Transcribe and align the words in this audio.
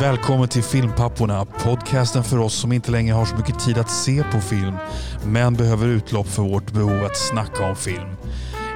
välkommen 0.00 0.48
till 0.48 0.62
Filmpapporna. 0.62 1.44
Podcasten 1.44 2.24
för 2.24 2.38
oss 2.38 2.54
som 2.54 2.72
inte 2.72 2.90
längre 2.90 3.14
har 3.14 3.24
så 3.24 3.36
mycket 3.36 3.58
tid 3.58 3.78
att 3.78 3.90
se 3.90 4.24
på 4.32 4.40
film, 4.40 4.76
men 5.24 5.54
behöver 5.54 5.86
utlopp 5.86 6.26
för 6.26 6.42
vårt 6.42 6.72
behov 6.72 7.04
att 7.04 7.16
snacka 7.16 7.64
om 7.64 7.76
film. 7.76 8.08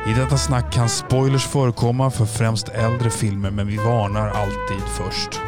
I 0.08 0.20
detta 0.20 0.38
snack 0.38 0.72
kan 0.72 0.88
spoilers 0.88 1.46
förekomma 1.46 2.10
för 2.10 2.24
främst 2.24 2.68
äldre 2.68 3.10
filmer, 3.10 3.50
men 3.50 3.66
vi 3.66 3.76
varnar 3.76 4.28
alltid 4.28 4.86
först. 4.88 5.40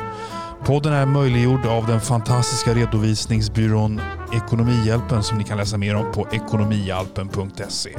Podden 0.65 0.93
är 0.93 1.07
möjliggjord 1.07 1.67
av 1.67 1.87
den 1.87 2.01
fantastiska 2.01 2.75
redovisningsbyrån 2.75 4.01
Ekonomihjälpen 4.33 5.23
som 5.23 5.39
ni 5.39 5.45
kan 5.45 5.59
läsa 5.59 5.79
mer 5.79 5.97
om 5.97 6.13
på 6.13 6.27
ekonomihjälpen.se. 6.33 7.97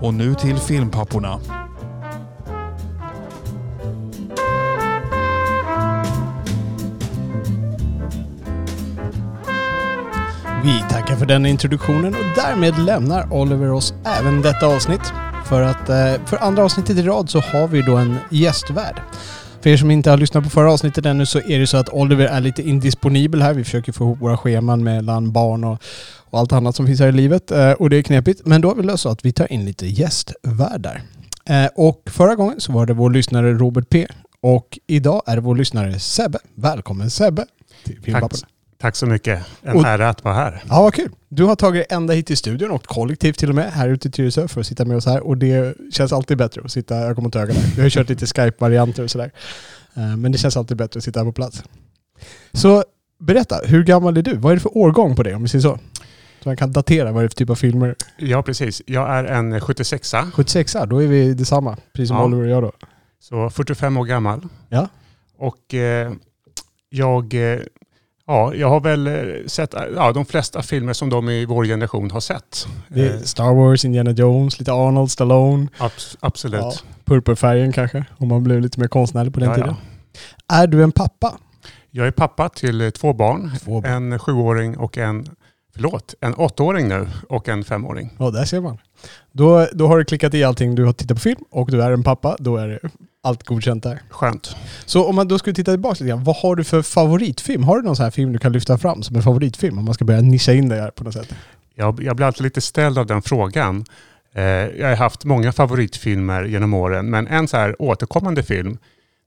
Och 0.00 0.14
nu 0.14 0.34
till 0.34 0.58
Filmpapporna. 0.58 1.40
Vi 10.64 10.84
tackar 10.90 11.16
för 11.16 11.26
den 11.26 11.46
introduktionen 11.46 12.14
och 12.14 12.24
därmed 12.36 12.78
lämnar 12.78 13.32
Oliver 13.32 13.70
oss 13.70 13.94
även 14.18 14.42
detta 14.42 14.66
avsnitt. 14.66 15.00
För 15.46 15.62
att 15.62 15.88
eh, 15.88 16.26
för 16.26 16.36
andra 16.36 16.64
avsnittet 16.64 16.98
i 16.98 17.02
rad 17.02 17.30
så 17.30 17.40
har 17.40 17.68
vi 17.68 17.82
då 17.82 17.96
en 17.96 18.16
gästvärd. 18.30 19.00
För 19.60 19.70
er 19.70 19.76
som 19.76 19.90
inte 19.90 20.10
har 20.10 20.16
lyssnat 20.16 20.44
på 20.44 20.50
förra 20.50 20.72
avsnittet 20.72 21.06
ännu 21.06 21.26
så 21.26 21.38
är 21.38 21.58
det 21.58 21.66
så 21.66 21.76
att 21.76 21.88
Oliver 21.88 22.26
är 22.26 22.40
lite 22.40 22.62
indisponibel 22.62 23.42
här. 23.42 23.54
Vi 23.54 23.64
försöker 23.64 23.92
få 23.92 24.04
ihop 24.04 24.20
våra 24.20 24.36
scheman 24.36 24.84
mellan 24.84 25.32
barn 25.32 25.64
och, 25.64 25.82
och 26.30 26.38
allt 26.38 26.52
annat 26.52 26.76
som 26.76 26.86
finns 26.86 27.00
här 27.00 27.08
i 27.08 27.12
livet. 27.12 27.50
Eh, 27.50 27.72
och 27.72 27.90
det 27.90 27.96
är 27.96 28.02
knepigt. 28.02 28.40
Men 28.44 28.60
då 28.60 28.68
har 28.68 28.74
vi 28.74 28.82
löst 28.82 29.02
så 29.02 29.08
att 29.08 29.24
vi 29.24 29.32
tar 29.32 29.52
in 29.52 29.64
lite 29.64 29.86
gästvärdar. 29.86 31.02
Eh, 31.44 31.66
och 31.74 32.02
förra 32.06 32.34
gången 32.34 32.60
så 32.60 32.72
var 32.72 32.86
det 32.86 32.92
vår 32.92 33.10
lyssnare 33.10 33.52
Robert 33.52 33.88
P. 33.90 34.06
Och 34.40 34.78
idag 34.86 35.22
är 35.26 35.36
det 35.36 35.42
vår 35.42 35.56
lyssnare 35.56 35.98
Sebbe. 35.98 36.38
Välkommen 36.54 37.10
Sebbe 37.10 37.46
till 37.84 38.12
Tack. 38.12 38.32
Tack 38.80 38.96
så 38.96 39.06
mycket. 39.06 39.46
En 39.62 39.76
Och- 39.76 39.84
ära 39.86 40.08
att 40.08 40.24
vara 40.24 40.34
här. 40.34 40.62
Ja, 40.68 40.82
vad 40.82 40.94
kul. 40.94 41.10
Du 41.28 41.44
har 41.44 41.56
tagit 41.56 41.88
dig 41.88 41.96
ända 41.96 42.14
hit 42.14 42.26
till 42.26 42.36
studion 42.36 42.70
och 42.70 42.84
kollektivt 42.86 43.38
till 43.38 43.48
och 43.48 43.54
med 43.54 43.72
här 43.72 43.88
ute 43.88 44.08
i 44.08 44.10
Tyresö 44.10 44.48
för 44.48 44.60
att 44.60 44.66
sitta 44.66 44.84
med 44.84 44.96
oss 44.96 45.06
här. 45.06 45.20
Och 45.26 45.36
det 45.36 45.74
känns 45.92 46.12
alltid 46.12 46.38
bättre 46.38 46.60
att 46.64 46.72
sitta 46.72 46.96
öga 46.96 47.22
mot 47.22 47.36
öga. 47.36 47.54
Vi 47.76 47.82
har 47.82 47.90
kört 47.90 48.08
lite 48.08 48.26
Skype-varianter 48.26 49.02
och 49.04 49.10
sådär. 49.10 49.30
Eh, 49.94 50.16
Men 50.16 50.32
det 50.32 50.38
känns 50.38 50.56
alltid 50.56 50.76
bättre 50.76 50.98
att 50.98 51.04
sitta 51.04 51.20
här 51.20 51.24
på 51.24 51.32
plats. 51.32 51.62
Så 52.52 52.84
berätta, 53.20 53.60
hur 53.64 53.84
gammal 53.84 54.16
är 54.16 54.22
du? 54.22 54.36
Vad 54.36 54.52
är 54.52 54.56
det 54.56 54.60
för 54.62 54.76
årgång 54.78 55.16
på 55.16 55.22
det 55.22 55.34
om 55.34 55.42
vi 55.42 55.48
säger 55.48 55.62
så? 55.62 55.78
Så 56.42 56.48
man 56.48 56.56
kan 56.56 56.72
datera 56.72 57.12
vad 57.12 57.22
det 57.22 57.26
är 57.26 57.28
för 57.28 57.34
typ 57.36 57.50
av 57.50 57.54
filmer. 57.54 57.94
Ja, 58.18 58.42
precis. 58.42 58.82
Jag 58.86 59.10
är 59.10 59.24
en 59.24 59.60
76a, 59.60 60.30
76 60.30 60.76
då 60.88 61.02
är 61.02 61.06
vi 61.06 61.34
detsamma. 61.34 61.76
Precis 61.92 62.08
som 62.08 62.16
Ja. 62.16 62.24
Oliver 62.24 62.42
och 62.42 62.48
jag 62.50 62.62
då. 62.62 62.72
så 63.20 63.50
45 63.50 63.96
år 63.96 64.04
gammal. 64.04 64.40
Ja. 64.68 64.88
Och 65.38 65.74
eh, 65.74 66.12
jag, 66.88 67.34
eh, 67.52 67.60
ja, 68.30 68.54
jag 68.54 68.68
har 68.68 68.80
väl 68.80 69.06
eh, 69.06 69.12
sett 69.46 69.74
ja, 69.96 70.12
de 70.12 70.24
flesta 70.24 70.62
filmer 70.62 70.92
som 70.92 71.10
de 71.10 71.28
i 71.28 71.44
vår 71.44 71.64
generation 71.64 72.10
har 72.10 72.20
sett. 72.20 72.66
Eh, 72.94 73.20
Star 73.22 73.54
Wars, 73.54 73.84
Indiana 73.84 74.10
Jones, 74.10 74.58
lite 74.58 74.72
Arnold, 74.72 75.10
Stallone. 75.10 75.68
abs- 75.78 76.16
absolut. 76.20 76.60
Ja, 76.60 76.72
Purpurfärgen 77.04 77.72
kanske, 77.72 78.04
om 78.18 78.28
man 78.28 78.44
blev 78.44 78.60
lite 78.60 78.80
mer 78.80 78.88
konstnärlig 78.88 79.34
på 79.34 79.40
den 79.40 79.48
Ja, 79.48 79.54
tiden. 79.54 79.74
ja. 80.48 80.56
Är 80.62 80.66
du 80.66 80.82
en 80.82 80.92
pappa? 80.92 81.38
Jag 81.90 82.06
är 82.06 82.10
pappa 82.10 82.48
till 82.48 82.80
eh, 82.80 82.90
två 82.90 83.12
barn. 83.12 83.50
Två 83.64 83.80
barn. 83.80 84.12
En 84.12 84.18
sjuåring 84.18 84.78
och 84.78 84.98
en, 84.98 85.26
förlåt, 85.74 86.14
en 86.20 86.34
åttaåring 86.34 86.88
nu 86.88 87.08
och 87.28 87.48
en 87.48 87.64
femåring. 87.64 88.10
Ja, 88.18 88.30
där 88.30 88.44
ser 88.44 88.60
man. 88.60 88.78
Då, 89.32 89.66
då 89.72 89.86
har 89.86 89.98
du 89.98 90.04
klickat 90.04 90.34
i 90.34 90.44
allting. 90.44 90.74
Du 90.74 90.84
har 90.84 90.92
tittat 90.92 91.16
på 91.16 91.20
film 91.20 91.40
och 91.50 91.70
du 91.70 91.82
är 91.82 91.90
en 91.92 92.02
pappa. 92.02 92.36
Då 92.38 92.56
är 92.56 92.68
det 92.68 92.78
allt 93.22 93.46
godkänt 93.46 93.82
där. 93.82 94.02
Skönt. 94.10 94.56
Så 94.86 95.06
om 95.06 95.16
man 95.16 95.28
då 95.28 95.38
skulle 95.38 95.54
titta 95.54 95.72
tillbaka 95.72 95.92
lite 95.92 96.08
grann. 96.08 96.24
Vad 96.24 96.36
har 96.36 96.56
du 96.56 96.64
för 96.64 96.82
favoritfilm? 96.82 97.64
Har 97.64 97.76
du 97.76 97.82
någon 97.82 97.96
sån 97.96 98.04
här 98.04 98.10
film 98.10 98.32
du 98.32 98.38
kan 98.38 98.52
lyfta 98.52 98.78
fram 98.78 99.02
som 99.02 99.16
en 99.16 99.22
favoritfilm? 99.22 99.78
Om 99.78 99.84
man 99.84 99.94
ska 99.94 100.04
börja 100.04 100.20
nischa 100.20 100.52
in 100.52 100.68
det 100.68 100.76
här 100.76 100.90
på 100.90 101.04
något 101.04 101.14
sätt. 101.14 101.34
Jag, 101.74 102.02
jag 102.02 102.16
blir 102.16 102.26
alltid 102.26 102.42
lite 102.42 102.60
ställd 102.60 102.98
av 102.98 103.06
den 103.06 103.22
frågan. 103.22 103.84
Eh, 104.32 104.42
jag 104.44 104.88
har 104.88 104.96
haft 104.96 105.24
många 105.24 105.52
favoritfilmer 105.52 106.44
genom 106.44 106.74
åren, 106.74 107.10
men 107.10 107.26
en 107.26 107.48
så 107.48 107.56
här 107.56 107.82
återkommande 107.82 108.42
film, 108.42 108.78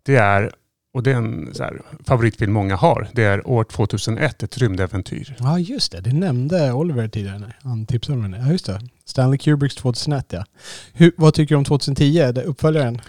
det 0.04 0.16
är, 0.16 0.52
och 0.94 1.04
det 1.04 1.12
är 1.12 1.16
en 1.16 1.50
så 1.54 1.64
här 1.64 1.82
favoritfilm 2.08 2.54
många 2.54 2.76
har, 2.76 3.08
det 3.14 3.24
är 3.24 3.48
år 3.48 3.64
2001, 3.64 4.44
ett 4.44 4.58
rymdäventyr. 4.58 5.36
Ja, 5.40 5.60
just 5.60 5.92
det. 5.92 6.02
Det 6.02 6.14
nämnde 6.14 6.74
Oliver 6.74 7.08
tidigare. 7.08 7.54
Han 7.64 7.86
tipsade 7.86 8.18
om 8.18 8.32
den. 8.32 8.42
Ja, 8.42 8.52
just 8.52 8.66
det. 8.66 8.82
Stanley 9.06 9.38
Kubricks 9.38 9.76
2001, 9.76 10.26
ja. 10.30 10.46
Hur, 10.94 11.12
vad 11.18 11.34
tycker 11.34 11.56
du 11.56 11.58
om 11.58 11.66
2010, 11.66 12.32
det 12.32 12.44
uppföljaren? 12.44 13.02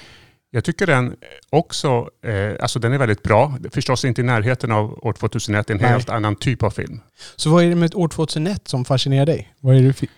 Jag 0.55 0.65
tycker 0.65 0.87
den 0.87 1.17
också, 1.51 2.11
eh, 2.23 2.53
alltså 2.61 2.79
den 2.79 2.93
är 2.93 2.99
väldigt 2.99 3.23
bra. 3.23 3.59
Förstås 3.71 4.05
inte 4.05 4.21
i 4.21 4.25
närheten 4.25 4.73
av 4.73 5.07
år 5.07 5.13
2001, 5.13 5.67
det 5.67 5.73
är 5.73 5.75
en 5.75 5.81
Nej. 5.83 5.91
helt 5.91 6.11
annan 6.11 6.37
typ 6.37 6.63
av 6.63 6.71
film. 6.71 7.01
Så 7.37 7.51
vad 7.51 7.65
är 7.65 7.69
det 7.69 7.75
med 7.75 7.95
år 7.95 8.09
2001 8.09 8.69
som 8.69 8.85
fascinerar 8.85 9.27
dig? 9.27 9.55
Vad 9.61 9.77
är 9.77 9.83
det, 9.83 10.09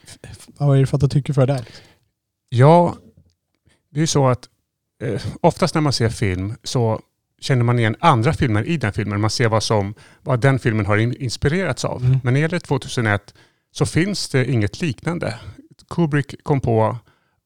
vad 0.58 0.76
är 0.76 0.80
det 0.80 0.86
för 0.86 0.96
att 0.96 1.00
du 1.00 1.08
tycker 1.08 1.32
för 1.32 1.46
det 1.46 1.52
där? 1.52 1.64
Ja, 2.48 2.96
det 3.90 3.98
är 3.98 4.00
ju 4.00 4.06
så 4.06 4.28
att 4.28 4.48
eh, 5.02 5.22
oftast 5.40 5.74
när 5.74 5.82
man 5.82 5.92
ser 5.92 6.08
film 6.08 6.54
så 6.62 7.00
känner 7.40 7.64
man 7.64 7.78
igen 7.78 7.96
andra 8.00 8.32
filmer 8.32 8.64
i 8.64 8.76
den 8.76 8.92
filmen. 8.92 9.20
Man 9.20 9.30
ser 9.30 9.48
vad, 9.48 9.62
som, 9.62 9.94
vad 10.22 10.40
den 10.40 10.58
filmen 10.58 10.86
har 10.86 10.96
in, 10.96 11.16
inspirerats 11.16 11.84
av. 11.84 12.00
Mm. 12.04 12.10
Men 12.10 12.20
när 12.24 12.32
det 12.32 12.38
gäller 12.38 12.58
2001 12.58 13.34
så 13.72 13.86
finns 13.86 14.28
det 14.28 14.50
inget 14.50 14.80
liknande. 14.80 15.34
Kubrick 15.90 16.34
kom 16.42 16.60
på 16.60 16.96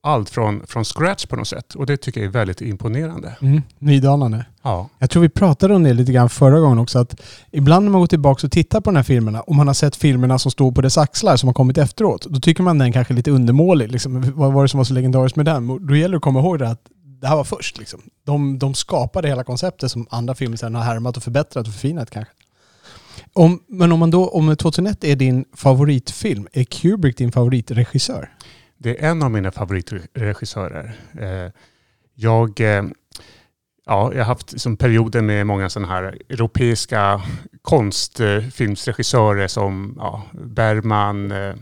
allt 0.02 0.30
från, 0.30 0.66
från 0.66 0.84
scratch 0.84 1.26
på 1.26 1.36
något 1.36 1.48
sätt 1.48 1.74
och 1.74 1.86
det 1.86 1.96
tycker 1.96 2.20
jag 2.20 2.28
är 2.28 2.32
väldigt 2.32 2.60
imponerande. 2.60 3.36
Mm, 3.40 3.62
nydanande. 3.78 4.46
Ja, 4.62 4.88
Jag 4.98 5.10
tror 5.10 5.22
vi 5.22 5.28
pratade 5.28 5.74
om 5.74 5.82
det 5.82 5.92
lite 5.92 6.12
grann 6.12 6.28
förra 6.28 6.60
gången 6.60 6.78
också. 6.78 6.98
Att 6.98 7.20
ibland 7.50 7.84
när 7.84 7.92
man 7.92 8.00
går 8.00 8.06
tillbaka 8.06 8.46
och 8.46 8.52
tittar 8.52 8.80
på 8.80 8.90
de 8.90 8.96
här 8.96 9.02
filmerna 9.02 9.40
och 9.40 9.54
man 9.54 9.66
har 9.66 9.74
sett 9.74 9.96
filmerna 9.96 10.38
som 10.38 10.50
står 10.50 10.72
på 10.72 10.80
dess 10.80 10.98
axlar 10.98 11.36
som 11.36 11.48
har 11.48 11.54
kommit 11.54 11.78
efteråt. 11.78 12.26
Då 12.30 12.40
tycker 12.40 12.62
man 12.62 12.78
den 12.78 12.92
kanske 12.92 13.14
är 13.14 13.16
lite 13.16 13.30
undermålig. 13.30 13.92
Liksom, 13.92 14.32
vad 14.36 14.52
var 14.52 14.62
det 14.62 14.68
som 14.68 14.78
var 14.78 14.84
så 14.84 14.94
legendariskt 14.94 15.36
med 15.36 15.46
den? 15.46 15.70
Och 15.70 15.80
Då 15.80 15.96
gäller 15.96 16.12
det 16.12 16.16
att 16.16 16.22
komma 16.22 16.40
ihåg 16.40 16.58
det 16.58 16.68
att 16.68 16.86
det 17.20 17.26
här 17.26 17.36
var 17.36 17.44
först. 17.44 17.78
Liksom. 17.78 18.00
De, 18.26 18.58
de 18.58 18.74
skapade 18.74 19.28
hela 19.28 19.44
konceptet 19.44 19.90
som 19.90 20.06
andra 20.10 20.34
filmer 20.34 20.56
sedan 20.56 20.74
har 20.74 20.82
härmat 20.82 21.16
och 21.16 21.22
förbättrat 21.22 21.66
och 21.66 21.72
förfinat 21.72 22.10
kanske. 22.10 22.32
Om, 23.32 23.60
men 23.68 23.92
om, 23.92 23.98
man 23.98 24.10
då, 24.10 24.28
om 24.28 24.56
2001 24.56 25.04
är 25.04 25.16
din 25.16 25.44
favoritfilm, 25.56 26.48
är 26.52 26.64
Kubrick 26.64 27.18
din 27.18 27.32
favoritregissör? 27.32 28.28
Det 28.82 29.04
är 29.04 29.10
en 29.10 29.22
av 29.22 29.30
mina 29.30 29.50
favoritregissörer. 29.50 30.92
Eh, 31.20 31.52
jag, 32.14 32.60
eh, 32.60 32.82
ja, 33.86 34.12
jag 34.12 34.18
har 34.18 34.24
haft 34.24 34.60
som 34.60 34.76
perioder 34.76 35.22
med 35.22 35.46
många 35.46 35.70
sådana 35.70 35.88
här 35.92 36.18
europeiska 36.28 37.22
konstfilmsregissörer 37.62 39.48
som 39.48 39.94
ja, 39.98 40.22
Bergman, 40.32 41.32
eh, 41.32 41.54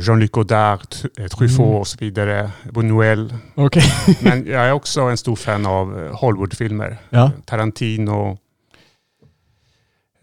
Jean-Luc 0.00 0.30
Godard, 0.30 0.90
Truffaut 1.30 1.58
Mm. 1.58 1.70
och 1.74 1.86
så 1.86 1.96
vidare, 2.00 2.50
Buñuel. 2.64 3.34
Okej. 3.54 3.82
Men 4.22 4.46
jag 4.46 4.64
är 4.66 4.72
också 4.72 5.00
en 5.00 5.16
stor 5.16 5.36
fan 5.36 5.66
av 5.66 6.08
Hollywoodfilmer. 6.08 6.96
Ja. 7.10 7.30
Tarantino, 7.44 8.38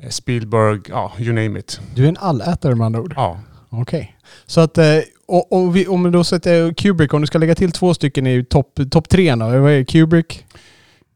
Spielberg, 0.09 0.81
ja, 0.89 1.13
you 1.19 1.33
name 1.33 1.59
it. 1.59 1.81
Du 1.95 2.03
är 2.05 2.09
en 2.09 2.17
allätare 2.17 2.75
med 2.75 2.85
andra 2.85 3.01
ord. 3.01 3.13
Ja. 3.15 3.39
Okej. 3.69 4.17
Så 4.45 4.61
att, 4.61 4.77
eh, 4.77 4.85
och, 5.27 5.51
och 5.53 5.75
vi, 5.75 5.87
om 5.87 6.11
då 6.11 6.23
sätter 6.23 6.73
Kubrick, 6.73 7.13
om 7.13 7.21
du 7.21 7.27
ska 7.27 7.37
lägga 7.37 7.55
till 7.55 7.71
två 7.71 7.93
stycken 7.93 8.27
i 8.27 8.43
topp 8.45 8.79
top 8.91 9.09
tre 9.09 9.35
då. 9.35 9.45
Vad 9.45 9.71
är? 9.71 9.83
Kubrick? 9.83 10.45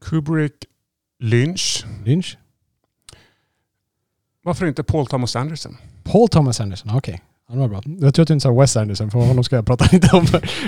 Kubrick, 0.04 0.52
Lynch, 1.20 1.84
Lynch? 2.04 2.36
varför 4.44 4.66
inte 4.66 4.82
Paul 4.82 5.06
Thomas 5.06 5.36
Anderson? 5.36 5.76
Paul 6.04 6.28
Thomas 6.28 6.60
Anderson, 6.60 6.96
okej. 6.96 7.20
Ja, 7.48 7.54
det 7.54 7.60
var 7.60 7.68
bra. 7.68 7.82
Jag 8.00 8.14
tror 8.14 8.22
att 8.22 8.28
du 8.28 8.34
inte 8.34 8.42
sa 8.42 8.52
Wes 8.60 8.76
Anderson, 8.76 9.10
för 9.10 9.18
honom 9.18 9.44
ska 9.44 9.56
jag 9.56 9.66
prata 9.66 9.88
lite 9.92 10.16
om, 10.16 10.26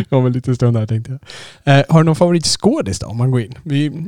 om 0.09 0.27
en 0.27 0.33
liten 0.33 0.55
stund 0.57 0.77
här 0.77 0.87
tänkte 0.87 1.19
jag. 1.65 1.79
Eh, 1.79 1.85
har 1.89 2.01
du 2.01 2.05
någon 2.05 2.17
favoritskådis 2.17 2.99
då, 2.99 3.07
om 3.07 3.17
man 3.17 3.31
går 3.31 3.41
in? 3.41 3.55
Vi 3.63 4.07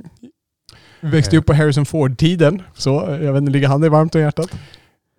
växte 1.00 1.36
Eh. 1.36 1.40
upp 1.40 1.46
på 1.46 1.54
Harrison 1.54 1.86
Ford-tiden, 1.86 2.62
så 2.74 3.10
eh, 3.10 3.24
jag 3.24 3.32
vet 3.32 3.40
inte, 3.40 3.52
ligger 3.52 3.68
han 3.68 3.80
dig 3.80 3.90
varmt 3.90 4.14
om 4.14 4.20
hjärtat? 4.20 4.50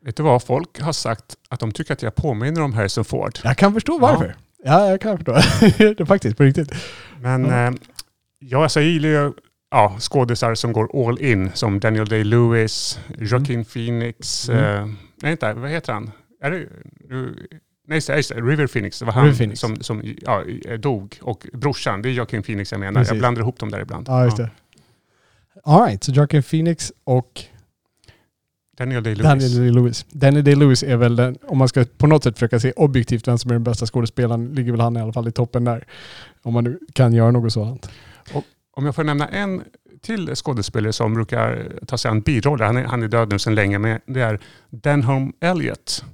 Vet 0.06 0.16
du 0.18 0.24
vad? 0.24 0.44
Folk 0.44 0.82
har 0.82 0.94
sagt 0.94 1.36
att 1.50 1.60
de 1.60 1.72
tycker 1.72 1.94
att 1.94 2.02
jag 2.02 2.16
påminner 2.16 2.62
om 2.62 2.74
Harrison 2.74 3.06
Ford. 3.06 3.40
Jag 3.44 3.58
kan 3.58 3.74
förstå 3.74 3.98
varför. 4.00 4.36
Ja, 4.64 4.90
jag 4.90 5.02
kan 5.02 5.18
förstå. 5.18 5.32
det 5.78 6.00
är 6.00 6.06
faktiskt, 6.06 6.38
på 6.38 6.44
riktigt. 6.44 6.72
Men 7.22 7.46
Ja. 7.46 7.68
eh, 7.68 7.74
ja, 8.40 8.64
alltså, 8.64 8.82
jag 8.82 8.90
gillar 8.90 9.10
ju 9.10 9.34
ja, 9.72 9.96
skådisar 10.00 10.56
som 10.56 10.74
går 10.74 11.08
all 11.10 11.22
in, 11.22 11.52
som 11.54 11.80
Daniel 11.80 12.06
Day-Lewis, 12.08 13.00
Joaquin 13.18 13.66
Phoenix. 13.66 14.50
Mm. 14.50 14.64
Eh, 14.64 14.90
nej, 15.22 15.32
inte, 15.32 15.54
vad 15.54 15.70
heter 15.72 15.94
han? 15.94 16.12
Är 16.42 16.52
det, 16.52 16.66
nu- 17.10 17.48
nej, 17.88 17.96
just 17.96 18.08
det, 18.30 18.36
River 18.42 18.68
Phoenix. 18.68 19.00
Det 19.00 19.06
var 19.06 19.14
han 19.14 19.24
River 19.26 19.38
Phoenix. 19.38 19.60
som, 19.60 19.76
som 19.84 20.16
ja, 20.22 20.44
dog. 20.78 21.18
Och 21.22 21.48
brorsan, 21.54 22.02
det 22.02 22.10
är 22.10 22.14
Joaquin 22.14 22.44
Phoenix 22.44 22.72
jag 22.72 22.80
menar. 22.80 23.00
Precis. 23.02 23.12
Jag 23.12 23.20
blandar 23.20 23.42
ihop 23.42 23.60
dem 23.60 23.72
där 23.72 23.80
ibland. 23.82 24.08
Ja, 24.10 24.26
just 24.26 24.38
det. 24.38 24.50
All 25.64 25.86
right, 25.88 26.04
så 26.04 26.12
Joaquin 26.12 26.44
Phoenix 26.44 26.92
och 27.04 27.42
Daniel 28.78 29.04
Day-Lewis. 29.04 29.24
Daniel 29.24 29.56
Day-Lewis. 29.56 30.06
Daniel 30.10 30.44
Day-Lewis 30.44 30.84
är 30.84 30.98
väl 30.98 31.16
den, 31.16 31.38
om 31.48 31.58
man 31.58 31.68
ska 31.68 31.86
på 31.98 32.08
något 32.08 32.24
sätt 32.24 32.36
försöka 32.36 32.60
se 32.60 32.72
objektivt 32.72 33.28
vem 33.28 33.38
som 33.38 33.52
är 33.52 33.56
den 33.56 33.64
bästa 33.64 33.86
skådespelaren, 33.86 34.54
ligger 34.54 34.72
väl 34.72 34.82
han 34.82 34.98
i 34.98 35.02
alla 35.02 35.14
fall 35.14 35.28
i 35.28 35.32
toppen 35.32 35.64
där. 35.64 35.88
Om 36.42 36.54
man 36.54 36.64
nu 36.64 36.80
kan 36.94 37.14
göra 37.14 37.32
något 37.32 37.54
sådant. 37.54 37.90
Om 38.76 38.86
jag 38.86 38.96
får 38.96 39.04
nämna 39.04 39.28
en 39.28 39.64
till 40.02 40.36
skådespelare 40.36 40.94
som 40.94 41.14
brukar 41.14 41.72
ta 41.88 41.98
sig 41.98 42.12
an 42.12 42.22
biroller. 42.22 42.66
Han 42.66 42.78
är, 42.78 42.84
han 42.84 43.04
är 43.04 43.08
död 43.08 43.30
nu 43.30 43.40
sedan 43.40 43.56
länge, 43.56 43.80
men 43.80 44.00
det 44.06 44.22
är 44.22 44.40
Denholm 44.70 45.34
Elliot 45.40 46.06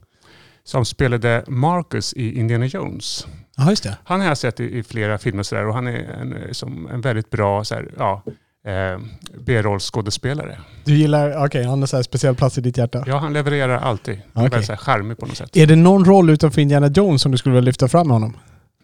som 0.64 0.86
spelade 0.86 1.44
Marcus 1.48 2.14
i 2.14 2.40
Indiana 2.40 2.66
Jones. 2.66 3.28
Ja, 3.58 3.70
just 3.70 3.84
det. 3.84 3.98
Han 4.04 4.20
har 4.20 4.28
jag 4.28 4.38
sett 4.38 4.60
i, 4.60 4.78
i 4.78 4.84
flera 4.84 5.18
filmer 5.18 5.44
så 5.44 5.56
där, 5.56 5.66
och 5.68 5.74
han 5.74 5.88
är 5.88 5.94
en, 5.94 6.54
som 6.54 6.88
en 6.88 7.02
väldigt 7.02 7.30
bra 7.30 7.64
så 7.64 7.76
här, 7.76 7.92
ja, 7.98 8.24
eh, 8.66 9.00
B-rollsskådespelare. 9.46 10.58
Du 10.84 10.96
gillar, 10.96 11.46
okej, 11.46 11.64
han 11.64 11.82
har 11.82 11.96
här 11.96 12.04
speciell 12.04 12.36
plats 12.36 12.58
i 12.58 12.62
ditt 12.62 12.78
hjärta. 12.78 13.04
Ja, 13.08 13.18
han 13.18 13.34
levererar 13.34 13.78
alltid. 13.78 14.22
Han 14.34 14.44
är 14.44 14.50
Okej. 14.50 14.60
väldigt 14.60 14.80
charmig 14.80 15.18
på 15.18 15.26
något 15.26 15.38
sätt. 15.38 15.58
Är 15.58 15.68
det 15.68 15.76
någon 15.76 16.06
roll 16.06 16.30
utanför 16.30 16.62
Indiana 16.62 16.88
Jones 16.88 17.22
som 17.22 17.32
du 17.32 17.38
skulle 17.38 17.56
vilja 17.56 17.66
lyfta 17.66 17.88
fram 17.88 18.08
med 18.08 18.16
honom? 18.16 18.38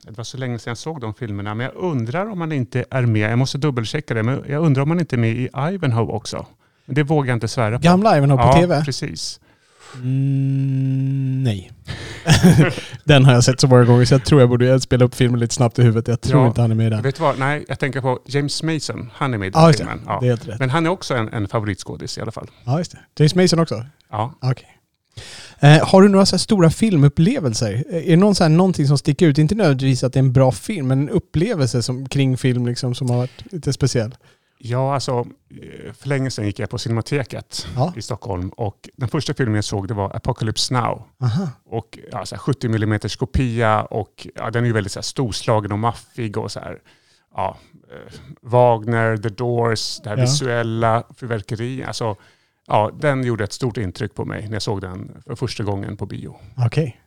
Det 0.03 0.17
var 0.17 0.23
så 0.23 0.37
länge 0.37 0.59
sedan 0.59 0.71
jag 0.71 0.77
såg 0.77 1.01
de 1.01 1.13
filmerna, 1.13 1.55
men 1.55 1.63
jag 1.65 1.75
undrar 1.75 2.31
om 2.31 2.41
han 2.41 2.51
inte 2.51 2.85
är 2.89 3.01
med. 3.05 3.31
Jag 3.31 3.37
måste 3.37 3.57
dubbelchecka 3.57 4.13
det, 4.13 4.23
men 4.23 4.43
jag 4.47 4.63
undrar 4.65 4.83
om 4.83 4.89
han 4.89 4.99
inte 4.99 5.15
är 5.15 5.17
med 5.17 5.31
i 5.31 5.49
Ivanhoe 5.71 6.13
också. 6.13 6.45
Men 6.85 6.95
det 6.95 7.03
vågar 7.03 7.29
jag 7.29 7.35
inte 7.35 7.47
svära 7.47 7.77
på. 7.77 7.83
Gamla 7.83 8.17
Ivanhoe 8.17 8.37
på 8.37 8.43
ja, 8.43 8.53
TV? 8.53 8.85
precis. 8.85 9.39
Mm, 10.03 11.43
nej. 11.43 11.71
den 13.03 13.25
har 13.25 13.33
jag 13.33 13.43
sett 13.43 13.59
så 13.59 13.67
många 13.67 13.83
gånger 13.83 14.05
så 14.05 14.13
jag 14.13 14.25
tror 14.25 14.41
jag 14.41 14.49
borde 14.49 14.79
spela 14.79 15.05
upp 15.05 15.15
filmen 15.15 15.39
lite 15.39 15.53
snabbt 15.55 15.79
i 15.79 15.81
huvudet. 15.83 16.07
Jag 16.07 16.21
tror 16.21 16.41
Ja. 16.41 16.47
inte 16.47 16.61
han 16.61 16.71
är 16.71 16.75
med 16.75 16.87
i 16.87 16.89
den. 16.89 17.01
Vet 17.01 17.15
du 17.15 17.21
vad? 17.21 17.39
Nej, 17.39 17.65
jag 17.67 17.79
tänker 17.79 18.01
på 18.01 18.19
James 18.25 18.63
Mason. 18.63 19.09
Han 19.13 19.33
är 19.33 19.37
med 19.37 19.47
i 19.47 19.51
den 19.51 19.67
det. 19.67 19.73
filmen. 19.73 20.01
Ja. 20.05 20.17
Det 20.21 20.25
är 20.25 20.29
helt 20.29 20.47
rätt. 20.47 20.59
Men 20.59 20.69
han 20.69 20.85
är 20.85 20.89
också 20.89 21.13
en, 21.15 21.27
en 21.33 21.47
favoritskådis 21.47 22.17
i 22.17 22.21
alla 22.21 22.31
fall. 22.31 22.47
Ja, 22.63 22.77
just 22.77 22.91
det. 22.91 22.99
James 23.23 23.35
Mason 23.35 23.59
också? 23.59 23.85
Ja. 24.11 24.33
Okej. 24.41 24.67
Eh, 25.59 25.87
har 25.87 26.01
du 26.01 26.09
några 26.09 26.25
så 26.25 26.37
stora 26.37 26.69
filmupplevelser? 26.69 27.83
Eh, 27.89 27.95
Är 27.97 28.09
det 28.09 28.15
någon 28.15 28.35
så 28.35 28.43
här, 28.43 28.49
någonting 28.49 28.87
som 28.87 28.97
sticker 28.97 29.27
ut? 29.27 29.37
Inte 29.37 29.55
nödvändigtvis 29.55 30.03
att 30.03 30.13
det 30.13 30.17
är 30.17 30.23
en 30.23 30.33
bra 30.33 30.51
film, 30.51 30.87
men 30.87 30.99
en 31.01 31.09
upplevelse 31.09 31.81
som, 31.83 32.09
kring 32.09 32.37
film 32.37 32.65
liksom, 32.65 32.95
som 32.95 33.09
har 33.09 33.17
varit 33.17 33.51
lite 33.53 33.73
speciell? 33.73 34.15
Ja, 34.57 34.93
alltså 34.93 35.27
eh, 35.49 35.93
för 35.93 36.07
länge 36.09 36.31
sedan 36.31 36.45
gick 36.45 36.59
jag 36.59 36.69
på 36.69 36.77
Cinemateket 36.77 37.67
Ja. 37.75 37.93
i 37.97 38.01
Stockholm 38.01 38.49
och 38.49 38.89
den 38.95 39.09
första 39.09 39.33
filmen 39.33 39.55
jag 39.55 39.63
såg 39.63 39.87
det 39.87 39.93
var 39.93 40.15
Apocalypse 40.15 40.73
Now. 40.73 41.03
Aha. 41.21 41.49
Och 41.65 41.99
ja, 42.11 42.25
så 42.25 42.35
här 42.35 42.39
70 42.39 42.67
mm 42.67 42.99
kopia 43.19 43.81
och 43.83 44.27
ja, 44.35 44.51
den 44.51 44.63
är 44.63 44.67
ju 44.67 44.73
väldigt 44.73 44.91
så 44.91 44.99
här, 44.99 45.03
storslagen 45.03 45.71
och 45.71 45.79
maffig 45.79 46.37
och 46.37 46.51
så 46.51 46.59
här, 46.59 46.79
ja, 47.35 47.57
eh, 47.91 48.13
Wagner, 48.41 49.17
The 49.17 49.29
Doors, 49.29 49.99
det 50.03 50.09
här 50.09 50.17
Ja. 50.17 50.21
visuella 50.23 51.03
fyrverkeri. 51.17 51.83
Alltså, 51.83 52.15
ja, 52.67 52.91
den 52.99 53.23
gjorde 53.23 53.43
ett 53.43 53.53
stort 53.53 53.77
intryck 53.77 54.13
på 54.15 54.25
mig 54.25 54.45
när 54.47 54.53
jag 54.55 54.61
såg 54.61 54.81
den 54.81 55.21
för 55.25 55.35
första 55.35 55.63
gången 55.63 55.97
på 55.97 56.05
bio. 56.05 56.35
Okej. 56.65 57.01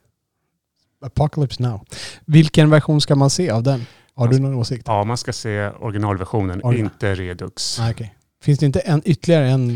Apocalypse 1.01 1.63
Now. 1.63 1.85
Vilken 2.25 2.71
version 2.71 3.01
ska 3.01 3.15
man 3.17 3.31
se 3.31 3.51
av 3.51 3.63
den? 3.63 3.87
Har 4.19 4.29
du 4.29 4.39
någon 4.39 4.55
åsikt? 4.55 4.83
Ja, 4.87 5.05
man 5.05 5.17
ska 5.17 5.33
se 5.33 5.69
originalversionen, 5.81 6.61
Original. 6.65 6.93
inte 6.93 7.15
Redux. 7.15 7.81
Ah, 7.81 7.91
okej. 7.91 8.15
Finns 8.43 8.59
det 8.59 8.67
inte 8.67 8.81
en, 8.81 9.03
ytterligare 9.05 9.49
en 9.49 9.69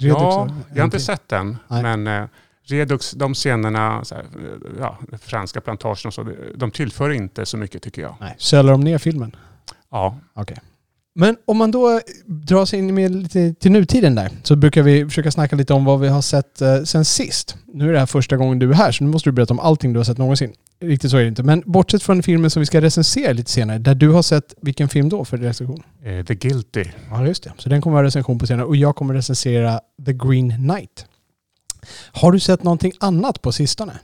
Redux? 0.00 0.20
ja, 0.20 0.46
då? 0.48 0.54
jag 0.74 0.80
har 0.80 0.84
inte 0.84 0.84
En 0.84 0.90
till? 0.90 1.00
sett 1.04 1.28
den, 1.28 1.56
Nej. 1.68 1.82
men 1.82 2.06
eh, 2.22 2.28
Redux, 2.64 3.10
de 3.10 3.34
scenerna, 3.34 4.04
så 4.04 4.14
här, 4.14 4.22
eh, 4.22 4.70
ja, 4.80 4.98
franska 5.20 5.60
plantagen 5.60 5.96
och 6.06 6.14
så, 6.14 6.26
de 6.56 6.70
tillför 6.70 7.10
inte 7.10 7.46
så 7.46 7.56
mycket 7.56 7.82
tycker 7.82 8.02
jag. 8.02 8.14
Nej. 8.20 8.34
Sölar 8.38 8.72
de 8.72 8.80
ner 8.80 8.98
filmen? 8.98 9.36
Ja, 9.90 10.16
Men 11.14 11.36
om 11.44 11.56
man 11.56 11.70
då 11.70 12.00
drar 12.26 12.64
sig 12.64 12.78
in 12.78 12.94
med 12.94 13.14
lite 13.14 13.54
till 13.54 13.72
nutiden 13.72 14.14
där 14.14 14.30
så 14.42 14.56
brukar 14.56 14.82
vi 14.82 15.04
försöka 15.04 15.30
snacka 15.30 15.56
lite 15.56 15.74
om 15.74 15.84
vad 15.84 16.00
vi 16.00 16.08
har 16.08 16.22
sett 16.22 16.60
eh, 16.62 16.82
sen 16.82 17.04
sist. 17.04 17.56
Nu 17.66 17.88
är 17.88 17.92
det 17.92 17.98
här 17.98 18.06
första 18.06 18.36
gången 18.36 18.58
du 18.58 18.70
är 18.70 18.74
här 18.74 18.92
så 18.92 19.04
nu 19.04 19.10
måste 19.10 19.28
du 19.30 19.32
berätta 19.32 19.54
om 19.54 19.60
allting 19.60 19.92
du 19.92 19.98
har 19.98 20.04
sett 20.04 20.18
någonsin. 20.18 20.52
Riktigt 20.82 21.10
så 21.10 21.16
är 21.16 21.22
det 21.22 21.28
inte. 21.28 21.42
Men 21.42 21.62
bortsett 21.66 22.02
från 22.02 22.22
filmen 22.22 22.50
som 22.50 22.60
vi 22.60 22.66
ska 22.66 22.80
recensera 22.80 23.32
lite 23.32 23.50
senare, 23.50 23.78
där 23.78 23.94
du 23.94 24.08
har 24.08 24.22
sett 24.22 24.54
vilken 24.62 24.88
film 24.88 25.08
då 25.08 25.24
för 25.24 25.36
recension? 25.36 25.82
eh, 26.02 26.24
The 26.24 26.34
Guilty. 26.34 26.84
Ja 27.10 27.26
just 27.26 27.42
det. 27.42 27.52
Så 27.58 27.68
den 27.68 27.82
kommer 27.82 27.94
vara 27.94 28.06
recension 28.06 28.38
på 28.38 28.46
senare 28.46 28.66
och 28.66 28.76
jag 28.76 28.96
kommer 28.96 29.14
recensera 29.14 29.80
The 30.06 30.12
Green 30.12 30.50
Knight. 30.56 31.06
Har 32.12 32.32
du 32.32 32.40
sett 32.40 32.62
någonting 32.62 32.92
annat 33.00 33.42
på 33.42 33.52
sistone? 33.52 33.98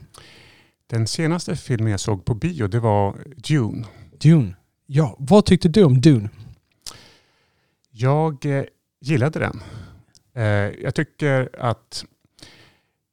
Den 0.87 1.07
senaste 1.07 1.55
filmen 1.55 1.91
jag 1.91 1.99
såg 1.99 2.25
på 2.25 2.33
bio 2.33 2.67
det 2.67 2.79
var 2.79 3.15
Dune. 3.35 3.85
Dune. 4.21 4.55
Ja, 4.85 5.15
vad 5.19 5.45
tyckte 5.45 5.67
du 5.69 5.83
om 5.83 6.01
Dune? 6.01 6.29
Jag 7.91 8.45
eh, 8.45 8.63
gillade 9.01 9.39
den. 9.39 9.61
Eh, 10.35 10.43
jag 10.83 10.95
tycker 10.95 11.49
att 11.59 12.05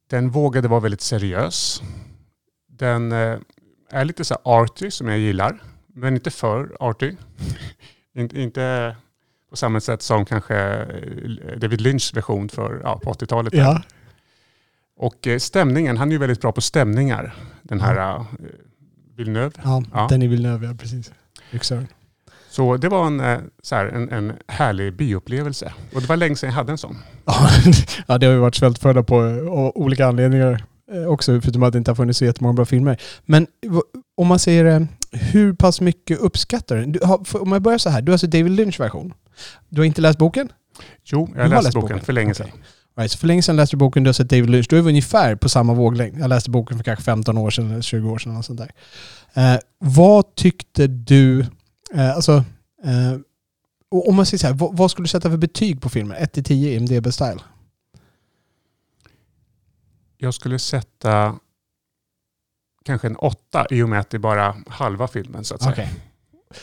den 0.09 0.29
vågade 0.29 0.67
vara 0.67 0.79
väldigt 0.79 1.01
seriös. 1.01 1.81
Den 2.67 3.11
eh, 3.11 3.37
är 3.89 4.05
lite 4.05 4.25
så 4.25 4.35
arty 4.43 4.91
som 4.91 5.07
jag 5.07 5.19
gillar, 5.19 5.59
men 5.87 6.13
inte 6.13 6.31
för 6.31 6.77
arty. 6.79 7.15
inte, 8.15 8.41
inte 8.41 8.95
på 9.49 9.55
samma 9.55 9.79
sätt 9.79 10.01
som 10.01 10.25
kanske 10.25 10.55
eh, 10.57 11.57
David 11.57 11.81
Lynchs 11.81 12.13
version 12.13 12.49
för, 12.49 12.81
ja, 12.83 12.99
på 13.03 13.13
80-talet. 13.13 13.53
Ja. 13.53 13.81
Och 14.97 15.27
eh, 15.27 15.37
stämningen, 15.39 15.97
han 15.97 16.07
är 16.07 16.11
ju 16.11 16.17
väldigt 16.17 16.41
bra 16.41 16.51
på 16.51 16.61
stämningar. 16.61 17.35
Den 17.63 17.81
här 17.81 18.15
eh, 18.15 18.25
Villeneuve. 19.15 19.51
Ja, 19.63 19.83
Ja. 19.93 20.07
den 20.09 20.21
i 20.21 20.27
Villeneuve, 20.27 20.65
ja 20.67 20.73
precis. 20.73 21.11
Regissören. 21.51 21.87
Så 22.49 22.77
det 22.77 22.89
var 22.89 23.07
en, 23.07 23.49
så 23.63 23.75
här, 23.75 23.85
en, 23.85 24.09
en 24.11 24.33
härlig 24.47 24.93
bioupplevelse. 24.93 25.73
Och 25.93 26.01
det 26.01 26.09
var 26.09 26.17
länge 26.17 26.35
sedan 26.35 26.49
jag 26.49 26.55
hade 26.55 26.71
en 26.71 26.77
sån. 26.77 26.97
ja, 28.07 28.17
det 28.17 28.25
har 28.25 28.33
ju 28.33 28.39
varit 28.39 28.55
svältfödda 28.55 29.03
på 29.03 29.25
eh, 29.25 29.37
olika 29.75 30.07
anledningar 30.07 30.63
också, 31.07 31.41
förutom 31.41 31.63
att 31.63 31.71
det 31.71 31.77
inte 31.77 31.91
har 31.91 31.95
funnits 31.95 32.19
så 32.19 32.25
jättemånga 32.25 32.53
bra 32.53 32.65
filmer. 32.65 33.01
Men 33.25 33.47
om 34.17 34.27
man 34.27 34.39
säger 34.39 34.65
eh, 34.65 34.87
hur 35.11 35.53
pass 35.53 35.81
mycket 35.81 36.19
uppskattar 36.19 36.75
du? 36.75 36.85
du 36.85 36.99
har, 37.05 37.41
om 37.41 37.51
jag 37.51 37.61
börjar 37.61 37.77
så 37.77 37.89
här, 37.89 38.01
du 38.01 38.11
har 38.11 38.13
alltså 38.13 38.27
David 38.27 38.51
Lynch 38.51 38.79
version. 38.79 39.13
Du 39.69 39.81
har 39.81 39.85
inte 39.85 40.01
läst 40.01 40.19
boken? 40.19 40.49
Jo, 41.03 41.25
Du 41.33 41.39
jag 41.39 41.43
har 41.43 41.49
läste 41.49 41.63
läst 41.63 41.75
boken, 41.75 41.87
boken? 41.89 42.05
för 42.05 42.13
länge 42.13 42.33
sedan. 42.33 42.47
Right, 42.97 43.11
så 43.11 43.17
för 43.17 43.27
länge 43.27 43.41
sedan 43.41 43.55
läste 43.55 43.75
du 43.75 43.77
boken, 43.79 44.03
du 44.03 44.07
har 44.07 44.13
sett 44.13 44.29
David 44.29 44.49
Lynch. 44.49 44.67
Då 44.69 44.75
är 44.75 44.81
vi 44.81 44.89
ungefär 44.89 45.35
på 45.35 45.49
samma 45.49 45.73
våglängd. 45.73 46.19
Jag 46.19 46.29
läste 46.29 46.49
boken 46.49 46.77
för 46.77 46.83
kanske 46.83 47.03
15 47.05 47.37
år 47.37 47.49
sedan, 47.49 47.71
eller 47.71 47.81
20 47.81 48.09
år 48.11 48.17
sedan. 48.17 48.37
Och 48.37 48.45
sånt 48.45 48.59
där. 48.59 48.71
Eh, 49.33 49.59
vad 49.79 50.35
tyckte 50.35 50.87
du, 50.87 51.39
eh, 51.93 52.15
alltså, 52.15 52.33
eh, 52.83 53.13
om 54.07 54.15
man 54.15 54.25
säger 54.25 54.39
så 54.39 54.47
här, 54.47 54.53
vad, 54.53 54.77
vad 54.77 54.91
skulle 54.91 55.03
du 55.03 55.09
sätta 55.09 55.29
för 55.29 55.37
betyg 55.37 55.81
på 55.81 55.89
filmen? 55.89 56.17
1-10 56.17 56.51
i 56.53 56.79
MDB-style? 56.79 57.39
Jag 60.17 60.33
skulle 60.33 60.59
sätta 60.59 61.35
kanske 62.85 63.07
en 63.07 63.15
åtta 63.15 63.65
i 63.69 63.81
och 63.83 63.89
med 63.89 63.99
att 63.99 64.09
det 64.09 64.17
är 64.17 64.19
bara 64.19 64.55
halva 64.67 65.07
filmen 65.07 65.43
så 65.43 65.55
att 65.55 65.61
säga. 65.61 65.71
Okej. 65.73 65.93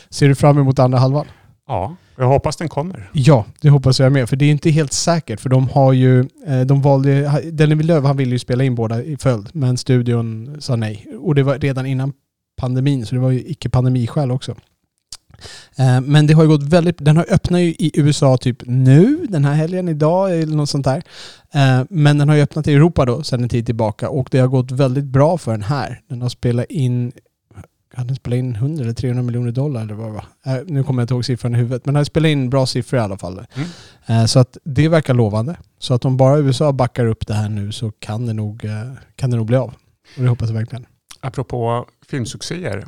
Ser 0.09 0.27
du 0.27 0.35
fram 0.35 0.57
emot 0.57 0.79
andra 0.79 0.99
halvan? 0.99 1.25
Ja, 1.67 1.95
jag 2.15 2.27
hoppas 2.27 2.57
den 2.57 2.69
kommer. 2.69 3.09
Ja, 3.13 3.45
det 3.61 3.69
hoppas 3.69 3.99
jag 3.99 4.11
med. 4.11 4.29
För 4.29 4.35
det 4.35 4.45
är 4.45 4.51
inte 4.51 4.69
helt 4.69 4.93
säkert. 4.93 5.39
För 5.39 5.49
de 5.49 5.69
har 5.69 5.93
ju... 5.93 6.19
eh, 6.47 6.61
De 6.65 6.81
valde... 6.81 7.41
Denis 7.51 7.79
Villeneuve 7.79 8.07
han 8.07 8.17
ville 8.17 8.31
ju 8.31 8.39
spela 8.39 8.63
in 8.63 8.75
båda 8.75 9.03
i 9.03 9.17
följd. 9.17 9.49
Men 9.53 9.77
studion 9.77 10.57
sa 10.61 10.75
nej. 10.75 11.07
Och 11.19 11.35
det 11.35 11.43
var 11.43 11.59
redan 11.59 11.85
innan 11.85 12.13
pandemin. 12.57 13.05
Så 13.05 13.15
det 13.15 13.21
var 13.21 13.31
ju 13.31 13.39
icke-pandemiskäl 13.39 14.31
också. 14.31 14.55
Eh, 15.77 16.01
Men 16.01 16.27
det 16.27 16.33
har 16.33 16.43
ju 16.43 16.49
gått 16.49 16.63
väldigt... 16.63 16.95
Den 16.97 17.17
har 17.17 17.25
öppnat 17.29 17.61
i 17.61 17.91
USA 17.93 18.37
typ 18.37 18.57
nu, 18.65 19.25
den 19.29 19.45
här 19.45 19.53
helgen, 19.53 19.89
idag 19.89 20.39
eller 20.39 20.55
något 20.55 20.69
sånt 20.69 20.85
där. 20.85 21.03
Eh, 21.53 21.85
Men 21.89 22.17
den 22.17 22.29
har 22.29 22.35
ju 22.35 22.41
öppnat 22.41 22.67
i 22.67 22.73
Europa 22.73 23.05
då 23.05 23.23
sedan 23.23 23.43
en 23.43 23.49
tid 23.49 23.65
tillbaka. 23.65 24.09
Och 24.09 24.27
det 24.31 24.39
har 24.39 24.47
gått 24.47 24.71
väldigt 24.71 25.05
bra 25.05 25.37
för 25.37 25.51
den 25.51 25.63
här. 25.63 26.01
Den 26.09 26.21
har 26.21 26.29
spelat 26.29 26.65
in 26.69 27.11
hade 27.93 28.07
den 28.07 28.15
spelat 28.15 28.37
in 28.37 28.55
100 28.55 28.83
eller 28.83 28.93
300 28.93 29.23
miljoner 29.23 29.51
dollar 29.51 29.81
eller 29.81 29.93
vad 29.93 30.11
var. 30.11 30.25
Eh, 30.45 30.57
nu 30.65 30.83
kommer 30.83 31.01
jag 31.01 31.03
inte 31.03 31.13
ihåg 31.13 31.25
siffran 31.25 31.55
i 31.55 31.57
huvudet. 31.57 31.85
Men 31.85 31.93
den 31.93 31.99
har 31.99 32.03
spelat 32.03 32.29
in 32.29 32.49
bra 32.49 32.65
siffror 32.65 32.99
i 32.99 33.03
alla 33.03 33.17
fall. 33.17 33.45
Mm. 34.07 34.27
Så 34.27 34.39
att 34.39 34.57
det 34.63 34.87
verkar 34.87 35.13
lovande. 35.13 35.57
Så 35.79 35.93
att 35.93 36.05
om 36.05 36.17
bara 36.17 36.37
USA 36.37 36.71
backar 36.71 37.05
upp 37.05 37.27
det 37.27 37.33
här 37.33 37.49
nu 37.49 37.71
så 37.71 37.91
kan 37.91 38.25
det 38.25 38.33
nog, 38.33 38.65
kan 39.15 39.31
det 39.31 39.37
nog 39.37 39.45
bli 39.45 39.57
av. 39.57 39.73
Och 40.17 40.23
det 40.23 40.29
hoppas 40.29 40.49
jag 40.49 40.55
verkligen. 40.55 40.85
Apropå 41.19 41.85
filmsuccéer. 42.07 42.85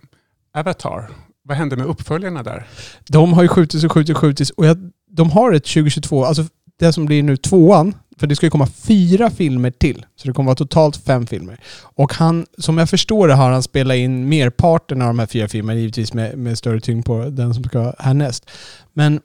Avatar. 0.53 1.09
Vad 1.47 1.57
hände 1.57 1.75
med 1.75 1.85
uppföljarna 1.85 2.43
där? 2.43 2.67
De 3.09 3.33
har 3.33 3.41
ju 3.41 3.47
skjutits 3.47 3.83
och 3.83 3.91
skjutits 3.91 4.15
och 4.15 4.21
skjutits. 4.21 4.49
Och 4.49 4.65
jag, 4.65 4.77
de 5.11 5.31
har 5.31 5.51
ett 5.51 5.63
2022, 5.63 6.25
alltså 6.25 6.45
det 6.79 6.93
som 6.93 7.05
blir 7.05 7.23
nu 7.23 7.37
tvåan, 7.37 7.95
för 8.17 8.27
det 8.27 8.35
ska 8.35 8.45
ju 8.45 8.49
komma 8.49 8.67
fyra 8.67 9.29
filmer 9.29 9.71
till. 9.71 10.05
Så 10.15 10.27
det 10.27 10.33
kommer 10.33 10.47
vara 10.47 10.55
totalt 10.55 10.97
fem 10.97 11.27
filmer. 11.27 11.59
Och 11.81 12.13
han, 12.13 12.45
som 12.57 12.77
jag 12.77 12.89
förstår 12.89 13.27
det 13.27 13.33
har 13.33 13.51
han 13.51 13.63
spelat 13.63 13.97
in 13.97 14.29
merparten 14.29 15.01
av 15.01 15.07
de 15.07 15.19
här 15.19 15.27
fyra 15.27 15.47
filmerna, 15.47 15.79
givetvis 15.79 16.13
med, 16.13 16.37
med 16.37 16.57
större 16.57 16.81
tyngd 16.81 17.05
på 17.05 17.29
den 17.29 17.53
som 17.53 17.63
ska 17.63 17.93
härnäst. 17.99 18.49
Men 18.93 19.21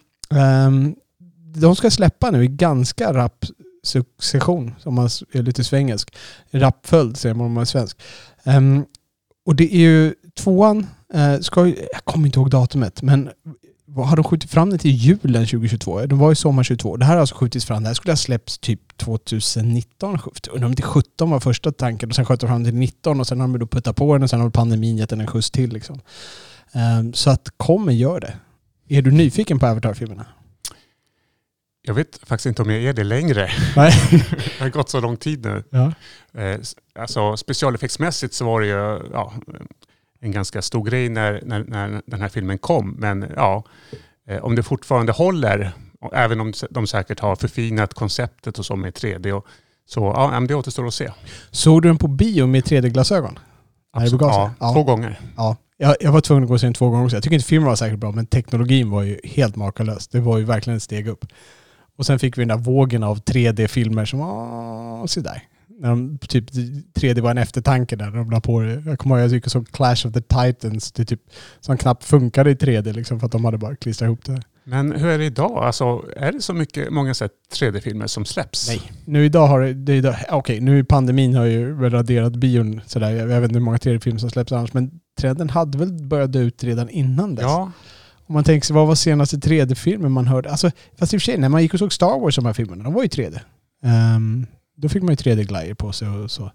um, 0.67 0.95
de 1.57 1.77
ska 1.77 1.91
släppa 1.91 2.31
nu 2.31 2.45
i 2.45 2.49
ganska 2.49 3.13
rapp 3.13 3.45
succession, 3.83 4.75
om 4.85 4.95
man 4.95 5.09
är 5.33 5.43
lite 5.43 5.65
svengelsk. 5.65 6.15
Rappföljd 6.51 7.17
säger 7.17 7.35
man 7.35 7.47
om 7.47 7.53
man 7.53 7.61
är 7.61 7.65
svensk. 7.67 8.03
Um, 8.45 8.85
och 9.47 9.57
det 9.57 9.75
är 9.75 9.81
ju 9.81 10.15
tvåan, 10.35 10.87
eh, 11.15 11.39
ska 11.41 11.67
jag 11.67 11.77
kommer 12.05 12.27
inte 12.27 12.39
ihåg 12.39 12.51
datumet, 12.51 13.03
men 13.03 13.31
vad- 13.85 14.09
har 14.09 14.17
de 14.17 14.25
skjutit 14.25 14.51
fram 14.51 14.71
det 14.71 14.79
till 14.79 14.91
julen 14.91 15.47
2022? 15.47 16.07
De 16.07 16.19
var 16.19 16.29
ju 16.29 16.35
sommar 16.35 16.63
22. 16.63 16.97
Det 16.97 17.05
här 17.05 17.13
har 17.15 17.21
alltså 17.21 17.35
skjutits 17.35 17.65
fram. 17.67 17.83
Det 17.83 17.89
här 17.89 17.95
skulle 17.95 18.13
ha 18.13 18.17
släppts 18.17 18.59
typ 18.59 18.97
2019. 18.97 20.19
Undrar 20.51 20.67
om 20.67 20.73
inte 20.73 20.83
17 20.83 21.31
var 21.31 21.41
första 21.41 21.73
tanken 21.73 22.09
och 22.09 22.15
sen 22.15 22.25
sköt 22.25 22.41
de 22.41 22.47
fram 22.47 22.65
till 22.65 22.75
19 22.75 23.21
och 23.21 23.27
sen 23.27 23.41
har 23.41 23.49
de 23.49 23.59
då 23.59 23.67
puttat 23.67 23.97
på 23.97 24.13
den 24.13 24.23
och 24.23 24.31
sen 24.31 24.41
har 24.41 24.51
pandemin 24.51 24.97
gett 24.97 25.11
den 25.11 25.21
en 25.21 25.27
skjuts 25.27 25.51
till. 25.51 25.73
Liksom. 25.73 26.01
Ehm, 26.73 27.13
så 27.13 27.31
att 27.31 27.49
kom 27.57 27.87
och 27.87 27.93
gör 27.93 28.21
det. 28.21 28.35
Är 28.89 29.03
du 29.03 29.11
nyfiken 29.11 29.59
på 29.59 29.67
Avatar-filmerna? 29.67 30.27
Jag 31.83 31.95
vet 31.95 32.19
faktiskt 32.23 32.47
inte 32.47 32.63
om 32.63 32.71
jag 32.71 32.83
är 32.83 32.93
det 32.93 33.05
längre. 33.05 33.51
Nej. 33.77 33.93
det 34.59 34.65
har 34.65 34.69
gått 34.69 34.89
så 34.91 35.01
lång 35.01 35.17
tid 35.17 35.45
nu. 35.45 35.65
Ja. 35.71 35.93
Eh, 36.41 36.61
alltså 36.99 37.37
specialeffektsmässigt 37.37 38.35
så 38.35 38.45
var 38.45 38.61
det 38.61 38.67
ju 38.67 39.09
ja, 39.13 39.33
en 40.23 40.33
ganska 40.33 40.63
stor 40.63 40.85
grej 40.85 41.09
när, 41.09 41.41
när, 41.45 41.65
när 41.65 42.03
den 42.07 42.21
här 42.21 42.29
filmen 42.29 42.59
kom. 42.59 42.91
Men 42.99 43.27
ja, 43.37 43.65
eh, 44.29 44.45
om 44.45 44.55
det 44.57 44.63
fortfarande 44.63 45.13
håller, 45.13 45.73
även 46.13 46.41
om 46.41 46.53
de 46.71 46.87
säkert 46.87 47.21
har 47.21 47.37
förfinat 47.37 47.95
konceptet 47.95 48.59
och 48.59 48.67
så 48.67 48.77
med 48.77 48.93
3D, 48.93 49.33
och, 49.33 49.47
så 49.87 50.01
ja, 50.01 50.41
det 50.49 50.55
återstår 50.55 50.87
att 50.87 50.95
se. 50.95 51.11
Såg 51.51 51.83
du 51.83 51.89
den 51.89 51.99
på 51.99 52.09
bio 52.09 52.47
med 52.47 52.65
3D-glasögon? 52.65 53.39
När 53.97 54.05
det 54.05 54.11
begav 54.11 54.31
sig? 54.33 54.39
Ja, 54.41 54.55
Ja. 54.61 54.73
två 54.73 54.85
gånger. 54.85 55.21
Ja, 55.37 55.57
jag, 55.77 55.97
jag 56.01 56.13
var 56.13 56.21
tvungen 56.21 56.45
att 56.45 56.49
gå 56.49 56.55
och 56.55 56.61
se 56.61 56.67
den 56.67 56.75
två 56.75 56.91
gånger 56.91 57.05
också. 57.05 57.17
Jag 57.17 57.23
tycker 57.23 57.35
inte 57.35 57.47
filmen 57.47 57.69
var 57.69 57.77
säkert 57.77 57.99
bra, 57.99 58.13
men 58.13 58.27
teknologin 58.27 58.91
var 58.91 59.03
ju 59.03 59.21
helt 59.25 59.57
makalös. 59.57 60.09
Det 60.09 60.21
var 60.21 60.39
ju 60.39 60.45
verkligen 60.45 60.77
ett 60.77 60.83
steg 60.83 61.09
upp. 61.09 61.25
Och 61.99 62.07
sen 62.07 62.19
fick 62.19 62.39
vi 62.39 62.43
den 62.43 62.49
där 62.49 62.65
vågen 62.65 63.03
av 63.03 63.19
3D-filmer 63.23 64.05
som 64.05 64.19
var 64.19 65.07
sådär. 65.07 65.43
När 65.83 65.89
de, 65.89 66.19
typ 66.19 66.51
3D 66.95 67.21
var 67.21 67.31
en 67.31 67.39
eftertanke 67.39 67.97
där, 67.97 68.11
de 68.11 68.31
la 68.31 68.41
på 68.41 68.61
det. 68.61 68.83
Jag 68.87 68.99
kommer 68.99 69.19
ihåg 69.19 69.35
jag 69.35 69.51
såg 69.51 69.69
Clash 69.69 70.07
of 70.07 70.13
the 70.13 70.21
Titans, 70.21 70.93
det 70.93 71.05
typ, 71.05 71.21
som 71.61 71.79
knappt 71.79 72.05
funkade 72.05 72.51
i 72.51 72.55
3D 72.55 72.93
liksom, 72.93 73.21
för 73.21 73.27
att 73.27 73.33
de 73.33 73.45
hade 73.45 73.59
bara 73.59 73.77
klistrat 73.77 74.07
ihop 74.07 74.25
det. 74.25 74.43
Men 74.65 74.93
hur 74.93 75.09
är 75.09 75.19
det 75.19 75.25
idag? 75.25 75.65
Alltså, 75.65 76.05
är 76.17 76.33
det 76.33 76.41
så 76.41 76.55
mycket, 76.55 76.93
många 76.93 77.15
så 77.15 77.25
här 77.25 77.31
3D-filmer 77.55 78.07
som 78.07 78.25
släpps? 78.25 78.69
Nej. 78.69 78.93
Nu 79.05 79.25
idag 79.25 79.47
har 79.47 79.61
det, 79.61 79.75
det 79.75 79.95
idag, 79.95 80.17
okej 80.31 80.61
nu 80.61 80.79
i 80.79 80.85
pandemin 80.85 81.35
har 81.35 81.45
ju 81.45 81.91
raderat 81.91 82.37
bion 82.37 82.81
sådär. 82.87 83.11
Jag, 83.11 83.31
jag 83.31 83.41
vet 83.41 83.49
inte 83.49 83.59
hur 83.59 83.65
många 83.65 83.77
3D-filmer 83.77 84.19
som 84.19 84.31
släpps 84.31 84.53
annars, 84.53 84.73
men 84.73 84.91
trenden 85.21 85.51
hade 85.51 85.79
väl 85.79 85.93
börjat 85.93 86.33
dö 86.33 86.41
ut 86.41 86.65
redan 86.65 86.89
innan 86.89 87.35
dess. 87.35 87.43
Ja, 87.43 87.73
Om 88.27 88.35
man 88.35 88.45
tänker 88.45 88.67
sig, 88.67 88.75
vad 88.77 88.87
var 88.87 88.95
senaste 88.95 89.37
3D-filmen 89.37 90.13
man 90.13 90.27
hörde? 90.27 90.51
Alltså, 90.51 90.71
fast 90.99 91.15
i 91.15 91.17
och 91.17 91.21
för 91.21 91.25
sig, 91.25 91.39
när 91.39 91.49
man 91.49 91.63
gick 91.63 91.73
och 91.73 91.79
såg 91.79 91.93
Star 91.93 92.21
Wars, 92.21 92.37
de 92.37 92.47
här 92.47 92.53
filmerna, 92.53 92.85
de 92.85 92.95
var 92.95 93.03
ju 93.03 93.09
3D. 93.09 93.41
Ehm, 93.85 94.47
då 94.77 94.89
fick 94.89 95.03
man 95.03 95.15
ju 95.15 95.17
3D-glajjor 95.17 95.75
på 95.75 95.93
sig 95.93 96.09
och 96.09 96.31
så. 96.31 96.53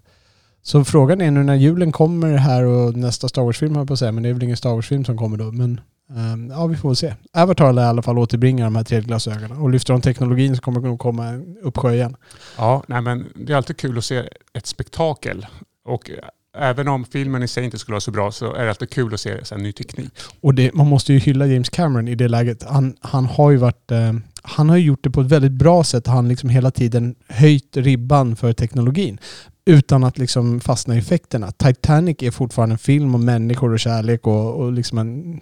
Så 0.62 0.84
frågan 0.84 1.20
är 1.20 1.30
nu 1.30 1.42
när 1.42 1.54
julen 1.54 1.92
kommer 1.92 2.36
här 2.36 2.64
och 2.64 2.96
nästa 2.96 3.28
Star 3.28 3.42
Wars-film 3.42 3.74
jag 3.74 3.86
på 3.86 3.92
att 3.92 3.98
säga, 3.98 4.12
men 4.12 4.22
det 4.22 4.28
är 4.28 4.32
väl 4.32 4.42
ingen 4.42 4.56
Star 4.56 4.74
Wars-film 4.74 5.04
som 5.04 5.18
kommer 5.18 5.36
då. 5.36 5.52
Men 5.52 5.80
ehm, 6.16 6.50
ja, 6.50 6.66
vi 6.66 6.76
får 6.76 6.88
väl 6.88 6.96
se. 6.96 7.14
Avatar 7.32 7.72
lär 7.72 7.82
i 7.82 7.86
alla 7.86 8.02
fall 8.02 8.18
återbringa 8.18 8.64
de 8.64 8.76
här 8.76 8.84
3D-glasögonen. 8.84 9.58
Och 9.58 9.70
lyfter 9.70 9.92
de 9.92 10.02
teknologin 10.02 10.56
så 10.56 10.62
kommer 10.62 10.80
det 10.80 10.86
nog 10.86 10.98
komma 10.98 11.26
en 11.26 11.56
uppsjö 11.62 11.92
igen. 11.92 12.16
ja 12.56 12.82
nej, 12.86 13.02
men 13.02 13.26
det 13.34 13.52
är 13.52 13.56
alltid 13.56 13.76
kul 13.76 13.98
att 13.98 14.04
se 14.04 14.28
ett 14.52 14.66
spektakel. 14.66 15.46
Och 15.84 16.10
även 16.56 16.88
om 16.88 17.04
filmen 17.04 17.42
i 17.42 17.48
sig 17.48 17.64
inte 17.64 17.78
skulle 17.78 17.94
vara 17.94 18.00
så 18.00 18.10
bra 18.10 18.32
så 18.32 18.54
är 18.54 18.64
det 18.64 18.70
alltid 18.70 18.90
kul 18.90 19.14
att 19.14 19.20
se 19.20 19.44
så 19.44 19.56
ny 19.56 19.72
teknik. 19.72 20.10
Och 20.40 20.54
det, 20.54 20.74
man 20.74 20.86
måste 20.86 21.12
ju 21.12 21.18
hylla 21.18 21.46
James 21.46 21.68
Cameron 21.68 22.08
i 22.08 22.14
det 22.14 22.28
läget. 22.28 22.62
Han, 22.62 22.96
han 23.00 23.26
har 23.26 23.50
ju 23.50 23.56
varit... 23.56 23.90
Eh, 23.90 24.12
han 24.42 24.68
har 24.68 24.76
ju 24.76 24.84
gjort 24.84 25.04
det 25.04 25.10
på 25.10 25.20
ett 25.20 25.26
väldigt 25.26 25.52
bra 25.52 25.84
sätt. 25.84 26.06
Han 26.06 26.28
liksom 26.28 26.50
hela 26.50 26.70
tiden 26.70 27.14
höjt 27.28 27.76
ribban 27.76 28.36
för 28.36 28.52
teknologin. 28.52 29.18
Utan 29.64 30.04
att 30.04 30.18
liksom 30.18 30.60
fastna 30.60 30.94
i 30.94 30.98
effekterna. 30.98 31.52
Titanic 31.52 32.16
är 32.20 32.30
fortfarande 32.30 32.72
en 32.72 32.78
film 32.78 33.14
om 33.14 33.24
människor 33.24 33.72
och 33.72 33.80
kärlek 33.80 34.26
och, 34.26 34.54
och 34.54 34.72
liksom 34.72 34.98
en 34.98 35.40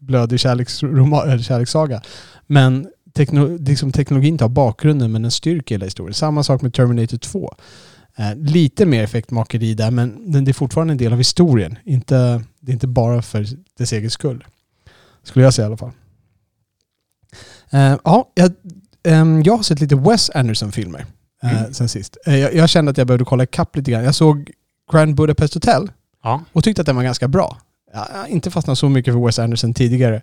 blödig 0.00 0.36
kärleksroma- 0.36 1.38
kärlekssaga. 1.38 2.02
Men 2.46 2.88
tekno, 3.14 3.56
liksom 3.56 3.92
teknologin 3.92 4.38
tar 4.38 4.48
bakgrunden 4.48 5.12
men 5.12 5.22
den 5.22 5.30
styrker 5.30 5.74
hela 5.74 5.84
historien. 5.84 6.14
Samma 6.14 6.42
sak 6.42 6.62
med 6.62 6.74
Terminator 6.74 7.18
2. 7.18 7.54
Eh, 8.16 8.36
lite 8.36 8.86
mer 8.86 9.04
effektmakeri 9.04 9.74
där 9.74 9.90
men 9.90 10.44
det 10.44 10.50
är 10.50 10.52
fortfarande 10.52 10.92
en 10.92 10.98
del 10.98 11.12
av 11.12 11.18
historien. 11.18 11.78
Inte, 11.84 12.44
det 12.60 12.72
är 12.72 12.74
inte 12.74 12.86
bara 12.86 13.22
för 13.22 13.46
dess 13.78 13.92
egen 13.92 14.10
skull. 14.10 14.44
Skulle 15.22 15.44
jag 15.44 15.54
säga 15.54 15.64
i 15.64 15.66
alla 15.66 15.76
fall. 15.76 15.92
Eh, 17.70 17.96
ja, 18.04 18.28
jag, 18.34 18.52
ehm, 19.04 19.42
jag 19.42 19.56
har 19.56 19.62
sett 19.62 19.80
lite 19.80 19.96
Wes 19.96 20.30
Anderson-filmer 20.30 21.04
eh, 21.42 21.60
Mm. 21.60 21.74
sen 21.74 21.88
sist. 21.88 22.16
Eh, 22.26 22.36
jag, 22.38 22.54
jag 22.54 22.68
kände 22.68 22.90
att 22.90 22.98
jag 22.98 23.06
behövde 23.06 23.24
kolla 23.24 23.44
ikapp 23.44 23.76
lite 23.76 23.90
grann. 23.90 24.04
Jag 24.04 24.14
såg 24.14 24.50
Grand 24.92 25.14
Budapest 25.14 25.54
Hotel 25.54 25.90
Ja, 26.22 26.42
och 26.52 26.64
tyckte 26.64 26.82
att 26.82 26.86
den 26.86 26.96
var 26.96 27.02
ganska 27.02 27.28
bra. 27.28 27.58
Jag 27.92 27.98
har 28.00 28.26
inte 28.26 28.50
fastnat 28.50 28.78
så 28.78 28.88
mycket 28.88 29.14
för 29.14 29.26
Wes 29.26 29.38
Anderson 29.38 29.74
tidigare. 29.74 30.22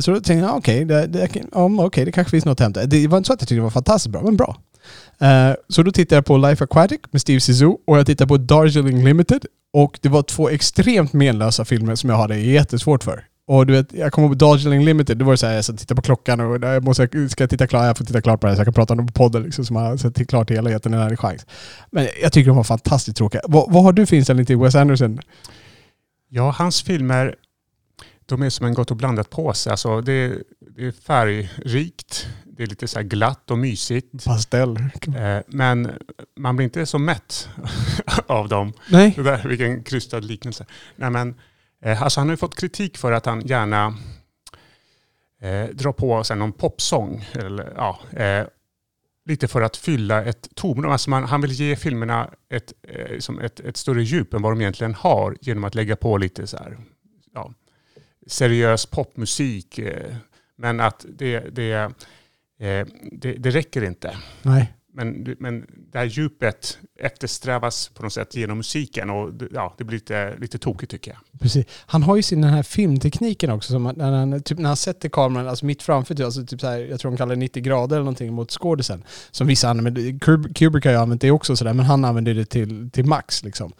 Så 0.00 0.10
då 0.10 0.14
tänkte 0.20 0.34
jag, 0.34 0.56
okej, 0.56 0.84
det, 0.84 1.06
det, 1.06 1.28
ja, 1.52 1.70
okej, 1.78 2.04
det 2.04 2.12
kanske 2.12 2.30
finns 2.30 2.44
något 2.44 2.60
att 2.60 2.64
hämta. 2.64 2.86
Det 2.86 3.06
var 3.08 3.18
inte 3.18 3.26
så 3.26 3.32
att 3.32 3.42
jag 3.42 3.48
tyckte 3.48 3.54
det 3.54 3.60
var 3.62 3.70
fantastiskt 3.70 4.12
bra, 4.12 4.22
men 4.22 4.36
bra. 4.36 4.56
Så 5.68 5.82
då 5.82 5.92
tittade 5.92 6.16
jag 6.16 6.24
på 6.24 6.36
Life 6.36 6.64
Aquatic 6.64 7.00
med 7.10 7.20
Steve 7.20 7.40
Zissou 7.40 7.76
och 7.86 7.98
jag 7.98 8.06
tittade 8.06 8.28
på 8.28 8.36
Darjeeling 8.36 9.04
Limited. 9.04 9.44
Och 9.72 9.98
det 10.02 10.08
var 10.08 10.22
två 10.22 10.48
extremt 10.48 11.12
menlösa 11.12 11.64
filmer 11.64 11.94
som 11.94 12.10
jag 12.10 12.16
hade 12.16 12.38
jättesvårt 12.38 13.04
för. 13.04 13.24
Och 13.50 13.66
du 13.66 13.72
vet, 13.72 13.92
jag 13.92 14.12
kommer 14.12 14.28
ihåg 14.28 14.36
Darjeeling 14.36 14.84
Limited, 14.84 15.18
det 15.18 15.24
var 15.24 15.36
så 15.36 15.46
här, 15.46 15.54
jag 15.54 15.64
satt 15.64 15.72
och 15.72 15.80
tittade 15.80 15.96
på 15.96 16.02
klockan 16.02 16.40
och 16.40 16.64
jag 16.64 16.84
måste, 16.84 17.28
ska 17.28 17.42
jag 17.42 17.50
titta 17.50 17.66
klart? 17.66 17.84
Jag 17.84 17.98
får 17.98 18.04
titta 18.04 18.20
klart 18.20 18.40
på 18.40 18.46
det 18.46 18.50
här 18.50 18.56
så 18.56 18.60
jag 18.60 18.66
kan 18.66 18.74
prata 18.74 18.94
om 18.94 19.06
det 19.06 19.12
på 19.12 19.12
podden 19.12 19.42
liksom, 19.42 19.64
som 19.64 19.76
har 19.76 19.96
sett 19.96 20.28
klart 20.28 20.50
hela 20.50 20.70
gett 20.70 20.82
den 20.82 20.94
en 20.94 21.00
ärlig 21.00 21.18
chans. 21.18 21.46
Men 21.90 22.08
jag 22.22 22.32
tycker 22.32 22.48
de 22.48 22.56
var 22.56 22.64
fantastiskt 22.64 23.16
tråkiga. 23.16 23.42
Vad, 23.44 23.72
vad 23.72 23.82
har 23.82 23.92
du 23.92 24.06
för 24.06 24.16
inställning 24.16 24.46
till 24.46 24.56
Wes 24.56 24.74
Anderson? 24.74 25.20
ja 26.28 26.54
hans 26.58 26.82
filmer 26.82 27.34
de 28.26 28.42
är 28.42 28.50
som 28.50 28.66
en 28.66 28.74
gott 28.74 28.90
och 28.90 28.96
blandat 28.96 29.30
påse. 29.30 29.70
Alltså, 29.70 30.00
det, 30.00 30.12
är, 30.12 30.42
det 30.76 30.86
är 30.86 30.92
färgrikt, 30.92 32.28
det 32.44 32.62
är 32.62 32.66
lite 32.66 32.88
så 32.88 32.98
här 32.98 33.06
glatt 33.06 33.50
och 33.50 33.58
mysigt. 33.58 34.24
Pastell. 34.24 34.76
Eh, 34.76 35.38
men 35.46 35.90
man 36.36 36.56
blir 36.56 36.64
inte 36.64 36.86
så 36.86 36.98
mätt 36.98 37.48
av 38.26 38.48
dem. 38.48 38.72
Nej. 38.90 39.12
Det 39.16 39.22
där, 39.22 39.48
vilken 39.48 39.82
krystad 39.82 40.20
liknelse. 40.20 40.66
Nej, 40.96 41.10
men, 41.10 41.34
Eh, 41.82 42.02
alltså 42.02 42.20
han 42.20 42.28
har 42.28 42.32
ju 42.32 42.36
fått 42.36 42.56
kritik 42.56 42.98
för 42.98 43.12
att 43.12 43.26
han 43.26 43.40
gärna 43.40 43.96
eh, 45.40 45.64
drar 45.64 45.92
på 45.92 46.24
sig 46.24 46.36
någon 46.36 46.52
popsång. 46.52 47.24
Eller, 47.32 47.72
ja, 47.76 48.00
eh, 48.12 48.46
lite 49.24 49.48
för 49.48 49.62
att 49.62 49.76
fylla 49.76 50.24
ett 50.24 50.48
tomrum. 50.54 50.92
Alltså 50.92 51.10
man, 51.10 51.24
han 51.24 51.40
vill 51.40 51.52
ge 51.52 51.76
filmerna 51.76 52.30
ett, 52.48 52.72
eh, 52.82 53.18
som 53.18 53.40
ett, 53.40 53.60
ett 53.60 53.76
större 53.76 54.02
djup 54.02 54.34
än 54.34 54.42
vad 54.42 54.52
de 54.52 54.60
egentligen 54.60 54.94
har 54.94 55.36
genom 55.40 55.64
att 55.64 55.74
lägga 55.74 55.96
på 55.96 56.16
lite 56.16 56.46
så 56.46 56.56
här, 56.56 56.78
ja, 57.34 57.52
seriös 58.26 58.86
popmusik. 58.86 59.78
Eh, 59.78 60.14
men 60.56 60.80
att 60.80 61.06
det, 61.08 61.40
det, 61.40 61.72
eh, 61.72 62.86
det, 63.12 63.32
det 63.32 63.50
räcker 63.50 63.84
inte. 63.84 64.16
Nej. 64.42 64.72
Men, 65.04 65.36
men 65.38 65.66
det 65.92 65.98
här 65.98 66.04
djupet 66.04 66.78
eftersträvas 67.00 67.88
på 67.94 68.02
något 68.02 68.12
sätt 68.12 68.34
genom 68.36 68.56
musiken 68.56 69.10
och 69.10 69.34
det- 69.34 69.48
ja, 69.52 69.74
det 69.78 69.84
blir 69.84 69.96
lite, 69.98 70.34
lite 70.38 70.58
tokigt 70.58 70.90
tycker 70.90 71.10
jag. 71.10 71.40
Precis. 71.40 71.66
Han 71.86 72.02
har 72.02 72.16
ju 72.16 72.22
sin 72.22 72.40
den 72.40 72.50
här 72.50 72.62
filmtekniken 72.62 73.50
också. 73.50 73.72
Som 73.72 73.92
när, 73.96 74.12
han, 74.12 74.42
typ, 74.42 74.58
när 74.58 74.68
han 74.68 74.76
sätter 74.76 75.08
kameran 75.08 75.48
alltså 75.48 75.66
mitt 75.66 75.82
framför, 75.82 76.14
typ, 76.14 76.24
alltså 76.24 76.46
typ 76.46 76.60
så 76.60 76.66
här, 76.66 76.78
jag 76.78 77.00
tror 77.00 77.10
de 77.10 77.16
kallar 77.16 77.34
det 77.34 77.40
90 77.40 77.62
grader 77.62 77.96
eller 77.96 78.04
någonting 78.04 78.32
mot 78.32 78.50
skådisen. 78.50 79.04
Som 79.30 79.46
vissa 79.46 79.68
använder. 79.70 80.18
Kubrick 80.54 80.84
har 80.84 80.92
ju 80.92 80.98
använt 80.98 81.20
det 81.20 81.30
också 81.30 81.56
sådär, 81.56 81.74
men 81.74 81.86
han 81.86 82.04
använder 82.04 82.34
det 82.34 82.44
till, 82.44 82.90
till 82.90 83.04
max 83.04 83.44
liksom. 83.44 83.72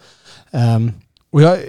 Um, 0.51 0.93
och 1.29 1.41
jag, 1.41 1.59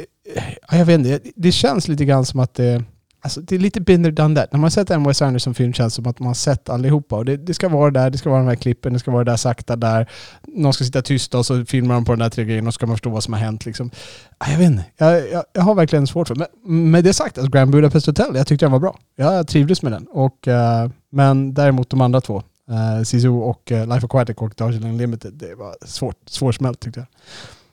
jag 0.71 0.85
vet 0.85 0.99
inte, 0.99 1.21
det 1.35 1.53
känns 1.53 1.89
lite 1.89 2.05
grann 2.05 2.25
som 2.25 2.41
att 2.41 2.55
det, 2.55 2.85
alltså, 3.23 3.41
det 3.41 3.55
är 3.55 3.59
lite 3.59 3.81
binder 3.81 4.11
done 4.11 4.41
that. 4.41 4.53
När 4.53 4.59
man 4.59 4.63
har 4.63 4.71
sett 4.71 4.91
en 4.91 5.05
Wes 5.05 5.23
Anderson-film 5.23 5.73
känns 5.73 5.93
det 5.93 5.97
som 5.97 6.07
att 6.07 6.19
man 6.19 6.27
har 6.27 6.35
sett 6.35 6.69
allihopa. 6.69 7.17
Och 7.17 7.25
det, 7.25 7.37
det 7.37 7.55
ska 7.55 7.69
vara 7.69 7.91
där, 7.91 8.11
det 8.11 8.19
ska 8.19 8.31
vara 8.31 8.41
de 8.41 8.49
här 8.49 8.55
klippen, 8.55 8.93
det 8.93 8.99
ska 8.99 9.11
vara 9.11 9.25
där 9.25 9.37
sakta 9.37 9.77
där. 9.77 10.11
Någon 10.47 10.73
ska 10.73 10.85
sitta 10.85 11.03
tysta 11.03 11.39
och 11.39 11.47
så 11.47 11.65
filmar 11.65 11.95
de 11.95 12.05
på 12.05 12.13
den 12.13 12.19
där 12.19 12.31
tre 12.31 12.45
grejerna 12.45 12.69
och 12.69 12.75
så 12.75 12.79
ska 12.79 12.87
man 12.87 12.97
förstå 12.97 13.11
vad 13.11 13.23
som 13.23 13.33
har 13.33 13.41
hänt. 13.41 13.67
Liksom. 13.67 13.91
Ah, 14.39 14.51
jag 14.51 14.59
vet 14.59 14.71
inte. 14.71 14.85
Jag, 14.97 15.31
jag, 15.31 15.45
jag 15.53 15.63
har 15.63 15.75
verkligen 15.75 16.07
svårt 16.07 16.29
för 16.29 16.35
det. 16.35 16.47
Men 16.65 16.91
med 16.91 17.05
det 17.05 17.15
sagt, 17.15 17.39
alltså 17.39 17.51
Grand 17.51 17.71
Budapest 17.71 18.07
Hotel, 18.07 18.37
jag 18.37 18.47
tyckte 18.47 18.65
den 18.65 18.73
var 18.73 18.81
bra. 18.81 18.99
Jag 19.17 19.49
trivdes 19.49 19.83
med 19.83 19.93
den. 19.93 20.07
Och, 20.07 20.47
uh, 20.49 20.91
men 21.11 21.55
däremot 21.55 21.91
de 21.91 22.01
andra 22.01 22.21
två, 22.21 22.43
eh, 22.71 22.99
uh, 22.99 23.03
Sisu 23.03 23.29
och 23.29 23.71
uh, 23.71 23.87
Life 23.87 24.07
Aquatic 24.07 24.37
och 24.37 24.53
Darjeeling 24.57 24.97
Limited, 24.97 25.33
det 25.35 25.55
var 25.55 25.75
svårt, 25.87 26.17
svårsmält 26.27 26.81
tyckte 26.81 27.01
jag. 27.01 27.07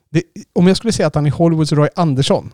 Det, 0.09 0.23
om 0.53 0.67
jag 0.67 0.77
skulle 0.77 0.93
säga 0.93 1.07
att 1.07 1.15
han 1.15 1.25
är 1.25 1.31
Hollywoods 1.31 1.71
Roy 1.71 1.89
Andersson, 1.95 2.53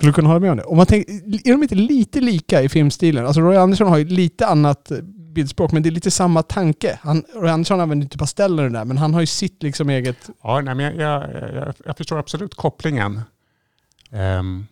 skulle 0.00 0.10
du 0.10 0.14
kunna 0.14 0.28
hålla 0.28 0.40
med 0.40 0.50
om 0.50 0.56
det? 0.56 0.64
Om 0.64 0.76
man 0.76 0.86
tänker, 0.86 1.12
är 1.48 1.52
de 1.52 1.62
inte 1.62 1.74
lite 1.74 2.20
lika 2.20 2.62
i 2.62 2.68
filmstilen? 2.68 3.26
Alltså 3.26 3.40
Roy 3.40 3.56
Andersson 3.56 3.88
har 3.88 3.98
ju 3.98 4.04
lite 4.04 4.46
annat 4.46 4.90
eh, 4.90 4.98
bildspråk, 5.02 5.72
men 5.72 5.82
det 5.82 5.88
är 5.88 5.90
lite 5.90 6.10
samma 6.10 6.42
tanke. 6.42 6.98
Han, 7.02 7.24
Roy 7.34 7.50
Andersson 7.50 7.80
använder 7.80 8.04
inte 8.04 8.18
pasteller 8.18 8.64
och 8.64 8.70
det 8.70 8.78
där, 8.78 8.84
men 8.84 8.98
han 8.98 9.14
har 9.14 9.20
ju 9.20 9.26
sitt 9.26 9.62
liksom 9.62 9.90
eget... 9.90 10.30
Ja, 10.42 10.60
nej, 10.60 10.74
men 10.74 10.84
jag, 10.84 10.94
jag, 10.94 11.54
jag, 11.54 11.74
jag 11.84 11.96
förstår 11.96 12.18
absolut 12.18 12.54
kopplingen. 12.54 13.20
Um, 14.10 14.66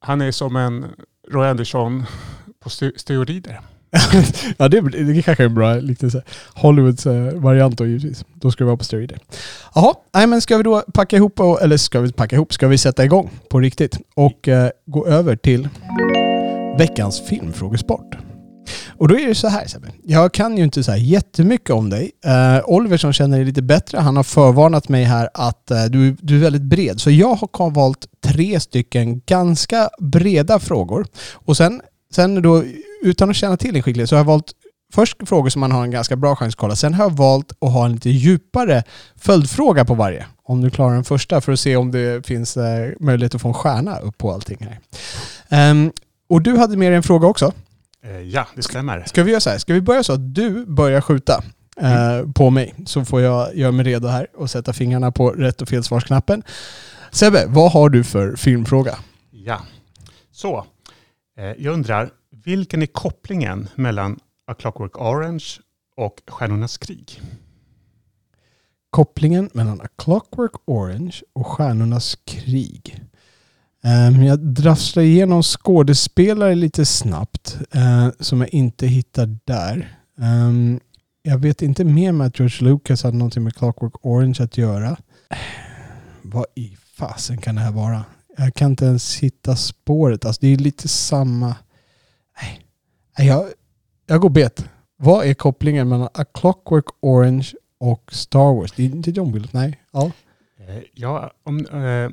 han 0.00 0.20
är 0.20 0.32
som 0.32 0.56
en 0.56 0.86
Roy 1.30 1.48
Andersson 1.48 2.04
på 2.60 2.70
steroider 2.70 3.60
ja, 4.56 4.68
det, 4.68 4.80
det 4.80 5.22
kanske 5.22 5.42
är 5.42 5.46
en 5.48 5.54
bra 5.54 5.74
liknelse. 5.74 6.22
Hollywoods 6.54 7.06
eh, 7.06 7.34
variant 7.34 7.78
då 7.78 7.86
givetvis. 7.86 8.24
Då 8.34 8.50
ska 8.50 8.64
vi 8.64 8.66
vara 8.66 8.76
på 8.76 8.84
steroider. 8.84 9.18
Jaha, 9.74 9.94
nej 10.14 10.26
men 10.26 10.40
ska 10.40 10.56
vi 10.56 10.62
då 10.62 10.82
packa 10.94 11.16
ihop, 11.16 11.40
och, 11.40 11.62
eller 11.62 11.76
ska 11.76 12.00
vi 12.00 12.12
packa 12.12 12.36
ihop, 12.36 12.52
ska 12.52 12.68
vi 12.68 12.78
sätta 12.78 13.04
igång 13.04 13.30
på 13.50 13.60
riktigt 13.60 13.98
och 14.14 14.48
eh, 14.48 14.70
gå 14.86 15.06
över 15.06 15.36
till 15.36 15.68
veckans 16.78 17.20
filmfrågesport. 17.20 18.16
Och 18.98 19.08
då 19.08 19.18
är 19.18 19.28
det 19.28 19.34
så 19.34 19.48
här 19.48 19.66
Sebbe. 19.66 19.88
Jag 20.02 20.32
kan 20.32 20.56
ju 20.56 20.64
inte 20.64 20.84
så 20.84 20.90
här 20.90 20.98
jättemycket 20.98 21.70
om 21.70 21.90
dig. 21.90 22.10
Eh, 22.24 22.64
Oliver 22.64 22.96
som 22.96 23.12
känner 23.12 23.36
dig 23.36 23.46
lite 23.46 23.62
bättre, 23.62 23.98
han 23.98 24.16
har 24.16 24.22
förvarnat 24.22 24.88
mig 24.88 25.04
här 25.04 25.28
att 25.34 25.70
eh, 25.70 25.84
du, 25.84 26.16
du 26.20 26.36
är 26.36 26.40
väldigt 26.40 26.62
bred. 26.62 27.00
Så 27.00 27.10
jag 27.10 27.38
har 27.52 27.70
valt 27.70 28.06
tre 28.24 28.60
stycken 28.60 29.20
ganska 29.26 29.90
breda 29.98 30.58
frågor. 30.58 31.06
Och 31.32 31.56
sen, 31.56 31.80
sen 32.14 32.42
då 32.42 32.64
utan 33.02 33.30
att 33.30 33.36
känna 33.36 33.56
till 33.56 33.74
din 33.74 33.82
skicklighet 33.82 34.08
så 34.08 34.14
har 34.16 34.20
jag 34.20 34.24
valt 34.24 34.52
först 34.92 35.28
frågor 35.28 35.50
som 35.50 35.60
man 35.60 35.72
har 35.72 35.84
en 35.84 35.90
ganska 35.90 36.16
bra 36.16 36.36
chans 36.36 36.54
att 36.54 36.58
kolla. 36.58 36.76
Sen 36.76 36.94
har 36.94 37.04
jag 37.04 37.16
valt 37.16 37.52
att 37.60 37.72
ha 37.72 37.84
en 37.84 37.92
lite 37.92 38.10
djupare 38.10 38.82
följdfråga 39.16 39.84
på 39.84 39.94
varje. 39.94 40.26
Om 40.42 40.60
du 40.60 40.70
klarar 40.70 40.94
den 40.94 41.04
första 41.04 41.40
för 41.40 41.52
att 41.52 41.60
se 41.60 41.76
om 41.76 41.90
det 41.90 42.26
finns 42.26 42.56
eh, 42.56 42.92
möjlighet 43.00 43.34
att 43.34 43.42
få 43.42 43.48
en 43.48 43.54
stjärna 43.54 43.98
upp 43.98 44.18
på 44.18 44.32
allting 44.32 44.58
här. 44.60 44.80
Ehm, 45.48 45.92
och 46.28 46.42
du 46.42 46.56
hade 46.56 46.76
med 46.76 46.90
dig 46.92 46.96
en 46.96 47.02
fråga 47.02 47.26
också. 47.26 47.52
Eh, 48.04 48.20
ja, 48.20 48.46
det 48.54 48.62
stämmer. 48.62 49.04
Ska 49.06 49.22
vi 49.22 49.30
göra 49.30 49.40
så 49.40 49.50
här? 49.50 49.58
Ska 49.58 49.74
vi 49.74 49.80
börja 49.80 50.02
så 50.02 50.12
att 50.12 50.34
du 50.34 50.66
börjar 50.66 51.00
skjuta 51.00 51.44
eh, 51.80 52.30
på 52.34 52.50
mig? 52.50 52.74
Så 52.86 53.04
får 53.04 53.20
jag 53.20 53.56
göra 53.56 53.72
mig 53.72 53.86
redo 53.86 54.08
här 54.08 54.26
och 54.36 54.50
sätta 54.50 54.72
fingrarna 54.72 55.12
på 55.12 55.30
rätt 55.30 55.62
och 55.62 55.68
fel 55.68 55.84
svarsknappen. 55.84 56.42
Sebbe, 57.10 57.44
vad 57.46 57.72
har 57.72 57.88
du 57.88 58.04
för 58.04 58.36
filmfråga? 58.36 58.98
Ja. 59.30 59.60
Så, 60.32 60.66
eh, 61.38 61.44
jag 61.44 61.74
undrar, 61.74 62.10
vilken 62.46 62.82
är 62.82 62.86
kopplingen 62.86 63.68
mellan 63.74 64.18
A 64.46 64.54
Clockwork 64.54 65.00
Orange 65.00 65.44
och 65.96 66.20
Stjärnornas 66.28 66.78
krig? 66.78 67.22
Kopplingen 68.90 69.50
mellan 69.54 69.80
A 69.80 69.88
Clockwork 69.98 70.52
Orange 70.64 71.22
och 71.32 71.46
Stjärnornas 71.46 72.18
krig. 72.24 73.04
Ehm, 73.84 74.22
jag 74.22 74.38
drafslar 74.38 75.02
igenom 75.02 75.42
skådespelare 75.42 76.54
lite 76.54 76.84
snabbt 76.84 77.58
eh, 77.70 78.08
som 78.20 78.40
jag 78.40 78.54
inte 78.54 78.86
hittar 78.86 79.38
där. 79.44 79.98
Ehm, 80.18 80.80
jag 81.22 81.38
vet 81.38 81.62
inte 81.62 81.84
mer 81.84 82.12
med 82.12 82.26
att 82.26 82.38
George 82.38 82.68
Lucas 82.70 83.02
hade 83.02 83.16
någonting 83.16 83.44
med 83.44 83.56
Clockwork 83.56 84.06
Orange 84.06 84.36
att 84.40 84.58
göra. 84.58 84.96
Vad 86.22 86.46
i 86.54 86.76
fasen 86.94 87.38
kan 87.38 87.54
det 87.54 87.60
här 87.60 87.72
vara? 87.72 88.04
Jag 88.36 88.54
kan 88.54 88.70
inte 88.70 88.84
ens 88.84 89.16
hitta 89.16 89.56
spåret. 89.56 90.24
Alltså 90.24 90.40
det 90.40 90.48
är 90.48 90.56
lite 90.56 90.88
samma... 90.88 91.54
Nej. 92.42 92.66
Jag, 93.28 93.46
jag 94.06 94.20
går 94.20 94.30
bet. 94.30 94.64
Vad 94.96 95.26
är 95.26 95.34
kopplingen 95.34 95.88
mellan 95.88 96.08
A 96.14 96.24
Clockwork 96.34 96.84
Orange 97.00 97.52
och 97.78 98.10
Star 98.12 98.54
Wars? 98.54 98.72
Det 98.72 98.82
är 98.82 98.86
inte 98.86 99.10
John 99.10 99.32
Williams, 99.32 99.52
nej. 99.52 99.80
Ja. 99.92 100.10
Eh, 100.68 100.82
ja, 100.94 101.30
om, 101.44 101.58
eh, 101.66 102.10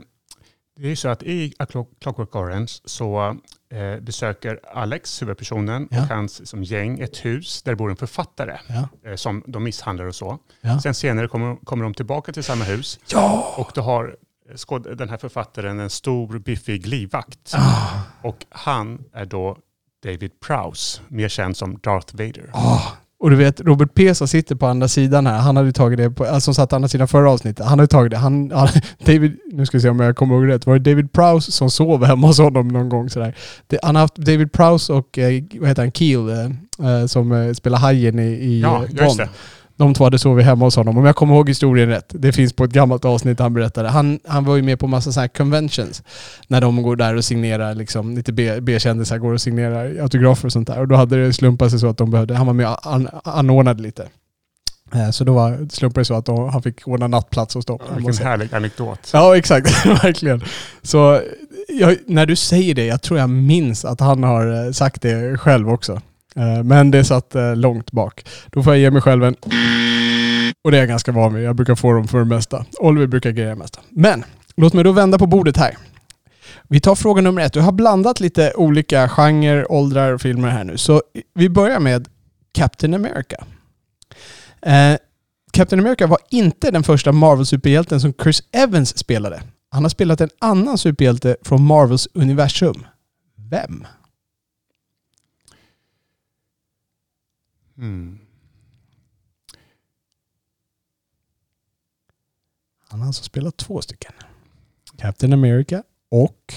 det 0.78 0.86
är 0.86 0.90
ju 0.90 0.96
så 0.96 1.10
att 1.10 1.24
i 1.24 1.54
A 1.60 1.66
Clockwork 2.02 2.36
Orange 2.36 2.72
så 2.86 3.38
eh, 3.72 4.00
besöker 4.02 4.60
Alex, 4.74 5.22
huvudpersonen, 5.22 5.88
Ja. 5.92 6.02
och 6.02 6.08
hans 6.08 6.50
som 6.50 6.64
gäng 6.64 7.00
ett 7.00 7.26
hus 7.26 7.64
där 7.64 7.72
det 7.72 7.76
bor 7.76 7.90
en 7.90 7.96
författare 7.98 8.58
Ja. 8.68 9.10
eh, 9.10 9.16
som 9.16 9.44
de 9.48 9.64
misshandlar 9.64 10.06
och 10.06 10.16
så. 10.16 10.38
Ja. 10.62 10.80
Sen 10.80 10.94
senare 10.94 11.28
kommer, 11.28 11.56
kommer 11.56 11.84
de 11.84 11.94
tillbaka 11.94 12.32
till 12.32 12.44
samma 12.44 12.64
hus 12.64 13.00
och 13.58 13.72
då 13.76 13.82
har 13.82 14.16
eh, 14.72 14.96
den 14.96 15.10
här 15.10 15.18
författaren 15.18 15.80
en 15.80 15.90
stor 15.90 16.40
biffig 16.40 16.88
livvakt. 16.88 17.54
Ah. 17.56 18.02
Och 18.22 18.46
han 18.50 19.04
är 19.14 19.26
då 19.26 19.58
David 20.04 20.32
Prowse, 20.48 21.02
mer 21.08 21.30
känd 21.30 21.58
som 21.58 21.80
Darth 21.84 22.16
Vader. 22.16 22.50
Ah. 22.54 22.82
Och 23.24 23.30
du 23.30 23.36
vet, 23.36 23.62
Robert 23.62 23.94
Pesa 23.94 24.28
sitter 24.28 24.56
på 24.56 24.68
andra 24.68 24.88
sidan 24.88 25.28
här. 25.28 25.40
Han 25.40 25.58
hade 25.58 25.72
tagit 25.72 25.98
det, 25.98 26.12
på, 26.12 26.26
alltså 26.26 26.42
som 26.42 26.54
satt 26.54 26.70
på 26.70 26.76
andra 26.76 26.88
sidan 26.88 27.08
förra 27.08 27.32
avsnittet. 27.32 27.66
Han 27.66 27.80
hade 27.80 27.88
tagit 27.88 28.12
det. 28.12 28.18
Han, 28.18 28.52
han, 28.52 28.68
David, 29.06 29.38
nu 29.52 29.66
ska 29.66 29.78
vi 29.78 29.82
se 29.82 29.90
om 29.90 30.00
jag 30.00 30.16
kommer 30.16 30.36
ihåg 30.36 30.48
rätt. 30.48 30.66
Var 30.66 30.80
det 30.80 30.92
David 30.92 31.12
Prowse 31.12 31.52
som 31.52 31.70
sov 31.70 32.06
hemma 32.06 32.28
hos 32.28 32.40
honom 32.40 32.68
någon 32.68 32.90
gång 32.90 33.10
sådär? 33.10 33.36
Det, 33.68 33.80
han 33.84 33.96
har 33.96 34.02
haft 34.02 34.16
David 34.16 34.52
Prowse 34.52 34.94
och, 34.94 35.18
eh, 35.18 35.44
vad 35.60 35.70
heter 35.70 35.82
han, 35.82 35.92
Keel, 35.92 36.30
eh, 36.30 36.46
eh, 36.90 37.06
som 37.06 37.32
eh, 37.32 37.54
spelar 37.54 37.78
Hajen 37.78 38.20
i, 38.20 38.24
i 38.24 38.62
Ja, 38.62 38.84
just 38.90 39.18
Bond. 39.18 39.30
De 39.76 39.94
två 39.94 40.04
hade 40.04 40.20
sovit 40.20 40.46
hemma 40.46 40.66
hos 40.66 40.76
honom. 40.76 40.98
Om 40.98 41.06
jag 41.06 41.16
kommer 41.16 41.36
ihåg 41.36 41.50
historien 41.50 41.90
rätt. 41.90 42.06
Det 42.10 42.32
finns 42.32 42.54
på 42.54 42.64
ett 42.64 42.72
gammalt 42.72 43.06
avsnitt 43.06 43.40
han 43.40 43.54
berättade. 43.54 43.90
Han, 43.90 44.20
han 44.28 44.46
var 44.46 44.56
ju 44.56 44.62
med 44.62 44.80
på 44.80 44.88
massa 44.88 45.12
sådana 45.12 45.22
här 45.24 45.28
conventions. 45.28 46.04
När 46.48 46.62
de 46.62 46.84
går 46.84 46.96
där 46.96 47.16
och 47.16 47.26
signerar, 47.26 47.76
liksom, 47.76 48.16
lite 48.16 48.32
B-kändisar 48.62 49.18
går 49.18 49.34
och 49.34 49.42
signerar 49.42 50.02
autografer 50.02 50.46
och 50.46 50.52
sånt 50.52 50.68
där. 50.68 50.80
Och 50.80 50.88
då 50.88 50.96
hade 50.96 51.26
det 51.26 51.34
slumpat 51.34 51.70
sig 51.72 51.80
så 51.80 51.88
att 51.88 51.98
de 51.98 52.12
behövde, 52.12 52.36
han 52.36 52.48
var 52.48 52.54
med 52.54 52.68
och 52.68 52.94
an, 52.94 53.10
anordnade 53.24 53.84
lite. 53.84 54.08
Eh, 54.96 55.10
Så 55.10 55.24
då 55.24 55.34
var, 55.34 55.68
slumpade 55.70 56.02
det 56.02 56.06
så 56.06 56.14
att 56.14 56.26
de, 56.26 56.50
han 56.50 56.62
fick 56.62 56.88
ordna 56.88 57.08
nattplats 57.08 57.56
hos 57.56 57.66
dem. 57.66 57.80
Vilken 57.96 58.26
härlig 58.28 58.54
anekdot. 58.56 59.10
Ja, 59.14 59.38
exakt. 59.38 59.86
Verkligen. 59.86 60.44
Så 60.82 61.22
jag, 61.80 61.98
när 62.08 62.26
du 62.26 62.36
säger 62.36 62.76
det, 62.76 62.86
jag 62.86 63.02
tror 63.02 63.20
jag 63.20 63.30
minns 63.30 63.86
att 63.86 64.00
han 64.00 64.24
har 64.24 64.66
eh, 64.66 64.72
sagt 64.72 65.02
det 65.02 65.38
själv 65.38 65.70
också. 65.70 66.02
Eh, 66.36 66.64
men 66.64 66.92
det 66.92 67.04
satt 67.04 67.36
eh, 67.36 67.56
långt 67.56 67.92
bak. 67.92 68.26
Då 68.48 68.64
får 68.64 68.74
jag 68.74 68.80
ge 68.80 68.92
mig 68.92 69.02
själv 69.02 69.24
en... 69.24 69.36
Och 70.64 70.72
det 70.72 70.78
är 70.78 70.80
jag 70.82 70.88
ganska 70.88 71.12
van 71.12 71.34
vid. 71.34 71.44
Jag 71.44 71.56
brukar 71.56 71.76
få 71.76 71.92
dem 71.94 72.08
för 72.08 72.20
det 72.20 72.26
mesta. 72.26 72.66
Oliver 72.80 73.08
brukar 73.08 73.32
greja 73.32 73.50
det 73.50 73.56
mesta. 73.56 73.80
Men 73.90 74.24
låt 74.56 74.74
mig 74.74 74.84
då 74.84 74.92
vända 74.92 75.20
på 75.20 75.28
bordet 75.28 75.58
här. 75.58 75.78
Vi 76.68 76.80
tar 76.80 76.96
fråga 76.96 77.22
nummer 77.22 77.42
ett. 77.42 77.54
Du 77.54 77.62
har 77.62 77.72
blandat 77.72 78.20
lite 78.20 78.54
olika 78.56 79.10
genrer, 79.10 79.72
åldrar 79.72 80.14
och 80.14 80.22
filmer 80.22 80.50
här 80.50 80.64
nu. 80.64 80.78
Så 80.78 81.02
vi 81.36 81.50
börjar 81.50 81.80
med 81.80 82.08
Captain 82.54 82.94
America. 82.94 83.46
Eh, 84.62 84.98
Captain 85.52 85.80
America 85.80 86.08
var 86.08 86.18
inte 86.30 86.72
den 86.72 86.84
första 86.84 87.12
Marvel-superhjälten 87.12 88.02
som 88.02 88.14
Chris 88.24 88.44
Evans 88.52 88.98
spelade. 88.98 89.42
Han 89.72 89.84
har 89.84 89.90
spelat 89.90 90.22
en 90.22 90.30
annan 90.40 90.78
superhjälte 90.78 91.36
från 91.42 91.66
Marvels 91.66 92.08
universum. 92.14 92.86
Vem? 93.50 93.88
Mm. 97.84 98.20
Han 102.90 103.00
har 103.00 103.08
alltså 103.08 103.24
spelat 103.24 103.58
två 103.58 103.82
stycken. 103.82 104.12
Captain 104.98 105.34
America 105.34 105.84
och... 106.12 106.54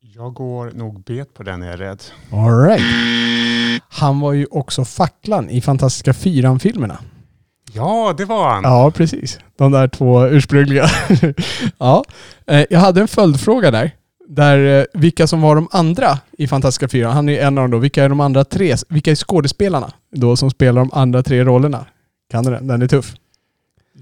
Jag 0.00 0.34
går 0.34 0.70
nog 0.70 1.02
bet 1.04 1.34
på 1.34 1.42
den 1.42 1.62
är 1.62 1.70
jag 1.70 1.80
rädd. 1.80 2.02
Alright. 2.32 2.82
Han 3.88 4.20
var 4.20 4.32
ju 4.32 4.46
också 4.50 4.84
Facklan 4.84 5.50
i 5.50 5.60
Fantastiska 5.60 6.14
Fyran-filmerna. 6.14 6.98
Ja, 7.72 8.14
det 8.16 8.24
var 8.24 8.50
han. 8.50 8.62
Ja, 8.64 8.90
precis. 8.90 9.38
De 9.56 9.72
där 9.72 9.88
två 9.88 10.26
ursprungliga. 10.26 10.86
ja. 11.78 12.04
Eh, 12.46 12.64
Jag 12.70 12.80
hade 12.80 13.00
en 13.00 13.08
följdfråga 13.08 13.70
där. 13.70 13.96
Där 14.34 14.80
eh, 14.80 14.84
vilka 15.00 15.26
som 15.26 15.40
var 15.40 15.54
de 15.54 15.68
andra 15.72 16.18
i 16.38 16.46
Fantastiska 16.46 16.88
Fyran. 16.88 17.12
Han 17.12 17.28
är 17.28 17.40
en 17.40 17.58
av 17.58 17.64
dem 17.64 17.70
då. 17.70 17.78
Vilka 17.78 18.04
är 18.04 18.08
de 18.08 18.20
andra 18.20 18.44
tre? 18.44 18.74
Vilka 18.88 19.10
är 19.10 19.14
skådespelarna 19.14 19.92
då 20.10 20.36
som 20.36 20.50
spelar 20.50 20.80
de 20.80 20.90
andra 20.92 21.22
tre 21.22 21.44
rollerna? 21.44 21.86
Kan 22.30 22.44
du 22.44 22.50
den? 22.50 22.66
Den 22.66 22.82
är 22.82 22.88
tuff. 22.88 23.14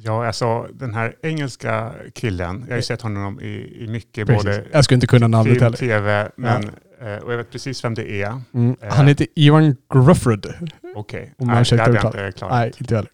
Ja, 0.04 0.26
alltså 0.26 0.66
den 0.74 0.94
här 0.94 1.14
engelska 1.22 1.92
killen. 2.14 2.64
Jag 2.66 2.72
har 2.72 2.76
ju 2.76 2.82
sett 2.82 3.02
honom 3.02 3.40
i, 3.40 3.76
i 3.80 3.86
mycket 3.88 4.26
Precis. 4.26 4.44
både 4.44 4.64
Jag 4.72 4.84
skulle 4.84 4.96
inte 4.96 5.06
kunna 5.06 5.28
namnet 5.28 5.52
film, 5.52 5.62
heller. 5.62 5.76
tv, 5.76 6.28
men, 6.36 6.70
eh, 7.00 7.16
och 7.16 7.32
jag 7.32 7.36
vet 7.36 7.50
precis 7.50 7.84
vem 7.84 7.94
det 7.94 8.22
är. 8.22 8.40
Mm. 8.54 8.76
Eh. 8.80 8.94
Han 8.94 9.06
heter 9.08 9.26
Ivan 9.34 9.76
Grufford. 9.94 10.46
Okej, 10.94 11.34
Om 11.38 11.46
man 11.46 11.54
Nej, 11.54 11.62
ursäktar 11.62 11.92
det 11.92 11.98
hade 11.98 12.18
jag 12.18 12.28
inte 12.28 12.38
klarat. 12.38 12.54
Nej, 12.54 12.72
inte 12.78 12.96
heller. 12.96 13.10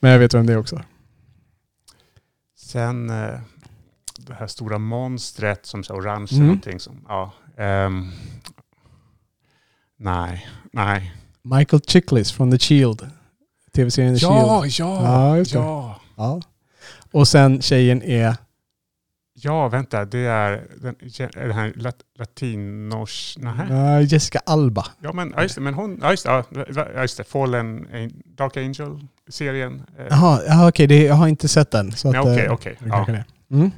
Men 0.00 0.10
jag 0.10 0.18
vet 0.18 0.34
vem 0.34 0.46
det 0.46 0.52
är 0.52 0.58
också. 0.58 0.82
Sen 2.58 3.10
eh, 3.10 3.38
det 4.26 4.34
här 4.34 4.46
stora 4.46 4.78
monstret 4.78 5.66
som 5.66 5.80
är 5.80 5.92
orange 5.92 6.28
Mm. 6.32 6.46
någonting 6.46 6.80
som, 6.80 7.04
ja. 7.08 7.32
ehm, 7.58 8.10
nej, 9.98 10.46
nej. 10.72 11.12
Michael 11.42 11.82
Chiklis 11.82 12.32
från 12.32 12.50
The 12.50 12.58
Shield. 12.58 13.10
Tv-serien 13.74 14.14
The 14.14 14.20
Shield. 14.20 14.36
ja, 14.36 14.66
Ja, 15.04 15.36
just 15.36 15.52
det. 15.52 15.58
ja. 15.58 16.00
Ja. 16.16 16.40
Och 17.12 17.28
sen 17.28 17.62
tjejen 17.62 18.02
är... 18.02 18.36
Ja, 19.34 19.68
vänta, 19.68 20.04
det 20.04 20.18
är 20.18 20.66
den, 20.80 20.94
är 21.00 21.40
den 21.48 21.52
här 21.52 21.72
lat, 21.76 21.96
latinos... 22.18 23.36
Nähä. 23.40 23.98
Uh, 23.98 24.12
Jessica 24.12 24.38
Alba. 24.46 24.86
Ja, 25.00 25.12
men, 25.12 25.32
ja, 25.36 25.42
just 25.42 25.54
det, 25.54 25.60
men 25.60 25.74
hon... 25.74 25.98
Ja, 26.02 26.10
just 26.10 26.24
det, 26.26 26.30
ja, 26.50 26.86
ja, 26.94 27.00
just 27.02 27.16
det 27.16 27.24
Fallen 27.24 27.86
Dark 28.24 28.56
Angel-serien. 28.56 29.82
Eh, 29.98 30.06
Jaha, 30.10 30.40
ja, 30.46 30.68
okej. 30.68 30.86
det- 30.86 31.02
jag 31.04 31.14
har 31.14 31.28
inte 31.28 31.48
sett 31.48 31.70
den. 31.70 31.92
Så 31.92 32.10
nej, 32.12 32.20
att, 32.20 32.26
Okej, 32.26 32.44
eh, 32.46 32.52
okej. 32.52 32.76
det 32.80 32.88
Ja. 32.88 33.06
Mm. 33.52 33.70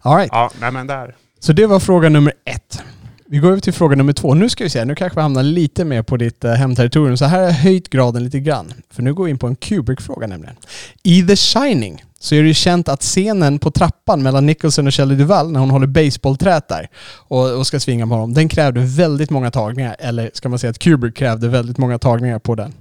All 0.00 0.16
right. 0.16 0.30
ja, 0.32 0.50
nej 0.60 0.72
men 0.72 0.86
där. 0.86 1.14
Så 1.40 1.52
det 1.52 1.66
var 1.66 1.80
fråga 1.80 2.08
nummer 2.08 2.32
ett. 2.44 2.82
Vi 3.26 3.38
går 3.38 3.48
över 3.48 3.60
till 3.60 3.72
fråga 3.72 3.96
nummer 3.96 4.12
två. 4.12 4.34
Nu 4.34 4.48
ska 4.48 4.64
vi 4.64 4.70
se, 4.70 4.84
nu 4.84 4.94
kanske 4.94 5.16
vi 5.16 5.22
hamnar 5.22 5.42
lite 5.42 5.84
mer 5.84 6.02
på 6.02 6.16
ditt 6.16 6.44
eh, 6.44 6.52
hemterritorium. 6.52 7.16
Så 7.16 7.24
här 7.24 7.38
har 7.38 7.44
jag 7.44 7.52
höjt 7.52 7.90
graden 7.90 8.24
lite 8.24 8.40
grann. 8.40 8.72
För 8.90 9.02
nu 9.02 9.14
går 9.14 9.24
vi 9.24 9.30
in 9.30 9.38
på 9.38 9.46
en 9.46 9.56
Kubrick-fråga 9.56 10.26
nämligen. 10.26 10.56
I 11.02 11.22
The 11.22 11.36
Shining 11.36 12.04
så 12.18 12.34
är 12.34 12.42
det 12.42 12.48
ju 12.48 12.54
känt 12.54 12.88
att 12.88 13.00
scenen 13.00 13.58
på 13.58 13.70
trappan 13.70 14.22
mellan 14.22 14.46
Nicholson 14.46 14.86
och 14.86 14.94
Shelley 14.94 15.16
Duvall 15.16 15.52
när 15.52 15.60
hon 15.60 15.70
håller 15.70 15.86
baseballträt 15.86 16.68
där 16.68 16.88
och, 17.28 17.58
och 17.58 17.66
ska 17.66 17.80
svinga 17.80 18.06
på 18.06 18.12
honom, 18.12 18.34
den 18.34 18.48
krävde 18.48 18.80
väldigt 18.80 19.30
många 19.30 19.50
tagningar. 19.50 19.96
Eller 19.98 20.30
ska 20.34 20.48
man 20.48 20.58
säga 20.58 20.70
att 20.70 20.78
Kubrick 20.78 21.16
krävde 21.16 21.48
väldigt 21.48 21.78
många 21.78 21.98
tagningar 21.98 22.38
på 22.38 22.54
den. 22.54 22.72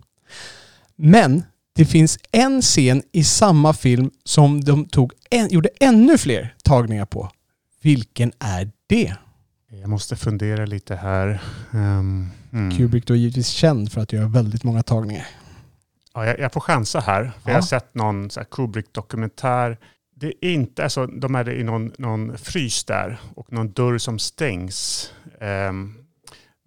Men 0.95 1.43
det 1.73 1.86
finns 1.86 2.19
en 2.31 2.62
scen 2.62 3.03
i 3.12 3.23
samma 3.23 3.73
film 3.73 4.12
som 4.23 4.63
de 4.63 4.86
tog 4.86 5.13
en, 5.29 5.49
gjorde 5.49 5.69
ännu 5.79 6.17
fler 6.17 6.55
tagningar 6.63 7.05
på. 7.05 7.29
Vilken 7.81 8.31
är 8.39 8.71
det? 8.88 9.15
Jag 9.69 9.89
måste 9.89 10.15
fundera 10.15 10.65
lite 10.65 10.95
här. 10.95 11.41
Um, 11.71 12.31
mm. 12.53 12.77
Kubrick 12.77 13.07
då 13.07 13.13
är 13.13 13.17
givetvis 13.17 13.47
känd 13.47 13.91
för 13.91 14.01
att 14.01 14.13
göra 14.13 14.27
väldigt 14.27 14.63
många 14.63 14.84
tagningar. 14.84 15.27
Ja, 16.13 16.25
jag, 16.25 16.39
jag 16.39 16.53
får 16.53 16.62
chansa 16.62 16.99
här. 16.99 17.23
För 17.23 17.29
Ja. 17.29 17.51
Jag 17.51 17.53
har 17.53 17.62
sett 17.62 17.95
någon 17.95 18.29
Kubrick-dokumentär 18.29 19.77
Det 20.15 20.27
är 20.27 20.53
inte, 20.53 20.84
alltså, 20.84 21.07
de 21.07 21.36
är 21.36 21.49
i 21.49 21.63
någon, 21.63 21.91
någon 21.97 22.38
frys 22.38 22.84
där 22.84 23.19
och 23.36 23.53
någon 23.53 23.71
dörr 23.71 23.97
som 23.97 24.19
stängs. 24.19 25.10
Um, 25.69 26.00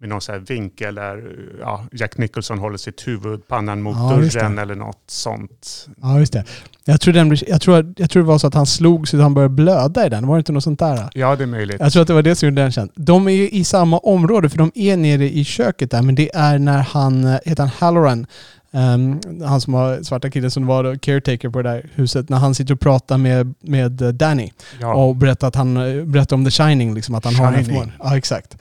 med 0.05 0.09
någon 0.09 0.21
så 0.21 0.31
här 0.31 0.39
vinkel 0.39 0.95
där 0.95 1.23
ja, 1.59 1.85
Jack 1.91 2.17
Nicholson 2.17 2.59
håller 2.59 2.77
sitt 2.77 3.07
huvud, 3.07 3.47
pannan 3.47 3.81
mot 3.81 3.95
Ja, 3.95 4.15
dörren 4.15 4.59
eller 4.59 4.75
något 4.75 5.03
sånt. 5.07 5.87
Ja, 6.01 6.19
just 6.19 6.33
det. 6.33 6.43
Jag 6.85 7.01
tror, 7.01 7.13
den, 7.13 7.37
jag, 7.47 7.61
tror, 7.61 7.93
jag 7.97 8.09
tror 8.09 8.23
det 8.23 8.27
var 8.27 8.37
så 8.37 8.47
att 8.47 8.53
han 8.53 8.65
slog 8.65 9.07
så 9.07 9.17
att 9.17 9.23
han 9.23 9.33
började 9.33 9.53
blöda 9.53 10.05
i 10.05 10.09
den. 10.09 10.27
Var 10.27 10.35
det 10.35 10.39
inte 10.39 10.51
något 10.51 10.63
sånt 10.63 10.79
där? 10.79 11.09
Ja, 11.13 11.35
det 11.35 11.43
är 11.43 11.47
möjligt. 11.47 11.79
Jag 11.79 11.91
tror 11.93 12.01
att 12.01 12.07
det 12.07 12.13
var 12.13 12.21
det 12.21 12.35
som 12.35 12.49
gjorde 12.49 12.61
den 12.61 12.71
känd. 12.71 12.91
De 12.95 13.27
är 13.27 13.31
ju 13.31 13.49
i 13.49 13.63
samma 13.63 13.97
område 13.97 14.49
för 14.49 14.57
de 14.57 14.71
är 14.75 14.97
nere 14.97 15.29
i 15.29 15.43
köket 15.43 15.91
där 15.91 16.01
men 16.01 16.15
det 16.15 16.35
är 16.35 16.59
när 16.59 16.79
han, 16.79 17.23
eh, 17.25 17.37
heter 17.45 17.63
han 17.63 17.71
Halloran, 17.77 18.27
Ehm, 18.75 19.19
han 19.45 19.61
som 19.61 19.73
var 19.73 20.03
svarta 20.03 20.29
killen 20.29 20.51
som 20.51 20.65
var 20.67 20.83
då 20.83 20.97
caretaker 20.97 21.49
på 21.49 21.61
det 21.61 21.69
där 21.69 21.89
huset, 21.93 22.29
när 22.29 22.37
han 22.37 22.55
sitter 22.55 22.73
och 22.73 22.79
pratar 22.79 23.17
med, 23.17 23.53
med 23.61 23.91
Danny 23.91 24.51
ja. 24.81 24.93
och 24.93 25.15
berättar, 25.15 25.47
att 25.47 25.55
han, 25.55 25.77
eh, 25.77 26.03
berättar 26.03 26.35
om 26.35 26.45
The 26.45 26.51
Shining, 26.51 26.93
liksom, 26.93 27.15
att 27.15 27.25
han 27.25 27.35
har 27.35 27.45
den 27.45 27.53
Shining. 27.53 27.65
förmågan. 27.65 27.91
Ja, 27.99 28.17
exakt. 28.17 28.57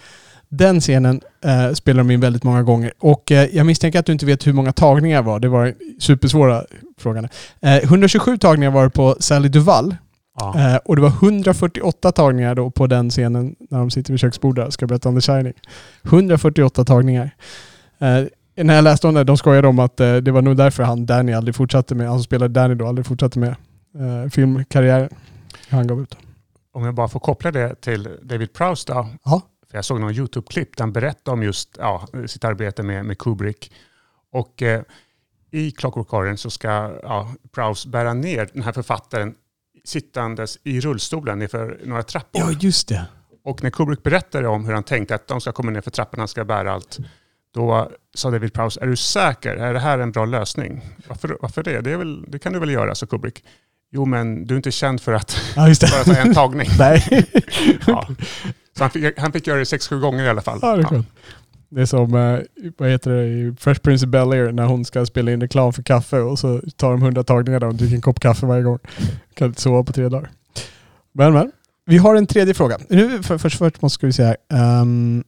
Den 0.48 0.80
scenen 0.80 1.20
eh, 1.44 1.72
spelar 1.72 1.98
de 1.98 2.10
in 2.10 2.20
väldigt 2.20 2.42
många 2.44 2.62
gånger. 2.62 2.92
Och 2.98 3.32
eh, 3.32 3.48
jag 3.52 3.66
misstänker 3.66 3.98
att 3.98 4.06
du 4.06 4.12
inte 4.12 4.26
vet 4.26 4.46
hur 4.46 4.52
många 4.52 4.72
tagningar 4.72 5.22
det 5.22 5.26
var. 5.26 5.40
Det 5.40 5.48
var 5.48 5.74
supersvåra 5.98 6.64
frågan. 6.98 7.28
Eh, 7.60 7.76
127 7.76 8.38
tagningar 8.38 8.70
var 8.70 8.84
det 8.84 8.90
på 8.90 9.16
Sally 9.20 9.48
Duvall. 9.48 9.96
ja. 10.40 10.54
Eh, 10.58 10.76
och 10.84 10.96
det 10.96 11.02
var 11.02 11.08
148 11.08 12.12
tagningar 12.12 12.54
då 12.54 12.70
på 12.70 12.86
den 12.86 13.10
scenen 13.10 13.54
när 13.70 13.78
de 13.78 13.90
sitter 13.90 14.12
vid 14.12 14.20
köksbordet 14.20 14.72
ska 14.72 14.86
berätta 14.86 15.08
om 15.08 15.14
The 15.14 15.20
Shining. 15.20 15.52
148 16.02 16.84
tagningar. 16.84 17.30
Eh, 17.98 18.24
när 18.64 18.74
jag 18.74 18.84
läste 18.84 19.08
om 19.08 19.14
det, 19.14 19.24
de 19.24 19.36
skojade 19.36 19.68
om 19.68 19.78
att 19.78 20.00
eh, 20.00 20.16
det 20.16 20.30
var 20.30 20.42
nog 20.42 20.56
därför 20.56 20.82
han 20.82 21.06
Danny 21.06 21.32
aldrig 21.32 21.54
fortsatte 21.54 21.94
med, 21.94 22.08
han 22.08 22.18
som 22.18 22.24
spelade 22.24 22.60
Danny 22.60 22.74
då, 22.74 22.86
aldrig 22.86 23.06
fortsatte 23.06 23.38
med 23.38 23.54
filmkarriären. 24.32 25.08
Han 25.68 25.86
gav 25.86 26.00
ut. 26.00 26.16
Om 26.74 26.84
jag 26.84 26.94
bara 26.94 27.08
får 27.08 27.20
koppla 27.20 27.50
det 27.50 27.80
till 27.80 28.08
David 28.22 28.52
Prowse 28.52 28.92
då. 28.92 29.08
Ja. 29.24 29.42
Jag 29.74 29.84
såg 29.84 30.00
någon 30.00 30.12
YouTube-klipp 30.12 30.76
där 30.76 30.82
han 30.82 30.92
berättade 30.92 31.34
om 31.34 31.42
just 31.42 31.76
ja, 31.78 32.08
sitt 32.26 32.44
arbete 32.44 32.82
med, 32.82 33.04
med 33.04 33.18
Kubrick. 33.18 33.72
Och 34.32 34.62
eh, 34.62 34.82
i 35.50 35.70
Clockwork 35.70 36.12
Orange 36.12 36.36
så 36.36 36.50
ska 36.50 36.68
ja, 37.02 37.34
Prowse 37.54 37.88
bära 37.88 38.14
ner 38.14 38.48
den 38.52 38.62
här 38.62 38.72
författaren 38.72 39.34
sittandes 39.84 40.58
i 40.64 40.80
rullstolen 40.80 41.38
nerför 41.38 41.80
några 41.84 42.02
trappor. 42.02 42.40
Ja, 42.40 42.50
just 42.60 42.88
det. 42.88 43.06
Och 43.44 43.62
när 43.62 43.70
Kubrick 43.70 44.02
berättade 44.02 44.48
om 44.48 44.64
hur 44.64 44.74
han 44.74 44.82
tänkte 44.82 45.14
att 45.14 45.28
de 45.28 45.40
ska 45.40 45.52
komma 45.52 45.70
ner 45.70 45.80
för 45.80 45.90
trapporna, 45.90 46.20
han 46.20 46.28
ska 46.28 46.44
bära 46.44 46.72
allt. 46.72 46.98
Då 47.54 47.90
sa 48.14 48.30
David 48.30 48.52
Prowse, 48.52 48.80
är 48.80 48.86
du 48.86 48.96
säker? 48.96 49.56
Är 49.56 49.74
det 49.74 49.80
här 49.80 49.98
en 49.98 50.12
bra 50.12 50.24
lösning? 50.24 50.80
Varför, 51.08 51.36
varför 51.40 51.62
det? 51.62 51.80
Det, 51.80 51.96
väl, 51.96 52.24
det 52.28 52.38
kan 52.38 52.52
du 52.52 52.58
väl 52.58 52.70
göra, 52.70 52.94
sa 52.94 53.06
Kubrick. 53.06 53.44
Jo, 53.90 54.04
men 54.04 54.46
du 54.46 54.54
är 54.54 54.56
inte 54.56 54.70
känd 54.70 55.00
för 55.00 55.12
att 55.12 55.36
Ja, 55.56 55.62
bara 55.80 56.04
ta 56.04 56.14
en 56.14 56.34
tagning. 56.34 56.68
Nej. 56.78 57.26
Ja. 57.86 58.08
Så 58.76 58.84
han 58.84 58.90
fick, 58.90 59.18
han 59.18 59.32
fick 59.32 59.46
göra 59.46 59.58
det 59.58 59.66
sex, 59.66 59.88
sju 59.88 60.00
gånger 60.00 60.24
i 60.24 60.28
alla 60.28 60.42
fall. 60.42 60.58
Ja, 60.62 60.76
det 60.76 60.82
är 60.82 60.86
skönt. 60.86 61.08
Det 61.68 61.80
är 61.80 61.86
som, 61.86 62.14
eh, 62.14 62.70
vad 62.78 62.90
heter 62.90 63.10
det, 63.10 63.26
i 63.26 63.54
Fresh 63.58 63.80
Prince 63.80 64.06
of 64.06 64.10
Bel-Air 64.10 64.52
när 64.52 64.66
hon 64.66 64.84
ska 64.84 65.06
spela 65.06 65.32
in 65.32 65.40
reklam 65.40 65.72
för 65.72 65.82
kaffe 65.82 66.20
och 66.20 66.38
så 66.38 66.60
tar 66.76 66.90
de 66.90 67.02
hundra 67.02 67.24
tagningar 67.24 67.60
där 67.60 67.66
och 67.66 67.74
dricker 67.74 67.94
en 67.94 68.02
kopp 68.02 68.20
kaffe 68.20 68.46
varje 68.46 68.62
gång. 68.62 68.78
Kan 69.34 69.48
inte 69.48 69.60
sova 69.60 69.82
på 69.82 69.92
tre 69.92 70.08
dagar. 70.08 70.30
Men 71.12 71.32
men. 71.32 71.52
Vi 71.86 71.98
har 71.98 72.14
en 72.14 72.26
tredje 72.26 72.54
fråga. 72.54 72.78
Nu, 72.88 73.22
för, 73.22 73.38
först, 73.38 73.58
först 73.58 73.82
måste 73.82 74.06
vi 74.06 74.12
här. 74.24 74.36
Um, 74.80 75.24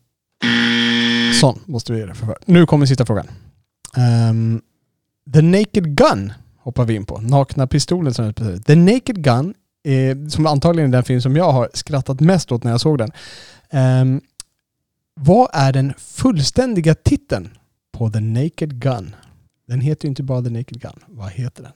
sån 1.40 1.59
måste 1.64 1.92
vi 1.92 1.98
göra 1.98 2.14
för, 2.14 2.26
för. 2.26 2.37
Nu 2.44 2.66
kommer 2.66 2.87
sista 2.87 3.06
frågan. 3.06 3.26
Ehm, 3.96 4.61
The 5.32 5.42
Naked 5.42 5.96
Gun 5.96 6.32
hoppar 6.59 6.85
vi 6.85 6.94
in 6.94 7.06
på. 7.06 7.20
Nakna 7.20 7.66
pistolen 7.66 8.14
som 8.14 8.24
heter. 8.24 8.59
The 8.59 8.74
Naked 8.74 9.24
Gun, 9.24 9.54
eh, 9.92 10.29
som 10.29 10.46
antagligen 10.46 10.90
är 10.90 10.92
den 10.96 11.05
film 11.05 11.20
som 11.20 11.37
jag 11.37 11.53
har 11.53 11.70
skrattat 11.75 12.20
mest 12.20 12.53
åt 12.53 12.64
när 12.64 12.70
jag 12.70 12.81
såg 12.81 12.99
den. 12.99 13.11
Ehm, 13.70 14.20
vad 15.14 15.49
är 15.53 15.72
den 15.72 15.92
fullständiga 15.99 16.94
titeln 16.94 17.59
på 17.92 18.11
The 18.11 18.20
Naked 18.20 18.81
Gun? 18.81 19.14
Den 19.68 19.81
heter 19.81 20.05
ju 20.05 20.09
inte 20.09 20.22
bara 20.22 20.42
The 20.42 20.51
Naked 20.51 20.81
Gun. 20.81 21.01
Vad 21.07 21.31
heter 21.31 21.62
den? 21.62 21.72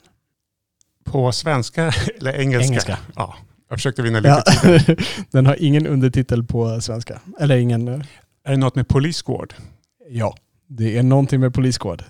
På 1.04 1.32
svenska 1.32 1.92
eller 2.20 2.32
engelska? 2.32 2.66
Engelska. 2.68 2.98
Ja, 3.16 3.34
jag 3.68 3.78
försökte 3.78 4.02
vinna 4.02 4.20
lite 4.20 4.42
Ja. 4.46 4.78
tid. 4.78 5.00
den 5.30 5.46
har 5.46 5.56
ingen 5.62 5.86
undertitel 5.86 6.44
på 6.44 6.80
svenska. 6.80 7.20
Eller 7.40 7.56
ingen... 7.56 7.88
eh, 7.88 8.00
Är 8.44 8.50
det 8.50 8.56
något 8.56 8.74
med 8.74 8.88
Police 8.88 9.22
Squad? 9.26 9.54
Ja, 10.08 10.34
det 10.66 10.98
är 10.98 11.02
någonting 11.02 11.40
med 11.40 11.54
Police 11.54 11.78
Squad. 11.80 12.04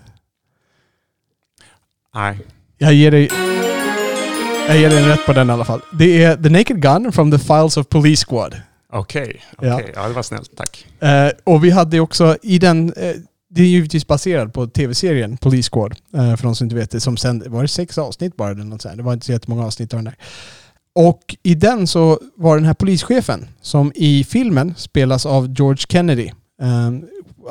Nej. 2.15 2.39
Jag 2.77 2.93
ger 2.93 3.11
dig... 3.11 3.29
Jag 4.71 4.79
ger 4.79 4.89
dig 4.89 5.03
rätt 5.09 5.25
på 5.25 5.33
den 5.33 5.49
i 5.49 5.53
alla 5.53 5.65
fall. 5.65 5.81
Det 5.93 6.23
är 6.23 6.37
The 6.37 6.49
Naked 6.49 6.81
Gun 6.81 7.11
from 7.11 7.31
the 7.31 7.39
Files 7.39 7.77
of 7.77 7.87
Police 7.89 8.25
Squad. 8.25 8.55
Okej, 8.93 9.41
Ja. 9.61 9.75
okej. 9.75 9.91
ja. 9.95 10.07
det 10.07 10.13
var 10.13 10.23
snällt. 10.23 10.51
Tack. 10.57 10.85
Eh, 10.99 11.31
och 11.43 11.63
vi 11.63 11.69
hade 11.69 11.99
också 11.99 12.37
i 12.41 12.59
den... 12.59 12.93
Eh, 12.97 13.13
det 13.53 13.61
är 13.61 13.65
givetvis 13.65 14.07
baserad 14.07 14.53
på 14.53 14.67
tv-serien 14.67 15.37
Police 15.37 15.69
Squad. 15.71 15.95
Eh, 16.13 16.35
för 16.35 16.43
de 16.43 16.55
som 16.55 16.65
inte 16.65 16.75
vet 16.75 16.91
det. 16.91 16.99
Som 16.99 17.17
sen, 17.17 17.43
var 17.47 17.61
det 17.61 17.67
sex 17.67 17.97
avsnitt 17.97 18.35
bara? 18.35 18.51
Eller 18.51 18.63
något 18.63 18.81
sånt. 18.81 18.97
Det 18.97 19.03
var 19.03 19.13
inte 19.13 19.25
så 19.25 19.31
jättemånga 19.31 19.65
avsnitt 19.65 19.93
av 19.93 19.97
den 19.97 20.05
där. 20.05 20.15
Och 20.95 21.35
i 21.43 21.55
den 21.55 21.87
så 21.87 22.19
var 22.35 22.55
den 22.55 22.65
här 22.65 22.73
polischefen 22.73 23.47
som 23.61 23.91
i 23.95 24.23
filmen 24.23 24.73
spelas 24.77 25.25
av 25.25 25.53
George 25.57 25.85
Kennedy. 25.89 26.27
Eh, 26.61 26.91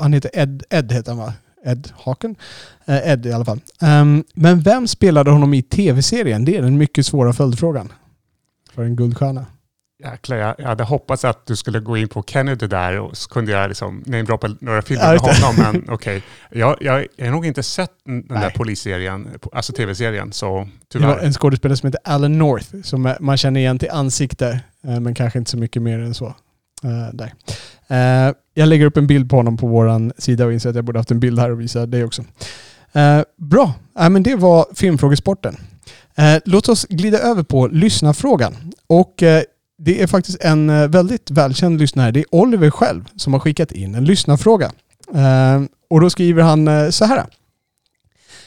han 0.01 0.13
heter 0.13 0.31
Ed, 0.35 0.63
Ed 0.71 0.93
heter 0.93 1.11
han 1.11 1.19
va? 1.19 1.33
Ed 1.65 1.93
Haken? 1.97 2.37
Eh, 2.85 3.09
Ed 3.13 3.27
i 3.27 3.33
alla 3.33 3.45
fall. 3.45 3.61
Ehm, 3.81 4.25
men 4.35 4.61
vem 4.61 4.89
spelade 4.89 5.31
honom 5.31 5.55
i 5.55 5.63
tv-serien? 5.63 6.45
Det 6.45 6.57
är 6.57 6.63
den 6.63 6.79
mycket 6.79 7.07
svåra 7.07 7.33
följdfrågan. 7.33 7.93
För 8.75 8.83
en 8.83 8.97
guldstjärna. 8.97 9.47
Jäklar, 10.05 10.37
jag, 10.37 10.55
jag 10.59 10.67
hade 10.67 10.85
hoppats 10.85 11.25
att 11.25 11.47
du 11.47 11.57
skulle 11.57 11.81
gå 11.81 11.97
in 11.97 12.09
på 12.09 12.23
Kennedy 12.23 12.67
där 12.67 13.01
och 13.01 13.17
så 13.17 13.29
kunde 13.29 13.53
jag 13.53 13.69
liksom 13.69 14.03
namedroppa 14.07 14.49
några 14.61 14.83
filmer 14.83 15.13
med 15.13 15.21
honom. 15.21 15.55
Men 15.73 15.95
okej, 15.95 16.23
jag, 16.51 16.77
jag, 16.81 17.07
jag 17.17 17.27
har 17.27 17.33
nog 17.33 17.47
inte 17.47 17.63
sett 17.63 17.91
den 18.05 18.27
där 18.29 18.35
Nej. 18.37 18.53
polisserien, 18.57 19.29
alltså 19.53 19.73
tv-serien, 19.73 20.33
så 20.33 20.47
Det 20.93 20.99
var 20.99 21.13
tyvärr. 21.15 21.27
en 21.27 21.33
skådespelare 21.33 21.77
som 21.77 21.87
heter 21.87 22.01
Alan 22.05 22.39
North 22.39 22.69
som 22.83 23.15
man 23.21 23.37
känner 23.37 23.61
igen 23.61 23.79
till 23.79 23.91
ansikte 23.91 24.61
eh, 24.85 25.01
men 25.01 25.15
kanske 25.15 25.39
inte 25.39 25.51
så 25.51 25.57
mycket 25.59 25.83
mer 25.83 25.99
än 25.99 26.15
så. 26.15 26.27
Eh, 26.85 27.09
där. 27.13 27.33
Eh, 27.91 28.35
jag 28.55 28.69
lägger 28.69 28.87
upp 28.87 28.97
en 28.97 29.07
bild 29.07 29.31
på 29.31 29.37
honom 29.37 29.57
på 29.57 29.67
vår 29.67 30.21
sida 30.21 30.47
och 30.47 30.53
inser 30.53 30.71
att 30.71 30.77
jag 30.77 30.85
borde 30.85 30.99
haft 30.99 31.11
en 31.11 31.21
bild 31.21 31.39
här 31.39 31.51
och 31.51 31.61
visa 31.61 31.87
dig 31.87 32.05
också. 32.05 32.25
Eh, 32.93 33.21
bra, 33.37 33.73
men 33.95 34.23
det 34.23 34.35
var 34.35 34.67
filmfrågesporten. 34.75 35.57
Eh, 36.21 36.37
låt 36.45 36.69
oss 36.69 36.87
glida 36.91 37.19
över 37.19 37.43
på 37.43 37.67
lyssnarfrågan. 37.67 38.57
Och 38.87 39.23
eh, 39.23 39.43
det 39.79 40.03
är 40.03 40.07
faktiskt 40.07 40.45
en 40.45 40.71
eh, 40.71 40.89
väldigt 40.89 41.31
välkänd 41.31 41.81
lyssnare. 41.81 42.11
Det 42.11 42.21
är 42.21 42.35
Oliver 42.35 42.71
själv 42.71 43.05
som 43.17 43.33
har 43.33 43.41
skickat 43.41 43.73
in 43.73 43.95
en 43.95 44.05
lyssnarfråga. 44.05 44.73
Och 45.91 46.01
då 46.01 46.11
skriver 46.11 46.43
han 46.43 46.93
så 46.93 47.05
här. 47.05 47.25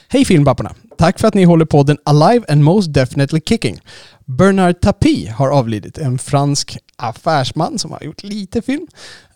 Hej 0.08 0.24
filmbapparna! 0.24 0.74
Tack 0.98 1.20
för 1.20 1.28
att 1.28 1.34
ni 1.34 1.44
håller 1.44 1.64
podden 1.64 1.98
Alive 2.04 2.44
and 2.48 2.64
Most 2.64 2.92
Definitely 2.92 3.40
Kicking. 3.46 3.80
Bernard 4.24 4.80
Tapie 4.80 5.30
har 5.30 5.50
avlidit, 5.50 5.98
en 5.98 6.18
fransk 6.18 6.78
affärsman 6.96 7.78
som 7.78 7.92
har 7.92 8.02
gjort 8.02 8.22
lite 8.22 8.62
film. 8.62 8.86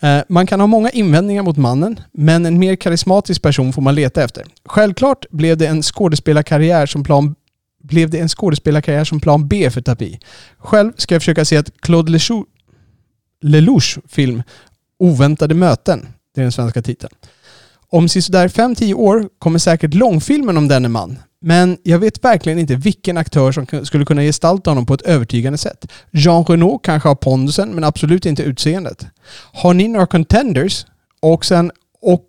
Eh, 0.00 0.20
man 0.28 0.46
kan 0.46 0.60
ha 0.60 0.66
många 0.66 0.90
invändningar 0.90 1.42
mot 1.42 1.56
mannen, 1.56 2.00
men 2.12 2.46
en 2.46 2.58
mer 2.58 2.76
karismatisk 2.76 3.42
person 3.42 3.72
får 3.72 3.82
man 3.82 3.94
leta 3.94 4.24
efter. 4.24 4.44
Självklart 4.64 5.26
blev 5.30 5.56
det 5.56 5.66
en 5.66 5.82
skådespelarkarriär 5.82 6.86
som 6.86 7.04
plan 7.04 7.34
blev 7.82 8.10
det 8.10 8.18
en 8.18 8.28
skådespelarkarriär 8.28 9.04
som 9.04 9.20
plan 9.20 9.48
B 9.48 9.70
för 9.70 9.80
Tapie. 9.80 10.20
Själv 10.58 10.92
ska 10.96 11.14
jag 11.14 11.22
försöka 11.22 11.44
se 11.44 11.56
att 11.56 11.80
Claude 11.80 12.12
Lelouch, 12.12 12.46
Lelouch 13.40 13.98
film 14.08 14.42
Oväntade 14.98 15.54
möten, 15.54 16.08
det 16.34 16.40
är 16.40 16.42
den 16.42 16.52
svenska 16.52 16.82
titeln. 16.82 17.14
Om 17.90 18.08
sisådär 18.08 18.48
5-10 18.48 18.94
år 18.94 19.28
kommer 19.38 19.58
säkert 19.58 19.94
långfilmen 19.94 20.56
om 20.56 20.68
denne 20.68 20.88
man. 20.88 21.18
Men 21.40 21.78
jag 21.82 21.98
vet 21.98 22.24
verkligen 22.24 22.58
inte 22.58 22.76
vilken 22.76 23.16
aktör 23.16 23.52
som 23.52 23.66
skulle 23.84 24.04
kunna 24.04 24.22
gestalta 24.22 24.70
honom 24.70 24.86
på 24.86 24.94
ett 24.94 25.02
övertygande 25.02 25.58
sätt. 25.58 25.92
Jean 26.10 26.44
Renault 26.44 26.84
kanske 26.84 27.08
har 27.08 27.14
pondusen, 27.14 27.74
men 27.74 27.84
absolut 27.84 28.26
inte 28.26 28.42
utseendet. 28.42 29.06
Har 29.52 29.74
ni 29.74 29.88
några 29.88 30.06
contenders? 30.06 30.86
Och 31.20 31.44
sen, 31.44 31.72
och, 32.00 32.24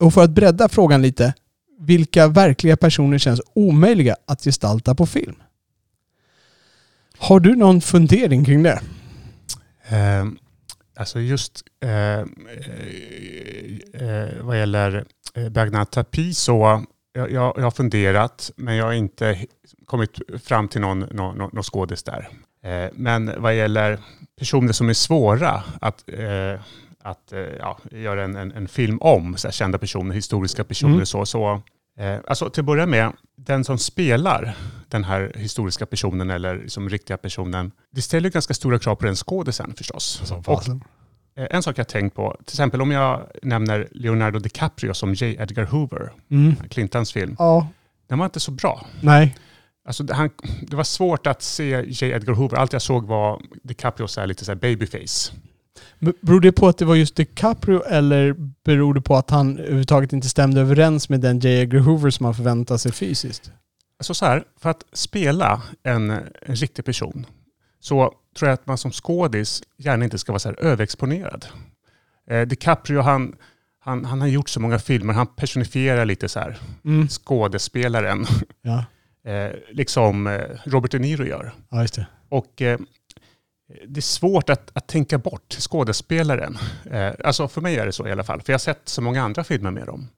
och 0.00 0.14
för 0.14 0.24
att 0.24 0.30
bredda 0.30 0.68
frågan 0.68 1.02
lite, 1.02 1.34
vilka 1.80 2.28
verkliga 2.28 2.76
personer 2.76 3.18
känns 3.18 3.40
omöjliga 3.54 4.16
att 4.26 4.44
gestalta 4.44 4.94
på 4.94 5.06
film? 5.06 5.36
Har 7.18 7.40
du 7.40 7.56
någon 7.56 7.80
fundering 7.80 8.44
kring 8.44 8.62
det? 8.62 8.80
Eh, 9.88 10.24
alltså 10.96 11.20
just 11.20 11.62
eh, 11.80 11.90
eh, 11.90 12.24
eh, 13.92 14.28
vad 14.42 14.58
gäller 14.58 15.04
eh, 15.34 15.48
Bernard 15.48 15.90
Tapie 15.90 16.34
så 16.34 16.84
jag, 17.12 17.30
jag, 17.30 17.54
jag 17.56 17.62
har 17.62 17.70
funderat 17.70 18.50
men 18.56 18.76
jag 18.76 18.84
har 18.84 18.92
inte 18.92 19.38
kommit 19.86 20.18
fram 20.44 20.68
till 20.68 20.80
någon, 20.80 21.00
någon, 21.00 21.36
någon, 21.52 21.62
skådis 21.62 22.02
där. 22.02 22.28
Eh, 22.62 22.90
men 22.92 23.42
vad 23.42 23.56
gäller 23.56 23.98
personer 24.38 24.72
som 24.72 24.88
är 24.88 24.94
svåra 24.94 25.62
att, 25.80 26.04
eh, 26.08 26.60
att 27.02 27.32
eh, 27.32 27.40
ja, 27.40 27.78
göra 27.90 28.24
en, 28.24 28.36
en, 28.36 28.52
en 28.52 28.68
film 28.68 28.98
om, 29.00 29.36
så 29.36 29.50
kända 29.50 29.78
personer, 29.78 30.14
historiska 30.14 30.64
personer 30.64 30.94
Mm. 30.94 31.06
så, 31.06 31.26
så 31.26 31.62
Eh, 31.98 32.18
alltså 32.26 32.50
till 32.50 32.60
att 32.60 32.66
börja 32.66 32.86
med, 32.86 33.12
den 33.36 33.64
som 33.64 33.78
spelar 33.78 34.56
den 34.88 35.04
här 35.04 35.32
historiska 35.36 35.86
personen 35.86 36.30
eller 36.30 36.68
som 36.68 36.88
riktiga 36.88 37.16
personen, 37.16 37.72
det 37.90 38.02
ställer 38.02 38.30
ganska 38.30 38.54
stora 38.54 38.78
krav 38.78 38.94
på 38.94 39.06
den 39.06 39.16
skådisen 39.16 39.74
förstås. 39.76 40.20
Som 40.24 40.38
Och, 40.38 40.64
en 41.34 41.62
sak 41.62 41.78
jag 41.78 41.88
tänkt 41.88 42.16
på, 42.16 42.36
till 42.44 42.54
exempel 42.54 42.82
om 42.82 42.90
jag 42.90 43.26
nämner 43.42 43.88
Leonardo 43.90 44.38
DiCaprio 44.38 44.94
som 44.94 45.14
J. 45.14 45.36
Edgar 45.38 45.64
Hoover, 45.64 46.12
Mm. 46.30 46.56
Clintons 46.56 47.12
film, 47.12 47.36
Ja, 47.38 47.68
den 48.08 48.18
var 48.18 48.24
inte 48.26 48.40
så 48.40 48.50
bra. 48.50 48.86
nej. 49.00 49.36
Alltså 49.84 50.02
det, 50.02 50.14
han, 50.14 50.30
det 50.62 50.76
var 50.76 50.84
svårt 50.84 51.26
att 51.26 51.42
se 51.42 51.84
J. 51.86 52.02
Edgar 52.10 52.34
Hoover. 52.34 52.56
Allt 52.56 52.72
jag 52.72 52.82
såg 52.82 53.06
var 53.06 53.40
DiCaprio 53.62 54.06
så 54.06 54.20
här, 54.20 54.26
lite 54.26 54.44
så 54.44 54.50
här 54.50 54.56
babyface. 54.56 55.32
Beror 56.20 56.40
det 56.40 56.52
på 56.52 56.68
att 56.68 56.78
det 56.78 56.84
var 56.84 56.94
just 56.94 57.16
DiCaprio 57.16 57.82
eller 57.82 58.34
beror 58.64 58.94
det 58.94 59.00
på 59.00 59.16
att 59.16 59.30
han 59.30 59.58
överhuvudtaget 59.58 60.12
inte 60.12 60.28
stämde 60.28 60.60
överens 60.60 61.08
med 61.08 61.20
den 61.20 61.38
J. 61.38 61.60
Edgar 61.60 61.78
Hoover 61.80 62.10
som 62.10 62.24
man 62.24 62.34
förväntar 62.34 62.76
sig 62.76 62.92
fysiskt? 62.92 63.52
Alltså 63.98 64.14
så 64.14 64.24
här, 64.26 64.44
för 64.60 64.70
att 64.70 64.84
spela 64.92 65.62
en, 65.82 66.10
en 66.10 66.56
riktig 66.56 66.84
person 66.84 67.26
så 67.80 68.14
tror 68.36 68.48
jag 68.48 68.54
att 68.54 68.66
man 68.66 68.78
som 68.78 68.92
skådis 68.92 69.62
gärna 69.76 70.04
inte 70.04 70.18
ska 70.18 70.32
vara 70.32 70.38
så 70.40 70.48
här 70.48 70.60
överexponerad. 70.60 71.46
Eh, 72.26 72.40
DiCaprio, 72.46 73.00
han, 73.00 73.36
han, 73.78 74.04
han 74.04 74.20
har 74.20 74.28
gjort 74.28 74.48
så 74.48 74.60
många 74.60 74.78
filmer, 74.78 75.14
han 75.14 75.26
personifierar 75.26 76.04
lite 76.04 76.28
så 76.28 76.40
här 76.40 76.58
Mm. 76.84 77.08
skådespelaren, 77.08 78.26
Ja. 78.62 78.84
eh, 79.30 79.50
liksom 79.70 80.26
eh, 80.26 80.40
Robert 80.64 80.90
De 80.90 80.98
Niro 80.98 81.24
gör. 81.24 81.52
ja, 81.70 81.86
det. 81.94 82.06
Och 82.28 82.62
eh, 82.62 82.78
det 83.86 84.00
är 84.00 84.02
svårt 84.02 84.50
att, 84.50 84.70
att 84.72 84.86
tänka 84.86 85.18
bort 85.18 85.52
skådespelaren. 85.58 86.58
Eh, 86.90 87.12
alltså 87.24 87.48
för 87.48 87.60
mig 87.60 87.76
är 87.76 87.86
det 87.86 87.92
så 87.92 88.08
i 88.08 88.12
alla 88.12 88.24
fall, 88.24 88.42
för 88.42 88.52
jag 88.52 88.54
har 88.54 88.58
sett 88.60 88.80
så 88.88 89.02
många 89.02 89.22
andra 89.22 89.44
filmer 89.44 89.70
med 89.70 89.86
dem. 89.86 90.08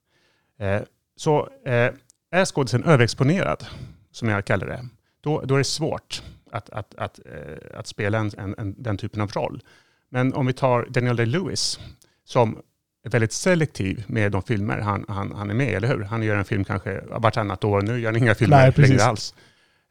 Eh, 0.61 0.81
så 1.17 1.49
eh, 1.67 1.91
är 2.31 2.45
skådisen 2.45 2.85
överexponerad, 2.85 3.67
som 4.13 4.29
jag 4.29 4.45
kallar 4.45 4.67
det, 4.67 4.89
då, 5.21 5.41
då 5.41 5.55
är 5.55 5.59
det 5.59 5.65
svårt 5.65 6.23
att, 6.55 6.71
att, 6.71 6.95
att, 6.95 7.21
eh, 7.27 7.79
att 7.79 7.87
spela 7.87 8.19
en, 8.19 8.31
en, 8.39 8.55
en, 8.59 8.83
den 8.83 8.97
typen 8.97 9.21
av 9.21 9.31
roll. 9.31 9.63
Men 10.09 10.35
om 10.35 10.47
vi 10.47 10.53
tar 10.53 10.87
Daniel 10.91 11.17
Day-Lewis, 11.17 11.81
som 12.25 12.59
är 13.05 13.11
väldigt 13.11 13.33
selektiv 13.33 14.05
med 14.07 14.33
de 14.33 14.43
filmer 14.43 14.79
han, 14.79 15.05
han, 15.09 15.33
han 15.33 15.51
är 15.51 15.55
med 15.55 15.71
i, 15.71 15.75
eller 15.75 15.89
hur? 15.89 16.03
Han 16.03 16.23
gör 16.23 16.37
en 16.37 16.45
film 16.45 16.65
kanske 16.65 17.01
vartannat 17.01 17.65
år, 17.65 17.83
nu 17.83 18.01
gör 18.01 18.13
han 18.13 18.23
inga 18.23 18.35
filmer 18.35 18.73
Nej, 18.77 18.89
längre 18.89 19.05
alls. 19.05 19.35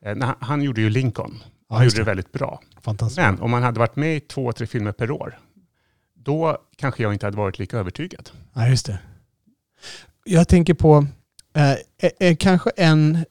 Eh, 0.06 0.16
när 0.16 0.26
han, 0.26 0.36
han 0.40 0.62
gjorde 0.62 0.82
ju 0.82 0.90
Lincoln, 0.90 1.44
Ja, 1.70 1.76
han 1.76 1.84
just 1.84 1.98
gjorde 1.98 2.06
det 2.06 2.12
väldigt 2.12 2.32
bra. 2.32 2.62
Fantastiskt. 2.82 3.18
Men 3.18 3.42
om 3.42 3.52
man 3.52 3.64
hade 3.64 3.80
varit 3.80 3.96
med 3.96 4.16
i 4.16 4.20
två, 4.20 4.52
tre 4.52 4.68
filmer 4.68 4.92
per 4.92 5.12
år, 5.12 5.40
då 6.16 6.58
kanske 6.76 7.04
jag 7.04 7.14
inte 7.14 7.26
hade 7.26 7.38
varit 7.38 7.60
lika 7.60 7.78
övertygad. 7.78 8.30
Ja, 8.54 8.68
just 8.68 8.86
det. 8.86 9.00
Jag 10.24 10.48
tänker 10.48 10.74
på 10.74 11.08
eh, 11.56 11.72
eh, 11.72 11.78
eh, 12.20 12.36
kanske 12.36 12.70
en... 12.70 13.26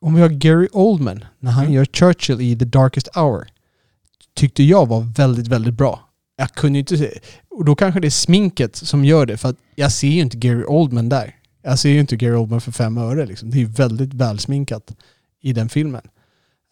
Om 0.00 0.14
vi 0.14 0.20
har 0.20 0.28
Gary 0.28 0.68
Oldman, 0.72 1.24
när 1.38 1.50
han 1.50 1.64
Mm. 1.64 1.74
gör 1.74 1.84
Churchill 1.84 2.40
i 2.40 2.58
The 2.58 2.64
Darkest 2.64 3.08
Hour, 3.16 3.46
tyckte 4.34 4.62
jag 4.62 4.86
var 4.86 5.00
väldigt, 5.00 5.46
väldigt 5.48 5.74
bra. 5.74 6.00
Jag 6.36 6.50
kunde 6.50 6.78
inte 6.78 6.98
se... 6.98 7.18
Och 7.50 7.64
då 7.64 7.74
kanske 7.74 8.00
det 8.00 8.08
är 8.08 8.10
sminket 8.10 8.76
som 8.76 9.04
gör 9.04 9.26
det, 9.26 9.36
för 9.36 9.48
att 9.48 9.56
jag 9.74 9.92
ser 9.92 10.08
ju 10.08 10.20
inte 10.20 10.36
Gary 10.36 10.64
Oldman 10.64 11.08
där. 11.08 11.34
Jag 11.62 11.78
ser 11.78 11.90
ju 11.90 12.00
inte 12.00 12.16
Gary 12.16 12.34
Oldman 12.34 12.60
för 12.60 12.72
fem 12.72 12.98
öre 12.98 13.26
liksom. 13.26 13.50
Det 13.50 13.62
är 13.62 13.66
väldigt 13.66 14.14
välsminkat 14.14 14.96
i 15.40 15.52
den 15.52 15.68
filmen. 15.68 16.02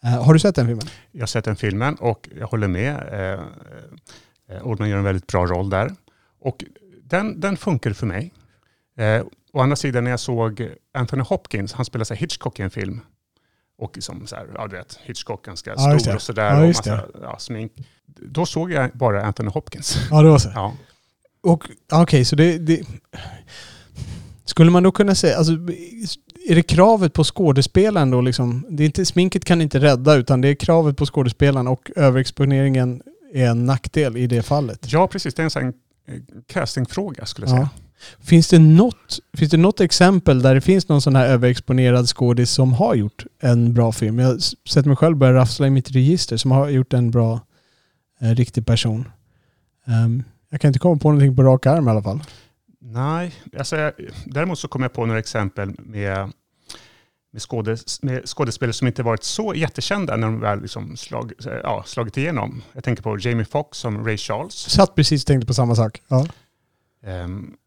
Eh, 0.03 0.23
har 0.23 0.33
du 0.33 0.39
sett 0.39 0.55
den 0.55 0.67
filmen? 0.67 0.85
Jag 1.11 1.21
har 1.21 1.27
sett 1.27 1.45
den 1.45 1.55
filmen 1.55 1.95
och 1.95 2.29
jag 2.39 2.47
håller 2.47 2.67
med. 2.67 2.95
Eh, 4.51 4.67
Oldman 4.67 4.89
gör 4.89 4.97
en 4.97 5.03
väldigt 5.03 5.27
bra 5.27 5.45
roll 5.45 5.69
där. 5.69 5.91
Och 6.41 6.63
den, 7.03 7.39
den 7.39 7.57
funkar 7.57 7.93
för 7.93 8.07
mig. 8.07 8.33
Eh, 8.97 9.23
å 9.53 9.59
andra 9.61 9.75
sidan 9.75 10.03
när 10.03 10.11
jag 10.11 10.19
såg 10.19 10.69
Anthony 10.93 11.23
Hopkins, 11.23 11.73
han 11.73 11.85
spelar 11.85 12.15
Hitchcock 12.15 12.59
i 12.59 12.63
en 12.63 12.69
film. 12.69 13.01
Och 13.77 13.91
liksom 13.95 14.27
så 14.27 14.35
här, 14.35 14.47
ja 14.55 14.67
du 14.67 14.75
vet, 14.75 14.99
Hitchcock 15.03 15.45
ganska 15.45 15.73
Ja, 15.77 15.99
stor 15.99 16.15
och 16.15 16.21
sådär. 16.21 16.43
Ja, 16.43 16.61
och 16.61 16.67
massa 16.67 17.03
ja, 17.21 17.39
smink. 17.39 17.71
Då 18.05 18.45
såg 18.45 18.71
jag 18.71 18.91
bara 18.93 19.23
Anthony 19.23 19.49
Hopkins. 19.49 19.97
Ja, 20.11 20.21
det 20.21 20.29
var 20.29 20.37
så. 20.37 20.51
Ja. 20.55 20.73
Okej, 21.91 22.25
så 22.25 22.35
det, 22.35 22.57
det... 22.57 22.81
Skulle 24.45 24.71
man 24.71 24.83
då 24.83 24.91
kunna 24.91 25.15
säga, 25.15 25.37
alltså 25.37 25.53
är 26.49 26.55
det 26.55 26.63
kravet 26.63 27.13
på 27.13 27.23
skådespelaren 27.23 28.11
då 28.11 28.21
liksom? 28.21 28.65
Det 28.69 28.83
är 28.83 28.85
inte, 28.85 29.05
sminket 29.05 29.45
kan 29.45 29.61
inte 29.61 29.79
rädda 29.79 30.15
utan 30.15 30.41
det 30.41 30.47
är 30.47 30.55
kravet 30.55 30.97
på 30.97 31.05
skådespelaren 31.05 31.67
och 31.67 31.91
överexponeringen 31.95 33.01
är 33.33 33.47
en 33.47 33.65
nackdel 33.65 34.17
i 34.17 34.27
det 34.27 34.43
fallet. 34.43 34.79
ja, 34.91 35.07
precis. 35.07 35.33
Det 35.33 35.41
är 35.41 35.43
en 35.43 35.49
sån 35.49 35.63
eh, 35.67 35.73
castingfråga 36.47 37.25
skulle 37.25 37.47
jag 37.47 37.51
säga. 37.51 37.69
Ja. 37.75 37.86
Finns 38.19 38.47
det, 38.47 38.59
något, 38.59 39.19
finns 39.37 39.51
det 39.51 39.57
något 39.57 39.81
exempel 39.81 40.41
där 40.41 40.55
det 40.55 40.61
finns 40.61 40.89
någon 40.89 41.01
sån 41.01 41.15
här 41.15 41.27
överexponerad 41.27 42.07
skådis 42.07 42.51
som 42.51 42.73
har 42.73 42.95
gjort 42.95 43.25
en 43.39 43.73
bra 43.73 43.91
film? 43.91 44.19
Jag 44.19 44.27
har 44.27 44.37
sett 44.69 44.85
mig 44.85 44.95
själv 44.95 45.17
börja 45.17 45.33
raffla 45.33 45.67
i 45.67 45.69
mitt 45.69 45.91
register 45.91 46.37
som 46.37 46.51
har 46.51 46.69
gjort 46.69 46.93
en 46.93 47.11
bra, 47.11 47.39
eh, 48.21 48.29
riktig 48.29 48.65
person. 48.65 49.09
Ehm, 49.87 50.23
jag 50.49 50.61
kan 50.61 50.69
inte 50.69 50.79
komma 50.79 50.99
på 50.99 51.09
någonting 51.11 51.35
på 51.35 51.43
rak 51.43 51.65
arm 51.65 51.87
i 51.87 51.91
alla 51.91 52.03
fall. 52.03 52.19
Nej, 52.79 53.35
alltså 53.57 53.75
jag, 53.77 53.93
däremot 54.25 54.59
så 54.59 54.67
kommer 54.67 54.85
jag 54.85 54.93
på 54.93 55.05
några 55.05 55.19
exempel 55.19 55.75
med, 55.79 56.31
med, 57.31 57.41
skådes, 57.41 58.03
med 58.03 58.25
skådespelare 58.25 58.73
som 58.73 58.87
inte 58.87 59.03
varit 59.03 59.23
så 59.23 59.53
jättekända 59.55 60.15
när 60.15 60.27
de 60.27 60.39
väl 60.39 60.61
liksom 60.61 60.97
slag, 60.97 61.33
ja, 61.63 61.83
slagit 61.85 62.17
igenom. 62.17 62.61
Jag 62.73 62.83
tänker 62.83 63.03
på 63.03 63.17
Jamie 63.19 63.45
Foxx 63.45 63.77
som 63.77 64.05
Ray 64.05 64.17
Charles. 64.17 64.53
Satt 64.53 64.95
precis 64.95 65.23
och 65.23 65.27
tänkte 65.27 65.47
på 65.47 65.53
samma 65.53 65.75
sak. 65.75 66.01
Ja. 66.07 66.27
Um, 67.05 67.57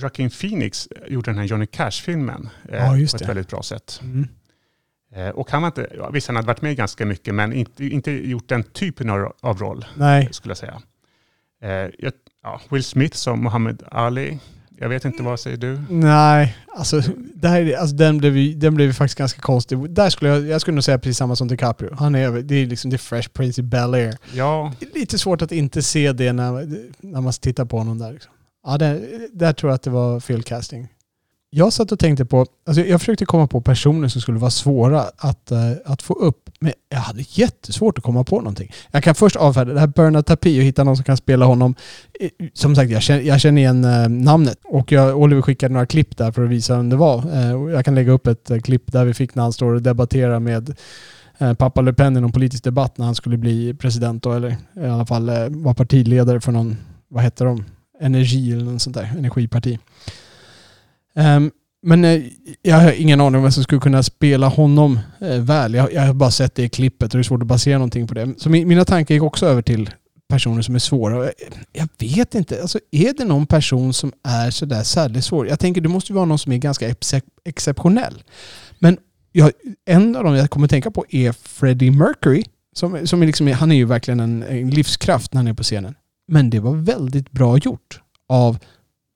Joaquin 0.00 0.30
Phoenix 0.30 0.88
gjorde 1.08 1.30
den 1.30 1.38
här 1.38 1.44
Johnny 1.44 1.66
Cash-filmen 1.66 2.48
eh, 2.68 2.76
Ja, 2.78 2.88
på 2.90 2.94
ett 2.96 3.18
det. 3.18 3.24
väldigt 3.26 3.48
bra 3.48 3.62
sätt. 3.62 4.00
Mm. 4.02 4.28
Eh, 5.14 5.28
och 5.28 5.50
han 5.50 5.62
var 5.62 5.66
inte, 5.68 5.88
ja, 5.96 6.10
visst 6.10 6.26
han 6.26 6.36
hade 6.36 6.46
varit 6.46 6.62
med 6.62 6.76
ganska 6.76 7.06
mycket 7.06 7.34
men 7.34 7.52
inte, 7.52 7.84
inte 7.86 8.10
gjort 8.12 8.48
den 8.48 8.62
typen 8.62 9.10
av, 9.10 9.32
av 9.40 9.58
roll 9.58 9.84
Nej. 9.96 10.28
skulle 10.32 10.50
jag 10.50 10.58
säga. 10.58 10.82
Eh, 11.62 12.10
ja, 12.42 12.60
Will 12.70 12.84
Smith 12.84 13.16
som 13.16 13.42
Muhammad 13.42 13.82
Ali. 13.90 14.38
Jag 14.80 14.88
vet 14.88 15.04
inte, 15.04 15.22
vad 15.22 15.40
säger 15.40 15.56
du? 15.56 15.80
Nej, 15.90 16.56
alltså, 16.76 17.02
det 17.34 17.48
här, 17.48 17.60
är- 17.62 17.76
alltså 17.76 17.96
den, 17.96 18.18
blev, 18.18 18.36
ju- 18.36 18.54
den 18.54 18.74
blev 18.74 18.92
faktiskt 18.92 19.18
ganska 19.18 19.40
konstig. 19.40 19.90
Där 19.90 20.10
skulle 20.10 20.30
jag, 20.30 20.46
jag 20.46 20.60
skulle 20.60 20.74
nog 20.74 20.84
säga 20.84 20.98
precis 20.98 21.16
samma 21.16 21.36
som 21.36 21.48
DiCaprio. 21.48 21.94
Han 21.94 22.14
är, 22.14 22.30
det 22.42 22.54
är 22.54 22.66
liksom 22.66 22.90
The 22.90 22.98
Fresh 22.98 23.28
Prince 23.28 23.60
i 23.60 23.64
Bel-Air. 23.64 24.16
Ja, 24.32 24.72
Det 24.78 24.86
är 24.86 25.00
lite 25.00 25.18
svårt 25.18 25.42
att 25.42 25.52
inte 25.52 25.82
se 25.82 26.12
det 26.12 26.32
när, 26.32 26.52
när 27.00 27.20
man 27.20 27.32
tittar 27.32 27.64
på 27.64 27.78
honom 27.78 27.98
där. 27.98 28.12
Liksom. 28.12 28.32
Ja, 28.68 28.78
där, 28.78 29.28
där 29.32 29.52
tror 29.52 29.70
jag 29.70 29.74
att 29.74 29.82
det 29.82 29.90
var 29.90 30.20
fel 30.20 30.42
casting. 30.42 30.88
Jag 31.50 31.72
satt 31.72 31.92
och 31.92 31.98
tänkte 31.98 32.24
på, 32.24 32.46
alltså 32.66 32.82
jag 32.82 33.00
försökte 33.00 33.24
komma 33.24 33.46
på 33.46 33.60
personer 33.60 34.08
som 34.08 34.20
skulle 34.20 34.38
vara 34.38 34.50
svåra 34.50 35.00
att, 35.16 35.52
uh, 35.52 35.58
att 35.84 36.02
få 36.02 36.14
upp. 36.14 36.50
Men 36.60 36.72
jag 36.88 36.98
hade 36.98 37.24
jättesvårt 37.28 37.98
att 37.98 38.04
komma 38.04 38.24
på 38.24 38.36
någonting. 38.36 38.72
Jag 38.90 39.04
kan 39.04 39.14
först 39.14 39.36
avfärda 39.36 39.72
det 39.72 39.80
här 39.80 39.86
Bernard 39.86 40.26
Tapie 40.26 40.60
och 40.60 40.64
hitta 40.64 40.84
någon 40.84 40.96
som 40.96 41.04
kan 41.04 41.16
spela 41.16 41.44
honom. 41.44 41.74
Eh, 42.20 42.28
som 42.52 42.76
sagt, 42.76 42.90
jag 42.90 43.02
känner, 43.02 43.20
jag 43.22 43.40
känner 43.40 43.62
igen 43.62 43.84
uh, 43.84 44.08
namnet. 44.08 44.58
Och 44.64 44.92
jag, 44.92 45.18
Oliver 45.18 45.42
skickade 45.42 45.72
några 45.72 45.86
klipp 45.86 46.16
där 46.16 46.32
för 46.32 46.44
att 46.44 46.50
visa 46.50 46.76
vem 46.76 46.88
det 46.88 46.96
var. 46.96 47.26
Uh, 47.26 47.72
jag 47.72 47.84
kan 47.84 47.94
lägga 47.94 48.12
upp 48.12 48.26
ett 48.26 48.50
klipp 48.64 48.92
där 48.92 49.04
vi 49.04 49.14
fick 49.14 49.34
när 49.34 49.42
han 49.42 49.52
står 49.52 49.74
och 49.74 49.82
debatterar 49.82 50.40
med 50.40 50.76
pappa 51.58 51.80
Le 51.80 51.92
Pen 51.92 52.16
i 52.16 52.20
någon 52.20 52.32
politisk 52.32 52.64
debatt 52.64 52.98
när 52.98 53.06
han 53.06 53.14
skulle 53.14 53.36
bli 53.36 53.74
president 53.74 54.22
då, 54.22 54.32
eller 54.32 54.56
i 54.76 54.86
alla 54.86 55.06
fall 55.06 55.30
vara 55.48 55.74
partiledare 55.74 56.40
för 56.40 56.52
någon, 56.52 56.76
vad 57.08 57.22
hette 57.22 57.44
de? 57.44 57.64
Energi 58.00 58.52
eller 58.52 58.64
något 58.64 58.82
sånt 58.82 58.96
där, 58.96 59.12
energiparti. 59.18 59.78
Um, 61.14 61.50
men 61.82 62.04
eh, 62.04 62.22
jag 62.62 62.76
har 62.76 62.92
ingen 62.92 63.20
aning 63.20 63.36
om 63.36 63.42
vem 63.42 63.52
som 63.52 63.62
skulle 63.62 63.80
kunna 63.80 64.02
spela 64.02 64.48
honom 64.48 64.98
eh, 65.20 65.40
väl. 65.40 65.74
Jag, 65.74 65.92
jag 65.92 66.02
har 66.02 66.14
bara 66.14 66.30
sett 66.30 66.54
det 66.54 66.62
i 66.62 66.68
klippet 66.68 67.14
och 67.14 67.18
det 67.18 67.22
är 67.22 67.22
svårt 67.22 67.42
att 67.42 67.48
basera 67.48 67.78
någonting 67.78 68.06
på 68.06 68.14
det. 68.14 68.34
Så 68.38 68.50
min, 68.50 68.68
mina 68.68 68.84
tankar 68.84 69.14
gick 69.14 69.22
också 69.22 69.46
över 69.46 69.62
till 69.62 69.90
personer 70.28 70.62
som 70.62 70.74
är 70.74 70.78
svåra. 70.78 71.14
Jag, 71.14 71.24
eh, 71.24 71.30
jag 71.72 71.88
vet 71.98 72.34
inte, 72.34 72.60
alltså 72.60 72.78
är 72.90 73.12
det 73.18 73.24
någon 73.24 73.46
person 73.46 73.92
som 73.92 74.12
är 74.22 74.50
sådär 74.50 74.82
särskilt 74.82 75.24
svår? 75.24 75.48
Jag 75.48 75.60
tänker 75.60 75.80
det 75.80 75.88
måste 75.88 76.12
ju 76.12 76.14
vara 76.14 76.24
någon 76.24 76.38
som 76.38 76.52
är 76.52 76.56
ganska 76.56 76.94
exceptionell. 77.44 78.22
Men 78.78 78.98
jag, 79.32 79.52
en 79.86 80.16
av 80.16 80.24
dem 80.24 80.34
jag 80.34 80.50
kommer 80.50 80.68
tänka 80.68 80.90
på 80.90 81.04
är 81.10 81.32
Freddie 81.32 81.90
Mercury. 81.90 82.44
Som, 82.72 83.06
som 83.06 83.22
är 83.22 83.26
liksom, 83.26 83.52
han 83.52 83.72
är 83.72 83.76
ju 83.76 83.84
verkligen 83.84 84.20
en, 84.20 84.42
en 84.42 84.70
livskraft 84.70 85.32
när 85.32 85.38
han 85.38 85.48
är 85.48 85.54
på 85.54 85.62
scenen. 85.62 85.94
Men 86.28 86.50
det 86.50 86.60
var 86.60 86.74
väldigt 86.74 87.30
bra 87.30 87.58
gjort 87.58 88.00
av, 88.28 88.58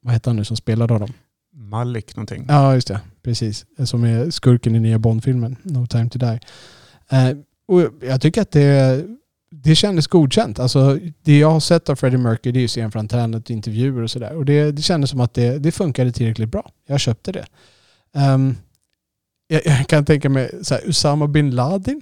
vad 0.02 0.14
heter 0.14 0.30
han 0.30 0.36
nu 0.36 0.44
som 0.44 0.56
spelade 0.56 0.92
honom? 0.92 1.12
Malik 1.54 2.16
någonting. 2.16 2.46
Ja, 2.48 2.74
just 2.74 2.88
det. 2.88 3.00
Precis. 3.22 3.66
Som 3.84 4.04
är 4.04 4.30
skurken 4.30 4.74
i 4.74 4.80
nya 4.80 4.98
Bond-filmen, 4.98 5.56
No 5.62 5.86
time 5.86 6.08
to 6.08 6.18
die. 6.18 6.40
Eh, 7.10 7.36
och 7.66 7.82
jag 8.00 8.20
tycker 8.20 8.42
att 8.42 8.50
det, 8.50 9.04
det 9.50 9.74
kändes 9.74 10.06
godkänt. 10.06 10.58
Alltså, 10.58 10.98
det 11.22 11.38
jag 11.38 11.50
har 11.50 11.60
sett 11.60 11.88
av 11.88 11.96
Freddie 11.96 12.16
Mercury 12.16 12.52
det 12.52 12.58
är 12.58 12.62
ju 12.62 12.68
scen 12.68 12.92
från 12.92 13.08
Tannet, 13.08 13.50
intervjuer 13.50 14.02
och 14.02 14.10
sådär. 14.10 14.36
Och 14.36 14.44
det, 14.44 14.72
det 14.72 14.82
kändes 14.82 15.10
som 15.10 15.20
att 15.20 15.34
det, 15.34 15.58
det 15.58 15.72
funkade 15.72 16.12
tillräckligt 16.12 16.50
bra. 16.50 16.70
Jag 16.86 17.00
köpte 17.00 17.32
det. 17.32 17.46
Ehm, 18.14 18.56
jag, 19.46 19.66
jag 19.66 19.86
kan 19.86 20.04
tänka 20.04 20.28
mig 20.28 20.50
så 20.62 20.74
här, 20.74 20.88
Usama 20.88 21.26
bin 21.26 21.50
Laden. 21.50 22.00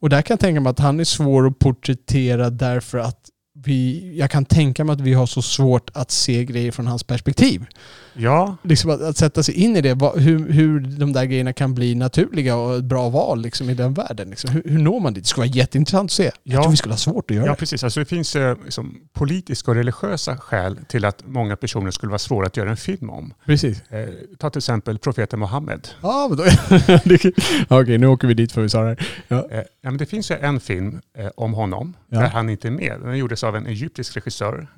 Och 0.00 0.08
där 0.08 0.22
kan 0.22 0.34
jag 0.34 0.40
tänka 0.40 0.60
mig 0.60 0.70
att 0.70 0.78
han 0.78 1.00
är 1.00 1.04
svår 1.04 1.46
att 1.46 1.58
porträttera 1.58 2.50
därför 2.50 2.98
att 2.98 3.30
vi, 3.64 4.12
jag 4.18 4.30
kan 4.30 4.44
tänka 4.44 4.84
mig 4.84 4.92
att 4.92 5.00
vi 5.00 5.14
har 5.14 5.26
så 5.26 5.42
svårt 5.42 5.90
att 5.94 6.10
se 6.10 6.44
grejer 6.44 6.72
från 6.72 6.86
hans 6.86 7.04
perspektiv. 7.04 7.66
Ja, 8.14 8.56
Liksom 8.62 8.90
att, 8.90 9.00
att 9.02 9.16
sätta 9.16 9.42
sig 9.42 9.54
in 9.54 9.76
i 9.76 9.80
det, 9.80 9.94
vad, 9.94 10.18
hur, 10.20 10.52
hur 10.52 10.80
de 10.80 11.12
där 11.12 11.24
grejerna 11.24 11.52
kan 11.52 11.74
bli 11.74 11.94
naturliga 11.94 12.56
och 12.56 12.76
ett 12.76 12.84
bra 12.84 13.08
val 13.08 13.42
liksom, 13.42 13.70
i 13.70 13.74
den 13.74 13.94
världen. 13.94 14.30
Liksom. 14.30 14.50
Hur, 14.50 14.62
hur 14.64 14.78
når 14.78 15.00
man 15.00 15.14
dit? 15.14 15.24
Det 15.24 15.28
skulle 15.28 15.46
vara 15.46 15.56
jätteintressant 15.56 16.08
att 16.08 16.12
se. 16.12 16.24
Jag 16.24 16.32
Ja. 16.58 16.62
tror 16.62 16.70
vi 16.70 16.76
skulle 16.76 16.92
ha 16.94 16.98
svårt 16.98 17.30
att 17.30 17.34
göra 17.36 17.46
ja 17.46 17.52
det. 17.52 17.58
precis. 17.58 17.84
Alltså 17.84 18.00
det 18.00 18.06
finns 18.06 18.36
eh, 18.36 18.56
liksom, 18.64 19.00
politiska 19.12 19.70
och 19.70 19.74
religiösa 19.74 20.36
skäl 20.36 20.78
till 20.88 21.04
att 21.04 21.22
många 21.26 21.56
personer 21.56 21.90
skulle 21.90 22.10
vara 22.10 22.18
svåra 22.18 22.46
att 22.46 22.56
göra 22.56 22.70
en 22.70 22.76
film 22.76 23.10
om. 23.10 23.34
Precis. 23.46 23.82
Eh, 23.90 24.08
ta 24.38 24.50
till 24.50 24.58
exempel 24.58 24.98
profeten 24.98 25.38
Muhammed. 25.38 25.88
Ja, 26.02 26.26
men 26.28 26.36
då... 26.38 26.44
Okej, 27.80 27.98
nu 27.98 28.06
åker 28.06 28.28
vi 28.28 28.34
dit 28.34 28.52
för 28.52 28.62
vi 28.62 28.68
sa 28.68 28.80
det 28.82 28.86
här. 28.88 29.08
Ja. 29.28 29.48
Eh, 29.50 29.58
ja, 29.58 29.90
men 29.90 29.96
det 29.96 30.06
finns 30.06 30.30
ju 30.30 30.34
en 30.36 30.60
film 30.60 31.00
eh, 31.18 31.26
om 31.36 31.54
honom 31.54 31.96
Ja. 32.08 32.20
där 32.20 32.26
han 32.28 32.48
inte 32.50 32.68
är 32.68 32.72
med. 32.72 33.00
Den 33.00 33.18
gjordes 33.18 33.44
av 33.44 33.56
en 33.56 33.66
egyptisk 33.66 34.16
regissör. 34.16 34.68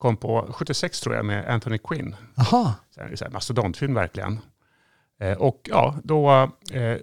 Kom 0.00 0.16
på 0.16 0.46
76 0.52 1.00
tror 1.00 1.14
jag 1.14 1.24
med 1.24 1.48
Anthony 1.48 1.78
Quinn. 1.78 2.16
Aha. 2.36 2.74
Så 2.94 3.00
här, 3.00 3.16
så 3.16 3.24
här 3.24 3.32
mastodontfilm 3.32 3.94
verkligen. 3.94 4.40
Eh, 5.20 5.32
och 5.32 5.60
ja, 5.70 5.94
då, 6.04 6.50
eh, 6.72 6.96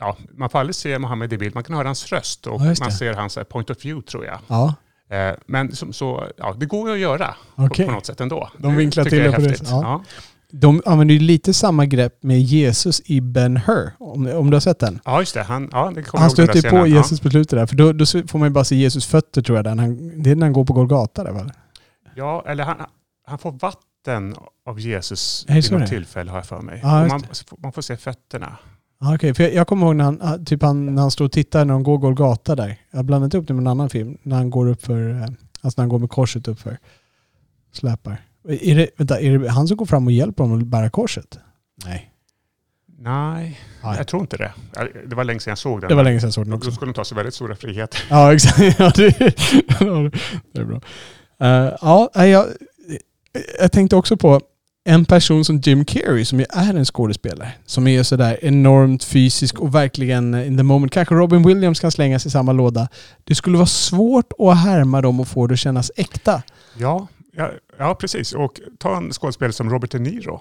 ja, 0.00 0.16
man 0.30 0.50
får 0.50 0.58
aldrig 0.58 0.74
se 0.74 0.98
Muhammed 0.98 1.32
i 1.32 1.38
bild. 1.38 1.54
Man 1.54 1.64
kan 1.64 1.76
höra 1.76 1.88
hans 1.88 2.12
röst 2.12 2.46
och 2.46 2.60
Ja, 2.60 2.74
man 2.80 2.92
ser 2.92 3.14
hans 3.14 3.36
eh, 3.36 3.44
point 3.44 3.70
of 3.70 3.84
view 3.84 4.10
tror 4.10 4.24
jag. 4.24 4.38
Ja, 4.46 4.74
Eh, 5.08 5.34
men 5.46 5.76
som, 5.76 5.92
så, 5.92 6.24
ja, 6.36 6.54
det 6.58 6.66
går 6.66 6.88
ju 6.88 6.94
att 6.94 7.00
göra 7.00 7.34
okej. 7.56 7.86
på, 7.86 7.90
på 7.90 7.96
något 7.96 8.06
sätt 8.06 8.20
ändå. 8.20 8.50
De 8.58 8.76
vinklar 8.76 9.04
till 9.04 9.18
det 9.18 9.32
på 9.32 9.40
det 9.40 9.60
ja. 9.70 10.04
De 10.50 10.82
använder 10.86 11.14
ju 11.14 11.20
lite 11.20 11.54
samma 11.54 11.86
grepp 11.86 12.22
med 12.22 12.40
Jesus 12.40 13.02
i 13.04 13.20
Ben 13.20 13.56
Hur, 13.56 13.90
om, 13.98 14.26
om 14.26 14.50
du 14.50 14.56
har 14.56 14.60
sett 14.60 14.78
den. 14.78 15.00
ja, 15.04 15.20
just 15.20 15.34
det. 15.34 15.42
Han, 15.42 15.68
ja, 15.72 15.92
det 15.94 16.04
Han 16.12 16.30
stöter 16.30 16.62
ju 16.62 16.70
på. 16.70 16.86
Jesus 16.86 17.20
på 17.20 17.30
slutet 17.30 17.58
där, 17.58 17.66
för 17.66 17.76
då, 17.76 17.92
då 17.92 18.06
får 18.06 18.38
man 18.38 18.48
ju 18.48 18.52
bara 18.52 18.64
se 18.64 18.76
Jesus 18.76 19.06
fötter 19.06 19.42
tror 19.42 19.58
jag. 19.58 19.64
Där. 19.64 19.70
Han, 19.76 20.22
det 20.22 20.30
är 20.30 20.36
när 20.36 20.46
han 20.46 20.52
går 20.52 20.64
på 20.64 20.72
Golgata 20.72 21.24
där 21.24 21.32
va? 21.32 21.50
Ja, 22.16 22.44
eller 22.46 22.64
han, 22.64 22.76
han 23.26 23.38
får 23.38 23.52
vatten 23.52 24.34
av 24.66 24.80
Jesus 24.80 25.46
vid 25.48 25.72
något 25.72 25.88
tillfälle 25.88 26.30
har 26.30 26.38
jag 26.38 26.46
för 26.46 26.60
mig. 26.60 26.74
Just 26.74 26.84
man, 27.10 27.22
man 27.62 27.72
får 27.72 27.82
se 27.82 27.96
fötterna. 27.96 28.56
Ja, 29.00 29.14
okej. 29.14 29.34
För 29.34 29.42
jag, 29.42 29.54
jag 29.54 29.66
kommer 29.66 29.86
ihåg 29.86 29.96
när 29.96 30.04
han, 30.04 30.18
ah, 30.22 30.38
typ 30.38 30.62
han, 30.62 30.94
när 30.94 31.02
han 31.02 31.10
står 31.10 31.24
och 31.24 31.32
tittar 31.32 31.64
när 31.64 31.74
de 31.74 31.82
går 31.82 31.98
Golgata 31.98 32.56
där. 32.56 32.76
Jag 32.90 32.98
har 32.98 33.04
blandat 33.04 33.34
upp 33.34 33.46
det 33.46 33.54
med 33.54 33.60
en 33.60 33.66
annan 33.66 33.90
film. 33.90 34.18
När 34.22 34.36
han 34.36 34.50
går 34.50 34.68
upp 34.68 34.84
för, 34.84 35.10
eh, 35.10 35.22
alltså 35.22 35.80
när 35.80 35.82
han 35.82 35.88
går 35.88 35.98
med 35.98 36.10
korset 36.10 36.48
upp 36.48 36.60
för 36.60 36.78
släpar. 37.72 38.22
Är 38.48 38.74
det, 38.74 38.90
vänta, 38.96 39.20
är 39.20 39.38
det 39.38 39.50
han 39.50 39.68
som 39.68 39.76
går 39.76 39.86
fram 39.86 40.06
och 40.06 40.12
hjälper 40.12 40.44
honom 40.44 40.58
att 40.58 40.66
bära 40.66 40.90
korset? 40.90 41.38
Nej. 41.84 42.10
Nej, 42.98 43.60
Nej. 43.82 43.96
jag 43.96 44.06
tror 44.08 44.22
inte 44.22 44.36
det. 44.36 44.52
Det 45.06 45.16
var 45.16 45.24
länge 45.24 45.40
sedan 45.40 45.50
jag 45.50 45.58
såg 45.58 45.80
den. 45.80 45.88
Det 45.88 45.94
var 45.94 46.04
länge 46.04 46.20
sedan 46.20 46.26
jag 46.26 46.34
såg 46.34 46.44
den 46.44 46.50
Då 46.50 46.56
också. 46.56 46.70
skulle 46.72 46.92
de 46.92 46.94
ta 46.96 47.04
sig 47.04 47.16
väldigt 47.16 47.34
stora 47.34 47.56
friheter. 47.56 48.00
Ja, 48.10 48.34
exakt. 48.34 48.58
Ja, 48.78 48.92
det, 48.96 49.18
det 50.52 50.60
är 50.60 50.64
bra. 50.64 50.80
Uh, 51.42 51.72
ja, 51.80 52.10
jag, 52.14 52.46
jag 53.60 53.72
tänkte 53.72 53.96
också 53.96 54.16
på 54.16 54.40
en 54.84 55.04
person 55.04 55.44
som 55.44 55.58
Jim 55.58 55.84
Carrey 55.84 56.24
som 56.24 56.40
ju 56.40 56.46
är 56.50 56.74
en 56.74 56.84
skådespelare. 56.84 57.52
Som 57.66 57.86
är 57.86 58.02
sådär 58.02 58.38
enormt 58.42 59.04
fysisk 59.04 59.60
och 59.60 59.74
verkligen 59.74 60.34
eh, 60.34 60.46
in 60.46 60.56
the 60.56 60.62
moment. 60.62 60.92
Kanske 60.92 61.14
Robin 61.14 61.42
Williams 61.42 61.80
kan 61.80 61.90
slängas 61.90 62.26
i 62.26 62.30
samma 62.30 62.52
låda. 62.52 62.88
Det 63.24 63.34
skulle 63.34 63.56
vara 63.56 63.66
svårt 63.66 64.32
att 64.38 64.58
härma 64.58 65.00
dem 65.00 65.20
och 65.20 65.28
få 65.28 65.46
det 65.46 65.52
att 65.52 65.58
kännas 65.58 65.90
äkta. 65.96 66.42
Ja, 66.78 67.08
ja, 67.32 67.50
ja, 67.78 67.94
precis. 67.94 68.32
Och 68.32 68.60
ta 68.78 68.96
en 68.96 69.12
skådespelare 69.12 69.52
som 69.52 69.70
Robert 69.70 69.90
De 69.90 69.98
Niro. 69.98 70.40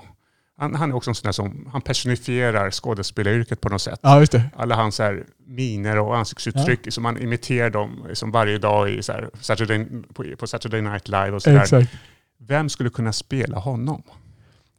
Han, 0.63 0.75
han 0.75 0.91
är 0.91 0.95
också 0.95 1.11
en 1.11 1.15
sån 1.15 1.25
där 1.27 1.31
som 1.31 1.69
han 1.71 1.81
personifierar 1.81 2.71
skådespelaryrket 2.71 3.61
på 3.61 3.69
något 3.69 3.81
sätt. 3.81 3.99
Ja, 4.03 4.19
just 4.19 4.31
det. 4.31 4.43
Alla 4.55 4.75
hans 4.75 4.99
här, 4.99 5.23
miner 5.47 5.99
och 5.99 6.17
ansiktsuttryck, 6.17 6.93
som 6.93 7.03
man 7.03 7.21
imiterar 7.21 7.69
dem 7.69 8.03
som 8.13 8.31
varje 8.31 8.57
dag 8.57 8.89
i 8.89 9.03
så 9.03 9.11
här, 9.11 9.29
Saturday, 9.41 9.87
på, 10.13 10.25
på 10.39 10.47
Saturday 10.47 10.81
Night 10.81 11.07
Live 11.07 11.31
och 11.31 11.41
sådär. 11.41 11.87
Vem 12.47 12.69
skulle 12.69 12.89
kunna 12.89 13.13
spela 13.13 13.57
honom? 13.59 14.03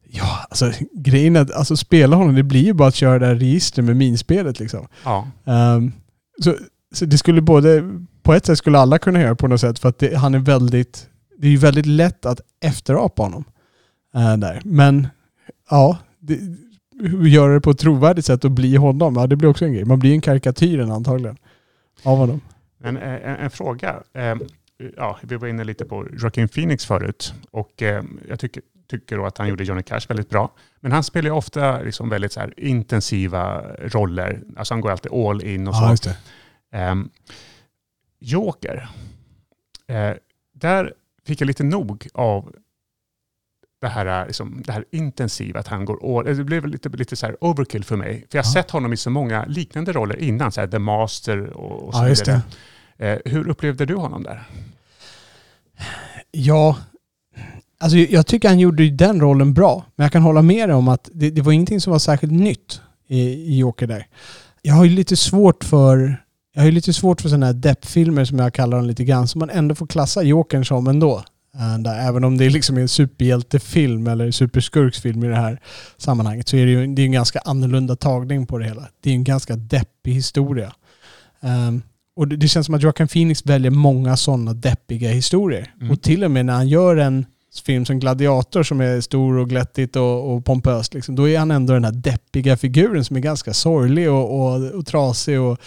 Ja, 0.09 0.47
alltså 0.51 0.73
grejen 0.93 1.37
är 1.37 1.41
att 1.41 1.53
alltså, 1.53 1.77
spela 1.77 2.17
honom, 2.17 2.35
det 2.35 2.43
blir 2.43 2.65
ju 2.65 2.73
bara 2.73 2.89
att 2.89 2.95
köra 2.95 3.19
det 3.19 3.27
här 3.27 3.35
registret 3.35 3.85
med 3.85 3.97
minspelet 3.97 4.61
liksom. 4.61 4.89
Ja, 5.05 5.29
Ehm, 5.47 5.93
så, 6.43 6.57
så 6.95 7.05
det 7.05 7.19
skulle 7.19 7.41
både, 7.41 7.91
på 8.23 8.35
ett 8.35 8.47
sätt 8.47 8.59
skulle 8.59 8.79
alla 8.79 8.99
kunna 8.99 9.21
göra 9.21 9.35
på 9.35 9.49
något 9.49 9.61
sätt 9.61 9.79
för 9.79 9.89
att 9.89 9.99
det, 9.99 10.17
han 10.17 10.35
är 10.35 10.39
väldigt, 10.39 11.07
det 11.39 11.47
är 11.47 11.51
ju 11.51 11.57
väldigt 11.57 11.87
lätt 11.87 12.27
att 12.27 12.41
efterapa 12.61 13.23
honom. 13.23 13.45
eh, 14.15 14.37
där. 14.37 14.61
Men 14.65 15.09
ja, 15.71 15.99
det, 16.19 16.39
göra 17.29 17.55
det 17.55 17.61
på 17.61 17.71
ett 17.71 17.79
trovärdigt 17.79 18.27
sätt 18.27 18.45
och 18.45 18.51
bli 18.51 18.77
honom, 18.77 19.17
ja 19.17 19.27
det 19.27 19.37
blir 19.37 19.49
också 19.49 19.65
en 19.65 19.73
grej. 19.73 19.85
Man 19.85 19.99
blir 19.99 20.13
en 20.13 20.21
karikatyren 20.21 20.91
antagligen 20.91 21.37
av 22.03 22.19
honom. 22.19 22.41
men 22.79 22.97
eh, 22.97 23.03
en, 23.03 23.37
en 23.37 23.51
fråga. 23.51 24.03
Eh, 24.13 24.35
ja, 24.97 25.19
vi 25.23 25.37
var 25.37 25.49
inne 25.49 25.65
lite 25.65 25.85
på 25.85 26.07
Joaquin 26.19 26.49
Phoenix 26.49 26.87
förut 26.87 27.35
och 27.51 27.83
eh, 27.83 28.05
jag 28.29 28.41
tycker, 28.41 28.63
tycker 28.91 29.17
då 29.17 29.27
att 29.27 29.39
han 29.39 29.49
gjorde 29.49 29.65
Johnny 29.65 29.83
Cash 29.83 30.01
väldigt 30.09 30.31
bra. 30.31 30.53
Men 30.81 30.93
han 30.93 31.05
spelar 31.05 31.31
ju 31.31 31.37
ofta 31.37 31.81
liksom 31.81 32.09
väldigt 32.09 32.33
så 32.33 32.41
intensiva 32.57 33.63
roller. 33.79 34.43
Alltså 34.57 34.75
han 34.75 34.81
går 34.81 34.91
alltid 34.91 35.13
all 35.13 35.45
in 35.45 35.69
och 35.69 35.77
så. 35.77 35.91
just 35.91 36.05
det. 36.05 36.17
Ehm, 36.73 37.11
Joker. 38.19 38.89
Eh, 39.87 40.13
där 40.53 40.93
fick 41.27 41.41
jag 41.41 41.47
lite 41.47 41.65
nog 41.65 42.09
av 42.15 42.55
det 43.85 43.91
här, 43.91 44.27
liksom, 44.27 44.63
det 44.67 44.73
här 44.73 44.85
intensiva, 44.93 45.61
att 45.61 45.67
han 45.69 45.85
går 45.85 46.19
all, 46.19 46.37
Det 46.37 46.45
blev 46.45 46.67
lite, 46.67 46.89
lite 46.89 47.17
så 47.17 47.27
här 47.27 47.37
overkill 47.41 47.85
för 47.85 47.97
mig. 47.97 48.27
För 48.31 48.39
jag 48.39 48.45
har 48.45 48.49
Ja. 48.51 48.53
sett 48.53 48.71
honom 48.71 48.93
i 48.93 48.97
så 48.97 49.11
många 49.11 49.45
liknande 49.45 49.93
roller 49.93 50.17
innan, 50.23 50.53
så 50.53 50.61
här 50.61 50.69
The 50.69 50.79
Master 50.79 51.51
och, 51.51 51.83
och 51.89 51.95
så 51.95 52.01
Ja, 52.01 52.05
vidare. 52.09 52.43
det. 52.97 53.13
Eh, 53.13 53.33
hur 53.33 53.49
upplevde 53.49 53.87
du 53.87 53.95
honom 53.95 54.23
där? 54.23 54.43
Ja, 56.31 56.77
alltså 57.81 57.99
jag 57.99 58.27
tycker 58.27 58.49
han 58.49 58.59
gjorde 58.59 58.91
den 58.91 59.21
rollen 59.21 59.55
bra. 59.55 59.85
Men 59.97 60.05
jag 60.05 60.13
kan 60.13 60.23
hålla 60.23 60.43
med 60.43 60.69
dig 60.69 60.77
om 60.77 60.89
att 60.89 61.09
det, 61.13 61.31
det 61.31 61.43
var 61.43 61.53
ingenting 61.53 61.81
som 61.81 61.91
var 61.91 61.99
särskilt 61.99 62.33
nytt 62.33 62.81
i, 63.09 63.21
i 63.21 63.59
Joker 63.59 63.87
där. 63.87 64.07
Jag 64.63 64.75
har 64.75 64.85
ju 64.85 64.91
lite 64.91 65.17
svårt 65.17 65.65
för 65.65 66.21
jag 66.55 66.63
har 66.63 66.67
ju 66.67 66.73
lite 66.73 66.93
svårt 66.93 67.21
för 67.21 67.29
sådana 67.29 67.47
här 67.47 67.53
deppfilmer 67.53 68.25
som 68.25 68.39
jag 68.39 68.55
kallar 68.55 68.77
dem 68.79 68.87
lite 68.87 69.05
grann, 69.05 69.29
som 69.29 69.39
man 69.39 69.51
ändå 69.51 69.75
får 69.75 69.87
klassa 69.87 70.23
Jokern 70.23 70.65
som 70.65 70.87
ändå. 70.87 71.23
Där, 71.79 72.09
även 72.09 72.25
om 72.25 72.39
det 72.39 72.51
liksom 72.51 72.77
är 72.77 72.81
en 72.81 72.89
superhjältefilm 72.89 74.07
eller 74.07 74.31
superskurksfilm 74.31 75.25
i 75.25 75.29
det 75.29 75.37
här 75.37 75.61
sammanhanget 75.97 76.49
så 76.49 76.57
är 76.57 76.67
det 76.67 76.73
ju 76.73 76.87
det 76.87 77.03
är 77.03 77.07
en 77.07 77.13
ganska 77.13 77.39
annorlunda 77.39 77.97
tagning 77.97 78.47
på 78.47 78.59
det 78.59 78.65
hela. 78.65 78.89
Det 79.01 79.11
är 79.11 79.15
en 79.15 79.25
ganska 79.25 79.57
deppig 79.57 80.13
historia. 80.13 80.73
Ehm, 81.41 81.83
och 82.17 82.29
det, 82.29 82.37
det 82.37 82.49
känns 82.49 82.67
som 82.67 82.75
att 82.75 82.83
Joaquin 82.83 83.09
Phoenix 83.09 83.47
väljer 83.47 83.71
många 83.71 84.17
sådana 84.17 84.55
deppiga 84.55 85.11
historier. 85.11 85.75
Mm. 85.81 85.91
Och 85.91 86.03
till 86.03 86.25
och 86.25 86.31
med 86.31 86.47
när 86.47 86.53
han 86.53 86.69
gör 86.69 86.97
en 86.97 87.27
film 87.63 87.85
som 87.85 88.01
Gladiator 88.01 88.63
som 88.63 88.81
är 88.81 89.01
stor 89.01 89.39
och 89.39 89.49
glättigt 89.49 89.97
och, 89.97 90.35
och 90.35 90.45
pompöst, 90.45 90.95
liksom, 90.95 91.15
då 91.15 91.29
är 91.29 91.39
han 91.39 91.51
ändå 91.51 91.73
den 91.73 91.85
här 91.85 91.93
deppiga 91.93 92.57
figuren 92.57 93.05
som 93.05 93.17
är 93.17 93.21
ganska 93.21 93.55
sorglig 93.55 94.11
och, 94.11 94.41
och, 94.41 94.71
och 94.71 94.87
trasig 94.87 95.41
och, 95.41 95.59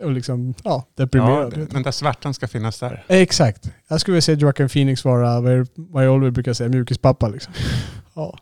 och 0.00 0.12
liksom, 0.12 0.54
ja, 0.56 0.62
Ja, 0.64 0.86
deprimerad. 1.04 1.68
den 1.70 1.82
där 1.82 1.90
svärtan 1.90 2.34
ska 2.34 2.48
finnas 2.48 2.78
där. 2.80 3.04
Exakt. 3.08 3.70
Jag 3.88 4.00
skulle 4.00 4.12
vilja 4.12 4.22
se 4.22 4.32
Joaquin 4.32 4.68
Phoenix 4.68 5.04
vara, 5.04 5.40
vad 5.74 6.04
jag 6.04 6.32
brukar 6.32 6.52
säga, 6.52 6.68
mjukispappa 6.68 7.28
liksom. 7.28 7.52
Ja. 8.14 8.38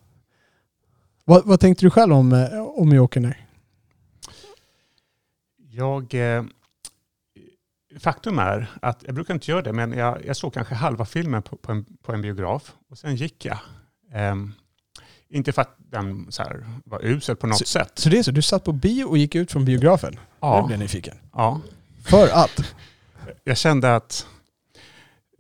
Vad, 1.25 1.47
vad 1.47 1.61
tänkte 1.61 1.87
du 1.87 1.91
själv 1.91 2.13
om, 2.13 2.33
eh, 2.33 2.61
om 2.61 2.93
Jokern? 2.93 3.35
Jag, 5.71 6.15
eh, 6.15 6.45
faktum 7.99 8.39
är 8.39 8.71
att, 8.83 9.03
jag 9.07 9.15
brukar 9.15 9.35
inte 9.35 9.51
göra 9.51 9.63
det, 9.63 9.73
men 9.73 9.93
jag, 9.93 10.27
jag 10.27 10.37
såg 10.37 10.55
kanske 10.55 10.75
halva 10.75 11.05
filmen 11.05 11.43
på, 11.43 11.57
på, 11.57 11.73
en, 11.73 11.85
på 12.03 12.13
en 12.13 12.23
biograf 12.23 12.73
och 12.91 12.99
sen 12.99 13.17
gick 13.17 13.45
jag. 13.45 13.59
Ehm, 14.13 14.53
inte 15.29 15.53
för 15.53 15.63
att 15.63 15.77
den 15.79 16.27
så 16.33 16.43
här, 16.43 16.67
var 16.85 17.05
usel 17.05 17.37
på 17.37 17.47
något 17.47 17.67
sätt. 17.69 17.93
Så 17.95 18.09
det 18.09 18.19
är 18.19 18.23
så, 18.23 18.31
du 18.31 18.43
satt 18.43 18.65
på 18.65 18.73
bio 18.73 19.05
och 19.05 19.19
gick 19.19 19.35
ut 19.35 19.53
från 19.53 19.65
biografen? 19.65 20.17
Nu 20.43 20.49
Ja, 20.49 20.63
blir 20.67 20.75
jag 20.77 20.81
nyfiken. 20.81 21.17
ja. 21.33 21.61
För 22.05 22.29
att? 22.29 22.75
Jag 23.45 23.57
kände 23.57 23.97
att 23.97 24.27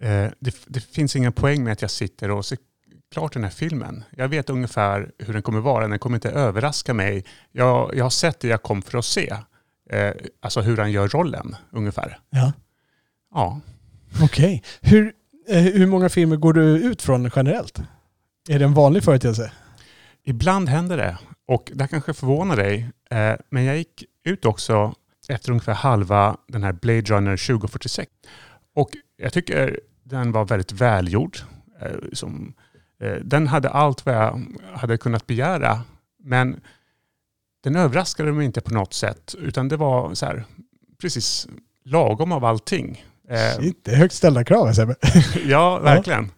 eh, 0.02 0.26
det, 0.40 0.54
det 0.66 0.80
finns 0.80 1.16
ingen 1.16 1.32
poäng 1.32 1.64
med 1.64 1.72
att 1.72 1.82
jag 1.82 1.90
sitter 1.90 2.30
och 2.30 2.44
ser 2.46 2.58
klart 3.12 3.32
den 3.32 3.44
här 3.44 3.50
filmen. 3.50 4.04
Jag 4.16 4.28
vet 4.28 4.50
ungefär 4.50 5.10
hur 5.18 5.32
den 5.32 5.42
kommer 5.42 5.60
vara. 5.60 5.88
Den 5.88 5.98
kommer 5.98 6.16
inte 6.16 6.30
överraska 6.30 6.94
mig. 6.94 7.24
Jag, 7.52 7.94
jag 7.94 8.04
har 8.04 8.10
sett 8.10 8.40
det 8.40 8.48
jag 8.48 8.62
kom 8.62 8.82
för 8.82 8.98
att 8.98 9.04
se. 9.04 9.34
Eh, 9.90 10.12
alltså 10.40 10.60
hur 10.60 10.76
han 10.76 10.92
gör 10.92 11.08
rollen 11.08 11.56
ungefär. 11.72 12.18
Ja. 12.30 12.52
Ja. 13.34 13.60
Okej. 14.22 14.62
Hur, 14.80 15.12
eh, 15.48 15.62
hur 15.62 15.86
många 15.86 16.08
filmer 16.08 16.36
går 16.36 16.52
du 16.52 16.62
ut 16.62 17.02
från 17.02 17.30
generellt? 17.36 17.78
Är 18.48 18.58
det 18.58 18.64
en 18.64 18.74
vanlig 18.74 19.04
företeelse? 19.04 19.52
Ibland 20.24 20.68
händer 20.68 20.96
det. 20.96 21.18
Och 21.46 21.70
det 21.74 21.82
här 21.82 21.88
kanske 21.88 22.14
förvånar 22.14 22.56
dig. 22.56 22.90
Eh, 23.10 23.34
men 23.50 23.64
jag 23.64 23.76
gick 23.78 24.04
ut 24.24 24.44
också 24.44 24.94
efter 25.28 25.50
ungefär 25.50 25.72
halva 25.72 26.36
den 26.48 26.62
här 26.62 26.72
Blade 26.72 27.00
Runner 27.00 27.36
2046. 27.36 28.10
Och 28.74 28.90
jag 29.16 29.32
tycker 29.32 29.80
den 30.04 30.32
var 30.32 30.44
väldigt 30.44 30.72
välgjord. 30.72 31.38
Eh, 31.80 31.96
som, 32.12 32.54
eh, 33.02 33.14
den 33.14 33.46
hade 33.46 33.68
allt 33.68 34.06
vad 34.06 34.14
jag 34.14 34.42
hade 34.72 34.98
kunnat 34.98 35.26
begära. 35.26 35.80
Men 36.22 36.60
den 37.62 37.76
överraskade 37.76 38.32
mig 38.32 38.46
inte 38.46 38.60
på 38.60 38.74
något 38.74 38.94
sätt. 38.94 39.34
Utan 39.38 39.68
det 39.68 39.76
var 39.76 40.14
så 40.14 40.26
här, 40.26 40.44
precis 41.00 41.48
lagom 41.84 42.32
av 42.32 42.44
allting. 42.44 43.04
Eh, 43.28 43.60
Shit, 43.60 43.84
det 43.84 43.90
är 43.90 43.96
högt 43.96 44.14
ställda 44.14 44.44
krav 44.44 44.72
Sebbe. 44.72 44.94
ja, 45.46 45.78
verkligen. 45.78 46.30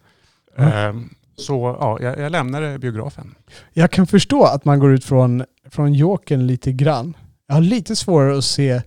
Ja. 0.55 0.93
Så 1.35 1.77
ja, 1.79 1.97
jag, 2.01 2.19
jag 2.19 2.31
lämnade 2.31 2.79
biografen. 2.79 3.35
Jag 3.73 3.91
kan 3.91 4.07
förstå 4.07 4.43
att 4.43 4.65
man 4.65 4.79
går 4.79 4.93
ut 4.93 5.05
från, 5.05 5.43
från 5.69 5.93
Jokern 5.93 6.47
lite 6.47 6.71
grann. 6.71 7.17
Jag 7.47 7.55
har 7.55 7.61
lite 7.61 7.95
svårare 7.95 8.37
att 8.37 8.45
se 8.45 8.81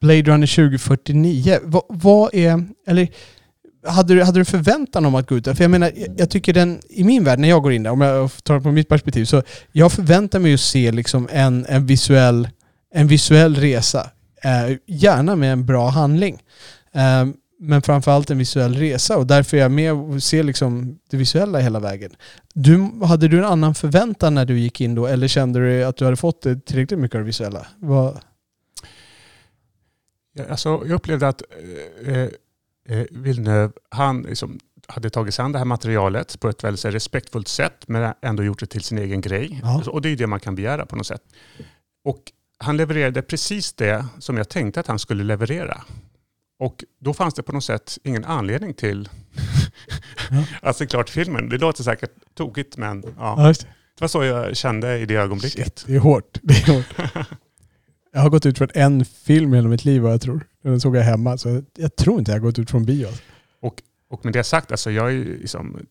Blade 0.00 0.22
Runner 0.22 0.56
2049. 0.56 1.58
Vad, 1.62 1.82
vad 1.88 2.34
är, 2.34 2.64
eller 2.86 3.08
hade 3.86 4.14
du, 4.14 4.22
hade 4.22 4.40
du 4.40 4.44
förväntan 4.44 5.04
om 5.04 5.14
att 5.14 5.28
gå 5.28 5.36
ut 5.36 5.44
där? 5.44 5.54
För 5.54 5.64
jag 5.64 5.70
menar, 5.70 5.92
jag, 5.96 6.20
jag 6.20 6.30
tycker 6.30 6.52
den, 6.52 6.80
i 6.88 7.04
min 7.04 7.24
värld 7.24 7.38
när 7.38 7.48
jag 7.48 7.62
går 7.62 7.72
in 7.72 7.82
där, 7.82 7.90
om 7.90 8.00
jag 8.00 8.30
tar 8.44 8.54
det 8.54 8.60
på 8.60 8.72
mitt 8.72 8.88
perspektiv, 8.88 9.24
så 9.24 9.42
jag 9.72 9.92
förväntar 9.92 10.38
mig 10.38 10.54
att 10.54 10.60
se 10.60 10.92
liksom 10.92 11.28
en, 11.32 11.66
en, 11.68 11.86
visuell, 11.86 12.48
en 12.94 13.06
visuell 13.06 13.56
resa. 13.56 14.10
Eh, 14.44 14.76
gärna 14.86 15.36
med 15.36 15.52
en 15.52 15.66
bra 15.66 15.88
handling. 15.88 16.42
Eh, 16.94 17.26
men 17.58 17.82
framförallt 17.82 18.30
en 18.30 18.38
visuell 18.38 18.74
resa 18.74 19.16
och 19.16 19.26
därför 19.26 19.56
är 19.56 19.60
jag 19.60 19.70
med 19.70 19.92
och 19.92 20.22
ser 20.22 20.42
liksom 20.42 20.98
det 21.10 21.16
visuella 21.16 21.58
hela 21.58 21.80
vägen. 21.80 22.16
Du, 22.54 22.90
hade 23.02 23.28
du 23.28 23.38
en 23.38 23.44
annan 23.44 23.74
förväntan 23.74 24.34
när 24.34 24.44
du 24.44 24.58
gick 24.58 24.80
in 24.80 24.94
då 24.94 25.06
eller 25.06 25.28
kände 25.28 25.58
du 25.60 25.84
att 25.84 25.96
du 25.96 26.04
hade 26.04 26.16
fått 26.16 26.42
tillräckligt 26.42 27.00
mycket 27.00 27.14
av 27.14 27.20
det 27.20 27.26
visuella? 27.26 27.66
Vad, 27.78 28.18
Ja, 30.38 30.44
Alltså, 30.50 30.68
jag 30.68 30.90
upplevde 30.90 31.28
att 31.28 31.42
eh, 32.06 32.16
eh, 32.96 33.06
Villeneuve, 33.10 33.72
han 33.88 34.22
liksom 34.22 34.58
hade 34.86 35.10
tagit 35.10 35.34
sig 35.34 35.42
an 35.42 35.52
det 35.52 35.58
här 35.58 35.64
materialet 35.64 36.40
på 36.40 36.48
ett 36.48 36.64
väldigt 36.64 36.84
här, 36.84 36.90
respektfullt 36.90 37.48
sätt 37.48 37.88
men 37.88 38.14
ändå 38.22 38.44
gjort 38.44 38.60
det 38.60 38.66
till 38.66 38.82
sin 38.82 38.98
egen 38.98 39.20
grej. 39.20 39.60
Ja. 39.62 39.82
Och 39.86 40.02
det 40.02 40.08
är 40.08 40.10
ju 40.10 40.16
det 40.16 40.26
man 40.26 40.40
kan 40.40 40.54
begära 40.54 40.86
på 40.86 40.96
något 40.96 41.06
sätt. 41.06 41.22
Och 42.04 42.22
han 42.58 42.76
levererade 42.76 43.22
precis 43.22 43.72
det 43.72 44.06
som 44.18 44.36
jag 44.36 44.48
tänkte 44.48 44.80
att 44.80 44.86
han 44.86 44.98
skulle 44.98 45.24
leverera. 45.24 45.84
Och 46.58 46.84
då 47.00 47.14
fanns 47.14 47.34
det 47.34 47.42
på 47.42 47.52
något 47.52 47.64
sätt 47.64 47.98
ingen 48.04 48.24
anledning 48.24 48.74
till 48.74 49.08
Ja. 50.30 50.44
att 50.68 50.76
se 50.76 50.86
klart 50.86 51.10
filmen. 51.10 51.48
Det 51.48 51.58
låter 51.58 51.82
säkert 51.82 52.10
tokigt 52.34 52.76
men 52.76 53.02
ja, 53.02 53.34
ja, 53.36 53.46
det. 53.46 54.00
var 54.00 54.08
så 54.08 54.24
jag 54.24 54.56
kände 54.56 54.98
i 54.98 55.06
det 55.06 55.14
ögonblicket. 55.14 55.64
Shit, 55.78 55.84
det 55.86 55.94
är 55.94 55.98
hårt. 55.98 56.38
Det 56.42 56.54
är 56.54 56.74
hårt. 56.74 57.26
Jag 58.12 58.20
har 58.20 58.30
gått 58.30 58.46
ut 58.46 58.58
från 58.58 58.68
en 58.74 59.04
film 59.04 59.52
hela 59.52 59.68
mitt 59.68 59.84
liv 59.84 60.02
vad 60.02 60.12
jag 60.12 60.20
tror. 60.20 60.46
Den 60.62 60.80
såg 60.80 60.96
jag 60.96 61.02
hemma. 61.02 61.38
Så 61.38 61.62
jag 61.76 61.96
tror 61.96 62.18
inte 62.18 62.30
jag 62.30 62.36
har 62.36 62.40
gått 62.40 62.58
ut 62.58 62.70
från 62.70 62.84
bio. 62.84 63.06
Alltså. 63.06 63.22
Och 64.10 64.24
med 64.24 64.32
det 64.32 64.44
sagt, 64.44 64.70
alltså 64.70 64.90
jag 64.90 65.02
har 65.02 65.10
ju 65.10 65.38
liksom 65.40 65.86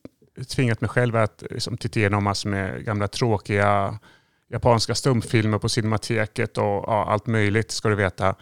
tvingat 0.47 0.81
mig 0.81 0.89
själv 0.89 1.15
att 1.15 1.43
liksom 1.51 1.77
titta 1.77 1.99
igenom 1.99 2.23
massor 2.23 2.49
med 2.49 2.85
gamla 2.85 3.07
tråkiga 3.07 3.99
japanska 4.51 4.95
stumfilmer 4.95 5.57
på 5.57 5.69
Cinemateket 5.69 6.57
och 6.57 6.63
ja, 6.63 7.05
allt 7.09 7.27
möjligt 7.27 7.71
ska 7.71 7.89
du 7.89 7.95
veta. 7.95 8.35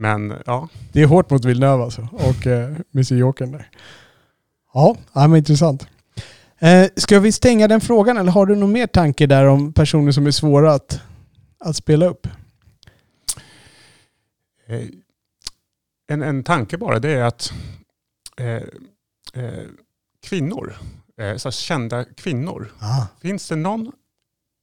Men 0.00 0.34
ja, 0.46 0.68
Det 0.92 1.02
är 1.02 1.06
hårt 1.06 1.30
mot 1.30 1.44
Villeneuve 1.44 1.84
alltså. 1.84 2.08
Och 2.12 2.46
eh, 2.46 2.76
Mr 2.94 3.14
Jokern 3.14 3.52
där. 3.52 3.70
Ja, 4.74 4.96
ja 5.12 5.28
men 5.28 5.36
intressant. 5.38 5.86
Eh, 6.58 6.86
ska 6.96 7.20
vi 7.20 7.32
stänga 7.32 7.68
den 7.68 7.80
frågan 7.80 8.16
eller 8.16 8.32
har 8.32 8.46
du 8.46 8.56
någon 8.56 8.72
mer 8.72 8.86
tanke 8.86 9.26
där 9.26 9.46
om 9.46 9.72
personer 9.72 10.12
som 10.12 10.26
är 10.26 10.30
svåra 10.30 10.72
att, 10.74 11.00
att 11.58 11.76
spela 11.76 12.06
upp? 12.06 12.26
eh, 14.66 14.82
en, 16.08 16.22
en 16.22 16.44
tanke 16.44 16.78
bara 16.78 16.98
det 16.98 17.10
är 17.10 17.22
att 17.22 17.52
eh, 18.36 18.62
eh, 19.44 19.64
kvinnor, 20.22 20.76
eh, 21.20 21.36
så 21.36 21.50
kända 21.50 22.04
kvinnor, 22.04 22.72
Ah. 22.80 23.06
finns 23.22 23.48
det 23.48 23.56
någon 23.56 23.92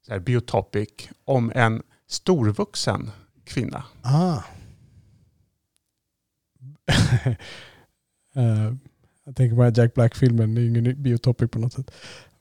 så 0.06 0.12
här, 0.12 0.20
biotopic 0.20 0.90
om 1.26 1.52
en 1.56 1.82
storvuxen 2.08 3.12
kvinna? 3.46 3.84
Ah. 4.02 4.38
Eh, 8.36 8.74
jag 9.26 9.36
tänker 9.36 9.56
på 9.56 9.62
den 9.62 9.74
här 9.74 9.82
Jack 9.84 9.94
Black-filmen, 9.94 10.56
det 10.56 10.62
är 10.62 10.66
ingen 10.66 11.04
biotopic 11.04 11.52
på 11.52 11.60
något 11.60 11.74
sätt. 11.74 11.92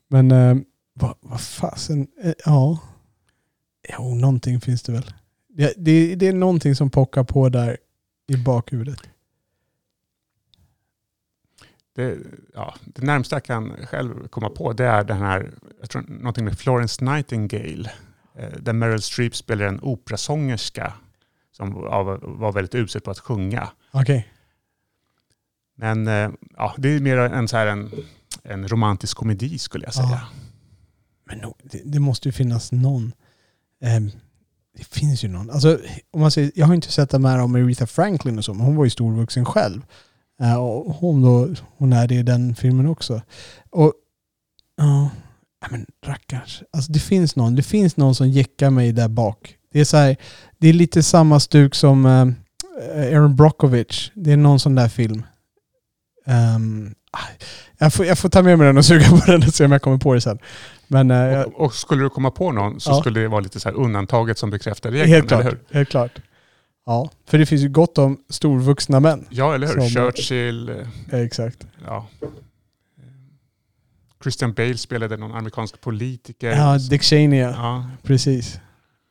Men 0.08 0.32
uh, 0.32 0.56
vad, 0.94 1.14
vad 1.20 1.40
fasen, 1.40 2.06
eh, 2.22 2.32
ja. 2.44 2.78
Jo, 3.98 4.14
någonting 4.14 4.60
finns 4.60 4.82
det 4.82 4.92
väl. 4.92 5.12
Det, 5.48 5.74
det, 5.76 6.14
det 6.14 6.28
är 6.28 6.32
någonting 6.32 6.74
som 6.74 6.90
pockar 6.90 7.24
på 7.24 7.48
där 7.48 7.76
i 8.26 8.36
bakhuvudet. 8.36 9.00
Det, 11.94 12.18
ja, 12.54 12.74
det 12.84 13.02
närmsta 13.02 13.36
jag 13.36 13.44
kan 13.44 13.86
själv 13.86 14.28
komma 14.28 14.50
på 14.50 14.72
det 14.72 14.84
är 14.84 15.04
den 15.04 15.18
här, 15.18 15.50
jag 15.80 15.90
tror 15.90 16.02
någonting 16.08 16.44
med 16.44 16.58
Florence 16.58 17.04
Nightingale. 17.04 17.90
Där 18.58 18.72
Meryl 18.72 19.02
Streep 19.02 19.36
spelar 19.36 19.66
en 19.66 19.80
operasångerska 19.82 20.92
som 21.52 21.72
var, 21.72 22.52
väldigt 22.52 22.74
usel 22.74 23.00
på 23.00 23.10
att 23.10 23.18
sjunga. 23.18 23.68
Okej. 23.90 24.28
Men 25.76 26.06
eh, 26.06 26.30
ja, 26.56 26.74
det 26.78 26.88
är 26.88 27.00
mer 27.00 27.16
en, 27.16 27.48
så 27.48 27.56
här 27.56 27.66
en, 27.66 27.90
en 28.42 28.68
romantisk 28.68 29.16
komedi 29.16 29.58
skulle 29.58 29.84
jag 29.84 29.94
säga. 29.94 30.08
Ja. 30.10 30.20
Men 31.26 31.52
det, 31.62 31.82
det 31.84 32.00
måste 32.00 32.28
ju 32.28 32.32
finnas 32.32 32.72
någon. 32.72 33.12
Eh, 33.82 34.00
det 34.76 34.84
finns 34.84 35.24
ju 35.24 35.28
någon. 35.28 35.50
Alltså, 35.50 35.78
om 36.10 36.20
man 36.20 36.30
säger, 36.30 36.52
jag 36.54 36.66
har 36.66 36.74
inte 36.74 36.92
sett 36.92 37.10
det 37.10 37.18
med 37.18 37.40
om 37.40 37.54
Aretha 37.54 37.86
Franklin 37.86 38.38
och 38.38 38.44
så, 38.44 38.54
men 38.54 38.66
hon 38.66 38.76
var 38.76 38.84
ju 38.84 38.90
storvuxen 38.90 39.44
själv. 39.44 39.82
Eh, 40.40 40.56
och 40.56 40.94
hon, 40.94 41.22
då, 41.22 41.48
hon 41.76 41.92
är 41.92 42.08
det 42.08 42.14
i 42.14 42.22
den 42.22 42.54
filmen 42.54 42.86
också. 42.86 43.22
Och 43.70 43.92
ja, 44.76 45.10
ja, 45.60 45.66
men 45.70 45.86
rackars. 46.06 46.62
Alltså 46.70 46.92
det 46.92 46.98
finns 46.98 47.36
någon. 47.36 47.54
Det 47.54 47.62
finns 47.62 47.96
någon 47.96 48.14
som 48.14 48.28
jäckar 48.28 48.70
mig 48.70 48.92
där 48.92 49.08
bak. 49.08 49.56
Det 49.72 49.80
är 49.80 49.84
så 49.84 49.96
här, 49.96 50.16
det 50.58 50.68
är 50.68 50.72
lite 50.72 51.02
samma 51.02 51.40
stuk 51.40 51.74
som 51.74 52.06
eh, 52.06 52.26
Aaron 53.16 53.36
Brockovich. 53.36 54.10
Det 54.14 54.32
är 54.32 54.36
någon 54.36 54.60
sån 54.60 54.74
där 54.74 54.88
film. 54.88 55.22
Ehm, 56.26 56.94
jag, 57.78 57.92
får, 57.94 58.06
jag 58.06 58.18
får 58.18 58.28
ta 58.28 58.42
med 58.42 58.58
mig 58.58 58.66
den 58.66 58.78
och 58.78 58.84
suga 58.90 59.08
på 59.10 59.16
den 59.26 59.42
och 59.42 59.54
se 59.54 59.64
om 59.64 59.72
jag 59.72 59.82
kommer 59.82 59.98
på 59.98 60.14
det 60.14 60.20
sen. 60.20 60.38
Men 60.88 61.10
eh, 61.10 61.16
jag, 61.16 61.46
Och, 61.46 61.60
och 61.60 61.74
skulle 61.74 62.02
du 62.02 62.10
komma 62.10 62.30
på 62.30 62.52
någon 62.52 62.80
så 62.80 62.90
Ja. 62.90 63.00
skulle 63.00 63.20
det 63.20 63.28
vara 63.28 63.40
lite 63.40 63.60
så 63.60 63.70
undantaget 63.70 64.38
som 64.38 64.50
bekräftar 64.50 64.90
regeln, 64.90 65.10
helt 65.12 65.32
eller 65.32 65.42
klart. 65.42 65.52
hur? 65.68 65.76
Helt 65.78 65.88
klart. 65.88 66.12
Ja, 66.86 67.10
för 67.28 67.38
det 67.38 67.46
finns 67.46 67.62
ju 67.62 67.68
gott 67.68 67.98
om 67.98 68.18
storvuxna 68.30 69.00
män. 69.00 69.26
Ja, 69.30 69.54
eller 69.54 69.66
hur? 69.66 69.74
Som- 69.74 69.88
Churchill, 69.88 70.68
eh, 70.68 70.76
Eh, 71.10 71.20
Exakt. 71.20 71.66
ja. 71.86 72.06
Christian 74.22 74.52
Bale 74.52 74.76
spelade 74.76 75.16
någon 75.16 75.32
amerikansk 75.34 75.80
politiker. 75.80 76.50
Ja, 76.50 76.78
Dick 76.90 77.02
Cheney 77.02 77.40
ja. 77.40 77.90
Precis. 78.02 78.60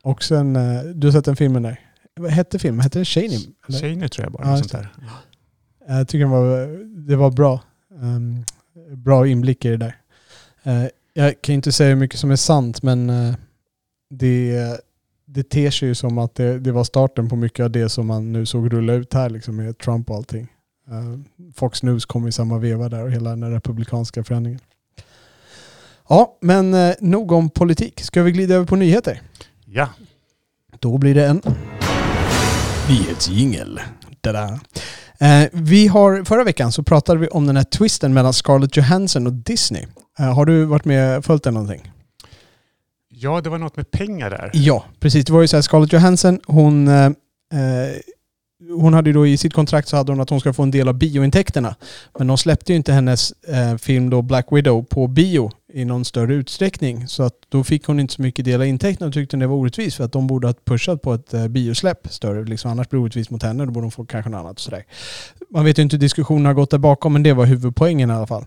Och 0.04 0.24
sen, 0.24 0.56
eh, 0.56 0.82
du 0.84 1.08
har 1.08 1.12
sett 1.12 1.26
den 1.26 1.36
filmen 1.36 1.64
där. 1.64 1.80
Vad 2.16 2.32
hette 2.32 2.60
filmen? 2.60 2.80
Hette 2.82 2.98
den 3.00 3.06
Cheney? 3.06 3.40
Eller? 3.68 3.80
Cheney 3.80 4.10
tror 4.10 4.26
jag 4.26 4.32
bara. 4.34 4.48
Ja, 4.48 4.58
just 4.58 4.72
där. 4.72 4.90
Jag 5.88 6.08
tycker 6.08 6.20
den 6.20 6.30
var, 6.30 6.68
det 7.08 7.16
var 7.16 7.32
bra. 7.32 7.62
Um, 8.02 8.46
bra 8.96 9.28
inblick 9.28 9.66
i 9.66 9.70
det 9.70 9.78
där. 9.78 9.96
Eh, 10.64 10.88
jag 11.14 11.42
kan 11.42 11.56
inte 11.56 11.72
säga 11.72 11.90
hur 11.90 11.96
mycket 11.96 12.20
som 12.20 12.32
är 12.32 12.36
sant 12.36 12.84
men 12.84 13.10
eh, 13.10 13.36
det, 14.10 14.60
det 15.26 15.50
ter 15.50 15.72
sig 15.72 15.88
ju 15.88 15.96
som 15.96 16.18
att 16.18 16.36
det, 16.36 16.60
det 16.60 16.72
var 16.72 16.84
starten 16.84 17.30
på 17.30 17.36
mycket 17.36 17.64
av 17.64 17.72
det 17.72 17.90
som 17.90 18.08
man 18.08 18.34
nu 18.34 18.46
såg 18.46 18.74
rulla 18.74 18.94
ut 18.94 19.14
här 19.14 19.30
liksom 19.30 19.56
med 19.56 19.78
Trump 19.78 20.10
och 20.10 20.16
allting. 20.16 20.48
Eh, 20.90 21.20
Fox 21.56 21.84
News 21.84 22.06
kom 22.06 22.28
i 22.28 22.32
samma 22.32 22.58
veva 22.58 22.90
där 22.90 23.04
och 23.04 23.12
hela 23.12 23.30
den 23.30 23.52
republikanska 23.52 24.24
förändringen. 24.24 24.60
Ja, 26.10 26.38
men 26.42 26.74
eh, 26.74 26.96
nog 27.00 27.32
om 27.32 27.50
politik. 27.50 28.02
Ska 28.02 28.24
vi 28.24 28.32
glida 28.32 28.56
över 28.56 28.66
på 28.66 28.76
nyheter? 28.76 29.22
Ja, 29.66 29.90
Då 30.80 30.98
blir 30.98 31.16
det 31.16 31.26
en 31.26 31.42
nyhetsjingel. 32.90 33.80
Eh, 35.20 35.50
vi 35.54 35.88
har, 35.88 36.24
förra 36.24 36.44
veckan 36.44 36.72
så 36.72 36.84
pratade 36.84 37.20
vi 37.20 37.28
om 37.28 37.48
den 37.48 37.58
här 37.58 37.64
twisten 37.64 38.14
mellan 38.14 38.34
Scarlett 38.34 38.78
Johansson 38.78 39.28
och 39.28 39.34
Disney. 39.34 39.86
Eh, 40.20 40.34
har 40.36 40.46
du 40.46 40.66
varit 40.66 40.86
med 40.86 41.18
och 41.18 41.26
följt 41.26 41.44
den 41.44 41.54
någonting? 41.54 41.92
ja, 43.18 43.42
det 43.42 43.50
var 43.50 43.58
något 43.58 43.76
med 43.76 43.92
pengar 43.92 44.30
där. 44.30 44.50
Ja, 44.54 44.86
precis. 45.00 45.26
Det 45.26 45.34
var 45.34 45.42
ju 45.42 45.48
så 45.48 45.58
här, 45.58 45.62
Scarlett 45.62 45.94
Johansson, 45.94 46.40
hon, 46.46 46.88
eh, 46.88 47.06
eh, 47.06 47.12
hon 48.80 48.94
hade 48.94 49.10
ju 49.10 49.14
då 49.14 49.28
i 49.28 49.38
sitt 49.38 49.54
kontrakt 49.54 49.88
så 49.88 49.98
hade 49.98 50.12
hon 50.12 50.22
att 50.22 50.30
hon 50.30 50.40
ska 50.40 50.54
få 50.54 50.64
en 50.64 50.72
del 50.72 50.88
av 50.88 50.94
biointäkterna. 50.94 51.76
Men 52.18 52.28
de 52.28 52.38
släppte 52.38 52.72
ju 52.72 52.76
inte 52.76 52.94
hennes 52.94 53.32
eh, 53.32 53.78
film 53.78 54.10
då 54.10 54.22
Black 54.22 54.48
Widow 54.52 54.84
på 54.84 55.08
bio 55.08 55.52
i 55.76 55.86
någon 55.86 56.06
större 56.06 56.34
utsträckning. 56.34 57.08
Så 57.08 57.24
att 57.24 57.34
då 57.50 57.64
fick 57.64 57.86
hon 57.86 58.00
inte 58.00 58.14
så 58.14 58.22
mycket 58.22 58.46
del 58.46 58.62
av 58.62 58.68
intäkterna 58.68 59.08
och 59.08 59.14
tyckte 59.14 59.38
det 59.38 59.48
var 59.48 59.56
orättvist 59.56 59.98
för 59.98 60.04
att 60.04 60.12
de 60.12 60.28
borde 60.28 60.48
ha 60.48 60.54
pushat 60.66 61.02
på 61.02 61.14
ett 61.14 61.34
eh, 61.34 61.48
biosläpp 61.48 62.08
större. 62.10 62.44
Liksom, 62.44 62.72
annars 62.72 62.90
blir 62.90 63.00
det 63.00 63.04
orättvist 63.04 63.30
mot 63.30 63.44
henne, 63.44 63.66
då 63.66 63.72
borde 63.72 63.84
hon 63.84 63.92
få 63.92 64.06
kanske 64.06 64.30
något 64.30 64.40
annat. 64.40 64.54
Och 64.54 64.60
sådär. 64.60 64.84
Man 65.50 65.66
vet 65.66 65.80
ju 65.80 65.84
inte 65.84 65.96
hur 65.96 66.02
diskussionen 66.02 66.46
har 66.46 66.54
gått 66.54 66.72
där 66.72 66.78
bakom 66.78 67.14
men 67.14 67.24
det 67.24 67.34
var 67.34 67.46
huvudpoängen 67.46 68.10
i 68.10 68.14
alla 68.14 68.28
fall. 68.28 68.46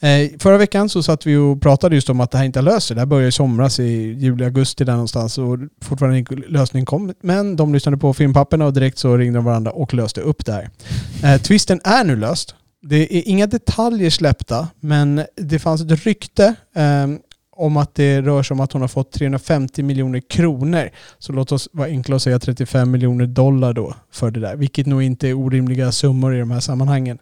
Eh, 0.00 0.30
förra 0.38 0.56
veckan 0.56 0.88
så 0.88 1.02
satt 1.02 1.26
vi 1.26 1.36
och 1.36 1.62
pratade 1.62 1.94
just 1.94 2.10
om 2.10 2.20
att 2.20 2.30
det 2.30 2.38
här 2.38 2.44
inte 2.44 2.58
har 2.58 2.64
löst 2.64 2.86
sig. 2.86 2.94
Det 2.94 3.00
här 3.00 3.06
började 3.06 3.28
i 3.28 3.32
somras 3.32 3.80
i 3.80 4.16
juli, 4.18 4.44
augusti 4.44 4.84
där 4.84 4.92
någonstans 4.92 5.38
och 5.38 5.58
fortfarande 5.82 6.18
inte 6.18 6.34
lösning 6.34 6.84
kom. 6.84 7.14
Men 7.20 7.56
de 7.56 7.74
lyssnade 7.74 7.96
på 7.96 8.14
filmpapperna 8.14 8.66
och 8.66 8.72
direkt 8.72 8.98
så 8.98 9.16
ringde 9.16 9.38
de 9.38 9.44
varandra 9.44 9.70
och 9.70 9.94
löste 9.94 10.20
upp 10.20 10.46
det 10.46 10.52
här. 10.52 10.70
Eh, 11.24 11.40
twisten 11.40 11.80
är 11.84 12.04
nu 12.04 12.16
löst. 12.16 12.54
Det 12.82 13.16
är 13.16 13.28
inga 13.28 13.46
detaljer 13.46 14.10
släppta 14.10 14.68
men 14.80 15.24
det 15.36 15.58
fanns 15.58 15.82
ett 15.82 16.04
rykte 16.04 16.54
eh, 16.74 17.06
om 17.60 17.76
att 17.76 17.94
det 17.94 18.20
rör 18.22 18.42
sig 18.42 18.54
om 18.54 18.60
att 18.60 18.72
hon 18.72 18.80
har 18.80 18.88
fått 18.88 19.12
350 19.12 19.82
miljoner 19.82 20.20
kronor. 20.20 20.90
Så 21.18 21.32
låt 21.32 21.52
oss 21.52 21.68
vara 21.72 21.88
enkla 21.88 22.14
och 22.14 22.22
säga 22.22 22.38
35 22.38 22.90
miljoner 22.90 23.26
dollar 23.26 23.72
då 23.72 23.94
för 24.12 24.30
det 24.30 24.40
där. 24.40 24.56
Vilket 24.56 24.86
nog 24.86 25.02
inte 25.02 25.28
är 25.28 25.34
orimliga 25.34 25.92
summor 25.92 26.36
i 26.36 26.38
de 26.38 26.50
här 26.50 26.60
sammanhangen. 26.60 27.18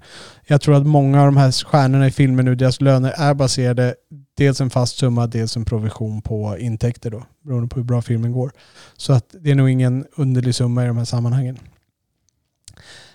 Jag 0.47 0.61
tror 0.61 0.75
att 0.75 0.87
många 0.87 1.21
av 1.21 1.27
de 1.27 1.37
här 1.37 1.65
stjärnorna 1.65 2.07
i 2.07 2.11
filmen 2.11 2.45
nu, 2.45 2.55
deras 2.55 2.81
löner 2.81 3.15
är 3.17 3.35
baserade 3.35 3.95
dels 4.37 4.61
en 4.61 4.71
fast 4.71 4.97
summa, 4.97 5.27
dels 5.27 5.57
en 5.57 5.65
provision 5.65 6.23
på 6.23 6.59
intäkter 6.59 7.11
då. 7.11 7.27
Beroende 7.45 7.69
på 7.69 7.77
hur 7.77 7.85
bra 7.85 8.03
filmen 8.03 8.33
går. 8.33 8.53
Så 8.97 9.13
att 9.13 9.35
det 9.41 9.51
är 9.51 9.55
nog 9.55 9.71
ingen 9.71 10.07
underlig 10.17 10.55
summa 10.55 10.85
i 10.85 10.87
de 10.87 10.97
här 10.99 11.05
sammanhangen. 11.05 11.59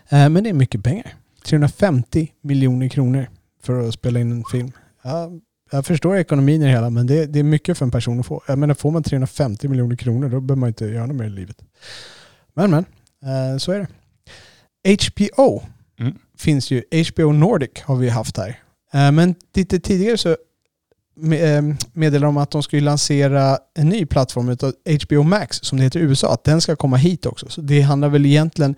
Eh, 0.09 0.29
men 0.29 0.43
det 0.43 0.49
är 0.49 0.53
mycket 0.53 0.83
pengar. 0.83 1.13
350 1.45 2.31
miljoner 2.41 2.89
kronor 2.89 3.27
för 3.63 3.87
att 3.87 3.93
spela 3.93 4.19
in 4.19 4.31
en 4.31 4.43
film. 4.51 4.71
Ja, 5.01 5.31
jag 5.71 5.85
förstår 5.85 6.17
ekonomin 6.17 6.61
i 6.61 6.65
det 6.65 6.71
hela, 6.71 6.89
men 6.89 7.07
det, 7.07 7.25
det, 7.25 7.39
är 7.39 7.43
mycket 7.43 7.77
för 7.77 7.85
en 7.85 7.91
person 7.91 8.19
att 8.19 8.25
få. 8.25 8.43
Jag 8.47 8.59
menar, 8.59 8.73
får 8.73 8.91
man 8.91 9.03
350 9.03 9.67
miljoner 9.67 9.95
kronor, 9.95 10.29
då 10.29 10.39
behöver 10.39 10.59
man 10.59 10.67
inte 10.67 10.85
göra 10.85 11.05
något 11.05 11.15
mer 11.15 11.25
i 11.25 11.29
livet. 11.29 11.57
Men, 12.53 12.71
men, 12.71 12.85
eh, 13.23 13.57
så 13.57 13.71
är 13.71 13.79
det. 13.79 13.87
HBO 14.85 15.63
mm. 15.99 16.13
finns 16.37 16.71
ju. 16.71 16.83
HBO 17.13 17.31
Nordic 17.31 17.81
har 17.83 17.95
vi 17.95 18.09
haft 18.09 18.37
här. 18.37 18.59
Eh, 18.93 19.11
men 19.11 19.35
lite 19.53 19.79
tidigare 19.79 20.17
så 20.17 20.37
Ehm, 21.21 21.77
meddelade 21.93 22.25
de 22.25 22.37
att 22.37 22.51
de 22.51 22.63
ska 22.63 22.77
lansera 22.77 23.57
en 23.77 23.89
ny 23.89 24.05
plattform 24.05 24.49
utav 24.49 24.73
HBO 25.03 25.23
Max 25.23 25.59
som 25.61 25.77
det 25.77 25.83
heter 25.83 25.99
i 25.99 26.03
USA. 26.03 26.33
Att 26.33 26.43
den 26.43 26.61
ska 26.61 26.75
komma 26.75 26.97
hit 26.97 27.25
också. 27.25 27.49
Så 27.49 27.61
det 27.61 27.81
handlar 27.81 28.09
väl 28.09 28.25
egentligen... 28.25 28.75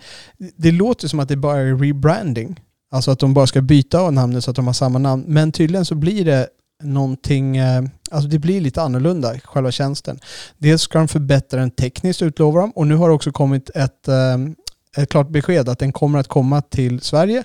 Det 0.55 0.71
låter 0.71 1.07
som 1.07 1.19
att 1.19 1.27
det 1.27 1.35
bara 1.35 1.57
är 1.57 1.75
rebranding. 1.75 2.59
Alltså 2.91 3.11
att 3.11 3.19
de 3.19 3.33
bara 3.33 3.47
ska 3.47 3.61
byta 3.61 3.99
av 3.99 4.13
namnet 4.13 4.43
så 4.43 4.49
att 4.49 4.55
de 4.55 4.67
har 4.67 4.73
samma 4.73 4.99
namn. 4.99 5.23
Men 5.27 5.51
tydligen 5.51 5.85
så 5.85 5.95
blir 5.95 6.25
det 6.25 6.47
någonting, 6.83 7.57
eh, 7.57 7.83
alltså 8.11 8.29
det 8.29 8.39
blir 8.39 8.61
lite 8.61 8.81
annorlunda, 8.81 9.39
själva 9.39 9.71
tjänsten. 9.71 10.19
Dels 10.57 10.81
ska 10.81 10.97
de 10.97 11.07
förbättra 11.07 11.59
den 11.59 11.71
tekniskt 11.71 12.21
utlovar 12.21 12.61
de 12.61 12.71
och 12.71 12.87
nu 12.87 12.95
har 12.95 13.09
det 13.09 13.15
också 13.15 13.31
kommit 13.31 13.69
ett, 13.69 14.07
ehm, 14.07 14.55
ett 14.97 15.09
klart 15.09 15.29
besked 15.29 15.69
att 15.69 15.79
den 15.79 15.91
kommer 15.91 16.19
att 16.19 16.27
komma 16.27 16.61
till 16.61 17.01
Sverige 17.01 17.43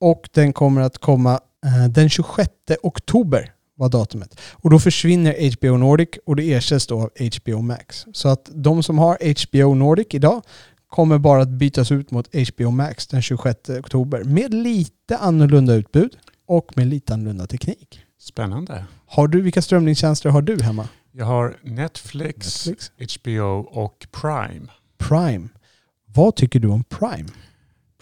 och 0.00 0.28
den 0.34 0.52
kommer 0.52 0.80
att 0.80 0.98
komma 0.98 1.40
eh, 1.66 1.88
den 1.88 2.08
26 2.08 2.50
oktober 2.82 3.53
var 3.74 3.88
datumet. 3.88 4.40
Och 4.52 4.70
då 4.70 4.78
försvinner 4.78 5.56
HBO 5.56 5.76
Nordic 5.76 6.08
och 6.26 6.36
det 6.36 6.52
ersätts 6.52 6.86
då 6.86 7.02
av 7.02 7.10
HBO 7.38 7.62
Max. 7.62 8.06
Så 8.12 8.28
att 8.28 8.50
de 8.54 8.82
som 8.82 8.98
har 8.98 9.18
HBO 9.46 9.74
Nordic 9.74 10.06
idag 10.10 10.42
kommer 10.88 11.18
bara 11.18 11.42
att 11.42 11.48
bytas 11.48 11.92
ut 11.92 12.10
mot 12.10 12.28
HBO 12.48 12.70
Max 12.70 13.06
den 13.06 13.22
26 13.22 13.70
oktober 13.70 14.24
med 14.24 14.54
lite 14.54 15.16
annorlunda 15.18 15.74
utbud 15.74 16.16
och 16.46 16.76
med 16.76 16.86
lite 16.86 17.14
annorlunda 17.14 17.46
teknik. 17.46 18.00
Spännande. 18.20 18.84
Har 19.06 19.28
du, 19.28 19.40
vilka 19.40 19.62
strömningstjänster 19.62 20.30
har 20.30 20.42
du 20.42 20.62
hemma? 20.62 20.88
Jag 21.12 21.26
har 21.26 21.56
Netflix, 21.62 22.66
Netflix, 22.66 23.18
HBO 23.20 23.58
och 23.58 24.06
Prime. 24.12 24.66
Prime. 24.98 25.48
Vad 26.06 26.36
tycker 26.36 26.60
du 26.60 26.68
om 26.68 26.84
Prime? 26.84 27.28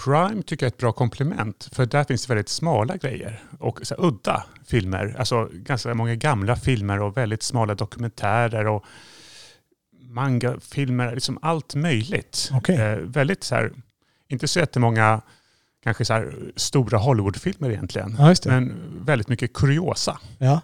Prime 0.04 0.42
tycker 0.42 0.66
jag 0.66 0.70
är 0.70 0.74
ett 0.74 0.78
bra 0.78 0.92
komplement, 0.92 1.68
för 1.72 1.86
där 1.86 2.04
finns 2.04 2.26
det 2.26 2.34
väldigt 2.34 2.48
smala 2.48 2.96
grejer 2.96 3.42
och 3.58 3.80
så 3.82 3.94
här, 3.94 4.04
udda 4.06 4.44
filmer. 4.66 5.16
Alltså 5.18 5.48
ganska 5.52 5.94
många 5.94 6.14
gamla 6.14 6.56
filmer 6.56 7.00
och 7.02 7.16
väldigt 7.16 7.42
smala 7.42 7.74
dokumentärer 7.74 8.66
och 8.66 8.84
mangafilmer, 10.00 11.14
liksom 11.14 11.38
allt 11.42 11.74
möjligt. 11.74 12.50
Okay. 12.56 12.76
Eh, 12.76 12.96
väldigt 12.96 13.44
så 13.44 13.54
här, 13.54 13.72
inte 14.28 14.48
så 14.48 14.58
jättemånga 14.58 15.20
kanske 15.82 16.04
så 16.04 16.12
här, 16.12 16.34
stora 16.56 16.98
Hollywoodfilmer 16.98 17.70
egentligen, 17.70 18.16
ja, 18.18 18.34
men 18.44 18.74
väldigt 19.04 19.28
mycket 19.28 19.52
kuriosa. 19.52 20.18
Ja. 20.38 20.60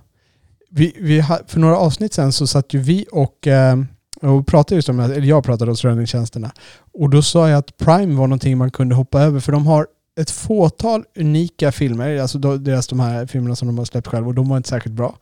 Vi, 0.70 0.96
vi, 0.98 1.22
för 1.46 1.60
några 1.60 1.76
avsnitt 1.76 2.12
sen 2.12 2.32
så 2.32 2.46
satt 2.46 2.74
ju 2.74 2.78
vi 2.78 3.06
och 3.12 3.46
eh, 3.46 3.76
och 4.22 4.46
pratade 4.46 4.74
just 4.74 4.88
om, 4.88 5.00
eller 5.00 5.22
jag 5.22 5.44
pratade 5.44 5.70
om 5.70 5.76
strömningstjänsterna. 5.76 6.50
Och 6.92 7.10
då 7.10 7.22
sa 7.22 7.48
jag 7.48 7.58
att 7.58 7.76
Prime 7.76 8.14
var 8.14 8.26
någonting 8.26 8.58
man 8.58 8.70
kunde 8.70 8.94
hoppa 8.94 9.20
över 9.20 9.40
för 9.40 9.52
de 9.52 9.66
har 9.66 9.86
ett 10.20 10.30
fåtal 10.30 11.04
unika 11.18 11.72
filmer, 11.72 12.18
alltså 12.18 12.38
deras 12.38 12.86
de 12.86 13.00
här 13.00 13.26
filmerna 13.26 13.56
som 13.56 13.68
de 13.68 13.78
har 13.78 13.84
släppt 13.84 14.06
själva 14.06 14.28
och 14.28 14.34
de 14.34 14.48
var 14.48 14.56
inte 14.56 14.68
särskilt 14.68 14.96
bra. 14.96 15.18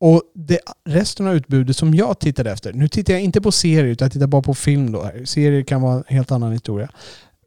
Och 0.00 0.22
det, 0.34 0.58
resten 0.84 1.26
av 1.26 1.34
utbudet 1.34 1.76
som 1.76 1.94
jag 1.94 2.18
tittade 2.18 2.50
efter, 2.50 2.72
nu 2.72 2.88
tittar 2.88 3.12
jag 3.12 3.22
inte 3.22 3.40
på 3.40 3.52
serier 3.52 3.84
utan 3.84 4.06
jag 4.06 4.12
tittar 4.12 4.26
bara 4.26 4.42
på 4.42 4.54
film 4.54 4.92
då. 4.92 5.10
Serier 5.24 5.62
kan 5.62 5.82
vara 5.82 5.94
en 5.94 6.04
helt 6.06 6.30
annan 6.30 6.52
historia. 6.52 6.88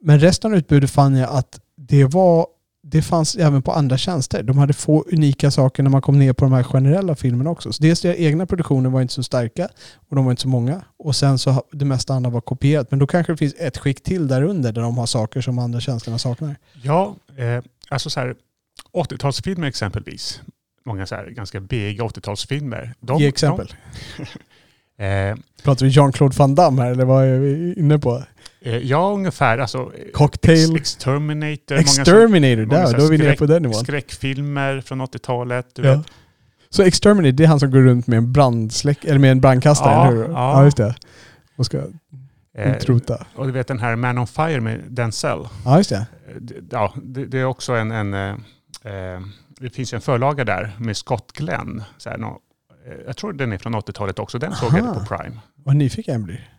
Men 0.01 0.19
resten 0.19 0.51
av 0.51 0.57
utbudet 0.57 0.91
fann 0.91 1.15
jag 1.15 1.30
att 1.30 1.59
det 1.75 2.05
var 2.05 2.47
det 2.89 3.01
fanns 3.01 3.35
även 3.35 3.61
på 3.61 3.71
andra 3.71 3.97
tjänster. 3.97 4.43
De 4.43 4.57
hade 4.57 4.73
få 4.73 5.05
unika 5.11 5.51
saker 5.51 5.83
när 5.83 5.89
man 5.89 6.01
kom 6.01 6.19
ner 6.19 6.33
på 6.33 6.45
de 6.45 6.53
här 6.53 6.63
generella 6.63 7.15
filmerna 7.15 7.49
också. 7.49 7.73
Så 7.73 7.83
dels 7.83 8.01
deras 8.01 8.17
egna 8.17 8.45
produktioner 8.45 8.89
var 8.89 9.01
inte 9.01 9.13
så 9.13 9.23
starka 9.23 9.69
och 10.09 10.15
de 10.15 10.25
var 10.25 10.31
inte 10.31 10.41
så 10.41 10.47
många. 10.47 10.81
Och 10.97 11.15
sen 11.15 11.39
så 11.39 11.63
det 11.71 11.85
mesta 11.85 12.13
andra 12.13 12.29
var 12.29 12.41
kopierat. 12.41 12.91
Men 12.91 12.99
då 12.99 13.07
kanske 13.07 13.33
det 13.33 13.38
finns 13.38 13.55
ett 13.57 13.77
skick 13.77 14.03
till 14.03 14.27
där 14.27 14.41
under 14.41 14.71
där 14.71 14.81
de 14.81 14.97
har 14.97 15.05
saker 15.05 15.41
som 15.41 15.59
andra 15.59 15.79
tjänsterna 15.79 16.17
saknar. 16.17 16.55
Ja, 16.83 17.15
eh, 17.38 17.63
alltså 17.89 18.09
så 18.09 18.19
här 18.19 18.35
80-talsfilmer 18.93 19.67
exempelvis. 19.67 20.41
Många 20.85 21.05
så 21.05 21.15
här 21.15 21.29
ganska 21.29 21.59
bega 21.59 22.03
80-talsfilmer. 22.03 22.93
Ge 23.19 23.27
exempel. 23.27 23.73
De, 24.97 25.03
eh, 25.03 25.38
Pratar 25.63 25.85
vi 25.85 25.91
Jean-Claude 25.91 26.38
Van 26.38 26.55
Damme 26.55 26.81
här 26.81 26.91
eller 26.91 27.05
vad 27.05 27.25
är 27.25 27.39
vi 27.39 27.73
inne 27.73 27.99
på? 27.99 28.23
Eh, 28.68 28.78
ja, 28.78 29.11
ungefär. 29.13 29.57
Alltså, 29.57 29.91
Cocktail. 30.13 30.76
Ex 30.76 30.82
Exterminator. 30.82 31.76
Exterminator, 31.76 32.65
många, 32.65 32.86
där, 32.86 32.97
då 32.97 33.05
är 33.05 33.09
vi 33.09 33.18
nere 33.18 33.36
på 33.36 33.45
den 33.45 33.61
nivån. 33.61 33.76
Skräckfilmer 33.76 34.82
från 34.82 35.01
80-talet. 35.01 35.68
Ja. 35.76 36.03
Så 36.70 36.84
Exterminator, 36.84 37.32
det 37.32 37.43
är 37.43 37.47
han 37.47 37.59
som 37.59 37.72
går 37.72 37.80
runt 37.80 38.07
med 38.07 38.18
en 38.18 38.32
brandsläck, 38.32 39.05
eller 39.05 39.20
med 39.20 39.32
en 39.32 39.41
brandkastare, 39.41 39.93
ja, 39.93 40.07
eller 40.07 40.18
hur? 40.18 40.24
Ja. 40.24 40.59
ja, 40.59 40.63
just 40.63 40.78
det. 40.78 40.95
Och 41.55 41.65
ska 41.65 41.78
eh, 42.57 42.76
utrota. 42.78 43.26
och 43.36 43.45
du 43.45 43.51
vet 43.51 43.68
den 43.68 43.80
här 43.80 43.95
Man 43.95 44.18
on 44.18 44.28
Fire 44.28 44.61
med 44.61 44.82
Denzel. 44.89 45.47
Ja, 45.65 45.78
just 45.78 45.89
det. 45.89 45.95
Eh, 46.28 46.36
ja, 46.72 46.93
det, 47.03 47.26
det 47.26 47.39
är 47.39 47.45
också 47.45 47.74
en, 47.74 47.91
en 47.91 48.13
eh, 48.13 48.30
eh, 48.93 49.22
det 49.59 49.70
finns 49.70 49.93
ju 49.93 49.95
en 49.95 50.01
förlaga 50.01 50.43
där 50.45 50.76
med 50.80 50.97
Scott 50.97 51.32
Glenn. 51.32 51.84
Så 51.97 52.09
här, 52.09 52.18
no, 52.18 52.39
jag 53.05 53.18
tror 53.18 53.34
den 53.34 53.51
är 53.51 53.57
från 53.57 53.76
80-talet 53.76 54.20
också. 54.20 54.39
Den 54.39 54.53
Aha. 54.53 54.70
såg 54.70 54.80
jag 54.80 54.93
på 54.93 55.15
Prime. 55.15 55.39
Vad 55.55 55.76
nyfiken 55.76 56.13
jag 56.13 56.24
blir. 56.24 56.49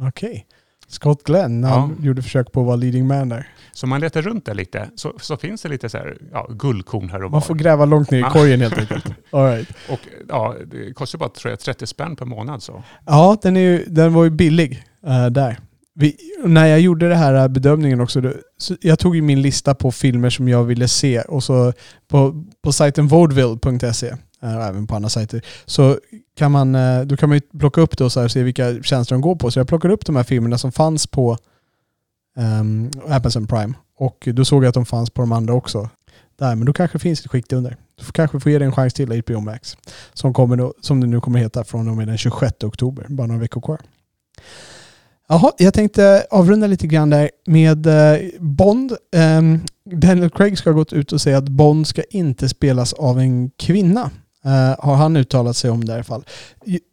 Okej. 0.00 0.28
Okay. 0.28 0.42
Scott 0.88 1.22
Glenn, 1.22 1.60
när 1.60 1.68
han 1.68 1.96
gjorde 2.02 2.22
försök 2.22 2.52
på 2.52 2.60
att 2.60 2.66
vara 2.66 2.76
leading 2.76 3.06
man 3.06 3.28
där. 3.28 3.48
Så 3.72 3.86
man 3.86 4.00
letar 4.00 4.22
runt 4.22 4.46
där 4.46 4.54
lite, 4.54 4.90
så, 4.94 5.12
så 5.20 5.36
finns 5.36 5.62
det 5.62 5.68
lite 5.68 5.88
så 5.88 5.98
här, 5.98 6.18
ja, 6.32 6.50
guldkorn 6.50 7.10
här 7.10 7.24
och 7.24 7.30
Man 7.30 7.42
får 7.42 7.54
gräva 7.54 7.84
långt 7.84 8.10
ner 8.10 8.18
i 8.18 8.22
korgen 8.22 8.60
helt 8.60 8.78
enkelt. 8.78 9.04
All 9.30 9.44
right. 9.44 9.68
Och 9.88 10.00
ja, 10.28 10.54
det 10.66 10.92
kostar 10.92 11.18
bara 11.18 11.28
tror 11.28 11.50
jag, 11.50 11.60
30 11.60 11.86
spänn 11.86 12.16
per 12.16 12.24
månad. 12.24 12.62
Så. 12.62 12.82
Ja, 13.06 13.38
den, 13.42 13.56
är 13.56 13.60
ju, 13.60 13.84
den 13.86 14.12
var 14.12 14.24
ju 14.24 14.30
billig 14.30 14.82
uh, 15.06 15.26
där. 15.26 15.58
Vi, 15.94 16.16
när 16.44 16.66
jag 16.66 16.80
gjorde 16.80 17.08
den 17.08 17.18
här 17.18 17.34
äh, 17.34 17.48
bedömningen 17.48 18.00
också, 18.00 18.20
då, 18.20 18.32
jag 18.80 18.98
tog 18.98 19.16
ju 19.16 19.22
min 19.22 19.42
lista 19.42 19.74
på 19.74 19.92
filmer 19.92 20.30
som 20.30 20.48
jag 20.48 20.64
ville 20.64 20.88
se 20.88 21.20
och 21.20 21.44
så 21.44 21.72
på, 22.08 22.44
på 22.64 22.72
sajten 22.72 23.08
vaudeville.se 23.08 24.14
Äh, 24.42 24.68
även 24.68 24.86
på 24.86 24.96
andra 24.96 25.08
sajter, 25.08 25.44
så 25.66 25.98
kan 26.36 26.52
man, 26.52 26.74
eh, 26.74 27.00
då 27.00 27.16
kan 27.16 27.28
man 27.28 27.38
ju 27.38 27.58
plocka 27.58 27.80
upp 27.80 27.98
det 27.98 28.04
och, 28.04 28.12
så 28.12 28.24
och 28.24 28.30
se 28.30 28.42
vilka 28.42 28.82
tjänster 28.82 29.14
de 29.14 29.20
går 29.20 29.36
på. 29.36 29.50
Så 29.50 29.58
jag 29.58 29.68
plockade 29.68 29.94
upp 29.94 30.06
de 30.06 30.16
här 30.16 30.22
filmerna 30.22 30.58
som 30.58 30.72
fanns 30.72 31.06
på 31.06 31.38
um, 32.36 32.90
Amazon 33.08 33.46
Prime 33.46 33.74
och 33.96 34.28
då 34.32 34.44
såg 34.44 34.64
jag 34.64 34.68
att 34.68 34.74
de 34.74 34.86
fanns 34.86 35.10
på 35.10 35.22
de 35.22 35.32
andra 35.32 35.54
också. 35.54 35.88
Där, 36.38 36.54
men 36.54 36.66
då 36.66 36.72
kanske 36.72 36.98
det 36.98 37.02
finns 37.02 37.20
ett 37.20 37.30
skikt 37.30 37.52
under. 37.52 37.76
Du 37.96 38.12
kanske 38.12 38.40
får 38.40 38.52
ge 38.52 38.58
det 38.58 38.64
en 38.64 38.72
chans 38.72 38.94
till 38.94 39.22
HBO 39.22 39.40
Max. 39.40 39.76
Som, 40.14 40.34
kommer 40.34 40.56
då, 40.56 40.74
som 40.80 41.00
det 41.00 41.06
nu 41.06 41.20
kommer 41.20 41.38
heta 41.38 41.64
från 41.64 41.88
och 41.88 41.96
med 41.96 42.08
den 42.08 42.18
26 42.18 42.64
oktober, 42.64 43.06
bara 43.08 43.26
några 43.26 43.40
veckor 43.40 43.60
kvar. 43.60 43.80
Jaha, 45.28 45.52
jag 45.58 45.74
tänkte 45.74 46.26
avrunda 46.30 46.66
lite 46.66 46.86
grann 46.86 47.10
där 47.10 47.30
med 47.46 47.86
eh, 47.86 48.20
Bond. 48.40 48.92
Um, 49.16 49.60
Daniel 49.84 50.30
Craig 50.30 50.58
ska 50.58 50.70
ha 50.70 50.74
gått 50.74 50.92
ut 50.92 51.12
och 51.12 51.20
säga 51.20 51.38
att 51.38 51.48
Bond 51.48 51.86
ska 51.86 52.02
inte 52.10 52.48
spelas 52.48 52.92
av 52.92 53.18
en 53.18 53.50
kvinna. 53.50 54.10
Uh, 54.46 54.86
har 54.86 54.94
han 54.94 55.16
uttalat 55.16 55.56
sig 55.56 55.70
om 55.70 55.84
det 55.84 55.92
i 55.92 55.94
alla 55.94 56.04
fall. 56.04 56.24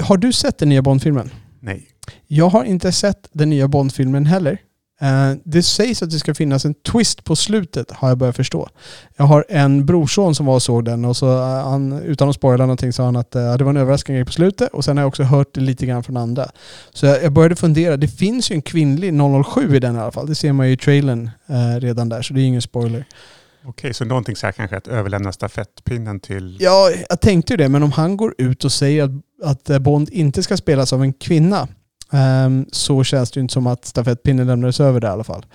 Har 0.04 0.18
du 0.18 0.34
sett 0.34 0.58
den 0.58 0.70
nya 0.70 0.82
Bond-filmen? 0.82 1.30
Nej. 1.60 1.88
Jag 2.28 2.50
har 2.50 2.64
inte 2.64 2.92
sett 2.92 3.30
den 3.32 3.50
nya 3.50 3.68
Bond-filmen 3.68 4.26
heller. 4.26 4.58
Uh, 5.02 5.38
det 5.44 5.64
sägs 5.64 6.04
att 6.04 6.10
det 6.10 6.20
ska 6.20 6.34
finnas 6.34 6.66
en 6.66 6.74
twist 6.74 7.24
på 7.24 7.36
slutet, 7.36 7.92
har 7.92 8.10
jag 8.10 8.18
börjat 8.18 8.36
förstå. 8.36 8.70
Jag 9.18 9.26
har 9.26 9.46
en 9.50 9.86
brorson 9.86 10.36
som 10.36 10.46
var 10.46 10.56
och 10.56 10.64
såg 10.64 10.86
den 10.86 11.06
och 11.06 11.18
så 11.18 11.28
uh, 11.28 11.44
han, 11.44 12.00
utan 12.00 12.30
att 12.30 12.36
spoila 12.36 12.66
någonting 12.66 12.94
sa 12.94 13.06
han 13.06 13.16
att 13.16 13.36
uh, 13.36 13.54
det 13.58 13.64
var 13.64 13.70
en 13.70 13.78
överraskning 13.78 14.26
på 14.26 14.32
slutet 14.32 14.70
och 14.74 14.86
sen 14.86 14.98
har 14.98 15.02
jag 15.02 15.08
också 15.08 15.24
hört 15.24 15.54
det 15.54 15.62
lite 15.62 15.86
grann 15.86 16.04
från 16.04 16.18
andra. 16.18 16.50
Så 16.94 17.06
jag, 17.06 17.24
jag 17.24 17.32
började 17.32 17.56
fundera, 17.56 17.98
det 17.98 18.08
finns 18.08 18.52
ju 18.52 18.54
en 18.54 18.62
kvinnlig 18.62 19.14
007 19.46 19.76
i 19.76 19.80
den 19.80 19.96
i 19.96 20.00
alla 20.00 20.12
fall. 20.12 20.28
Det 20.28 20.36
ser 20.36 20.54
man 20.54 20.68
ju 20.68 20.74
i 20.74 20.78
trailern 20.78 21.30
redan 21.80 22.10
där, 22.10 22.22
så 22.22 22.34
det 22.34 22.42
är 22.42 22.46
ingen 22.46 22.62
spoiler. 22.62 23.06
Okej, 23.68 23.94
så 23.94 24.06
någonting 24.06 24.36
så 24.36 24.48
här 24.48 24.52
kanske 24.52 24.78
att 24.78 24.88
överlämna 24.88 25.32
stafettpinnen 25.32 26.20
till... 26.20 26.58
Ja, 26.60 26.92
jag 27.10 27.22
tänkte 27.22 27.54
ju 27.54 27.58
det, 27.58 27.70
men 27.70 27.84
om 27.84 27.92
han 27.92 28.18
går 28.18 28.36
ut 28.38 28.66
och 28.66 28.72
säger 28.72 29.04
att, 29.04 29.12
att 29.44 29.70
eh, 29.70 29.80
Bond 29.80 30.10
inte 30.10 30.44
ska 30.44 30.58
spelas 30.58 30.94
av 30.94 31.02
en 31.02 31.14
kvinna 31.14 31.68
um, 32.12 32.66
så 32.72 33.04
känns 33.04 33.32
det 33.32 33.38
ju 33.38 33.42
inte 33.42 33.54
som 33.54 33.68
att 33.68 33.86
stafettpinnen 33.86 34.48
lämnades 34.48 34.80
över 34.80 35.00
där 35.00 35.08
i 35.08 35.12
alla 35.12 35.24
fall. 35.24 35.46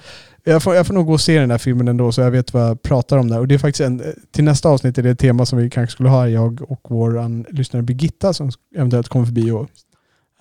Jag 0.45 0.63
får, 0.63 0.75
jag 0.75 0.87
får 0.87 0.95
nog 0.95 1.07
gå 1.07 1.13
och 1.13 1.21
se 1.21 1.39
den 1.39 1.51
här 1.51 1.59
filmen 1.59 1.89
ändå 1.89 2.13
så 2.13 2.21
jag 2.21 2.31
vet 2.31 2.55
vad 2.55 2.63
jag 2.63 2.83
pratar 2.83 3.19
om 3.19 3.29
där. 3.29 3.39
Och 3.39 3.49
det 3.49 3.55
är 3.55 3.59
faktiskt 3.59 3.81
en, 3.81 4.01
eh, 4.01 4.07
till 4.31 4.45
nästa 4.45 4.69
avsnitt 4.69 4.99
är 4.99 5.03
det 5.03 5.11
ett 5.11 5.19
tema 5.19 5.47
som 5.47 5.59
vi 5.59 5.71
kanske 5.71 5.93
skulle 5.93 6.09
ha, 6.09 6.29
jag 6.29 6.71
och 6.71 6.81
vår 6.89 7.53
lyssnare 7.53 7.83
Birgitta 7.83 8.33
som 8.33 8.51
eventuellt 8.77 9.09
kommer 9.09 9.27
förbi 9.27 9.51
och, 9.51 9.69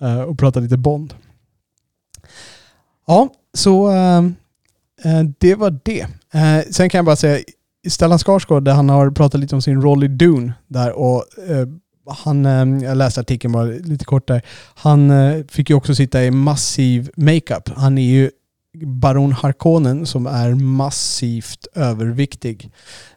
uh, 0.02 0.20
och 0.20 0.38
pratar 0.38 0.60
lite 0.60 0.76
Bond. 0.76 1.14
Ja, 3.06 3.28
så 3.54 3.90
uh, 3.90 4.30
det 5.38 5.54
var 5.54 5.78
det. 5.84 6.06
Eh, 6.34 6.70
sen 6.70 6.90
kan 6.90 6.98
jag 6.98 7.04
bara 7.04 7.16
säga, 7.16 7.44
Stellan 7.88 8.18
Skarsgård, 8.18 8.64
där 8.64 8.72
han 8.72 8.88
har 8.88 9.10
pratat 9.10 9.40
lite 9.40 9.54
om 9.54 9.62
sin 9.62 9.82
roll 9.82 10.04
i 10.04 10.08
Dune 10.08 10.52
där 10.68 10.92
och 10.92 11.24
eh, 11.48 11.66
han, 12.06 12.46
eh, 12.46 12.84
jag 12.84 12.96
läste 12.96 13.20
artikeln 13.20 13.52
bara 13.52 13.64
lite 13.64 14.04
kort 14.04 14.28
där, 14.28 14.42
han 14.74 15.10
eh, 15.10 15.44
fick 15.48 15.70
ju 15.70 15.76
också 15.76 15.94
sitta 15.94 16.24
i 16.24 16.30
massiv 16.30 17.10
makeup. 17.16 17.68
Han 17.76 17.98
är 17.98 18.02
ju 18.02 18.30
Baron 18.74 19.32
Harkonnen 19.32 20.06
som 20.06 20.26
är 20.26 20.54
massivt 20.54 21.66
överviktig. 21.74 22.70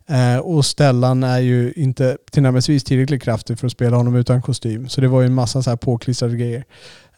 Eh, 0.08 0.38
och 0.38 0.66
Stellan 0.66 1.24
är 1.24 1.40
ju 1.40 1.74
inte 1.76 2.18
tillnärmelsevis 2.32 2.84
tillräckligt 2.84 3.24
kraftig 3.24 3.60
för 3.60 3.68
att 3.68 3.72
spela 3.72 3.98
honom 3.98 4.16
utan 4.16 4.42
kostym. 4.42 4.90
Så 4.90 5.02
det 5.02 5.08
var 5.08 5.22
ju 5.22 5.28
en 5.28 5.34
massa 5.34 5.62
så 5.62 5.70
här 5.70 5.78
påklistrade 5.78 6.38
grejer. 6.38 6.64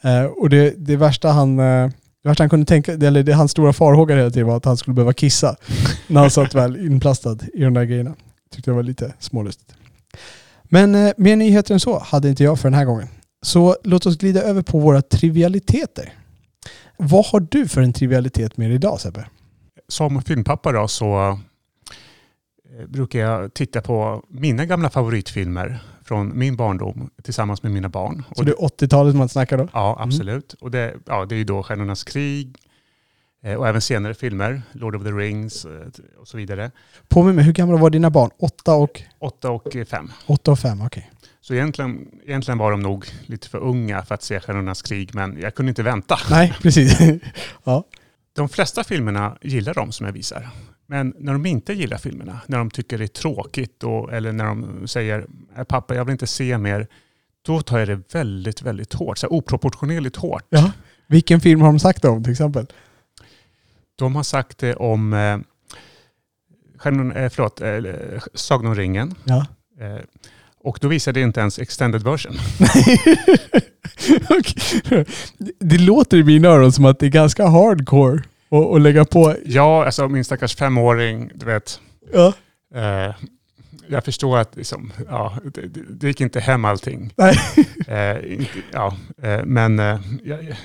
Eh, 0.01 0.23
och 0.23 0.49
det, 0.49 0.73
det 0.77 0.95
värsta 0.95 1.29
han 1.29 1.59
eh, 1.59 1.89
det 2.25 2.29
värsta 2.29 2.43
han 2.43 2.49
kunde 2.49 2.65
tänka, 2.65 2.93
eller 2.93 3.23
det, 3.23 3.33
hans 3.33 3.51
stora 3.51 3.73
farhåga 3.73 4.15
hela 4.15 4.29
tiden 4.29 4.47
var 4.47 4.57
att 4.57 4.65
han 4.65 4.77
skulle 4.77 4.93
behöva 4.93 5.13
kissa 5.13 5.55
när 6.07 6.21
han 6.21 6.31
satt 6.31 6.55
väl 6.55 6.85
inplastad 6.85 7.37
i 7.53 7.61
de 7.61 7.73
där 7.73 7.83
grejerna. 7.83 8.15
Tyckte 8.51 8.71
det 8.71 8.75
var 8.75 8.83
lite 8.83 9.13
smålustigt. 9.19 9.73
Men 10.63 10.95
eh, 10.95 11.13
mer 11.17 11.35
nyheter 11.35 11.73
än 11.73 11.79
så 11.79 11.99
hade 11.99 12.29
inte 12.29 12.43
jag 12.43 12.59
för 12.59 12.69
den 12.69 12.73
här 12.73 12.85
gången. 12.85 13.07
Så 13.41 13.77
låt 13.83 14.05
oss 14.05 14.17
glida 14.17 14.41
över 14.41 14.61
på 14.61 14.79
våra 14.79 15.01
trivialiteter. 15.01 16.13
Vad 16.97 17.25
har 17.25 17.39
du 17.39 17.67
för 17.67 17.81
en 17.81 17.93
trivialitet 17.93 18.57
med 18.57 18.69
dig 18.69 18.75
idag 18.75 19.01
Sebbe? 19.01 19.25
Som 19.87 20.21
filmpappa 20.21 20.71
då 20.71 20.87
så 20.87 21.39
eh, 22.79 22.87
brukar 22.87 23.19
jag 23.19 23.53
titta 23.53 23.81
på 23.81 24.23
mina 24.29 24.65
gamla 24.65 24.89
favoritfilmer 24.89 25.79
från 26.05 26.37
min 26.37 26.55
barndom 26.55 27.09
tillsammans 27.23 27.63
med 27.63 27.71
mina 27.71 27.89
barn. 27.89 28.23
Så 28.35 28.43
det 28.43 28.51
är 28.51 28.55
80-talet 28.55 29.15
man 29.15 29.29
snackar 29.29 29.57
då? 29.57 29.67
Ja, 29.73 29.97
absolut. 29.99 30.53
Mm. 30.53 30.57
Och 30.61 30.71
det, 30.71 30.93
ja, 31.05 31.25
det 31.25 31.35
är 31.35 31.37
ju 31.37 31.43
då 31.43 31.63
Stjärnornas 31.63 32.03
krig 32.03 32.57
eh, 33.43 33.53
och 33.53 33.67
även 33.67 33.81
senare 33.81 34.13
filmer, 34.13 34.61
Lord 34.71 34.95
of 34.95 35.03
the 35.03 35.11
Rings 35.11 35.65
eh, 35.65 35.71
och 36.17 36.27
så 36.27 36.37
vidare. 36.37 36.71
Påminn 37.07 37.35
mig, 37.35 37.45
hur 37.45 37.53
gamla 37.53 37.77
var 37.77 37.89
dina 37.89 38.09
barn? 38.09 38.29
Åtta 38.39 38.73
och? 38.75 39.01
Åtta 39.19 39.51
och 39.51 39.75
fem. 39.87 40.11
Åtta 40.25 40.51
och 40.51 40.59
fem, 40.59 40.81
okej. 40.81 40.85
Okay. 40.85 41.29
Så 41.41 41.53
egentligen, 41.53 42.07
egentligen 42.25 42.57
var 42.57 42.71
de 42.71 42.79
nog 42.79 43.05
lite 43.25 43.49
för 43.49 43.57
unga 43.57 44.05
för 44.05 44.15
att 44.15 44.23
se 44.23 44.39
Stjärnornas 44.39 44.81
krig, 44.81 45.15
men 45.15 45.39
jag 45.41 45.55
kunde 45.55 45.69
inte 45.69 45.83
vänta. 45.83 46.17
Nej, 46.29 46.53
precis. 46.61 46.97
ja. 47.63 47.83
De 48.35 48.49
flesta 48.49 48.83
filmerna 48.83 49.37
gillar 49.41 49.73
de 49.73 49.91
som 49.91 50.05
jag 50.05 50.13
visar. 50.13 50.49
Men 50.87 51.13
när 51.19 51.33
de 51.33 51.45
inte 51.45 51.73
gillar 51.73 51.97
filmerna, 51.97 52.39
när 52.47 52.57
de 52.57 52.71
tycker 52.71 52.97
det 52.97 53.03
är 53.03 53.07
tråkigt 53.07 53.83
och, 53.83 54.13
eller 54.13 54.31
när 54.31 54.45
de 54.45 54.87
säger 54.87 55.25
äh, 55.57 55.63
pappa 55.63 55.95
jag 55.95 56.05
vill 56.05 56.11
inte 56.11 56.27
se 56.27 56.57
mer, 56.57 56.87
då 57.45 57.61
tar 57.61 57.79
jag 57.79 57.87
det 57.87 58.13
väldigt, 58.13 58.61
väldigt 58.61 58.93
hårt. 58.93 59.17
Så 59.17 59.27
oproportionerligt 59.27 60.15
hårt. 60.15 60.45
Ja. 60.49 60.71
Vilken 61.07 61.41
film 61.41 61.61
har 61.61 61.67
de 61.67 61.79
sagt 61.79 62.01
det 62.01 62.09
om 62.09 62.23
till 62.23 62.31
exempel? 62.31 62.65
De 63.95 64.15
har 64.15 64.23
sagt 64.23 64.57
det 64.57 64.75
om 64.75 65.13
eh, 65.13 65.19
eh, 65.23 65.39
förlåt, 67.29 67.61
eh, 67.61 68.21
Sagan 68.33 68.67
om 68.67 68.75
ringen. 68.75 69.15
Ja. 69.23 69.45
Eh, 69.79 69.99
och 70.59 70.77
då 70.81 70.87
visade 70.87 71.19
det 71.19 71.23
inte 71.23 71.39
ens 71.39 71.59
extended 71.59 72.03
version. 72.03 72.35
det 75.59 75.77
låter 75.77 76.17
i 76.17 76.23
mina 76.23 76.47
öron 76.47 76.71
som 76.71 76.85
att 76.85 76.99
det 76.99 77.05
är 77.05 77.09
ganska 77.09 77.47
hardcore 77.47 78.23
och, 78.49 78.71
och 78.71 78.79
lägga 78.79 79.05
på. 79.05 79.35
Ja, 79.45 79.85
alltså 79.85 80.07
min 80.07 80.25
stackars 80.25 80.55
femåring, 80.55 81.31
du 81.35 81.45
vet. 81.45 81.79
Ja. 82.13 82.33
Eh, 82.75 83.15
jag 83.87 84.05
förstår 84.05 84.37
att 84.37 84.55
liksom, 84.55 84.93
ja, 85.07 85.37
det, 85.53 85.61
det 85.89 86.07
gick 86.07 86.21
inte 86.21 86.39
hem 86.39 86.65
allting. 86.65 87.13
Nej. 87.15 87.37
Eh, 87.87 88.33
inte, 88.33 88.51
ja, 88.71 88.97
eh, 89.23 89.45
men 89.45 89.79
eh, 89.79 89.99
jag, 90.23 90.55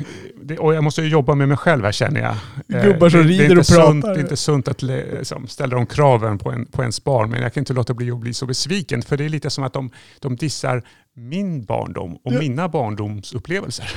det, 0.42 0.58
och 0.58 0.74
jag 0.74 0.84
måste 0.84 1.02
ju 1.02 1.08
jobba 1.08 1.34
med 1.34 1.48
mig 1.48 1.56
själv 1.56 1.84
här 1.84 1.92
känner 1.92 2.20
jag. 2.20 2.36
Eh, 2.78 2.84
Gubbar 2.84 3.10
som 3.10 3.22
rider 3.22 3.58
och 3.58 3.66
pratar. 3.66 3.84
Sunt, 3.86 4.04
det 4.04 4.10
är 4.10 4.20
inte 4.20 4.36
sunt 4.36 4.68
att 4.68 4.82
liksom, 4.82 5.46
ställa 5.46 5.76
de 5.76 5.86
kraven 5.86 6.38
på, 6.38 6.50
en, 6.50 6.66
på 6.66 6.82
ens 6.82 7.04
barn, 7.04 7.30
men 7.30 7.42
jag 7.42 7.54
kan 7.54 7.60
inte 7.60 7.72
låta 7.72 7.94
bli 7.94 8.10
att 8.10 8.18
bli 8.18 8.34
så 8.34 8.46
besviken. 8.46 9.02
För 9.02 9.16
det 9.16 9.24
är 9.24 9.28
lite 9.28 9.50
som 9.50 9.64
att 9.64 9.72
de, 9.72 9.90
de 10.18 10.36
dissar 10.36 10.82
min 11.14 11.64
barndom 11.64 12.14
och 12.14 12.32
ja. 12.32 12.38
mina 12.38 12.68
barndomsupplevelser. 12.68 13.90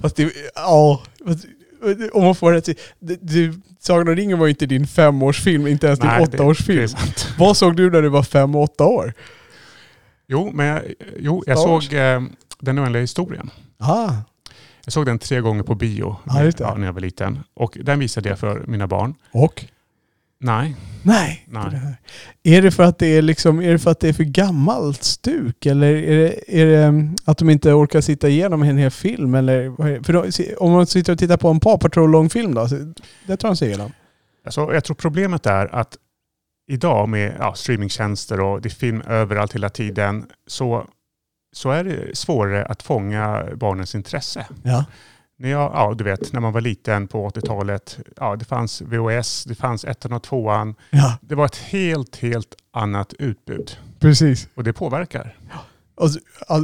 Fast 0.00 0.16
det, 0.16 0.32
ja, 0.54 1.02
om 2.12 2.24
man 2.24 2.34
får 2.34 2.52
rätt 2.52 2.68
du, 3.20 3.60
Sagan 3.80 4.08
om 4.08 4.16
ringen 4.16 4.38
var 4.38 4.46
ju 4.46 4.50
inte 4.50 4.66
din 4.66 4.86
femårsfilm, 4.86 5.66
inte 5.66 5.86
ens 5.86 6.00
din 6.00 6.10
åttaårsfilm. 6.10 6.88
Vad 7.38 7.56
såg 7.56 7.76
du 7.76 7.90
när 7.90 8.02
du 8.02 8.08
var 8.08 8.22
fem 8.22 8.54
och 8.54 8.62
åtta 8.62 8.84
år? 8.84 9.12
Jo, 10.26 10.50
men 10.54 10.66
jag, 10.66 10.82
jo, 11.18 11.44
jag 11.46 11.58
såg 11.58 11.92
eh, 11.92 12.22
Den 12.58 12.78
oändliga 12.78 13.00
historien. 13.00 13.50
Ah. 13.78 14.12
Jag 14.84 14.92
såg 14.92 15.06
den 15.06 15.18
tre 15.18 15.40
gånger 15.40 15.62
på 15.62 15.74
bio 15.74 16.16
ah, 16.26 16.42
ja, 16.58 16.74
när 16.74 16.86
jag 16.86 16.92
var 16.92 17.00
liten. 17.00 17.38
Och 17.54 17.78
den 17.82 17.98
visade 17.98 18.28
jag 18.28 18.38
för 18.38 18.64
mina 18.66 18.86
barn. 18.86 19.14
Och? 19.32 19.64
Nej. 20.40 20.76
Nej. 21.02 21.46
Nej. 21.48 21.96
Det 22.42 22.56
är 22.56 22.62
det 22.62 22.70
för 22.70 22.82
att 22.82 22.98
det 22.98 23.06
är 23.06 23.22
liksom, 23.22 23.60
är 23.60 23.72
det 23.72 23.78
för 23.78 23.90
att 23.90 24.00
det 24.00 24.08
är 24.08 24.12
för 24.12 24.24
gammalt 24.24 25.04
stuk? 25.04 25.66
Eller 25.66 25.94
är 25.94 26.16
det, 26.16 26.60
är 26.60 26.66
det 26.66 26.84
mm, 26.84 27.16
att 27.24 27.38
de 27.38 27.50
inte 27.50 27.72
orkar 27.72 28.00
sitta 28.00 28.28
igenom 28.28 28.62
en 28.62 28.78
hel 28.78 28.90
film? 28.90 29.34
Eller, 29.34 30.02
för 30.02 30.12
då, 30.12 30.24
om 30.64 30.72
man 30.72 30.86
sitter 30.86 31.12
och 31.12 31.18
tittar 31.18 31.36
på 31.36 31.48
en 31.48 31.60
Paw 31.60 31.78
Patrol-lång 31.80 32.30
film 32.30 32.54
då? 32.54 32.68
Det 33.26 33.36
tar 33.36 33.48
de 33.48 33.56
sig 33.56 33.68
igenom. 33.68 33.92
Alltså, 34.44 34.74
jag 34.74 34.84
tror 34.84 34.96
problemet 34.96 35.46
är 35.46 35.74
att 35.74 35.96
idag 36.70 37.08
med 37.08 37.34
ja, 37.38 37.54
streamingtjänster 37.54 38.40
och 38.40 38.60
det 38.62 38.68
är 38.68 38.70
film 38.70 39.00
överallt 39.00 39.54
hela 39.54 39.68
tiden 39.68 40.26
så, 40.46 40.86
så 41.56 41.70
är 41.70 41.84
det 41.84 42.16
svårare 42.16 42.64
att 42.64 42.82
fånga 42.82 43.44
barnens 43.56 43.94
intresse. 43.94 44.46
Ja 44.62 44.84
när 45.40 45.48
jag, 45.48 45.70
ja 45.74 45.94
du 45.98 46.04
vet, 46.04 46.32
när 46.32 46.40
man 46.40 46.52
var 46.52 46.60
liten 46.60 47.08
på 47.08 47.28
80-talet, 47.28 47.98
ja 48.16 48.36
det 48.36 48.44
fanns 48.44 48.82
VHS, 48.82 49.44
det 49.44 49.54
fanns 49.54 49.84
ettan 49.84 50.12
och 50.12 50.22
tvåan. 50.22 50.74
Ja. 50.90 51.18
Det 51.20 51.34
var 51.34 51.44
ett 51.44 51.56
helt, 51.56 52.16
helt 52.16 52.54
annat 52.72 53.12
utbud. 53.18 53.76
Precis. 53.98 54.48
Och 54.54 54.64
det 54.64 54.72
påverkar. 54.72 55.36
Och 55.94 56.08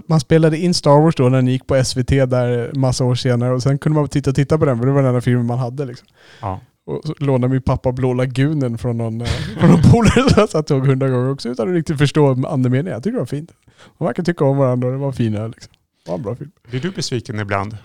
man 0.06 0.20
spelade 0.20 0.58
in 0.58 0.74
Star 0.74 1.02
Wars 1.02 1.14
då 1.14 1.28
när 1.28 1.38
den 1.38 1.46
gick 1.46 1.66
på 1.66 1.84
SVT 1.84 2.08
där 2.08 2.72
massa 2.74 3.04
år 3.04 3.14
senare 3.14 3.54
och 3.54 3.62
sen 3.62 3.78
kunde 3.78 4.00
man 4.00 4.08
titta 4.08 4.30
och 4.30 4.36
titta 4.36 4.58
på 4.58 4.64
den 4.64 4.78
för 4.78 4.86
det 4.86 4.92
var 4.92 5.02
den 5.02 5.08
enda 5.08 5.20
filmen 5.20 5.46
man 5.46 5.58
hade. 5.58 5.84
Liksom. 5.84 6.08
Ja. 6.40 6.60
Och 6.86 7.00
så 7.04 7.14
lånade 7.18 7.52
min 7.52 7.62
pappa 7.62 7.92
Blå 7.92 8.12
lagunen 8.12 8.78
från 8.78 8.98
någon, 8.98 9.20
eh, 9.20 9.26
från 9.58 9.70
någon 9.70 9.82
polare 9.82 10.28
som 10.30 10.40
jag 10.40 10.48
satt 10.48 10.70
och 10.70 10.86
hundra 10.86 11.08
gånger 11.08 11.30
också 11.30 11.48
utan 11.48 11.68
att 11.68 11.74
riktigt 11.74 11.98
förstå 11.98 12.46
andemeningen. 12.46 12.92
Jag 12.92 13.02
tyckte 13.02 13.16
det 13.16 13.18
var 13.18 13.26
fint. 13.26 13.52
Man 13.98 14.06
verkar 14.06 14.22
tycka 14.22 14.44
om 14.44 14.56
varandra 14.56 14.88
och 14.88 14.92
det 14.92 14.98
var 14.98 15.12
fina. 15.12 15.46
Liksom. 15.46 15.72
Det 16.04 16.10
var 16.10 16.18
en 16.18 16.22
bra 16.22 16.36
film. 16.36 16.50
Blir 16.70 16.80
du 16.80 16.90
besviken 16.90 17.40
ibland? 17.40 17.76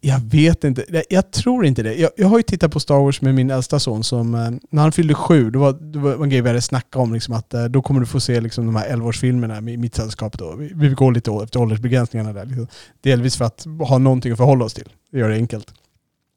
Jag 0.00 0.20
vet 0.20 0.64
inte. 0.64 1.04
Jag 1.10 1.30
tror 1.30 1.66
inte 1.66 1.82
det. 1.82 1.94
Jag, 1.94 2.10
jag, 2.16 2.28
har 2.28 2.36
ju 2.36 2.42
tittat 2.42 2.72
på 2.72 2.80
Star 2.80 2.98
Wars 2.98 3.20
med 3.20 3.34
min 3.34 3.50
äldsta 3.50 3.80
son 3.80 4.04
som, 4.04 4.34
eh, 4.34 4.50
när 4.70 4.82
han 4.82 4.92
fyllde 4.92 5.14
sju, 5.14 5.50
då 5.50 5.58
var, 5.58 5.72
det 5.72 5.98
var 5.98 6.22
en 6.22 6.30
grej 6.30 6.40
vi 6.40 6.48
hade 6.48 6.60
snackat 6.60 6.96
om, 6.96 7.14
liksom, 7.14 7.34
att 7.34 7.54
eh, 7.54 7.64
då 7.64 7.82
kommer 7.82 8.00
du 8.00 8.06
få 8.06 8.20
se 8.20 8.40
liksom, 8.40 8.66
de 8.66 8.76
här 8.76 8.88
11-årsfilmerna 8.88 9.70
i 9.70 9.76
mitt 9.76 9.94
sällskap. 9.94 10.38
Då. 10.38 10.54
Vi, 10.54 10.72
vi 10.74 10.88
går 10.88 11.12
lite 11.12 11.30
efter 11.42 11.60
åldersbegränsningarna 11.60 12.32
där. 12.32 12.44
Liksom. 12.44 12.66
Delvis 13.00 13.36
för 13.36 13.44
att 13.44 13.66
ha 13.88 13.98
någonting 13.98 14.32
att 14.32 14.38
förhålla 14.38 14.64
oss 14.64 14.74
till. 14.74 14.88
Det 15.12 15.18
gör 15.18 15.28
det 15.28 15.34
enkelt. 15.34 15.74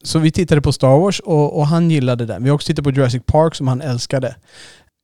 Så 0.04 0.20
vi 0.20 0.32
tittade 0.32 0.62
på 0.62 0.72
Star 0.72 1.00
Wars 1.00 1.20
och, 1.20 1.58
och 1.58 1.68
han 1.68 1.92
gillade 1.92 2.26
den. 2.26 2.44
Vi 2.44 2.50
har 2.50 2.56
också 2.56 2.68
tittat 2.68 2.84
på 2.84 2.92
Jurassic 2.92 3.24
Park 3.26 3.56
som 3.56 3.68
han 3.68 3.82
älskade. 3.82 4.36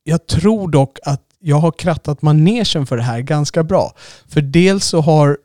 Jag 0.04 0.26
tror 0.26 0.70
dock 0.70 0.98
att 1.02 1.22
jag 1.40 1.56
har 1.56 1.72
krattat 1.72 2.22
manegen 2.22 2.86
för 2.86 2.96
det 2.96 3.02
här 3.02 3.20
ganska 3.20 3.64
bra. 3.64 3.92
För 4.28 4.40
dels 4.40 4.84
så 4.84 5.00
har 5.00 5.38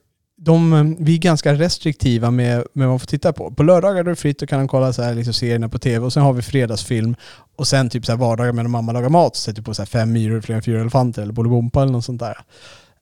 de, 0.43 0.73
eh, 0.73 0.83
vi 0.99 1.13
är 1.13 1.19
ganska 1.19 1.53
restriktiva 1.53 2.31
med, 2.31 2.57
med 2.73 2.87
vad 2.87 2.93
man 2.93 2.99
får 2.99 3.07
titta 3.07 3.33
på. 3.33 3.51
På 3.51 3.63
lördagar 3.63 3.99
är 3.99 4.03
det 4.03 4.15
fritt 4.15 4.41
och 4.41 4.49
kan 4.49 4.67
kolla 4.67 4.93
så 4.93 5.01
här, 5.01 5.15
liksom 5.15 5.33
serierna 5.33 5.69
på 5.69 5.79
tv 5.79 6.05
och 6.05 6.13
sen 6.13 6.23
har 6.23 6.33
vi 6.33 6.41
fredagsfilm 6.41 7.15
och 7.55 7.67
sen 7.67 7.89
typ 7.89 8.05
så 8.05 8.11
här 8.11 8.19
vardagar 8.19 8.53
när 8.53 8.63
mamma 8.63 8.91
lagar 8.91 9.09
mat 9.09 9.35
så 9.35 9.41
sätter 9.41 9.55
typ 9.55 9.65
på 9.65 9.73
så 9.73 9.81
här 9.81 9.87
fem 9.87 10.11
myror, 10.11 10.41
fler 10.41 10.55
än 10.55 10.61
fyra 10.61 10.81
elefanter 10.81 11.21
eller 11.21 11.33
Bolibompa 11.33 11.81
eller 11.81 11.91
något 11.91 12.05
sånt 12.05 12.19
där. 12.19 12.37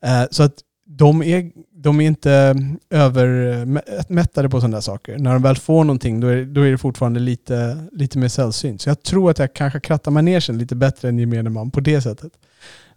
Eh, 0.04 0.28
så 0.30 0.42
att 0.42 0.54
de 0.86 1.22
är, 1.22 1.50
de 1.82 2.00
är 2.00 2.06
inte 2.06 2.56
övermättade 2.90 4.48
på 4.48 4.60
sådana 4.60 4.76
där 4.76 4.80
saker. 4.80 5.18
När 5.18 5.32
de 5.32 5.42
väl 5.42 5.56
får 5.56 5.84
någonting 5.84 6.20
då 6.20 6.26
är, 6.26 6.44
då 6.44 6.60
är 6.60 6.70
det 6.70 6.78
fortfarande 6.78 7.20
lite, 7.20 7.84
lite 7.92 8.18
mer 8.18 8.28
sällsynt. 8.28 8.80
Så 8.80 8.90
jag 8.90 9.02
tror 9.02 9.30
att 9.30 9.38
jag 9.38 9.54
kanske 9.54 9.80
krattar 9.80 10.10
manegen 10.10 10.58
lite 10.58 10.76
bättre 10.76 11.08
än 11.08 11.18
gemene 11.18 11.50
man 11.50 11.70
på 11.70 11.80
det 11.80 12.00
sättet. 12.00 12.32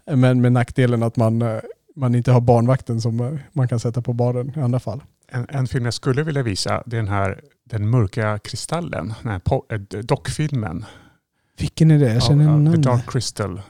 Men 0.06 0.42
med 0.42 0.52
nackdelen 0.52 1.04
att 1.04 1.16
man 1.16 1.42
eh, 1.42 1.60
man 1.96 2.16
inte 2.16 2.32
har 2.32 2.42
barnvakten 2.42 3.02
som 3.02 3.40
man 3.52 3.68
kan 3.68 3.80
sätta 3.80 4.02
på 4.02 4.14
baren 4.14 4.54
i 4.56 4.60
andra 4.60 4.80
fall. 4.80 5.04
En, 5.28 5.46
en 5.50 5.68
film 5.68 5.86
jag 5.86 5.94
skulle 5.94 6.24
vilja 6.24 6.44
visa 6.44 6.84
det 6.86 6.96
är 6.96 7.02
den 7.02 7.12
här 7.12 7.42
Den 7.64 7.90
mörka 7.90 8.40
kristallen, 8.40 9.14
den 9.22 9.32
här 9.32 9.42
eh, 9.70 9.80
dockfilmen. 10.00 10.86
Vilken 11.58 11.92
är 11.92 12.00
det? 12.00 12.14
Jag 12.14 12.24
känner 12.24 12.50
av, 12.50 12.68
av 12.68 12.74
The 12.74 12.82
Dark 12.82 13.12
Crystal 13.12 13.58
eh, 13.58 13.64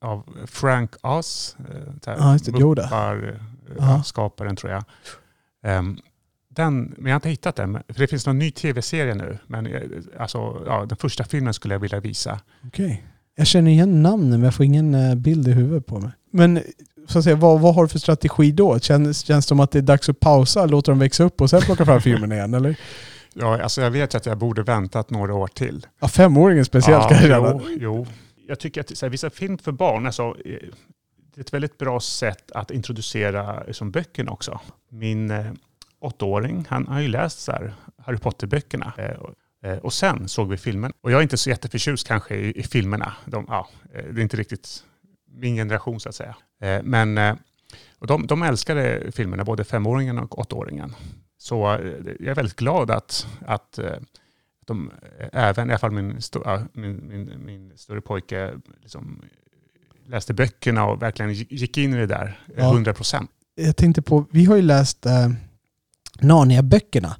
av 0.00 0.46
Frank 0.46 0.90
Oz. 1.02 1.56
Ja, 2.04 2.32
just 2.32 2.44
det. 2.44 2.60
Yoda. 2.60 3.22
skaparen 4.04 4.56
tror 4.56 4.72
jag. 4.72 4.84
Um, 5.78 5.98
den, 6.48 6.94
men 6.96 7.04
jag 7.06 7.10
har 7.10 7.16
inte 7.16 7.28
hittat 7.28 7.56
den. 7.56 7.72
För 7.88 8.00
det 8.00 8.06
finns 8.06 8.26
någon 8.26 8.38
ny 8.38 8.50
tv-serie 8.50 9.14
nu. 9.14 9.38
Men 9.46 9.66
eh, 9.66 9.82
alltså, 10.18 10.62
ja, 10.66 10.86
den 10.86 10.96
första 10.96 11.24
filmen 11.24 11.54
skulle 11.54 11.74
jag 11.74 11.80
vilja 11.80 12.00
visa. 12.00 12.40
Okej. 12.66 13.04
Jag 13.36 13.46
känner 13.46 13.70
igen 13.70 14.02
namnen 14.02 14.30
men 14.30 14.42
jag 14.42 14.54
får 14.54 14.66
ingen 14.66 14.94
eh, 14.94 15.14
bild 15.14 15.48
i 15.48 15.52
huvudet 15.52 15.86
på 15.86 16.00
mig. 16.00 16.10
Men 16.30 16.60
så 17.08 17.18
att 17.18 17.24
säga, 17.24 17.36
vad, 17.36 17.60
vad 17.60 17.74
har 17.74 17.82
du 17.82 17.88
för 17.88 17.98
strategi 17.98 18.52
då? 18.52 18.78
Känns, 18.78 19.24
känns 19.24 19.44
det 19.44 19.48
som 19.48 19.60
att 19.60 19.70
det 19.70 19.78
är 19.78 19.82
dags 19.82 20.08
att 20.08 20.20
pausa, 20.20 20.66
låta 20.66 20.90
dem 20.92 20.98
växa 20.98 21.24
upp 21.24 21.40
och 21.40 21.50
sen 21.50 21.60
plocka 21.60 21.84
fram 21.84 22.00
filmen 22.00 22.32
igen? 22.32 22.54
Eller? 22.54 22.76
Ja, 23.34 23.62
alltså 23.62 23.80
jag 23.82 23.90
vet 23.90 24.14
ju 24.14 24.16
att 24.16 24.26
jag 24.26 24.38
borde 24.38 24.62
väntat 24.62 25.10
några 25.10 25.34
år 25.34 25.46
till. 25.46 25.86
Ja, 26.00 26.08
femåringen 26.08 26.64
speciellt 26.64 27.02
ja, 27.02 27.08
kanske 27.08 27.28
jo, 27.28 27.76
jo. 27.80 28.06
Jag 28.48 28.58
tycker 28.60 28.80
att 28.80 28.96
så 28.96 29.06
här, 29.06 29.10
vissa 29.10 29.30
film 29.30 29.58
för 29.58 29.72
barn, 29.72 30.06
alltså, 30.06 30.22
eh, 30.22 30.34
det 31.34 31.36
är 31.36 31.40
ett 31.40 31.52
väldigt 31.54 31.78
bra 31.78 32.00
sätt 32.00 32.50
att 32.52 32.70
introducera 32.70 33.64
eh, 33.64 33.72
som 33.72 33.90
böckerna 33.90 34.30
också. 34.32 34.60
Min 34.90 35.30
eh, 35.30 35.46
åttaåring, 36.00 36.66
han 36.68 36.86
har 36.86 37.00
ju 37.00 37.08
läst 37.08 37.40
så 37.40 37.52
här, 37.52 37.74
Harry 38.02 38.18
Potter-böckerna. 38.18 38.92
Eh, 38.98 39.10
och- 39.10 39.34
eh, 39.68 39.78
och 39.78 39.92
sen 39.92 40.28
såg 40.28 40.48
vi 40.50 40.56
filmen. 40.56 40.92
Och 41.00 41.12
jag 41.12 41.18
är 41.18 41.22
inte 41.22 41.36
så 41.38 41.50
jätteförtjust 41.50 42.06
kanske 42.08 42.34
i, 42.36 42.58
i 42.60 42.62
filmerna. 42.62 43.12
De, 43.26 43.44
ja, 43.48 43.68
eh, 43.94 44.04
det 44.04 44.20
är 44.20 44.22
inte 44.22 44.36
riktigt 44.36 44.82
min 45.38 45.56
generation 45.56 46.00
så 46.00 46.08
att 46.08 46.14
säga. 46.14 46.36
Eh, 46.60 46.82
men 46.82 47.18
eh, 47.18 47.34
och 47.98 48.06
de, 48.06 48.26
de 48.26 48.42
älskade 48.42 49.12
filmerna, 49.12 49.44
både 49.44 49.64
femåringen 49.64 50.18
och 50.18 50.38
åttaåringen. 50.38 50.94
Så 51.38 51.74
eh, 51.74 51.80
jag 52.20 52.28
är 52.28 52.34
väldigt 52.34 52.56
glad 52.56 52.90
att, 52.90 53.26
att 53.46 53.78
de 54.66 54.90
även, 55.32 55.68
i 55.68 55.72
alla 55.72 55.78
fall 55.78 55.90
min, 55.90 56.20
min, 56.72 57.08
min, 57.08 57.44
min 57.44 57.72
större 57.76 58.00
pojke, 58.00 58.52
liksom 58.82 59.22
läste 60.06 60.34
böckerna 60.34 60.86
och 60.86 61.02
verkligen 61.02 61.32
gick 61.32 61.78
in 61.78 61.94
i 61.94 61.96
det 61.96 62.06
där, 62.06 62.40
Ja. 62.56 62.72
100 62.72 62.94
procent. 62.94 63.30
Jag 63.54 63.76
tänkte 63.76 64.02
på, 64.02 64.26
vi 64.30 64.44
har 64.44 64.56
ju 64.56 64.62
läst 64.62 65.06
eh, 65.06 65.28
Narnia-böckerna. 66.20 67.16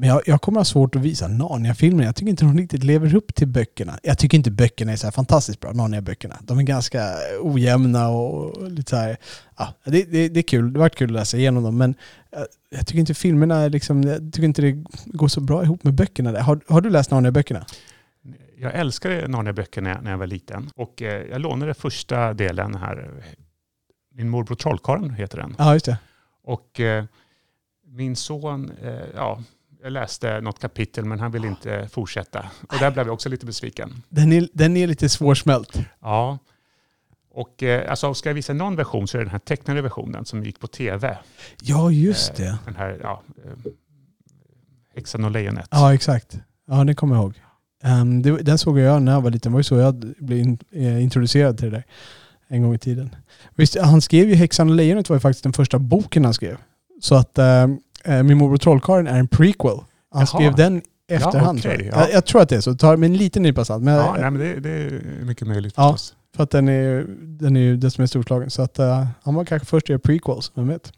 Men 0.00 0.08
jag, 0.08 0.22
jag 0.26 0.42
kommer 0.42 0.60
ha 0.60 0.64
svårt 0.64 0.96
att 0.96 1.02
visa 1.02 1.28
Narnia-filmerna. 1.28 2.04
Jag 2.04 2.16
tycker 2.16 2.30
inte 2.30 2.44
de 2.44 2.58
riktigt 2.58 2.84
lever 2.84 3.14
upp 3.14 3.34
till 3.34 3.48
böckerna. 3.48 3.98
Jag 4.02 4.18
tycker 4.18 4.38
inte 4.38 4.50
böckerna 4.50 4.92
är 4.92 4.96
så 4.96 5.06
här 5.06 5.12
fantastiskt 5.12 5.60
bra, 5.60 5.72
Narnia-böckerna. 5.72 6.36
De 6.42 6.58
är 6.58 6.62
ganska 6.62 7.14
ojämna 7.40 8.08
och 8.08 8.70
lite 8.70 8.90
så 8.90 8.96
här... 8.96 9.16
Ja, 9.56 9.74
det, 9.84 10.02
det, 10.04 10.28
det 10.28 10.40
är 10.40 10.42
kul. 10.42 10.72
Det 10.72 10.78
har 10.78 10.84
varit 10.84 10.94
kul 10.96 11.08
att 11.10 11.20
läsa 11.20 11.36
igenom 11.36 11.62
dem. 11.62 11.76
Men 11.78 11.94
jag, 12.30 12.46
jag 12.70 12.86
tycker 12.86 12.98
inte 13.00 13.14
filmerna 13.14 13.56
är 13.56 13.70
liksom... 13.70 14.02
Jag 14.02 14.32
tycker 14.32 14.44
inte 14.44 14.62
det 14.62 14.84
går 15.06 15.28
så 15.28 15.40
bra 15.40 15.62
ihop 15.64 15.84
med 15.84 15.94
böckerna. 15.94 16.32
Där. 16.32 16.40
Har, 16.40 16.60
har 16.68 16.80
du 16.80 16.90
läst 16.90 17.10
Narnia-böckerna? 17.10 17.66
Jag 18.58 18.74
älskade 18.74 19.28
Narnia-böcker 19.28 19.80
när, 19.80 19.90
jag- 19.90 20.02
när 20.04 20.10
jag 20.10 20.18
var 20.18 20.26
liten. 20.26 20.70
Och 20.76 21.02
eh, 21.02 21.22
jag 21.30 21.40
lånade 21.40 21.74
första 21.74 22.34
delen 22.34 22.74
här. 22.74 23.10
eh, 23.18 23.24
Min 24.14 24.28
morbror 24.28 24.56
Trollkarlen 24.56 25.10
heter 25.10 25.38
den. 25.38 25.54
Ja, 25.58 25.72
just 25.74 25.86
det. 25.86 25.98
Och 26.44 26.80
eh, 26.80 27.04
min 27.86 28.16
son, 28.16 28.70
eh, 28.82 28.92
ja, 29.14 29.42
jag 29.82 29.92
läste 29.92 30.40
något 30.40 30.58
kapitel 30.58 31.04
men 31.04 31.20
han 31.20 31.32
ville 31.32 31.46
inte 31.46 31.88
fortsätta. 31.92 32.46
Och 32.68 32.78
där 32.80 32.90
blev 32.90 33.06
jag 33.06 33.14
också 33.14 33.28
lite 33.28 33.46
besviken. 33.46 34.02
Den 34.08 34.32
är, 34.32 34.48
den 34.52 34.76
är 34.76 34.86
lite 34.86 35.08
svårsmält. 35.08 35.78
Ja. 36.00 36.38
Och 37.30 37.62
eh, 37.62 37.90
alltså, 37.90 38.14
ska 38.14 38.28
jag 38.28 38.34
visa 38.34 38.52
någon 38.52 38.76
version 38.76 39.08
så 39.08 39.16
är 39.16 39.18
det 39.18 39.24
den 39.24 39.32
här 39.32 39.38
tecknade 39.38 39.82
versionen 39.82 40.24
som 40.24 40.44
gick 40.44 40.60
på 40.60 40.66
tv. 40.66 41.18
Ja, 41.62 41.90
just 41.90 42.30
Eh, 42.30 42.36
det. 42.36 42.58
Den 42.64 42.76
här, 42.76 42.98
ja, 43.02 43.22
eh, 43.44 43.72
Häxan 44.94 45.24
och 45.24 45.30
lejonet. 45.30 45.68
Ja, 45.70 45.94
exakt. 45.94 46.38
Ja, 46.66 46.84
det 46.84 46.94
kommer 46.94 47.14
jag 47.14 47.22
ihåg. 47.22 47.40
Um, 47.84 48.22
det, 48.22 48.36
den 48.42 48.58
såg 48.58 48.78
jag 48.78 49.02
när 49.02 49.12
jag 49.12 49.20
var 49.20 49.30
liten. 49.30 49.52
Det 49.52 49.54
var 49.54 49.60
ju 49.60 49.64
så 49.64 49.76
jag 49.76 49.94
blev 50.18 50.38
in, 50.38 50.58
eh, 50.70 51.02
introducerad 51.02 51.58
till 51.58 51.70
det 51.70 51.76
där 51.76 51.84
en 52.48 52.62
gång 52.62 52.74
i 52.74 52.78
tiden. 52.78 53.14
Visst, 53.54 53.78
han 53.78 54.00
skrev 54.00 54.28
ju 54.28 54.34
Häxan 54.34 54.68
och 54.70 54.74
lejonet 54.76 55.08
var 55.08 55.16
ju 55.16 55.20
faktiskt 55.20 55.42
den 55.42 55.52
första 55.52 55.78
boken 55.78 56.24
han 56.24 56.34
skrev. 56.34 56.56
Så 57.00 57.14
att 57.14 57.38
eh, 57.38 57.66
eh, 58.08 58.22
Min 58.22 58.38
morbror 58.38 58.56
Trollkarlen 58.56 59.06
är 59.06 59.18
en 59.18 59.28
prequel. 59.28 59.70
Han 59.76 59.84
Jaha. 60.20 60.26
skrev 60.26 60.54
den 60.54 60.76
i 61.10 61.14
efterhand. 61.14 61.58
okej, 61.58 61.76
tror 61.76 61.86
jag. 61.86 61.94
ja. 61.96 62.00
Jag, 62.06 62.12
jag 62.16 62.24
tror 62.26 62.42
att 62.42 62.48
det 62.48 62.56
är 62.56 62.60
så. 62.60 62.74
Ta 62.74 62.96
med 62.96 63.06
en 63.10 63.16
liten 63.16 63.42
nypa 63.42 63.64
salt. 63.64 63.82
Men 63.84 63.94
Ja, 63.94 64.12
nej, 64.20 64.30
men 64.30 64.40
det, 64.40 64.60
det 64.60 64.70
är 64.70 65.00
mycket 65.24 65.48
möjligt 65.48 65.74
Ja. 65.76 65.92
förstås. 65.92 66.14
för 66.36 66.42
att 66.42 66.50
den 66.50 66.68
är, 66.68 67.04
den 67.20 67.56
är 67.56 67.60
ju 67.60 67.76
det 67.76 67.90
som 67.90 68.02
är 68.02 68.06
storslagen. 68.06 68.50
Så 68.50 68.62
att 68.62 68.78
eh, 68.78 69.06
han 69.22 69.34
var 69.34 69.44
kanske 69.44 69.66
först 69.66 69.84
att 69.84 69.88
göra 69.88 69.98
prequels, 69.98 70.52
vem 70.54 70.68
vet. 70.68 70.92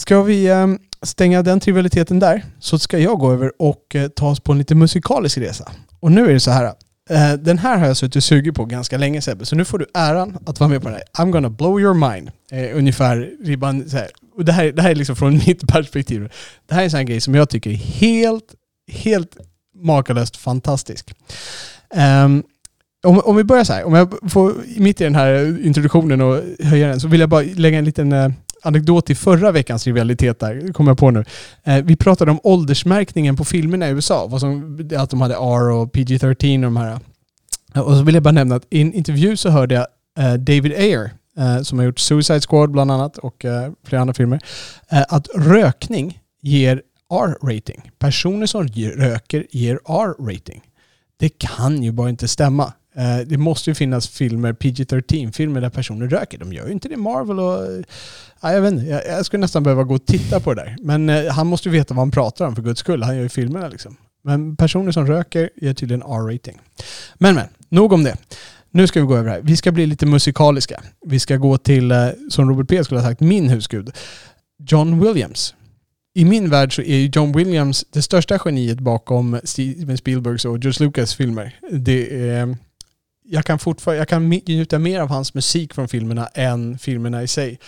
Ska 0.00 0.22
vi 0.22 0.46
eh, 0.46 0.66
stänga 1.02 1.42
den 1.42 1.60
trivialiteten 1.60 2.18
där 2.18 2.44
så 2.58 2.78
ska 2.78 2.98
jag 2.98 3.18
gå 3.18 3.32
över 3.32 3.52
och 3.58 3.94
eh, 3.96 4.08
ta 4.08 4.28
oss 4.30 4.40
på 4.40 4.52
en 4.52 4.58
lite 4.58 4.74
musikalisk 4.74 5.38
resa. 5.38 5.70
Och 6.00 6.12
nu 6.12 6.26
är 6.28 6.32
det 6.32 6.40
så 6.40 6.50
här. 6.50 6.64
eh, 7.10 7.32
den 7.38 7.58
här 7.58 7.78
har 7.78 7.86
jag 7.86 7.96
suttit 7.96 8.16
och 8.16 8.24
sugit 8.24 8.54
på 8.54 8.64
ganska 8.64 8.98
länge 8.98 9.22
Sebbe, 9.22 9.46
så 9.46 9.56
nu 9.56 9.64
får 9.64 9.78
du 9.78 9.86
äran 9.94 10.38
att 10.46 10.60
vara 10.60 10.70
med 10.70 10.82
på 10.82 10.88
den 10.88 10.98
här. 10.98 11.24
I'm 11.24 11.30
gonna 11.30 11.50
blow 11.50 11.80
your 11.80 11.94
mind. 12.10 12.30
Eh, 12.50 12.76
ungefär 12.78 13.30
ribban 13.44 13.88
så 13.90 13.96
här. 13.96 14.08
Och 14.36 14.44
det 14.44 14.52
här, 14.52 14.72
det 14.72 14.82
här 14.82 14.90
är 14.90 14.94
liksom 14.94 15.16
från 15.16 15.32
mitt 15.46 15.66
perspektiv. 15.68 16.32
Det 16.66 16.74
här 16.74 16.80
är 16.80 16.84
en 16.84 16.90
sån 16.90 16.98
här 16.98 17.04
grej 17.04 17.20
som 17.20 17.34
jag 17.34 17.48
tycker 17.50 17.70
är 17.70 17.74
helt, 17.74 18.54
helt 18.92 19.36
makalöst 19.74 20.36
fantastisk. 20.36 21.14
Um, 22.24 22.42
om, 23.04 23.20
om 23.20 23.36
vi 23.36 23.44
börjar 23.44 23.64
så 23.64 23.72
här, 23.72 23.84
om 23.84 23.94
jag 23.94 24.14
får 24.30 24.54
mitt 24.76 25.00
i 25.00 25.04
den 25.04 25.14
här 25.14 25.64
introduktionen 25.66 26.20
och 26.20 26.42
höja 26.60 26.88
den 26.88 27.00
så 27.00 27.08
vill 27.08 27.20
jag 27.20 27.28
bara 27.28 27.42
lägga 27.42 27.78
en 27.78 27.84
liten 27.84 28.12
uh, 28.12 28.30
anekdot 28.62 29.06
till 29.06 29.16
förra 29.16 29.52
veckans 29.52 29.86
rivalitet 29.86 30.40
där, 30.40 30.72
kommer 30.72 30.90
jag 30.90 30.98
på 30.98 31.10
nu. 31.10 31.24
Eh, 31.64 31.84
vi 31.84 31.96
pratade 31.96 32.30
om 32.30 32.40
åldersmärkningen 32.42 33.36
på 33.36 33.44
filmerna 33.44 33.88
i 33.88 33.90
USA, 33.90 34.26
vad 34.26 34.40
som, 34.40 34.80
att 34.96 35.10
de 35.10 35.20
hade 35.20 35.34
R 35.34 35.70
och 35.70 35.92
PG-13 35.92 36.56
och 36.56 36.62
de 36.62 36.76
här. 36.76 36.98
Och 37.74 37.96
så 37.96 38.02
vill 38.02 38.14
jag 38.14 38.22
bara 38.22 38.32
nämna 38.32 38.54
att 38.54 38.66
i 38.70 38.80
en 38.80 38.92
intervju 38.92 39.36
så 39.36 39.50
hörde 39.50 39.74
jag 39.74 39.86
eh, 40.18 40.34
David 40.34 40.72
Ayer, 40.72 41.10
eh, 41.38 41.62
som 41.62 41.78
har 41.78 41.86
gjort 41.86 41.98
Suicide 41.98 42.40
Squad 42.40 42.70
bland 42.70 42.90
annat 42.90 43.18
och 43.18 43.44
eh, 43.44 43.72
flera 43.84 44.00
andra 44.00 44.14
filmer, 44.14 44.40
eh, 44.90 45.04
att 45.08 45.28
rökning 45.34 46.20
ger 46.42 46.82
R-rating. 47.12 47.90
Personer 47.98 48.46
som 48.46 48.68
röker 48.68 49.46
ger 49.50 49.74
R-rating. 49.74 50.62
Det 51.18 51.28
kan 51.28 51.82
ju 51.82 51.92
bara 51.92 52.08
inte 52.08 52.28
stämma. 52.28 52.72
Eh, 52.96 53.18
det 53.26 53.38
måste 53.38 53.70
ju 53.70 53.74
finnas 53.74 54.08
filmer, 54.08 54.52
PG-13-filmer 54.52 55.60
där 55.60 55.70
personer 55.70 56.08
röker. 56.08 56.38
De 56.38 56.52
gör 56.52 56.66
ju 56.66 56.72
inte 56.72 56.88
det 56.88 56.94
i 56.94 56.96
Marvel 56.96 57.40
och... 57.40 57.64
Eh, 57.64 57.82
ja, 58.40 58.52
jag 58.52 58.60
vet 58.60 58.72
inte, 58.72 58.86
jag, 58.86 59.06
jag 59.06 59.26
skulle 59.26 59.40
nästan 59.40 59.62
behöva 59.62 59.82
gå 59.84 59.94
och 59.94 60.06
titta 60.06 60.40
på 60.40 60.54
det 60.54 60.62
där. 60.62 60.76
Men 60.80 61.08
eh, 61.08 61.32
han 61.32 61.46
måste 61.46 61.68
ju 61.68 61.72
veta 61.72 61.94
vad 61.94 62.00
han 62.00 62.10
pratar 62.10 62.46
om 62.46 62.54
för 62.54 62.62
guds 62.62 62.80
skull. 62.80 63.02
Han 63.02 63.16
gör 63.16 63.22
ju 63.22 63.28
filmerna 63.28 63.68
liksom. 63.68 63.96
Men 64.24 64.56
personer 64.56 64.92
som 64.92 65.06
röker 65.06 65.50
ger 65.56 65.74
tydligen 65.74 66.02
R-rating. 66.02 66.60
Men 67.14 67.34
men, 67.34 67.46
nog 67.68 67.92
om 67.92 68.04
det. 68.04 68.16
Nu 68.76 68.86
ska 68.86 69.00
vi 69.00 69.06
gå 69.06 69.16
över 69.16 69.30
här. 69.30 69.40
Vi 69.40 69.56
ska 69.56 69.72
bli 69.72 69.86
lite 69.86 70.06
musikaliska. 70.06 70.82
Vi 71.06 71.20
ska 71.20 71.36
gå 71.36 71.58
till, 71.58 71.90
eh, 71.90 72.08
som 72.30 72.48
Robert 72.48 72.68
P 72.68 72.84
skulle 72.84 73.00
ha 73.00 73.08
sagt, 73.08 73.20
min 73.20 73.48
husgud. 73.48 73.90
John 74.58 75.00
Williams. 75.00 75.54
I 76.14 76.24
min 76.24 76.50
värld 76.50 76.76
så 76.76 76.82
är 76.82 76.96
ju 76.96 77.10
John 77.14 77.32
Williams 77.32 77.84
det 77.90 78.02
största 78.02 78.38
geniet 78.44 78.80
bakom 78.80 79.40
Steven 79.44 79.98
Spielbergs 79.98 80.44
och 80.44 80.58
George 80.58 80.86
Lucas 80.86 81.14
filmer. 81.14 81.54
Det 81.70 82.28
är, 82.28 82.56
jag 83.24 83.44
kan 83.44 83.58
fortfarande 83.58 83.98
jag 83.98 84.08
kan 84.08 84.28
njuta 84.28 84.78
mer 84.78 85.00
av 85.00 85.08
hans 85.08 85.34
musik 85.34 85.74
från 85.74 85.88
filmerna 85.88 86.26
än 86.26 86.78
filmerna 86.78 87.22
i 87.22 87.28
sig. 87.28 87.58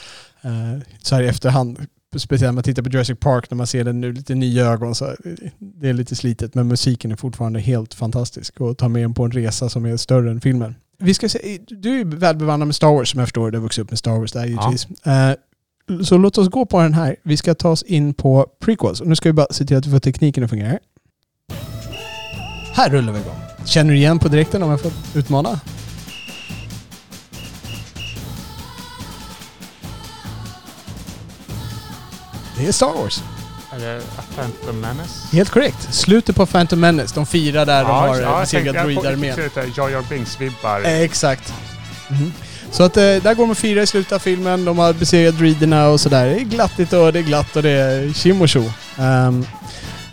Eh, 0.43 0.83
så 1.03 1.15
här 1.15 1.23
i 1.23 1.29
efterhand, 1.29 1.87
speciellt 2.17 2.53
när 2.53 2.53
man 2.53 2.63
tittar 2.63 2.83
på 2.83 2.89
Jurassic 2.91 3.19
Park, 3.21 3.51
när 3.51 3.57
man 3.57 3.67
ser 3.67 3.85
den 3.85 4.01
nu 4.01 4.13
lite 4.13 4.35
nya 4.35 4.67
ögon, 4.67 4.95
så 4.95 5.17
det 5.59 5.89
är 5.89 5.93
lite 5.93 6.17
slitet. 6.17 6.55
Men 6.55 6.69
musiken 6.69 7.13
är 7.13 7.17
fortfarande 7.17 7.61
helt 7.61 7.95
fantastisk 7.95 8.61
och 8.61 8.79
tar 8.79 8.89
med 8.89 9.05
en 9.05 9.15
på 9.15 9.25
en 9.25 9.31
resa 9.31 9.69
som 9.69 9.85
är 9.85 9.97
större 9.97 10.31
än 10.31 10.41
filmen. 10.41 10.75
Vi 10.99 11.15
ska 11.15 11.29
se, 11.29 11.59
du 11.67 11.93
är 11.93 11.97
ju 11.97 12.05
välbevandrad 12.05 12.67
med 12.67 12.75
Star 12.75 12.89
Wars 12.89 13.11
som 13.11 13.19
jag 13.19 13.27
förstår. 13.27 13.51
Du 13.51 13.59
har 13.59 13.63
vuxit 13.63 13.83
upp 13.83 13.91
med 13.91 13.99
Star 13.99 14.19
Wars 14.19 14.33
där 14.33 14.47
givetvis. 14.47 14.87
Eh, 15.07 15.33
så 16.05 16.19
låt 16.19 16.39
oss 16.39 16.49
gå 16.49 16.67
på 16.67 16.81
den 16.83 16.95
här. 16.95 17.17
Vi 17.23 17.37
ska 17.37 17.55
ta 17.55 17.69
oss 17.71 17.83
in 17.83 18.15
på 18.15 18.47
prequels. 18.61 19.01
Och 19.01 19.07
nu 19.07 19.17
ska 19.17 19.29
vi 19.29 19.33
bara 19.33 19.47
se 19.51 19.65
till 19.65 19.77
att 19.77 19.87
vi 19.87 19.91
får 19.91 19.99
tekniken 19.99 20.45
att 20.45 20.51
fungera. 20.51 20.79
Här 22.73 22.91
rullar 22.91 23.13
vi 23.13 23.21
igång. 23.21 23.37
Känner 23.65 23.91
du 23.91 23.97
igen 23.97 24.19
på 24.19 24.29
direkten 24.29 24.63
om 24.63 24.71
jag 24.71 24.81
får 24.81 24.93
utmana? 25.15 25.61
Det 32.59 32.67
är 32.67 32.73
Star 32.73 32.93
Wars. 32.93 33.23
Det 33.79 33.97
A 34.17 34.23
Phantom 34.35 34.81
Menace? 34.81 35.37
Helt 35.37 35.51
korrekt. 35.51 35.95
Slutet 35.95 36.37
på 36.37 36.47
Phantom 36.47 36.81
Menace. 36.81 37.15
De 37.15 37.27
fyra 37.27 37.65
där 37.65 37.85
de 37.85 37.91
har 37.91 38.21
ja, 38.21 38.41
besegrat 38.41 38.75
droidarmén. 38.75 39.29
Jag 39.29 39.53
får 39.53 39.61
lite 39.61 39.81
Jar 39.81 39.89
Jar 39.89 40.03
Binks-vibbar. 40.03 40.85
Eh, 40.85 41.01
Exakt. 41.01 41.55
Mhm. 42.11 42.33
Så 42.71 42.83
att 42.83 42.97
eh, 42.97 43.03
där 43.03 43.35
går 43.35 43.45
de 43.45 43.51
och 43.51 43.59
firar 43.59 43.83
i 43.83 43.87
slutet 43.87 44.13
av 44.13 44.19
filmen. 44.19 44.65
De 44.65 44.79
har 44.79 44.93
besegrat 44.93 45.39
druiderna 45.39 45.89
och 45.89 46.01
sådär. 46.01 46.27
Det 46.27 46.41
är 46.41 46.45
glattigt 46.45 46.93
och 46.93 47.13
det 47.13 47.19
är 47.19 47.23
glatt 47.23 47.57
och 47.57 47.63
det 47.63 47.71
är 47.71 48.13
tjim 48.13 48.41
och 48.43 48.49
tjo. 48.49 48.65
Ehm, 48.99 49.45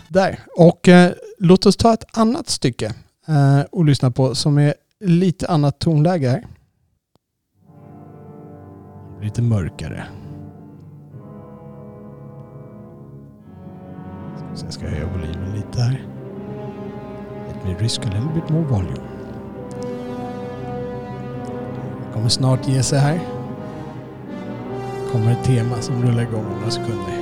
där. 0.08 0.40
Och 0.56 0.88
eh, 0.88 1.12
låt 1.38 1.66
oss 1.66 1.76
ta 1.76 1.94
ett 1.94 2.04
annat 2.12 2.48
stycke 2.48 2.94
eh, 3.28 3.60
och 3.72 3.84
lyssna 3.84 4.10
på 4.10 4.34
som 4.34 4.58
är 4.58 4.74
lite 5.04 5.48
annat 5.48 5.78
tonläge 5.78 6.28
här. 6.28 6.46
Lite 9.22 9.42
mörkare. 9.42 10.06
Sen 14.56 14.72
ska 14.72 14.84
jag 14.84 14.92
höja 14.92 15.06
volymen 15.06 15.52
lite 15.54 15.80
här. 15.82 16.02
Let 17.46 17.64
me 17.64 17.74
risk 17.78 18.00
a 18.00 18.04
little 18.04 18.30
bit 18.34 18.48
more 18.48 18.64
volume. 18.64 19.00
Kommer 22.14 22.28
snart 22.28 22.68
ge 22.68 22.82
sig 22.82 22.98
här. 22.98 23.20
Det 25.04 25.12
Kommer 25.12 25.32
ett 25.32 25.44
tema 25.44 25.76
som 25.80 26.02
rullar 26.02 26.22
igång 26.22 26.44
om 26.46 26.58
några 26.58 26.70
sekunder. 26.70 27.14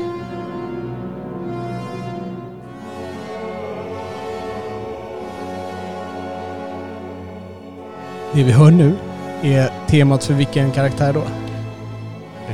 Det 8.35 8.43
vi 8.43 8.53
hör 8.53 8.71
nu 8.71 8.97
är 9.43 9.71
temat 9.87 10.25
för 10.25 10.35
vilken 10.35 10.71
karaktär 10.71 11.13
då? 11.13 11.23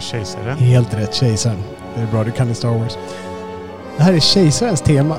Kejsaren. 0.01 0.59
Helt 0.59 0.95
rätt, 0.95 1.15
kejsaren. 1.15 1.59
Det 1.95 2.01
är 2.01 2.07
bra, 2.07 2.25
du 2.25 2.31
kan 2.31 2.51
i 2.51 2.55
Star 2.55 2.79
Wars. 2.79 2.97
Det 4.01 4.05
här 4.05 4.13
är 4.13 4.21
Kejsarens 4.21 4.81
tema. 4.81 5.17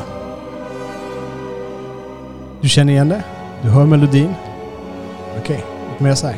Du 2.62 2.70
känner 2.70 2.94
igen 2.94 3.10
det? 3.10 3.24
Du 3.64 3.70
hör 3.70 3.86
melodin? 3.86 4.34
Okej, 5.40 5.66
låt 5.90 6.00
mig 6.00 6.10
göra 6.10 6.16
så 6.16 6.28
här. 6.28 6.38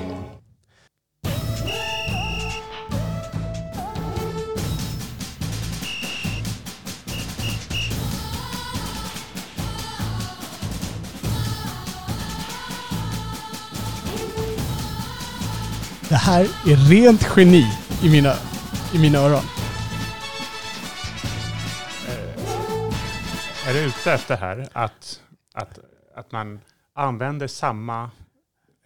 Det 16.09 16.15
här 16.15 16.41
är 16.41 16.89
rent 16.89 17.27
geni 17.37 17.65
i 18.03 18.09
mina, 18.09 18.33
i 18.93 18.99
mina 18.99 19.17
öron. 19.17 19.62
Är 23.73 23.87
ute 23.87 24.13
efter 24.13 24.37
här 24.37 24.67
att, 24.73 25.21
att, 25.53 25.79
att 26.15 26.31
man 26.31 26.59
använder 26.95 27.47
samma, 27.47 28.11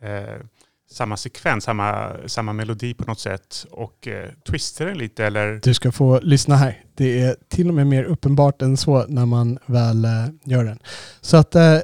eh, 0.01 0.41
samma 0.91 1.17
sekvens, 1.17 1.63
samma, 1.63 2.11
samma 2.25 2.53
melodi 2.53 2.93
på 2.93 3.05
något 3.05 3.19
sätt 3.19 3.65
och 3.71 4.07
eh, 4.07 4.29
twistar 4.49 4.85
den 4.85 4.97
lite 4.97 5.25
eller? 5.25 5.59
Du 5.63 5.73
ska 5.73 5.91
få 5.91 6.19
lyssna 6.19 6.55
här. 6.55 6.83
Det 6.95 7.21
är 7.21 7.35
till 7.47 7.69
och 7.69 7.73
med 7.73 7.87
mer 7.87 8.03
uppenbart 8.03 8.61
än 8.61 8.77
så 8.77 9.05
när 9.07 9.25
man 9.25 9.59
väl 9.65 10.05
eh, 10.05 10.11
gör 10.43 10.63
den. 10.63 10.79
Så 11.21 11.37
att 11.37 11.55
eh, 11.55 11.79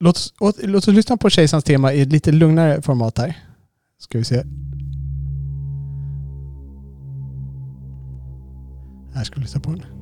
låt, 0.00 0.16
oss, 0.16 0.34
åt, 0.40 0.56
låt 0.62 0.88
oss 0.88 0.94
lyssna 0.94 1.16
på 1.16 1.30
Kejsarens 1.30 1.64
tema 1.64 1.92
i 1.92 2.00
ett 2.00 2.12
lite 2.12 2.32
lugnare 2.32 2.82
format 2.82 3.18
här. 3.18 3.38
Ska 3.98 4.18
vi 4.18 4.24
se. 4.24 4.42
Här 9.14 9.24
ska 9.24 9.34
vi 9.34 9.42
lyssna 9.42 9.60
på 9.60 9.70
den. 9.70 9.93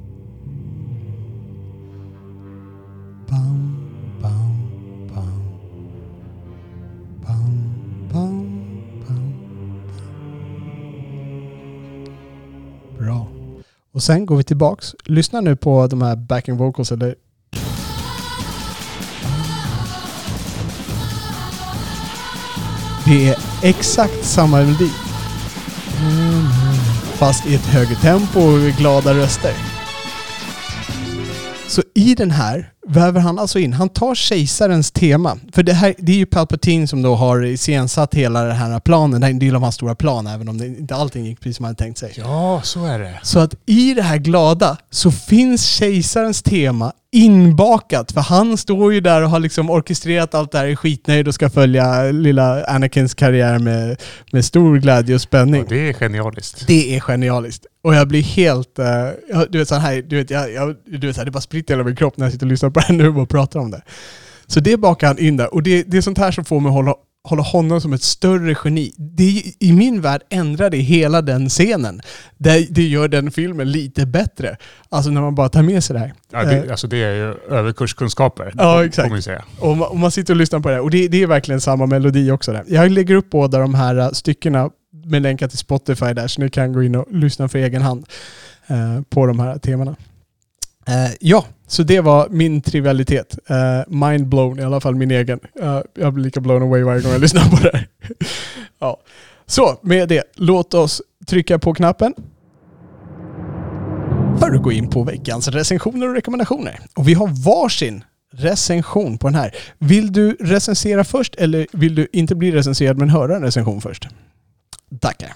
Bra. 12.99 13.29
Och 13.93 14.03
sen 14.03 14.27
går 14.27 14.37
vi 14.37 14.45
tillbaks. 14.45 14.95
Lyssna 15.05 15.41
nu 15.41 15.57
på 15.57 15.87
de 15.87 16.03
här 16.03 16.17
backing 16.17 16.57
vocals 16.57 16.93
eller 16.93 17.15
Det 23.05 23.29
är 23.29 23.37
exakt 23.63 24.25
samma 24.25 24.57
melodi. 24.57 24.91
Fast 27.15 27.47
i 27.47 27.55
ett 27.55 27.67
högre 27.67 27.95
tempo 27.95 28.41
och 28.41 28.61
glada 28.79 29.15
röster. 29.15 29.55
Så 31.69 31.83
i 31.95 32.15
den 32.15 32.31
här 32.31 32.72
väver 32.89 33.21
han 33.21 33.39
alltså 33.39 33.59
in, 33.59 33.73
han 33.73 33.89
tar 33.89 34.15
kejsarens 34.15 34.91
tema. 34.91 35.39
För 35.53 35.63
det 35.63 35.73
här, 35.73 35.95
det 35.99 36.13
är 36.13 36.17
ju 36.17 36.27
Palpatine 36.27 36.87
som 36.87 37.03
då 37.03 37.15
har 37.15 37.45
iscensatt 37.45 38.15
hela 38.15 38.43
den 38.43 38.57
här 38.57 38.81
planen. 38.81 39.21
Det 39.21 39.27
är 39.27 39.31
en 39.31 39.39
del 39.39 39.57
av 39.57 39.63
hans 39.63 39.75
stora 39.75 39.95
plan, 39.95 40.27
även 40.27 40.49
om 40.49 40.59
det 40.59 40.67
inte 40.67 40.95
allting 40.95 41.27
gick 41.27 41.41
precis 41.41 41.57
som 41.57 41.65
han 41.65 41.71
hade 41.71 41.85
tänkt 41.85 41.99
sig. 41.99 42.13
Ja, 42.17 42.61
så 42.65 42.85
är 42.85 42.99
det. 42.99 43.21
Så 43.23 43.39
att 43.39 43.55
i 43.67 43.95
det 43.95 44.03
här 44.03 44.19
glada 44.19 44.77
så 44.91 45.11
finns 45.11 45.67
kejsarens 45.67 46.43
tema 46.43 46.93
inbakat. 47.13 48.13
För 48.13 48.21
han 48.21 48.57
står 48.57 48.93
ju 48.93 49.01
där 49.01 49.23
och 49.23 49.31
har 49.31 49.39
liksom 49.39 49.71
orkestrerat 49.71 50.35
allt 50.35 50.53
det 50.53 50.59
här 50.59 50.67
i 50.67 50.77
skitnöjd 50.77 51.29
och 51.29 51.35
ska 51.35 51.51
följa 51.51 52.03
lilla 52.03 52.65
Anakins 52.65 53.15
karriär 53.15 53.59
med, 53.59 54.01
med 54.33 54.45
stor 54.45 54.79
glädje 54.79 55.15
och 55.15 55.21
spänning. 55.21 55.61
Ja, 55.61 55.67
det 55.69 55.89
är 55.89 55.93
genialiskt. 55.93 56.67
Det 56.67 56.97
är 56.97 57.01
genialiskt. 57.01 57.67
Och 57.85 57.95
jag 57.95 58.09
blir 58.09 58.23
helt... 58.23 58.79
Uh, 58.79 59.43
du 59.51 59.59
vet, 59.59 59.69
så 59.69 59.75
här, 59.75 60.03
du 60.03 60.17
vet, 60.17 60.31
jag, 60.31 60.53
jag, 60.53 60.77
du 60.87 61.07
vet 61.07 61.17
så 61.17 61.21
här, 61.21 61.25
det 61.27 61.31
bara 61.31 61.41
spritter 61.41 61.75
hela 61.75 61.85
min 61.85 61.97
kropp 61.97 62.17
när 62.17 62.27
jag 62.27 62.33
sitter 62.33 62.47
och 62.47 62.51
lyssnar 62.51 62.71
på 62.73 62.81
det 62.81 62.87
här 62.87 62.95
nu 62.95 63.09
och 63.09 63.29
pratar 63.29 63.61
om 63.61 63.71
det. 63.71 63.83
Så 64.47 64.61
det 64.61 64.77
bakar 64.77 65.07
han 65.07 65.19
in 65.19 65.37
där. 65.37 65.55
Och 65.55 65.63
det, 65.63 65.83
det 65.83 65.97
är 65.97 66.01
sånt 66.01 66.19
här 66.19 66.31
som 66.31 66.45
får 66.45 66.61
mig 66.61 66.69
att 66.69 66.75
hålla, 66.75 66.95
hålla 67.29 67.43
honom 67.43 67.81
som 67.81 67.93
ett 67.93 68.03
större 68.03 68.57
geni. 68.65 68.93
Det, 68.99 69.43
I 69.59 69.73
min 69.73 70.01
värld 70.01 70.23
ändrar 70.31 70.71
det 70.71 70.77
hela 70.77 71.23
den 71.23 71.49
scenen. 71.49 72.01
Det, 72.39 72.67
det 72.71 72.83
gör 72.83 73.09
den 73.09 73.31
filmen 73.31 73.71
lite 73.71 74.07
bättre. 74.07 74.57
Alltså 74.89 75.11
när 75.11 75.21
man 75.21 75.35
bara 75.35 75.49
tar 75.49 75.63
med 75.63 75.85
sig 75.85 75.95
det 75.95 76.01
här. 76.01 76.13
Ja, 76.33 76.45
det, 76.45 76.71
alltså 76.71 76.87
det 76.87 76.97
är 76.97 77.15
ju 77.15 77.35
överkurskunskaper. 77.57 78.53
Ja, 78.57 78.85
exakt. 78.85 79.11
Man 79.11 79.23
säga. 79.23 79.45
Och 79.59 79.77
man, 79.77 79.89
och 79.89 79.99
man 79.99 80.11
sitter 80.11 80.33
och 80.33 80.39
lyssnar 80.39 80.61
på 80.61 80.69
det 80.69 80.75
här. 80.75 80.83
Och 80.83 80.91
det, 80.91 81.09
det 81.09 81.23
är 81.23 81.27
verkligen 81.27 81.61
samma 81.61 81.87
melodi 81.87 82.31
också. 82.31 82.53
Där. 82.53 82.65
Jag 82.69 82.91
lägger 82.91 83.15
upp 83.15 83.31
båda 83.31 83.59
de 83.59 83.75
här 83.75 83.99
uh, 83.99 84.11
styckena 84.11 84.71
med 85.05 85.23
länkar 85.23 85.49
till 85.49 85.59
Spotify 85.59 86.13
där, 86.13 86.27
så 86.27 86.41
ni 86.41 86.51
kan 86.51 86.73
gå 86.73 86.83
in 86.83 86.95
och 86.95 87.07
lyssna 87.13 87.49
för 87.49 87.59
egen 87.59 87.83
hand 87.83 88.07
uh, 88.71 89.03
på 89.11 89.27
de 89.27 89.41
här 89.41 89.59
temana. 89.59 89.97
Uh, 90.89 91.15
ja, 91.21 91.45
så 91.67 91.83
det 91.83 92.01
var 92.01 92.29
min 92.29 92.63
trivialitet. 92.63 93.39
Uh, 93.51 94.09
mind 94.09 94.27
blown, 94.27 94.59
i 94.59 94.63
alla 94.63 94.81
fall 94.81 94.95
min 94.95 95.11
egen. 95.11 95.41
Uh, 95.63 95.81
jag 95.95 96.13
blir 96.13 96.25
lika 96.25 96.41
blown 96.41 96.63
away 96.63 96.83
varje 96.83 97.03
gång 97.03 97.13
jag 97.13 97.21
lyssnar 97.27 97.51
på 97.51 97.57
det 97.57 97.71
här. 97.73 97.89
ja. 98.79 99.01
Så 99.47 99.79
med 99.83 100.09
det, 100.09 100.23
låt 100.35 100.75
oss 100.75 101.03
trycka 101.27 101.59
på 101.59 101.75
knappen 101.75 102.15
för 104.39 104.55
att 104.55 104.63
gå 104.63 104.73
in 104.73 104.91
på 104.91 105.05
veckans 105.05 105.49
recensioner 105.49 106.09
och 106.09 106.15
rekommendationer. 106.15 106.81
Och 106.95 107.09
vi 107.09 107.15
har 107.15 107.45
varsin 107.45 108.05
recension 108.33 109.19
på 109.19 109.27
den 109.27 109.35
här. 109.35 109.55
Vill 109.79 110.13
du 110.13 110.37
recensera 110.41 111.05
först 111.05 111.35
eller 111.35 111.67
vill 111.73 111.95
du 111.95 112.09
inte 112.13 112.35
bli 112.35 112.53
recenserad 112.53 112.99
men 112.99 113.11
höra 113.11 113.37
en 113.37 113.43
recension 113.43 113.81
först? 113.81 114.09
Tackar. 115.01 115.35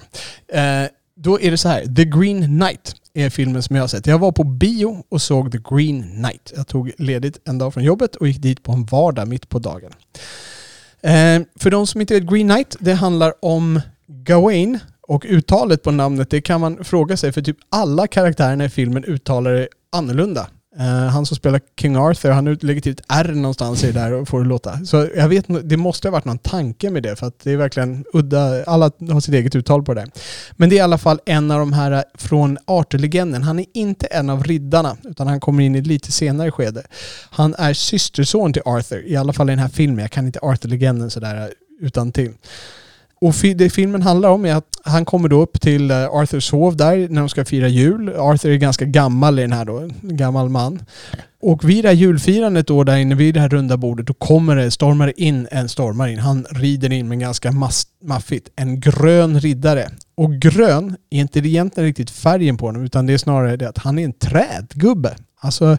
Eh, 0.49 0.89
då 1.17 1.41
är 1.41 1.51
det 1.51 1.59
så 1.59 1.69
här. 1.69 1.95
The 1.95 2.05
Green 2.05 2.47
Knight 2.47 2.95
är 3.17 3.31
filmen 3.31 3.63
som 3.63 3.77
jag 3.77 3.83
har 3.83 3.89
sett. 3.89 4.07
Jag 4.07 4.19
var 4.19 4.33
på 4.33 4.45
bio 4.45 5.05
och 5.09 5.23
såg 5.23 5.53
The 5.53 5.59
Green 5.71 6.03
Knight. 6.03 6.53
Jag 6.57 6.67
tog 6.67 6.93
ledigt 6.99 7.39
en 7.45 7.59
dag 7.59 7.75
från 7.75 7.85
jobbet 7.85 8.17
och 8.17 8.29
gick 8.29 8.43
dit 8.43 8.63
på 8.63 8.73
en 8.73 8.85
vardag 8.85 9.29
mitt 9.29 9.49
på 9.49 9.59
dagen. 9.59 9.93
Eh, 11.01 11.43
för 11.61 11.71
de 11.71 11.87
som 11.87 12.01
inte 12.01 12.15
vet 12.15 12.31
Green 12.31 12.49
Knight, 12.49 12.77
det 12.81 12.93
handlar 12.93 13.45
om 13.45 13.81
Gawain 14.07 14.79
och 15.01 15.25
uttalet 15.29 15.83
på 15.83 15.91
namnet 15.91 16.31
det 16.31 16.41
kan 16.41 16.61
man 16.61 16.85
fråga 16.85 17.17
sig 17.17 17.33
för 17.33 17.43
typ 17.43 17.57
alla 17.69 18.07
karaktärerna 18.07 18.65
i 18.65 18.69
filmen 18.69 19.05
uttalar 19.05 19.53
det 19.53 19.69
annorlunda. 19.93 20.47
Uh, 20.81 20.85
han 20.85 21.27
som 21.27 21.37
spelar 21.37 21.61
King 21.81 21.97
Arthur, 21.97 22.31
han 22.31 22.45
lägger 22.45 22.81
till 22.81 22.97
typ 22.97 23.01
ett 23.01 23.07
R 23.09 23.33
någonstans 23.35 23.85
i 23.85 23.87
det 23.87 24.01
där 24.01 24.13
och 24.13 24.29
får 24.29 24.43
det 24.43 24.49
låta. 24.49 24.85
Så 24.85 25.09
jag 25.17 25.29
vet 25.29 25.47
det 25.65 25.77
måste 25.77 26.09
ha 26.09 26.13
varit 26.13 26.25
någon 26.25 26.39
tanke 26.39 26.91
med 26.91 27.03
det 27.03 27.17
för 27.17 27.27
att 27.27 27.41
det 27.43 27.53
är 27.53 27.57
verkligen 27.57 28.05
udda, 28.13 28.65
alla 28.65 28.91
har 29.11 29.21
sitt 29.21 29.35
eget 29.35 29.57
uttal 29.57 29.83
på 29.83 29.95
det. 29.95 30.07
Men 30.53 30.69
det 30.69 30.75
är 30.75 30.79
i 30.79 30.81
alla 30.81 30.99
fall 30.99 31.21
en 31.27 31.51
av 31.51 31.59
de 31.59 31.73
här 31.73 31.93
eh, 31.93 32.03
från 32.15 32.59
Arthur-legenden. 32.65 33.43
Han 33.43 33.59
är 33.59 33.67
inte 33.75 34.07
en 34.07 34.31
av 34.31 34.45
riddarna 34.45 34.97
utan 35.05 35.27
han 35.27 35.41
kommer 35.41 35.65
in 35.65 35.77
i 35.77 35.79
ett 35.79 35.87
lite 35.87 36.13
senare 36.13 36.51
skede. 36.51 36.83
Han 37.31 37.55
är 37.59 37.75
systerson 37.75 38.53
till 38.53 38.63
Arthur, 38.65 39.07
i 39.07 39.17
alla 39.17 39.33
fall 39.33 39.49
i 39.49 39.53
den 39.53 39.59
här 39.59 39.69
filmen. 39.69 39.99
Jag 39.99 40.11
kan 40.11 40.27
inte 40.27 40.39
Arthur-legenden 40.43 41.11
sådär 41.11 41.37
eh, 41.37 41.87
utan 41.87 42.13
till. 42.13 42.33
Och 43.21 43.35
det 43.57 43.71
filmen 43.71 44.03
handlar 44.03 44.29
om 44.29 44.45
är 44.45 44.55
att 44.55 44.69
han 44.85 45.05
kommer 45.05 45.29
då 45.29 45.43
upp 45.43 45.61
till 45.61 45.91
eh, 45.91 46.05
Arthurs 46.05 46.53
hov 46.53 46.77
där 46.77 47.09
när 47.09 47.21
de 47.21 47.29
ska 47.29 47.45
fira 47.45 47.69
jul. 47.69 48.09
Arthur 48.09 48.51
är 48.51 48.57
ganska 48.57 48.85
gammal 48.85 49.39
i 49.39 49.43
den 49.43 49.53
här 49.53 49.65
då, 49.65 49.79
en 49.79 49.93
gammal 50.03 50.49
man. 50.49 50.83
Och 51.43 51.69
vid 51.69 51.85
det 51.85 51.89
här 51.89 51.95
julfirandet 51.95 52.67
då 52.67 52.85
där 52.85 52.97
inne 52.97 53.15
vid 53.15 53.35
det 53.35 53.41
här 53.41 53.49
runda 53.49 53.77
bordet 53.77 54.07
då 54.07 54.15
kommer 54.15 54.57
det, 54.57 54.71
stormar 54.71 55.13
in 55.17 55.49
en 55.51 55.69
stormare 55.69 56.13
in. 56.13 56.19
Han 56.19 56.47
rider 56.51 56.93
in 56.93 57.09
med 57.09 57.21
ganska 57.21 57.53
maffigt. 58.03 58.49
En 58.57 58.81
grön 58.81 59.41
riddare. 59.41 59.91
Och 60.15 60.33
grön 60.33 60.97
är 61.11 61.21
inte 61.21 61.39
egentligen 61.39 61.87
riktigt 61.87 62.11
färgen 62.11 62.57
på 62.57 62.67
honom 62.67 62.85
utan 62.85 63.07
det 63.07 63.13
är 63.13 63.19
snarare 63.19 63.57
det 63.57 63.69
att 63.69 63.79
han 63.79 63.99
är 63.99 64.05
en 64.05 64.13
trädgubbe. 64.13 65.17
Alltså 65.41 65.79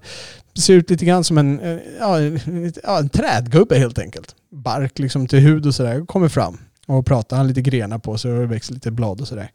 ser 0.57 0.73
ut 0.73 0.89
lite 0.89 1.05
grann 1.05 1.23
som 1.23 1.38
en, 1.38 1.59
eh, 1.59 1.77
ja, 1.99 2.19
en, 2.19 2.73
ja, 2.83 2.99
en 2.99 3.09
trädgubbe 3.09 3.77
helt 3.77 3.99
enkelt. 3.99 4.35
Bark 4.51 4.99
liksom 4.99 5.27
till 5.27 5.39
hud 5.39 5.65
och 5.65 5.75
sådär 5.75 6.05
kommer 6.05 6.29
fram 6.29 6.57
och 6.88 7.05
pratar. 7.05 7.38
Han 7.38 7.47
lite 7.47 7.61
grenar 7.61 7.97
på 7.97 8.17
sig 8.17 8.31
och 8.31 8.39
det 8.39 8.45
växer 8.45 8.73
lite 8.73 8.91
blad 8.91 9.21
och 9.21 9.27
sådär. 9.27 9.51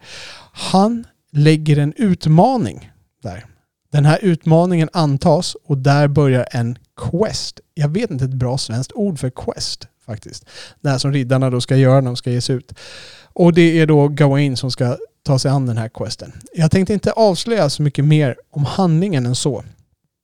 Han 0.53 1.07
lägger 1.33 1.79
en 1.79 1.93
utmaning 1.97 2.91
där. 3.23 3.47
Den 3.93 4.05
här 4.05 4.19
utmaningen 4.23 4.89
antas 4.93 5.57
och 5.65 5.79
där 5.79 6.09
börjar 6.09 6.47
en 6.51 6.79
quest. 6.97 7.61
Jag 7.75 7.89
vet 7.89 8.11
inte 8.11 8.25
ett 8.25 8.35
bra 8.35 8.59
svenskt 8.59 8.93
ord 8.93 9.19
för 9.19 9.31
quest 9.31 9.89
faktiskt. 10.07 10.47
Det 10.81 10.89
här 10.89 10.99
som 10.99 11.13
riddarna 11.13 11.51
då 11.51 11.61
ska 11.61 11.77
göra 11.77 12.01
när 12.01 12.07
de 12.07 12.17
ska 12.17 12.31
ge 12.31 12.41
sig 12.41 12.57
ut. 12.57 12.73
Och 13.25 13.53
det 13.53 13.81
är 13.81 13.87
då 13.87 14.09
Gawain 14.09 14.57
som 14.57 14.71
ska 14.71 14.97
ta 15.23 15.39
sig 15.39 15.51
an 15.51 15.67
den 15.67 15.77
här 15.77 15.89
questen. 15.89 16.33
Jag 16.53 16.71
tänkte 16.71 16.93
inte 16.93 17.13
avslöja 17.13 17.71
så 17.71 17.83
mycket 17.83 18.05
mer 18.05 18.37
om 18.51 18.65
handlingen 18.65 19.27
än 19.27 19.35
så. 19.35 19.65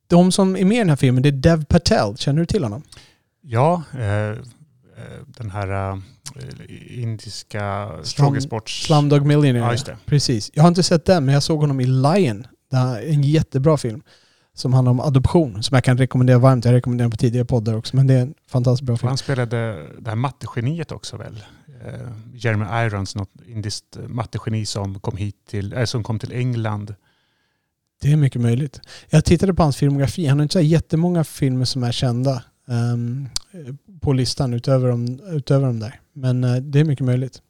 De 0.06 0.32
som 0.32 0.56
är 0.56 0.64
med 0.64 0.76
i 0.76 0.78
den 0.78 0.88
här 0.88 0.96
filmen 0.96 1.22
det 1.22 1.28
är 1.28 1.32
Dev 1.32 1.64
Patel. 1.64 2.16
Känner 2.16 2.40
du 2.40 2.46
till 2.46 2.62
honom? 2.62 2.82
Ja, 3.40 3.82
eh, 3.92 4.30
eh 4.30 4.36
den 5.26 5.50
här 5.50 5.90
eh, 5.90 5.98
indiska 6.88 7.90
frågesports... 8.04 8.86
Slumdog 8.86 9.26
Millionaire. 9.26 9.78
Ja. 9.86 9.94
Precis. 10.06 10.50
Jag 10.54 10.62
har 10.62 10.68
inte 10.68 10.82
sett 10.82 11.04
den, 11.04 11.24
men 11.24 11.34
jag 11.34 11.42
såg 11.42 11.60
honom 11.60 11.80
i 11.80 11.86
Lion. 11.86 12.46
En 13.02 13.22
jättebra 13.22 13.76
film. 13.76 14.02
som 14.58 14.72
handlar 14.72 14.90
om 14.90 15.00
adoption. 15.00 15.62
Som 15.62 15.74
jag 15.74 15.84
kan 15.84 15.98
rekommendera 15.98 16.38
varmt. 16.38 16.64
Jag 16.64 16.72
rekommenderar 16.74 17.04
den 17.04 17.10
på 17.10 17.16
tidigare 17.16 17.44
poddar 17.44 17.74
också. 17.76 17.96
Men 17.96 18.06
det 18.06 18.14
är 18.14 18.22
en 18.22 18.34
fantastiskt 18.48 18.86
bra 18.86 18.96
film. 18.96 19.08
Han 19.08 19.18
spelade 19.18 19.86
det 19.98 20.10
här 20.10 20.16
mattegeniet 20.16 20.92
också 20.92 21.16
väl? 21.16 21.44
Eh, 21.86 21.92
Jeremy 22.34 22.64
Irons, 22.86 23.16
något 23.16 23.32
indiskt 23.46 23.98
mattegeni 24.08 24.66
som 24.66 25.00
kom, 25.00 25.16
hit 25.16 25.36
till, 25.50 25.72
äh, 25.72 25.84
som 25.84 26.02
kom 26.02 26.18
till 26.18 26.32
England. 26.32 26.94
Det 28.00 28.12
är 28.12 28.16
mycket 28.16 28.42
möjligt. 28.42 28.80
Jag 29.08 29.24
tittade 29.24 29.54
på 29.54 29.62
hans 29.62 29.76
filmografi. 29.76 30.26
Han 30.26 30.38
har 30.38 30.42
inte 30.42 30.52
så 30.52 30.60
jättemånga 30.60 31.24
filmer 31.24 31.64
som 31.64 31.82
är 31.82 31.92
kända 31.92 32.42
um, 32.66 33.28
på 34.00 34.12
listan 34.12 34.54
utöver 34.54 34.88
de, 34.88 35.20
utöver 35.30 35.66
de 35.66 35.80
där. 35.80 36.00
Men 36.12 36.44
eh, 36.44 36.56
det 36.56 36.80
är 36.80 36.84
mycket 36.84 37.06
möjligt. 37.06 37.42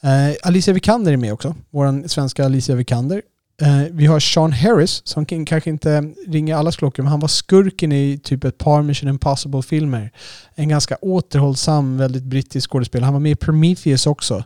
Eh, 0.00 0.36
Alicia 0.42 0.74
Vikander 0.74 1.12
är 1.12 1.16
med 1.16 1.32
också. 1.32 1.54
Vår 1.70 2.08
svenska 2.08 2.44
Alicia 2.44 2.74
Vikander. 2.74 3.22
Eh, 3.62 3.82
vi 3.90 4.06
har 4.06 4.20
Sean 4.20 4.52
Harris 4.52 5.02
som 5.04 5.26
kanske 5.26 5.70
inte 5.70 6.12
ringer 6.26 6.54
allas 6.54 6.76
klockor 6.76 7.02
men 7.02 7.10
han 7.10 7.20
var 7.20 7.28
skurken 7.28 7.92
i 7.92 8.20
typ 8.22 8.44
ett 8.44 8.58
par 8.58 8.82
Mission 8.82 9.08
Impossible-filmer. 9.08 10.10
En 10.54 10.68
ganska 10.68 10.96
återhållsam, 11.00 11.98
väldigt 11.98 12.24
brittisk 12.24 12.70
skådespelare. 12.70 13.04
Han 13.04 13.14
var 13.14 13.20
med 13.20 13.32
i 13.32 13.36
Prometheus 13.36 14.06
också. 14.06 14.44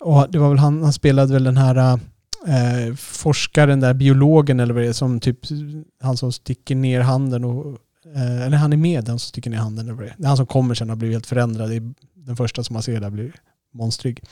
Och 0.00 0.26
det 0.30 0.38
var 0.38 0.48
väl 0.48 0.58
han, 0.58 0.82
han 0.82 0.92
spelade 0.92 1.32
väl 1.32 1.44
den 1.44 1.56
här 1.56 1.98
eh, 2.46 2.94
forskaren 2.96 3.80
där, 3.80 3.94
biologen 3.94 4.60
eller 4.60 4.74
vad 4.74 4.82
det 4.82 4.88
är, 4.88 4.92
som 4.92 5.20
typ 5.20 5.38
han 6.02 6.16
som 6.16 6.32
sticker 6.32 6.74
ner 6.74 7.00
handen 7.00 7.44
och 7.44 7.78
Eh, 8.14 8.46
eller 8.46 8.56
han 8.56 8.72
är 8.72 8.76
med 8.76 9.04
den 9.04 9.18
som 9.18 9.28
sticker 9.28 9.50
ner 9.50 9.58
handen. 9.58 9.88
Eller 9.88 10.02
det, 10.02 10.08
är. 10.08 10.14
det 10.18 10.24
är 10.24 10.28
han 10.28 10.36
som 10.36 10.46
kommer 10.46 10.74
sen 10.74 10.90
och 10.90 10.96
har 10.96 10.98
blivit 10.98 11.14
helt 11.14 11.26
förändrad. 11.26 11.70
Det 11.70 11.76
är 11.76 11.92
den 12.14 12.36
första 12.36 12.64
som 12.64 12.74
man 12.74 12.82
ser 12.82 13.00
där 13.00 13.10
blir 13.10 13.32
monstrig. 13.74 14.22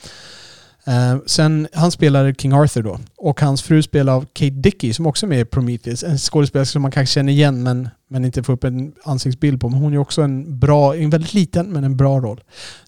Uh, 0.87 1.21
sen, 1.25 1.67
han 1.73 1.91
spelar 1.91 2.33
King 2.33 2.53
Arthur 2.53 2.83
då. 2.83 2.99
Och 3.17 3.41
hans 3.41 3.61
fru 3.61 3.83
spelar 3.83 4.13
av 4.13 4.25
Kate 4.33 4.49
Dickey 4.49 4.93
som 4.93 5.05
också 5.05 5.25
är 5.25 5.27
med 5.27 5.39
i 5.39 5.45
Prometheus. 5.45 6.03
En 6.03 6.17
skådespelare 6.17 6.65
som 6.65 6.81
man 6.81 6.91
kanske 6.91 7.13
känner 7.13 7.33
igen 7.33 7.63
men, 7.63 7.89
men 8.09 8.25
inte 8.25 8.43
får 8.43 8.53
upp 8.53 8.63
en 8.63 8.93
ansiktsbild 9.03 9.61
på. 9.61 9.69
Men 9.69 9.79
hon 9.79 9.93
är 9.93 9.97
också 9.97 10.21
en 10.21 10.59
bra, 10.59 10.95
en 10.95 11.09
väldigt 11.09 11.33
liten 11.33 11.67
men 11.67 11.83
en 11.83 11.97
bra 11.97 12.19
roll. 12.19 12.43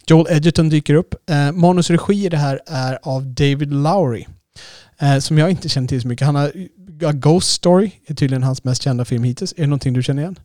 Joel 0.08 0.28
Edgerton 0.30 0.70
dyker 0.70 0.94
upp. 0.94 1.16
Uh, 1.32 1.52
manusregi 1.52 2.26
i 2.26 2.30
det 2.30 2.38
här 2.38 2.60
är 2.66 3.00
av 3.04 3.26
David 3.26 3.74
Lowry. 3.74 4.26
Uh, 5.04 5.20
som 5.20 5.38
jag 5.38 5.50
inte 5.50 5.70
känner 5.70 5.88
till 5.88 6.02
så 6.02 6.08
mycket. 6.08 6.26
Han 6.26 6.36
har 6.36 6.52
A 7.06 7.12
Ghost 7.12 7.50
Story 7.50 7.92
är 8.06 8.14
tydligen 8.14 8.44
hans 8.44 8.64
mest 8.64 8.82
kända 8.82 9.06
film 9.06 9.24
hittills. 9.24 9.54
Är 9.58 9.62
det 9.62 9.68
någonting 9.68 9.94
du 9.94 10.04
känner 10.04 10.22
igen? 10.22 10.40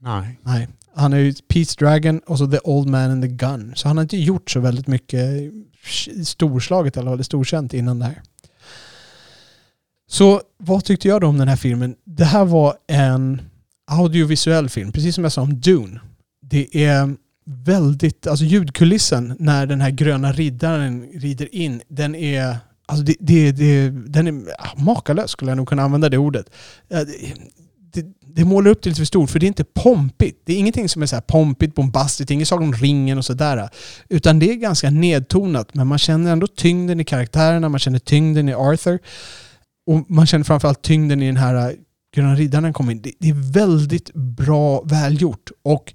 Nej. 0.00 0.38
Nej. 0.42 0.68
Han 0.94 1.12
är 1.12 1.18
ju 1.18 1.34
Peace 1.48 1.76
Dragon 1.78 2.18
och 2.18 2.38
så 2.38 2.46
The 2.46 2.58
Old 2.64 2.88
Man 2.88 3.10
and 3.10 3.22
the 3.22 3.28
Gun. 3.28 3.72
Så 3.76 3.88
han 3.88 3.96
har 3.96 4.02
inte 4.02 4.16
gjort 4.16 4.50
så 4.50 4.60
väldigt 4.60 4.86
mycket 4.86 5.52
storslaget 6.24 6.96
eller 6.96 7.10
väldigt 7.10 7.26
storkänt 7.26 7.74
innan 7.74 7.98
det 7.98 8.04
här. 8.04 8.22
Så 10.10 10.42
vad 10.56 10.84
tyckte 10.84 11.08
jag 11.08 11.20
då 11.20 11.26
om 11.26 11.38
den 11.38 11.48
här 11.48 11.56
filmen? 11.56 11.96
Det 12.04 12.24
här 12.24 12.44
var 12.44 12.74
en 12.86 13.42
audiovisuell 13.86 14.68
film, 14.68 14.92
precis 14.92 15.14
som 15.14 15.24
jag 15.24 15.32
sa 15.32 15.42
om 15.42 15.60
Dune. 15.60 16.00
Det 16.42 16.84
är 16.84 17.16
väldigt, 17.44 18.26
alltså 18.26 18.44
ljudkulissen 18.44 19.36
när 19.38 19.66
den 19.66 19.80
här 19.80 19.90
gröna 19.90 20.32
riddaren 20.32 21.08
rider 21.12 21.54
in, 21.54 21.82
den 21.88 22.14
är 22.14 22.56
Alltså 22.90 23.04
det, 23.04 23.16
det, 23.20 23.52
det, 23.52 23.90
den 23.90 24.26
är 24.26 24.44
makalös 24.84 25.30
skulle 25.30 25.50
jag 25.50 25.56
nog 25.56 25.68
kunna 25.68 25.82
använda 25.82 26.08
det 26.08 26.18
ordet 26.18 26.50
det 27.92 28.06
det 28.34 28.44
målar 28.44 28.70
upp 28.70 28.82
det 28.82 28.88
lite 28.88 29.00
för 29.00 29.04
stort, 29.04 29.30
för 29.30 29.38
det 29.38 29.46
är 29.46 29.48
inte 29.48 29.64
pompigt. 29.64 30.42
Det 30.44 30.52
är 30.52 30.56
ingenting 30.56 30.88
som 30.88 31.02
är 31.02 31.06
så 31.06 31.16
här 31.16 31.20
pompigt, 31.20 31.74
bombastiskt, 31.74 32.30
inget 32.30 32.48
Sagan 32.48 32.68
om 32.68 32.72
ringen 32.72 33.18
och 33.18 33.24
sådär. 33.24 33.68
Utan 34.08 34.38
det 34.38 34.50
är 34.50 34.54
ganska 34.54 34.90
nedtonat, 34.90 35.74
men 35.74 35.86
man 35.86 35.98
känner 35.98 36.32
ändå 36.32 36.46
tyngden 36.46 37.00
i 37.00 37.04
karaktärerna, 37.04 37.68
man 37.68 37.80
känner 37.80 37.98
tyngden 37.98 38.48
i 38.48 38.54
Arthur. 38.54 38.98
Och 39.86 40.10
man 40.10 40.26
känner 40.26 40.44
framförallt 40.44 40.82
tyngden 40.82 41.22
i 41.22 41.26
den 41.26 41.36
här 41.36 41.68
eh, 41.68 41.74
Gröna 42.14 42.34
Riddaren 42.34 42.72
kom 42.72 42.90
in. 42.90 43.02
Det, 43.02 43.28
är 43.28 43.52
väldigt 43.52 44.14
bra 44.14 44.82
välgjort. 44.82 45.50
Och 45.62 45.94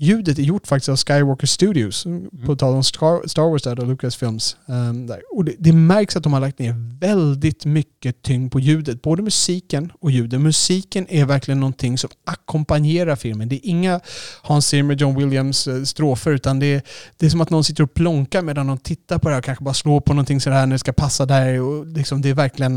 ljudet 0.00 0.38
är 0.38 0.42
gjort 0.42 0.66
faktiskt 0.66 0.88
av 0.88 0.96
Skywalker 0.96 1.46
Studios. 1.46 2.06
Mm. 2.06 2.30
På 2.46 2.56
tal 2.56 2.74
om 2.74 2.84
Star, 2.84 3.50
Wars 3.50 3.62
där, 3.62 3.80
och 3.80 3.86
Lucasfilms. 3.86 4.56
Um. 4.66 5.12
Och 5.30 5.44
det, 5.44 5.54
det, 5.58 5.72
märks 5.72 6.16
att 6.16 6.22
de 6.22 6.32
har 6.32 6.40
lagt 6.40 6.58
ner 6.58 6.74
väldigt 7.00 7.64
mycket 7.64 8.22
tyngd 8.22 8.52
på 8.52 8.60
ljudet. 8.60 9.02
Både 9.02 9.22
musiken 9.22 9.92
och 10.00 10.10
ljudet. 10.10 10.40
Musiken 10.40 11.06
är 11.08 11.24
verkligen 11.24 11.60
någonting 11.60 11.98
som 11.98 12.10
ackompanjerar 12.24 13.16
filmen. 13.16 13.48
Det 13.48 13.56
är 13.56 13.70
inga 13.70 14.00
Hans 14.42 14.66
Zimmer, 14.66 14.94
John 14.94 15.16
Williams 15.16 15.68
uh, 15.68 15.84
strofer 15.84 16.30
utan 16.30 16.58
det 16.58 16.66
är, 16.66 16.82
det 17.16 17.26
är 17.26 17.30
som 17.30 17.40
att 17.40 17.50
någon 17.50 17.64
sitter 17.64 17.84
och 17.84 17.94
plonkar 17.94 18.42
medan 18.42 18.66
de 18.66 18.78
tittar 18.78 19.18
på 19.18 19.28
det 19.28 19.34
här 19.34 19.40
och 19.40 19.44
kanske 19.44 19.64
bara 19.64 19.74
slår 19.74 20.00
på 20.00 20.14
någonting 20.14 20.40
sådär 20.40 20.66
när 20.66 20.74
det 20.74 20.78
ska 20.78 20.92
passa 20.92 21.26
där. 21.26 21.60
Och 21.60 21.86
liksom, 21.86 22.22
det 22.22 22.28
är 22.28 22.34
verkligen 22.34 22.76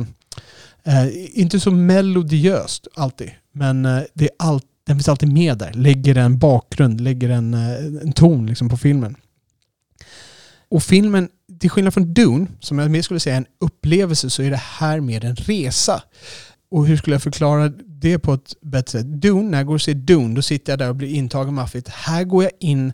uh, 0.88 1.38
inte 1.40 1.60
så 1.60 1.72
melodiöst 1.72 2.88
alltid. 2.96 3.32
Men 3.52 3.86
uh, 3.86 4.04
det 4.14 4.26
är 4.26 4.32
alltid 4.40 4.73
den 4.88 4.96
finns 4.96 5.10
alltid 5.10 5.34
med 5.34 5.58
där. 5.58 5.74
Lägger 5.74 6.18
en 6.18 6.38
bakgrund, 6.38 7.02
lägger 7.02 7.30
en, 7.30 7.54
eh, 7.54 8.02
en 8.02 8.14
ton 8.14 8.46
liksom 8.48 8.70
på 8.70 8.78
filmen. 8.78 9.16
Och 10.70 10.84
filmen, 10.84 11.30
till 11.60 11.70
skillnad 11.70 11.94
från 11.94 12.14
Dune, 12.14 12.48
som 12.60 12.80
jag 12.80 12.92
mer 12.92 13.02
skulle 13.02 13.20
säga 13.20 13.36
är 13.36 13.38
en 13.38 13.46
upplevelse, 13.60 14.30
så 14.30 14.44
är 14.44 14.50
det 14.50 14.62
här 14.62 15.00
mer 15.00 15.26
en 15.26 15.36
resa. 15.36 16.04
Och 16.72 16.88
hur 16.88 16.98
skulle 16.98 17.16
jag 17.16 17.24
förklara 17.24 17.70
det 17.86 18.20
på 18.20 18.34
ett 18.34 18.62
bättre 18.62 18.92
sätt? 19.00 19.06
Dune, 19.06 19.50
när 19.50 19.58
jag 19.58 19.68
går 19.68 19.74
och 19.74 19.82
ser 19.82 19.94
Dune, 19.94 20.36
då 20.36 20.42
sitter 20.42 20.72
jag 20.72 20.80
där 20.80 20.90
och 20.90 20.96
blir 20.96 21.14
intagen 21.14 21.54
maffigt. 21.54 21.88
Här 21.90 22.24
går 22.24 22.44
jag 22.44 22.52
in 22.60 22.94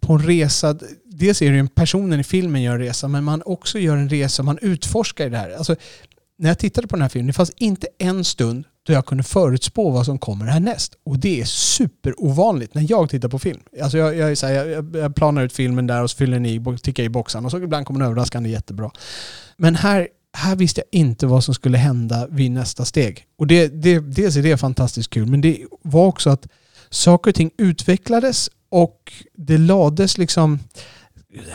på 0.00 0.12
en 0.12 0.26
resa. 0.26 0.78
Dels 1.04 1.42
är 1.42 1.50
det 1.50 1.56
ju 1.56 1.68
personen 1.68 2.20
i 2.20 2.24
filmen 2.24 2.62
gör 2.62 2.72
en 2.72 2.80
resa, 2.80 3.08
men 3.08 3.24
man 3.24 3.42
också 3.46 3.78
gör 3.78 3.96
en 3.96 4.08
resa, 4.08 4.42
man 4.42 4.58
utforskar 4.62 5.30
det 5.30 5.38
här. 5.38 5.50
Alltså, 5.50 5.76
när 6.38 6.48
jag 6.48 6.58
tittade 6.58 6.86
på 6.86 6.96
den 6.96 7.02
här 7.02 7.08
filmen, 7.08 7.26
det 7.26 7.32
fanns 7.32 7.52
inte 7.56 7.86
en 7.98 8.24
stund 8.24 8.64
då 8.86 8.92
jag 8.92 9.06
kunde 9.06 9.24
förutspå 9.24 9.90
vad 9.90 10.06
som 10.06 10.18
kommer 10.18 10.46
härnäst. 10.46 10.94
Och 11.04 11.18
det 11.18 11.40
är 11.40 11.44
superovanligt 11.44 12.74
när 12.74 12.86
jag 12.90 13.10
tittar 13.10 13.28
på 13.28 13.38
film. 13.38 13.60
Alltså 13.82 13.98
jag, 13.98 14.16
jag, 14.16 14.36
här, 14.42 14.52
jag, 14.66 14.96
jag 14.96 15.14
planar 15.14 15.42
ut 15.42 15.52
filmen 15.52 15.86
där 15.86 16.02
och 16.02 16.10
så 16.10 16.16
fyller 16.16 16.32
den 16.32 16.46
i, 16.46 16.78
tickar 16.82 17.04
i 17.04 17.08
boxarna 17.08 17.46
och 17.46 17.50
så 17.50 17.58
ibland 17.58 17.86
kommer 17.86 18.00
den 18.00 18.08
överraskande 18.08 18.50
jättebra. 18.50 18.90
Men 19.56 19.74
här, 19.74 20.08
här 20.32 20.56
visste 20.56 20.80
jag 20.80 21.00
inte 21.00 21.26
vad 21.26 21.44
som 21.44 21.54
skulle 21.54 21.78
hända 21.78 22.26
vid 22.30 22.50
nästa 22.50 22.84
steg. 22.84 23.24
Och 23.38 23.46
det, 23.46 23.68
det, 23.68 23.98
dels 23.98 24.36
är 24.36 24.42
det 24.42 24.56
fantastiskt 24.56 25.10
kul, 25.10 25.26
men 25.26 25.40
det 25.40 25.58
var 25.82 26.06
också 26.06 26.30
att 26.30 26.46
saker 26.90 27.30
och 27.30 27.34
ting 27.34 27.50
utvecklades 27.58 28.50
och 28.70 29.12
det 29.36 29.58
lades 29.58 30.18
liksom 30.18 30.58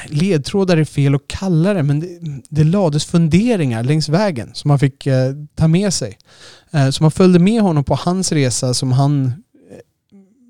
ledtrådar 0.06 0.78
är 0.78 0.86
fel 0.86 1.16
att 1.16 1.28
kalla 1.28 1.74
det, 1.74 1.84
men 1.84 2.00
det, 2.00 2.42
det 2.50 2.64
lades 2.64 3.06
funderingar 3.06 3.84
längs 3.84 4.10
vägen 4.10 4.50
som 4.54 4.68
man 4.68 4.80
fick 4.80 5.08
eh, 5.08 5.34
ta 5.56 5.68
med 5.68 5.94
sig. 5.94 6.18
Eh, 6.74 6.90
så 6.90 7.04
man 7.04 7.12
följde 7.12 7.40
med 7.40 7.62
honom 7.62 7.84
på 7.84 7.96
hans 7.96 8.32
resa 8.32 8.74
som 8.74 8.92
han 8.92 9.26
eh, 9.26 9.32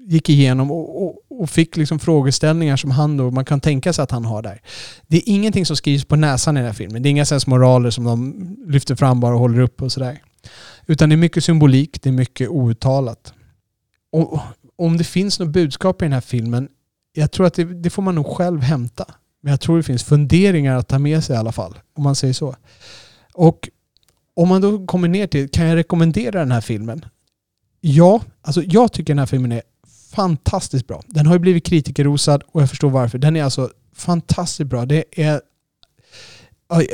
gick 0.07 0.29
igenom 0.29 0.71
och, 0.71 1.03
och, 1.03 1.15
och, 1.29 1.49
fick 1.49 1.77
liksom 1.77 1.99
frågeställningar 1.99 2.77
som 2.77 2.91
han 2.91 3.17
då, 3.17 3.31
man 3.31 3.45
kan 3.45 3.59
tänka 3.59 3.93
sig 3.93 4.03
att 4.03 4.11
han 4.11 4.25
har 4.25 4.41
där. 4.41 4.61
Det 5.07 5.17
är 5.17 5.23
ingenting 5.25 5.65
som 5.65 5.75
skrivs 5.75 6.05
på 6.05 6.15
näsan 6.15 6.57
i 6.57 6.59
den 6.59 6.67
här 6.67 6.73
filmen. 6.73 7.03
Det 7.03 7.09
är 7.09 7.11
inga 7.11 7.25
sensmoraler 7.25 7.89
som 7.89 8.03
de 8.03 8.57
lyfter 8.67 8.95
fram 8.95 9.19
bara 9.19 9.33
och 9.33 9.39
håller 9.39 9.59
upp 9.59 9.81
och 9.81 9.91
sådär. 9.91 10.21
Utan 10.87 11.09
det 11.09 11.15
är 11.15 11.17
mycket 11.17 11.43
symbolik, 11.43 12.01
det 12.01 12.09
är 12.09 12.13
mycket 12.13 12.49
outtalat. 12.49 13.33
Och 14.11 14.39
om 14.75 14.97
det 14.97 15.03
finns 15.03 15.39
något 15.39 15.49
budskap 15.49 16.01
i 16.01 16.05
den 16.05 16.13
här 16.13 16.21
filmen, 16.21 16.67
jag 17.13 17.31
tror 17.31 17.45
att 17.45 17.53
det, 17.53 17.63
det 17.63 17.89
får 17.89 18.01
man 18.01 18.15
nog 18.15 18.27
själv 18.27 18.61
hämta. 18.61 19.05
Men 19.41 19.51
jag 19.51 19.61
tror 19.61 19.77
det 19.77 19.83
finns 19.83 20.03
funderingar 20.03 20.77
att 20.77 20.87
ta 20.87 20.99
med 20.99 21.23
sig 21.23 21.35
i 21.35 21.39
alla 21.39 21.51
fall, 21.51 21.79
om 21.93 22.03
man 22.03 22.15
säger 22.15 22.33
så. 22.33 22.55
Och 23.33 23.69
om 24.35 24.49
man 24.49 24.61
då 24.61 24.85
kommer 24.85 25.07
ner 25.07 25.27
till, 25.27 25.49
kan 25.49 25.65
jag 25.65 25.75
rekommendera 25.75 26.39
den 26.39 26.51
här 26.51 26.61
filmen? 26.61 27.05
Ja, 27.81 28.21
alltså 28.41 28.63
jag 28.63 28.93
tycker 28.93 29.13
den 29.13 29.19
här 29.19 29.25
filmen 29.25 29.51
är 29.51 29.61
fantastiskt 30.11 30.87
bra. 30.87 31.01
Den 31.07 31.25
har 31.25 31.33
ju 31.33 31.39
blivit 31.39 31.65
kritikerrosad 31.65 32.43
och 32.47 32.61
jag 32.61 32.69
förstår 32.69 32.89
varför. 32.89 33.17
Den 33.17 33.35
är 33.35 33.43
alltså 33.43 33.69
fantastiskt 33.95 34.69
bra. 34.69 34.85
Det 34.85 35.03
är 35.11 35.41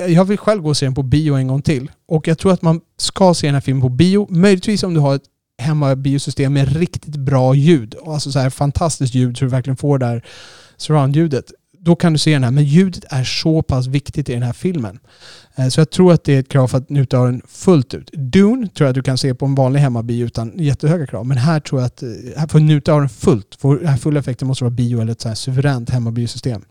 jag 0.07 0.25
vill 0.25 0.37
själv 0.37 0.61
gå 0.61 0.69
och 0.69 0.77
se 0.77 0.85
den 0.85 0.95
på 0.95 1.03
bio 1.03 1.33
en 1.33 1.47
gång 1.47 1.61
till. 1.61 1.91
Och 2.07 2.27
jag 2.27 2.37
tror 2.37 2.53
att 2.53 2.61
man 2.61 2.81
ska 2.97 3.33
se 3.33 3.47
den 3.47 3.53
här 3.53 3.61
filmen 3.61 3.81
på 3.81 3.89
bio. 3.89 4.27
Möjligtvis 4.29 4.83
om 4.83 4.93
du 4.93 4.99
har 4.99 5.15
ett 5.15 5.23
hemmabiosystem 5.57 6.53
med 6.53 6.77
riktigt 6.77 7.15
bra 7.15 7.55
ljud. 7.55 7.95
Alltså 8.05 8.31
så 8.31 8.39
här 8.39 8.49
fantastiskt 8.49 9.13
ljud 9.13 9.37
så 9.37 9.45
du 9.45 9.51
verkligen 9.51 9.77
får 9.77 9.97
det 9.97 10.05
där 10.05 10.25
surround-ljudet 10.77 11.51
då 11.79 11.95
kan 11.95 12.13
du 12.13 12.19
se 12.19 12.33
den 12.33 12.43
här. 12.43 12.51
Men 12.51 12.63
ljudet 12.63 13.05
är 13.09 13.23
så 13.23 13.61
pass 13.61 13.87
viktigt 13.87 14.29
i 14.29 14.33
den 14.33 14.43
här 14.43 14.53
filmen. 14.53 14.99
Eh, 15.57 15.67
så 15.67 15.81
jag 15.81 15.89
tror 15.89 16.13
att 16.13 16.23
det 16.23 16.35
är 16.35 16.39
ett 16.39 16.49
krav 16.49 16.67
för 16.67 16.77
att 16.77 16.89
njuta 16.89 17.17
av 17.17 17.25
den 17.25 17.41
fullt 17.47 17.93
ut. 17.93 18.09
Dune 18.13 18.67
tror 18.67 18.85
jag 18.85 18.89
att 18.89 18.95
du 18.95 19.03
kan 19.03 19.17
se 19.17 19.33
på 19.33 19.45
en 19.45 19.55
vanlig 19.55 19.79
hemmabio 19.79 20.25
utan 20.25 20.53
jättehöga 20.55 21.07
krav. 21.07 21.25
Men 21.25 21.37
här 21.37 21.59
tror 21.59 21.81
jag 21.81 21.85
att, 21.85 22.03
eh, 22.03 22.47
för 22.47 22.57
att 22.57 22.63
njuta 22.63 22.93
av 22.93 22.99
den 22.99 23.09
fullt, 23.09 23.57
för 23.59 23.75
den 23.75 23.87
här 23.87 23.97
fulla 23.97 24.19
effekten 24.19 24.47
måste 24.47 24.63
vara 24.63 24.71
bio 24.71 25.01
eller 25.01 25.11
ett 25.11 25.21
så 25.21 25.27
här 25.27 25.35
suveränt 25.35 25.89
hemmabiosystem. 25.89 26.61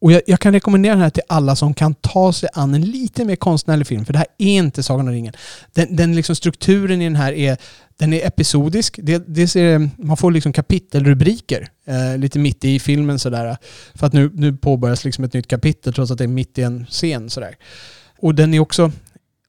Och 0.00 0.12
jag, 0.12 0.22
jag, 0.26 0.40
kan 0.40 0.52
rekommendera 0.52 0.94
den 0.94 1.02
här 1.02 1.10
till 1.10 1.22
alla 1.28 1.56
som 1.56 1.74
kan 1.74 1.94
ta 1.94 2.32
sig 2.32 2.48
an 2.52 2.74
en 2.74 2.82
lite 2.82 3.24
mer 3.24 3.36
konstnärlig 3.36 3.86
film. 3.86 4.04
För 4.04 4.12
det 4.12 4.18
här 4.18 4.28
är 4.38 4.48
inte 4.48 4.82
Sagan 4.82 5.08
om 5.08 5.14
ringen. 5.14 5.34
Den, 5.72 5.96
den 5.96 6.16
liksom 6.16 6.36
strukturen 6.36 7.02
i 7.02 7.04
den 7.04 7.16
här 7.16 7.32
är, 7.32 7.56
den 7.96 8.12
är 8.12 8.26
episodisk. 8.26 9.00
Det, 9.02 9.24
det 9.26 9.48
ser, 9.48 9.90
man 9.96 10.16
får 10.16 10.30
liksom 10.30 10.52
kapitelrubriker 10.52 11.68
eh, 11.86 12.18
lite 12.18 12.38
mitt 12.38 12.64
i 12.64 12.78
filmen 12.78 13.18
sådär. 13.18 13.56
För 13.94 14.06
att 14.06 14.12
nu, 14.12 14.30
nu 14.34 14.56
påbörjas 14.56 15.04
liksom 15.04 15.24
ett 15.24 15.32
nytt 15.32 15.48
kapitel 15.48 15.94
trots 15.94 16.10
att 16.10 16.18
det 16.18 16.24
är 16.24 16.28
mitt 16.28 16.58
i 16.58 16.62
en 16.62 16.86
scen 16.86 17.30
sådär. 17.30 17.56
Och 18.20 18.34
den 18.34 18.54
är 18.54 18.60
också 18.60 18.92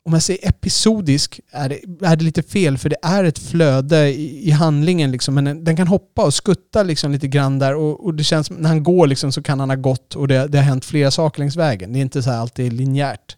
om 0.09 0.13
jag 0.13 0.23
säger 0.23 0.49
episodisk 0.49 1.39
är 1.51 1.69
det, 1.69 2.05
är 2.05 2.15
det 2.15 2.23
lite 2.23 2.43
fel 2.43 2.77
för 2.77 2.89
det 2.89 2.97
är 3.01 3.23
ett 3.23 3.39
flöde 3.39 4.09
i, 4.09 4.47
i 4.47 4.51
handlingen 4.51 5.11
liksom, 5.11 5.35
men 5.35 5.45
den, 5.45 5.63
den, 5.63 5.75
kan 5.75 5.87
hoppa 5.87 6.25
och 6.25 6.33
skutta 6.33 6.83
liksom 6.83 7.11
lite 7.11 7.27
grann 7.27 7.59
där 7.59 7.75
och, 7.75 8.05
och 8.05 8.13
det 8.13 8.23
känns 8.23 8.47
som 8.47 8.55
när 8.55 8.69
han 8.69 8.83
går 8.83 9.07
liksom 9.07 9.31
så 9.31 9.43
kan 9.43 9.59
han 9.59 9.69
ha 9.69 9.75
gått 9.75 10.15
och 10.15 10.27
det, 10.27 10.47
det 10.47 10.57
har 10.57 10.65
hänt 10.65 10.85
flera 10.85 11.11
saker 11.11 11.39
längs 11.39 11.55
vägen. 11.55 11.93
Det 11.93 11.99
är 11.99 12.01
inte 12.01 12.23
så 12.23 12.29
här 12.29 12.37
alltid 12.37 12.73
linjärt. 12.73 13.37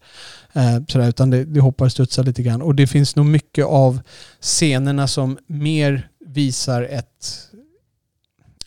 Eh, 0.54 0.80
sådär, 0.88 1.10
utan 1.10 1.30
det, 1.30 1.46
det 1.46 1.60
hoppar 1.60 1.86
och 1.86 1.92
studsar 1.92 2.24
lite 2.24 2.44
grann. 2.44 2.62
Och 2.62 2.76
det 2.76 2.88
finns 2.88 3.16
nog 3.16 3.26
mycket 3.26 3.66
av 3.66 4.00
scenerna 4.42 5.08
som 5.08 5.38
mer 5.48 6.10
visar 6.26 6.84
ett, 6.84 7.48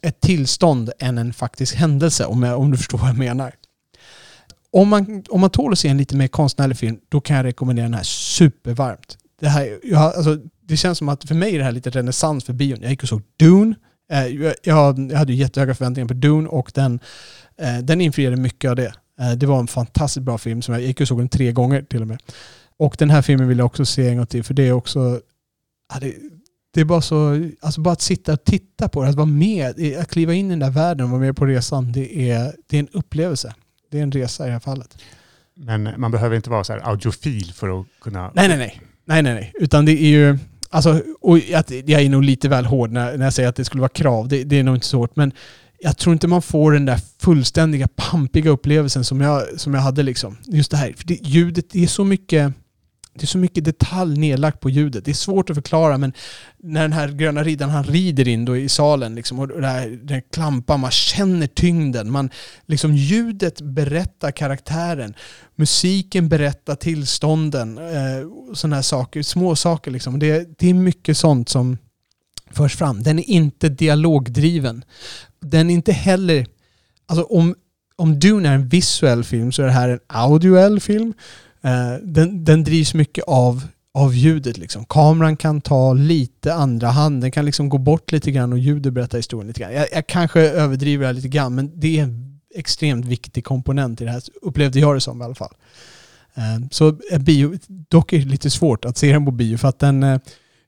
ett 0.03 0.21
tillstånd 0.21 0.91
än 0.99 1.19
en 1.19 1.33
faktisk 1.33 1.75
händelse, 1.75 2.25
om, 2.25 2.43
jag, 2.43 2.61
om 2.61 2.71
du 2.71 2.77
förstår 2.77 2.99
vad 2.99 3.09
jag 3.09 3.19
menar. 3.19 3.55
Om 4.75 4.89
man, 4.89 5.25
om 5.29 5.41
man 5.41 5.51
tål 5.51 5.73
att 5.73 5.79
se 5.79 5.89
en 5.89 5.97
lite 5.97 6.17
mer 6.17 6.29
konstnärlig 6.29 6.77
film, 6.77 6.99
då 7.09 7.21
kan 7.21 7.37
jag 7.37 7.45
rekommendera 7.45 7.85
den 7.85 7.95
här 7.95 8.03
supervarmt. 8.03 9.19
Det, 9.41 9.49
här, 9.49 9.79
jag, 9.83 10.03
alltså, 10.03 10.39
det 10.63 10.77
känns 10.77 10.99
som 10.99 11.09
att 11.09 11.29
för 11.29 11.35
mig 11.35 11.55
är 11.55 11.59
det 11.59 11.65
här 11.65 11.73
lite 11.73 11.91
renässans 11.91 12.45
för 12.45 12.53
bion. 12.53 12.79
Jag 12.83 12.91
gick 12.91 13.03
och 13.03 13.09
såg 13.09 13.23
Dune. 13.39 13.75
Eh, 14.13 14.27
jag, 14.27 14.55
jag, 14.63 15.13
hade 15.13 15.33
jättehöga 15.33 15.75
förväntningar 15.75 16.09
på 16.09 16.15
Dune 16.15 16.49
och 16.49 16.73
den, 16.75 17.01
eh, 17.59 17.79
den 17.79 18.01
infriade 18.01 18.37
mycket 18.37 18.71
av 18.71 18.77
det. 18.77 18.93
Eh, 19.21 19.33
det 19.33 19.47
var 19.47 19.61
en 19.61 19.67
fantastiskt 19.67 20.25
bra 20.25 20.39
film 20.39 20.63
som 20.63 20.75
jag 20.75 20.83
gick 20.83 21.01
och 21.01 21.09
såg 21.09 21.19
den 21.19 21.29
tre 21.29 21.53
gånger 21.53 21.83
till 21.83 22.01
och 22.01 22.09
med. 22.09 22.23
Och 22.79 22.97
den 22.99 23.11
här 23.11 23.23
filmen 23.23 23.49
vill 23.49 23.59
jag 23.59 23.67
också 23.67 23.85
se 23.85 24.09
en 24.09 24.17
gång 24.17 24.27
till 24.27 24.45
för 24.45 24.55
det 24.55 24.69
är 24.69 24.73
också... 24.73 25.21
Ja, 25.95 26.01
det, 26.01 26.15
det, 26.75 26.81
är 26.81 26.85
bara 26.85 27.01
så... 27.01 27.49
Alltså 27.61 27.81
bara 27.81 27.93
att 27.93 28.03
sitta 28.03 28.33
och 28.33 28.45
titta 28.45 28.89
på 28.89 29.03
det, 29.03 29.09
att 29.09 29.15
vara 29.15 29.27
med, 29.27 29.99
att 30.01 30.11
kliva 30.11 30.35
in 30.35 30.47
i 30.47 30.51
den 30.51 30.59
där 30.59 30.71
världen 30.71 31.05
och 31.05 31.11
vara 31.11 31.21
med 31.21 31.37
på 31.37 31.47
resan, 31.47 31.93
det 31.93 32.31
är, 32.31 32.57
det 32.67 32.77
är 32.77 32.81
en 32.81 32.89
upplevelse. 32.93 33.55
Det 33.95 33.99
är 33.99 34.03
en 34.03 34.13
resa 34.13 34.45
i 34.45 34.47
det 34.47 34.53
här 34.53 34.61
fallet. 34.61 34.99
Men 35.55 35.95
man 35.97 36.11
behöver 36.11 36.37
inte 36.37 36.51
vara 36.51 36.65
så 36.65 36.73
här 36.73 36.89
audiofil 36.89 37.53
för 37.53 37.81
att 37.81 37.87
kunna... 38.01 38.31
Nej, 38.35 38.49
nej, 38.49 38.59
nej. 38.59 38.81
Nej, 39.05 39.23
nej, 39.23 39.35
nej. 39.35 39.53
Utan 39.55 39.85
det 39.85 39.93
är 39.93 40.09
ju... 40.09 40.39
Alltså, 40.71 41.03
och 41.21 41.39
att 41.55 41.71
jag 41.71 42.03
är 42.03 42.09
nog 42.09 42.25
lite 42.25 42.49
väl 42.49 42.65
hård 42.65 42.91
när, 42.91 43.19
när 43.19 43.25
jag 43.25 43.33
säger 43.33 43.49
att 43.49 43.57
det 43.57 43.65
skulle 43.65 43.81
vara 43.81 43.89
krav. 43.89 44.29
Det, 44.29 44.45
det 44.45 44.59
är 44.59 44.63
nog 44.63 44.77
inte 44.77 44.87
så 44.87 44.99
hårt. 44.99 45.17
Men 45.17 45.33
jag 45.79 45.97
tror 45.97 46.13
inte 46.13 46.29
man 46.29 46.43
får 46.43 46.73
den 46.73 46.85
där 46.85 47.01
fullständiga 47.19 47.89
pampiga 47.97 48.51
upplevelsen 48.51 49.05
som 49.05 49.21
jag, 49.21 49.61
som 49.61 49.75
jag 49.75 49.81
hade 49.81 50.03
liksom. 50.03 50.37
Just 50.45 50.71
det 50.71 50.77
här, 50.77 50.93
för 50.97 51.07
det, 51.07 51.19
ljudet, 51.23 51.71
det 51.71 51.83
är 51.83 51.87
så 51.87 52.05
mycket 52.05 52.53
det 53.15 53.23
är 53.23 53.27
så 53.27 53.39
mycket 53.39 53.65
detalj 53.65 54.19
nedlagt 54.19 54.61
på 54.61 54.71
ljudet. 54.71 55.05
Det 55.05 55.11
är 55.11 55.15
svårt 55.15 55.51
att 55.51 55.57
förklara 55.57 55.99
men 55.99 56.13
när 56.63 56.83
den 56.83 56.93
här 56.93 57.09
gröna 57.09 57.43
riddaren 57.43 57.73
han 57.73 57.85
rider 57.85 58.29
in 58.29 58.45
då 58.45 58.57
i 58.57 58.69
salen 58.69 59.15
liksom, 59.15 59.39
och 59.39 59.49
det 59.49 59.67
här, 59.67 59.89
den 60.03 60.23
klampar, 60.33 60.79
man 60.79 60.91
känner 60.91 61.47
tyngden. 61.47 62.11
Man, 62.11 62.31
liksom, 62.67 62.95
ljudet 62.95 63.61
berättar 63.61 64.31
karaktären. 64.31 65.15
Musiken 65.55 66.29
berättar 66.29 66.75
tillstånden. 66.75 67.79
Eh, 67.79 68.55
sådana 68.55 68.77
här 68.77 68.83
saker, 68.83 69.23
små 69.23 69.57
saker 69.57 69.91
liksom. 69.91 70.19
Det, 70.19 70.59
det 70.59 70.71
är 70.71 70.75
mycket 70.75 71.17
sånt 71.17 71.49
som 71.49 71.79
förs 72.51 72.77
fram. 72.77 73.03
Den 73.03 73.19
är 73.19 73.31
inte 73.31 73.69
dialogdriven 73.69 74.85
den 75.45 75.71
är 75.71 75.75
inte 75.75 75.93
heller... 75.93 76.47
Alltså 77.07 77.25
om, 77.25 77.55
om 77.97 78.19
Dune 78.19 78.49
är 78.49 78.55
en 78.55 78.69
visuell 78.69 79.25
film 79.25 79.53
så 79.53 79.63
är 79.63 79.67
det 79.67 79.73
här 79.73 79.89
en 79.89 80.01
audioell 80.07 80.81
film. 80.81 81.15
Eh, 81.65 81.95
den, 82.03 82.45
den 82.45 82.65
drivs 82.65 82.95
mycket 82.95 83.25
av, 83.25 83.63
av 83.95 84.15
ljudet. 84.15 84.59
Liksom. 84.59 84.85
Kameran 84.85 85.37
kan 85.37 85.61
ta 85.61 85.93
lite 85.93 86.55
andra 86.55 86.89
hand. 86.89 87.21
Den 87.23 87.31
kan 87.31 87.45
liksom 87.45 87.69
gå 87.69 87.79
bort 87.79 88.13
lite 88.13 88.31
grann 88.31 88.53
och 88.53 88.59
ljudet 88.59 88.93
berättar 88.93 89.19
historien 89.19 89.47
lite 89.47 89.61
grann. 89.61 89.73
Jag, 89.73 89.87
jag 89.93 90.07
kanske 90.07 90.41
överdriver 90.41 91.01
det 91.01 91.07
här 91.07 91.15
lite 91.15 91.29
grann 91.29 91.55
men 91.55 91.81
det 91.81 91.99
är 91.99 92.03
en 92.03 92.41
extremt 92.55 93.07
viktig 93.07 93.45
komponent 93.45 94.01
i 94.01 94.05
det 94.05 94.11
här. 94.11 94.23
Upplevde 94.43 94.81
jag 94.81 94.97
det 94.97 95.01
som 95.01 95.21
i 95.21 95.25
alla 95.25 95.35
fall. 95.35 95.55
Eh, 96.35 96.69
så 96.71 96.99
bio, 97.21 97.59
dock 97.67 98.13
är 98.13 98.19
det 98.19 98.25
lite 98.25 98.51
svårt 98.51 98.85
att 98.85 98.97
se 98.97 99.13
den 99.13 99.25
på 99.25 99.31
bio 99.31 99.57
för 99.57 99.69
att 99.69 99.79
den 99.79 100.03
eh, 100.03 100.21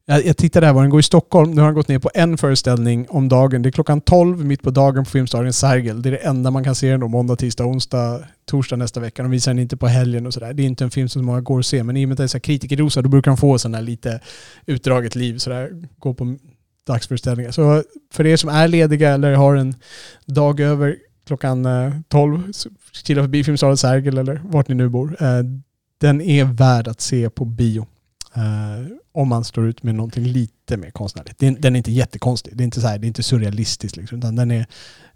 jag, 0.06 0.26
jag 0.26 0.36
tittade 0.36 0.66
här 0.66 0.72
var 0.72 0.82
den 0.82 0.90
går 0.90 1.00
i 1.00 1.02
Stockholm. 1.02 1.50
Nu 1.50 1.60
har 1.60 1.68
den 1.68 1.74
gått 1.74 1.88
ner 1.88 1.98
på 1.98 2.10
en 2.14 2.38
föreställning 2.38 3.06
om 3.08 3.28
dagen. 3.28 3.62
Det 3.62 3.68
är 3.68 3.70
klockan 3.70 4.00
12 4.00 4.44
mitt 4.44 4.62
på 4.62 4.70
dagen 4.70 5.04
på 5.04 5.10
Filmstaden 5.10 5.52
Sergel. 5.52 6.02
Det 6.02 6.08
är 6.08 6.10
det 6.10 6.16
enda 6.16 6.50
man 6.50 6.64
kan 6.64 6.74
se 6.74 6.90
den 6.90 7.00
då 7.00 7.08
måndag, 7.08 7.36
tisdag, 7.36 7.64
onsdag, 7.64 8.24
torsdag 8.44 8.76
nästa 8.76 9.00
vecka. 9.00 9.22
De 9.22 9.30
visar 9.30 9.50
den 9.50 9.58
inte 9.58 9.76
på 9.76 9.86
helgen 9.86 10.26
och 10.26 10.34
sådär. 10.34 10.52
Det 10.52 10.62
är 10.62 10.66
inte 10.66 10.84
en 10.84 10.90
film 10.90 11.08
som 11.08 11.24
många 11.24 11.40
går 11.40 11.58
och 11.58 11.66
ser. 11.66 11.82
Men 11.82 11.96
i 11.96 12.04
och 12.04 12.08
med 12.08 12.14
att 12.14 12.18
det 12.18 12.24
är 12.24 12.28
så 12.28 12.40
kritikerrosa 12.40 13.02
då 13.02 13.08
brukar 13.08 13.30
de 13.30 13.36
få 13.36 13.58
sådana 13.58 13.80
lite 13.80 14.20
utdraget 14.66 15.14
liv. 15.14 15.38
Sådär, 15.38 15.70
gå 15.98 16.14
på 16.14 16.36
dagsföreställningar. 16.86 17.50
Så 17.50 17.82
för 18.12 18.26
er 18.26 18.36
som 18.36 18.50
är 18.50 18.68
lediga 18.68 19.10
eller 19.10 19.34
har 19.34 19.56
en 19.56 19.74
dag 20.26 20.60
över 20.60 20.96
klockan 21.26 21.66
eh, 21.66 21.92
12, 22.08 22.52
kila 22.92 23.22
förbi 23.22 23.44
Filmstaden 23.44 23.76
Sergel 23.76 24.18
eller 24.18 24.40
vart 24.44 24.68
ni 24.68 24.74
nu 24.74 24.88
bor. 24.88 25.16
Eh, 25.22 25.42
den 26.00 26.20
är 26.20 26.44
värd 26.44 26.88
att 26.88 27.00
se 27.00 27.30
på 27.30 27.44
bio. 27.44 27.86
Eh, 28.34 28.86
om 29.16 29.28
man 29.28 29.44
står 29.44 29.68
ut 29.68 29.82
med 29.82 29.94
någonting 29.94 30.24
lite 30.24 30.76
mer 30.76 30.90
konstnärligt. 30.90 31.38
Den, 31.38 31.60
den 31.60 31.74
är 31.74 31.78
inte 31.78 31.92
jättekonstig. 31.92 32.56
Det 32.56 32.62
är 32.62 32.64
inte, 32.64 32.80
så 32.80 32.86
här, 32.86 32.98
det 32.98 33.04
är 33.04 33.08
inte 33.08 33.22
surrealistiskt. 33.22 33.96
Liksom, 33.96 34.18
utan 34.18 34.36
den 34.36 34.50
är, 34.50 34.66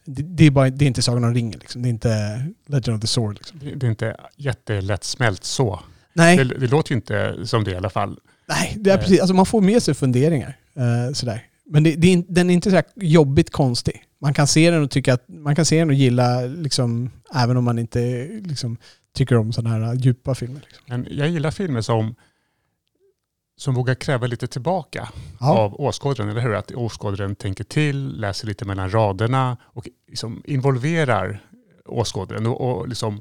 det, 0.04 0.22
det, 0.22 0.44
är 0.44 0.50
bara, 0.50 0.70
det 0.70 0.84
är 0.84 0.86
inte 0.86 1.02
Sagan 1.02 1.24
om 1.24 1.34
ringen. 1.34 1.58
Liksom. 1.58 1.82
Det 1.82 1.88
är 1.88 1.90
inte 1.90 2.44
Legend 2.66 2.96
of 2.96 3.00
the 3.00 3.06
Sword. 3.06 3.34
Liksom. 3.34 3.58
Det, 3.58 3.74
det 3.74 3.86
är 3.86 3.90
inte 3.90 4.16
jättelättsmält 4.36 5.44
så. 5.44 5.80
Nej. 6.12 6.36
Det, 6.36 6.44
det, 6.44 6.66
låter 6.66 6.90
ju 6.90 6.96
inte 6.96 7.46
som 7.46 7.64
det 7.64 7.70
i 7.70 7.76
alla 7.76 7.90
fall. 7.90 8.18
Nej, 8.48 8.76
det 8.80 8.90
är 8.90 8.94
uh. 8.94 9.00
precis. 9.00 9.20
Alltså, 9.20 9.34
man 9.34 9.46
får 9.46 9.60
med 9.60 9.82
sig 9.82 9.94
funderingar. 9.94 10.56
Uh, 10.78 11.12
sådär. 11.12 11.44
Men 11.66 11.82
det, 11.82 11.94
det, 11.94 12.24
den 12.28 12.50
är 12.50 12.54
inte 12.54 12.70
så 12.70 12.82
jobbigt 12.96 13.50
konstig. 13.50 14.02
Man 14.20 14.34
kan 14.34 14.46
se 14.46 14.70
den 14.70 14.82
och 14.82 14.90
tycka 14.90 15.14
att 15.14 15.24
man 15.28 15.56
kan 15.56 15.64
se 15.64 15.78
den 15.78 15.88
och 15.88 15.94
gilla, 15.94 16.40
liksom, 16.40 17.10
även 17.34 17.56
om 17.56 17.64
man 17.64 17.78
inte 17.78 18.28
liksom, 18.44 18.76
tycker 19.14 19.36
om 19.36 19.52
sådana 19.52 19.86
här 19.86 19.94
djupa 19.94 20.34
filmer. 20.34 20.60
Liksom. 20.64 20.84
Men 20.88 21.06
jag 21.10 21.28
gillar 21.28 21.50
filmer 21.50 21.80
som 21.80 22.14
som 23.60 23.74
vågar 23.74 23.94
kräva 23.94 24.26
lite 24.26 24.46
tillbaka 24.46 25.08
ja. 25.40 25.58
av 25.58 25.80
åskådaren, 25.80 26.30
eller 26.30 26.40
hur? 26.40 26.54
Att 26.54 26.72
åskådaren 26.72 27.34
tänker 27.34 27.64
till, 27.64 28.20
läser 28.20 28.46
lite 28.46 28.64
mellan 28.64 28.90
raderna 28.90 29.56
och 29.62 29.88
liksom 30.08 30.42
involverar 30.44 31.40
åskådaren 31.86 32.46
och, 32.46 32.60
och 32.60 32.88
liksom, 32.88 33.20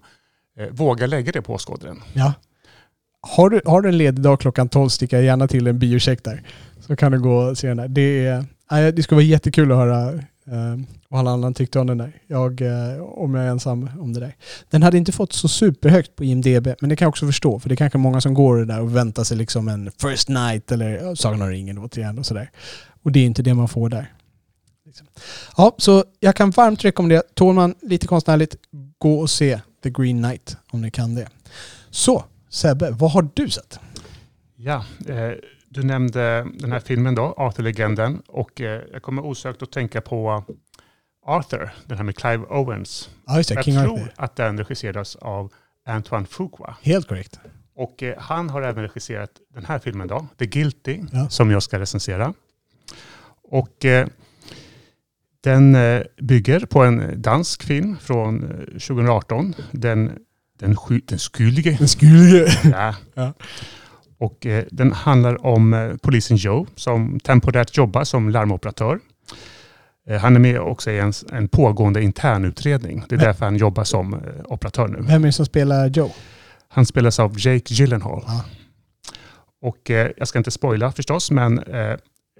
eh, 0.59 0.67
vågar 0.71 1.07
lägga 1.07 1.31
det 1.31 1.41
på 1.41 1.53
åskådaren. 1.53 2.01
Ja. 2.13 2.33
Har 3.21 3.49
du, 3.49 3.61
har 3.65 3.81
du 3.81 3.89
en 3.89 3.97
ledig 3.97 4.23
dag 4.23 4.39
klockan 4.39 4.69
12, 4.69 4.89
sticka 4.89 5.21
gärna 5.21 5.47
till 5.47 5.67
en 5.67 5.79
biocheck 5.79 6.23
där. 6.23 6.43
Så 6.79 6.95
kan 6.95 7.11
du 7.11 7.19
gå 7.19 7.35
och 7.35 7.57
se 7.57 7.67
den 7.67 7.77
där. 7.77 7.87
Det, 7.87 8.25
är, 8.69 8.91
det 8.91 9.03
skulle 9.03 9.15
vara 9.15 9.25
jättekul 9.25 9.71
att 9.71 9.77
höra 9.77 10.19
Ehm, 10.51 10.85
och 11.09 11.19
alla 11.19 11.31
andra 11.31 11.53
tyckte 11.53 11.79
om 11.79 11.87
den 11.87 11.97
där. 11.97 12.21
Jag, 12.27 12.61
eh, 12.61 13.01
om 13.01 13.35
jag 13.35 13.45
är 13.45 13.49
ensam 13.49 13.89
om 13.99 14.13
det 14.13 14.19
där. 14.19 14.35
Den 14.69 14.83
hade 14.83 14.97
inte 14.97 15.11
fått 15.11 15.33
så 15.33 15.47
superhögt 15.47 16.15
på 16.15 16.23
IMDB, 16.23 16.67
men 16.79 16.89
det 16.89 16.95
kan 16.95 17.05
jag 17.05 17.09
också 17.09 17.25
förstå. 17.25 17.59
För 17.59 17.69
det 17.69 17.75
är 17.75 17.77
kanske 17.77 17.97
många 17.97 18.21
som 18.21 18.33
går 18.33 18.65
där 18.65 18.81
och 18.81 18.95
väntar 18.95 19.23
sig 19.23 19.37
liksom 19.37 19.67
en 19.67 19.91
First 20.01 20.29
Night 20.29 20.71
eller 20.71 21.15
Sagan 21.15 21.41
om 21.41 21.49
ringen 21.49 21.77
återigen 21.77 22.19
och 22.19 22.25
sådär. 22.25 22.51
Och 23.03 23.11
det 23.11 23.19
är 23.19 23.25
inte 23.25 23.41
det 23.41 23.53
man 23.53 23.67
får 23.67 23.89
där. 23.89 24.13
Liksom. 24.85 25.07
Ja, 25.57 25.75
så 25.77 26.03
jag 26.19 26.35
kan 26.35 26.51
varmt 26.51 26.85
rekommendera, 26.85 27.21
tål 27.33 27.55
man 27.55 27.75
lite 27.81 28.07
konstnärligt, 28.07 28.55
gå 28.97 29.19
och 29.19 29.29
se 29.29 29.59
The 29.83 29.89
Green 29.89 30.23
Knight 30.23 30.57
om 30.71 30.81
ni 30.81 30.91
kan 30.91 31.15
det. 31.15 31.27
Så, 31.89 32.23
Sebbe, 32.49 32.91
vad 32.91 33.11
har 33.11 33.29
du 33.33 33.49
sett? 33.49 33.79
Ja, 34.55 34.85
eh 35.07 35.31
du 35.69 35.83
nämnde 35.83 36.47
den 36.53 36.71
här 36.71 36.79
filmen 36.79 37.15
då, 37.15 37.33
Arthur-legenden, 37.37 38.21
och 38.27 38.61
eh, 38.61 38.81
jag 38.91 39.01
kommer 39.01 39.25
osökt 39.25 39.61
att 39.63 39.71
tänka 39.71 40.01
på 40.01 40.43
Arthur, 41.25 41.69
den 41.85 41.97
här 41.97 42.03
med 42.05 42.15
Clive 42.17 42.45
Owens. 42.49 43.09
Ja, 43.27 43.37
just 43.37 43.49
det, 43.49 43.55
jag 43.55 43.65
King 43.65 43.73
tror 43.83 43.93
Arthur. 43.93 44.13
att 44.15 44.35
den 44.35 44.57
regisseras 44.57 45.15
av 45.15 45.53
Antoine 45.85 46.25
Fuqua. 46.25 46.75
Helt 46.81 47.07
korrekt. 47.07 47.39
Och 47.75 48.03
eh, 48.03 48.13
han 48.19 48.49
har 48.49 48.61
även 48.61 48.83
regisserat 48.83 49.29
den 49.53 49.65
här 49.65 49.79
filmen 49.79 50.07
då, 50.07 50.27
The 50.37 50.45
Guilty, 50.45 51.01
Ja. 51.11 51.29
som 51.29 51.51
jag 51.51 51.63
ska 51.63 51.79
recensera. 51.79 52.33
Och 53.43 53.85
eh, 53.85 54.07
den 55.41 55.75
eh, 55.75 56.01
bygger 56.21 56.59
på 56.59 56.83
en 56.83 57.21
dansk 57.21 57.63
film 57.63 57.97
från 58.01 58.43
eh, 58.43 58.65
2018. 58.65 59.55
Den, 59.71 60.11
den, 60.59 60.75
sky, 60.75 61.01
den 61.05 61.19
skyldige. 61.19 61.75
Den 61.79 61.87
skulle 61.87 62.47
Ja. 62.63 62.95
Ja. 63.13 63.33
Och 64.19 64.45
eh, 64.45 64.65
den 64.71 64.91
handlar 64.91 65.45
om 65.45 65.73
eh, 65.73 65.95
polisen 66.01 66.37
Joe 66.37 66.67
som 66.75 67.19
temporärt 67.19 67.77
jobbar 67.77 68.03
som 68.03 68.29
larmoperatör. 68.29 68.99
Eh, 70.07 70.19
han 70.19 70.35
är 70.35 70.39
med 70.39 70.59
också 70.59 70.91
i 70.91 70.99
en, 70.99 71.13
en 71.31 71.47
pågående 71.47 72.03
internutredning. 72.03 73.03
Det 73.09 73.15
är 73.15 73.19
därför 73.19 73.45
han 73.45 73.55
jobbar 73.55 73.83
som 73.83 74.21
operatör 74.45 74.87
nu. 74.87 74.97
Vem 75.01 75.23
är 75.23 75.27
det 75.27 75.31
som 75.31 75.45
spelar 75.45 75.87
Joe? 75.87 76.11
Han 76.67 76.85
spelas 76.85 77.19
av 77.19 77.35
Jake 77.37 77.73
Gyllenhaal. 77.73 78.23
Ja. 78.27 78.43
Och 79.61 79.91
eh, 79.91 80.11
jag 80.17 80.27
ska 80.27 80.37
inte 80.37 80.51
spoila 80.51 80.91
förstås, 80.91 81.31
men 81.31 81.59
eh, 81.59 81.97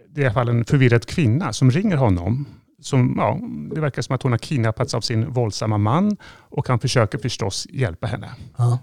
det 0.10 0.22
är 0.22 0.24
i 0.24 0.26
alla 0.26 0.34
fall 0.34 0.50
en 0.50 0.66
förvirrad 0.66 1.06
kvinna 1.06 1.54
som 1.54 1.72
ringer 1.72 1.98
honom. 1.98 2.46
Som, 2.82 3.16
ja, 3.18 3.40
det 3.76 3.82
verkar 3.82 4.02
som 4.02 4.16
att 4.16 4.24
hon 4.24 4.32
har 4.32 4.40
kidnappats 4.40 4.94
av 4.94 5.02
sin 5.02 5.30
våldsamma 5.30 5.78
man 5.78 6.18
och 6.26 6.68
han 6.68 6.80
försöker 6.80 7.18
förstås 7.18 7.68
hjälpa 7.70 8.08
henne. 8.08 8.30
Ja. 8.58 8.80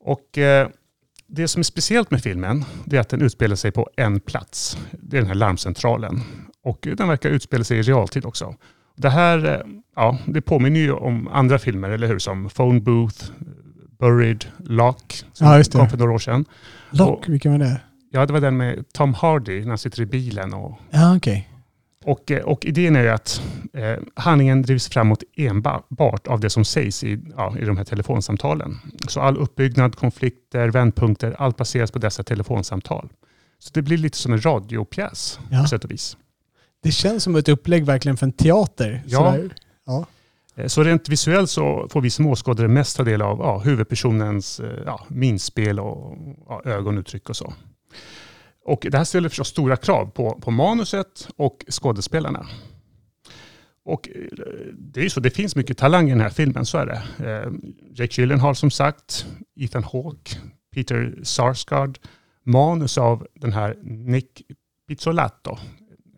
Och 0.00 0.38
eh, 0.38 0.68
det 1.34 1.48
som 1.48 1.60
är 1.60 1.64
speciellt 1.64 2.10
med 2.10 2.22
filmen, 2.22 2.64
är 2.90 2.98
att 3.00 3.08
den 3.08 3.22
utspelar 3.22 3.56
sig 3.56 3.70
på 3.72 3.88
en 3.96 4.20
plats. 4.20 4.78
Det 4.90 5.16
är 5.16 5.20
den 5.20 5.28
här 5.28 5.34
larmcentralen. 5.34 6.20
Och 6.64 6.88
den 6.96 7.08
verkar 7.08 7.30
utspela 7.30 7.64
sig 7.64 7.78
i 7.78 7.82
realtid 7.82 8.24
också. 8.24 8.54
Det 8.96 9.10
här, 9.10 9.44
eh, 9.54 9.60
ja, 9.96 10.18
det 10.26 10.40
påminner 10.40 10.80
ju 10.80 10.92
om 10.92 11.28
andra 11.28 11.58
filmer, 11.58 11.90
eller 11.90 12.06
hur? 12.08 12.18
Som 12.18 12.48
Phone 12.48 12.80
Booth, 12.80 13.24
Buried 13.98 14.44
Lock 14.58 15.24
som 15.32 15.46
Ja, 15.46 15.62
kom 15.72 15.88
för 15.88 15.98
några 15.98 16.12
år 16.12 16.18
sedan. 16.18 16.44
Lock, 16.90 17.18
Och- 17.18 17.28
vilken 17.32 17.52
var 17.52 17.58
det? 17.58 17.80
Ja, 18.10 18.26
det 18.26 18.32
var 18.32 18.40
den 18.40 18.56
med 18.56 18.84
Tom 18.92 19.14
Hardy 19.14 19.60
när 19.60 19.68
han 19.68 19.78
sitter 19.78 20.02
i 20.02 20.06
bilen. 20.06 20.54
Och, 20.54 20.78
Ja, 20.90 21.16
okej. 21.16 21.48
Och, 22.04 22.30
eh, 22.30 22.42
och 22.44 22.64
idén 22.64 22.96
är 22.96 23.06
att 23.08 23.42
eh, 23.72 23.98
handlingen 24.14 24.62
drivs 24.62 24.88
framåt 24.88 25.22
enbart 25.36 26.26
av 26.26 26.40
det 26.40 26.50
som 26.50 26.64
sägs 26.64 27.04
i, 27.04 27.20
ja, 27.36 27.54
i 27.60 27.64
de 27.64 27.76
här 27.76 27.84
telefonsamtalen. 27.84 28.78
Så 29.08 29.20
all 29.20 29.36
uppbyggnad, 29.36 29.96
konflikter, 29.96 30.68
vändpunkter, 30.68 31.34
allt 31.38 31.56
baseras 31.56 31.90
på 31.90 31.98
dessa 31.98 32.22
telefonsamtal. 32.22 33.08
Så 33.58 33.70
det 33.74 33.82
blir 33.82 33.96
lite 33.98 34.18
som 34.18 34.32
en 34.32 34.44
radiopjäs 34.44 35.40
Ja. 35.50 35.62
på 35.62 35.68
sätt 35.68 35.84
och 35.84 35.90
vis. 35.90 36.16
Det 36.82 36.90
känns 36.92 37.22
som 37.22 37.36
ett 37.36 37.48
upplägg 37.48 37.84
verkligen 37.86 38.16
för 38.16 38.26
en 38.26 38.32
teater. 38.32 39.02
Ja. 39.06 39.18
Sådär. 39.18 39.54
Eh, 40.56 40.66
Så 40.66 40.82
rent 40.82 41.08
visuellt 41.08 41.50
så 41.50 41.88
får 41.90 42.00
vi 42.00 42.10
som 42.10 42.26
åskådare 42.26 42.68
mest 42.68 42.96
ta 42.96 43.02
del 43.04 43.22
av 43.22 43.38
ja, 43.38 43.58
huvudpersonens 43.58 44.60
eh, 44.60 44.70
ja, 44.86 45.00
minspel 45.08 45.80
och 45.80 46.16
ja, 46.48 46.62
ögonuttryck 46.64 47.28
och 47.28 47.36
så. 47.36 47.52
Och 48.64 48.86
det 48.90 48.98
här 48.98 49.04
ställer 49.04 49.28
förstås 49.28 49.48
stora 49.48 49.76
krav 49.76 50.06
på, 50.06 50.40
på 50.40 50.50
manuset 50.50 51.28
och 51.36 51.64
skådespelarna. 51.70 52.46
Och 53.84 54.08
eh, 54.08 54.14
det 54.72 55.00
är 55.00 55.04
ju 55.04 55.10
så, 55.10 55.20
det 55.20 55.30
finns 55.30 55.56
mycket 55.56 55.78
talang 55.78 56.06
i 56.06 56.10
den 56.10 56.20
här 56.20 56.30
filmen, 56.30 56.66
så 56.66 56.78
är 56.78 56.86
det. 56.86 57.02
Eh, 57.30 57.52
Jake 57.94 58.20
Gyllenhaal 58.20 58.56
som 58.56 58.70
sagt, 58.70 59.26
Ethan 59.56 59.84
Hawke, 59.84 60.36
Peter 60.74 61.18
Sarsgaard, 61.22 61.98
manus 62.44 62.98
av 62.98 63.26
den 63.34 63.52
här 63.52 63.76
Nick 63.82 64.42
Pizzolatto, 64.88 65.58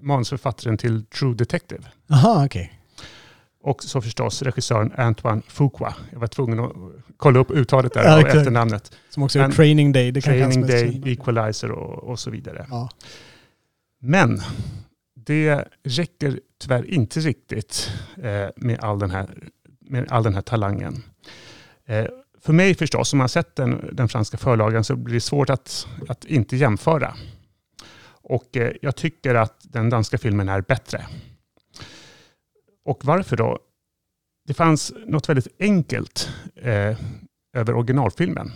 manusförfattaren 0.00 0.78
till 0.78 1.06
True 1.06 1.34
Detective. 1.34 1.82
Aha, 2.10 2.44
okej. 2.44 2.73
Och 3.64 3.82
så 3.82 4.00
förstås 4.00 4.42
regissören 4.42 4.92
Antoine 4.96 5.42
Fuqua. 5.48 5.94
Jag 6.12 6.20
var 6.20 6.26
tvungen 6.26 6.60
att 6.60 6.72
kolla 7.16 7.38
upp 7.38 7.50
uttalet 7.50 7.92
där 7.94 8.04
Ja, 8.04 8.18
exakt. 8.20 8.36
efternamnet. 8.36 8.92
Som 9.08 9.22
också 9.22 9.38
är 9.38 9.48
Training 9.50 9.92
Day. 9.92 10.10
Det 10.12 10.20
Training 10.20 10.66
Day. 10.66 11.02
Equalizer 11.06 11.70
och, 11.70 12.04
och 12.04 12.18
så 12.18 12.30
vidare. 12.30 12.66
Ja. 12.70 12.88
Men 14.00 14.40
det 15.14 15.64
räcker 15.84 16.40
tyvärr 16.60 16.90
inte 16.90 17.20
riktigt 17.20 17.90
eh, 18.22 18.46
med, 18.56 18.80
all 18.80 18.98
den 18.98 19.10
här, 19.10 19.28
med 19.80 20.12
all 20.12 20.22
den 20.22 20.34
här 20.34 20.42
talangen. 20.42 21.02
Eh, 21.86 22.06
för 22.40 22.52
mig 22.52 22.74
förstås, 22.74 23.12
om 23.12 23.18
man 23.18 23.28
sett 23.28 23.56
den, 23.56 23.90
den 23.92 24.08
franska 24.08 24.36
förlagen 24.36 24.84
så 24.84 24.96
blir 24.96 25.14
det 25.14 25.20
svårt 25.20 25.50
att, 25.50 25.86
att 26.08 26.24
inte 26.24 26.56
jämföra. 26.56 27.14
Och 28.06 28.56
eh, 28.56 28.72
jag 28.82 28.96
tycker 28.96 29.34
att 29.34 29.56
den 29.62 29.90
danska 29.90 30.18
filmen 30.18 30.48
är 30.48 30.60
bättre. 30.60 31.06
Och 32.84 33.04
varför 33.04 33.36
då? 33.36 33.58
Det 34.46 34.54
fanns 34.54 34.92
något 35.06 35.28
väldigt 35.28 35.48
enkelt 35.60 36.30
eh, 36.56 36.96
över 37.56 37.74
originalfilmen. 37.74 38.52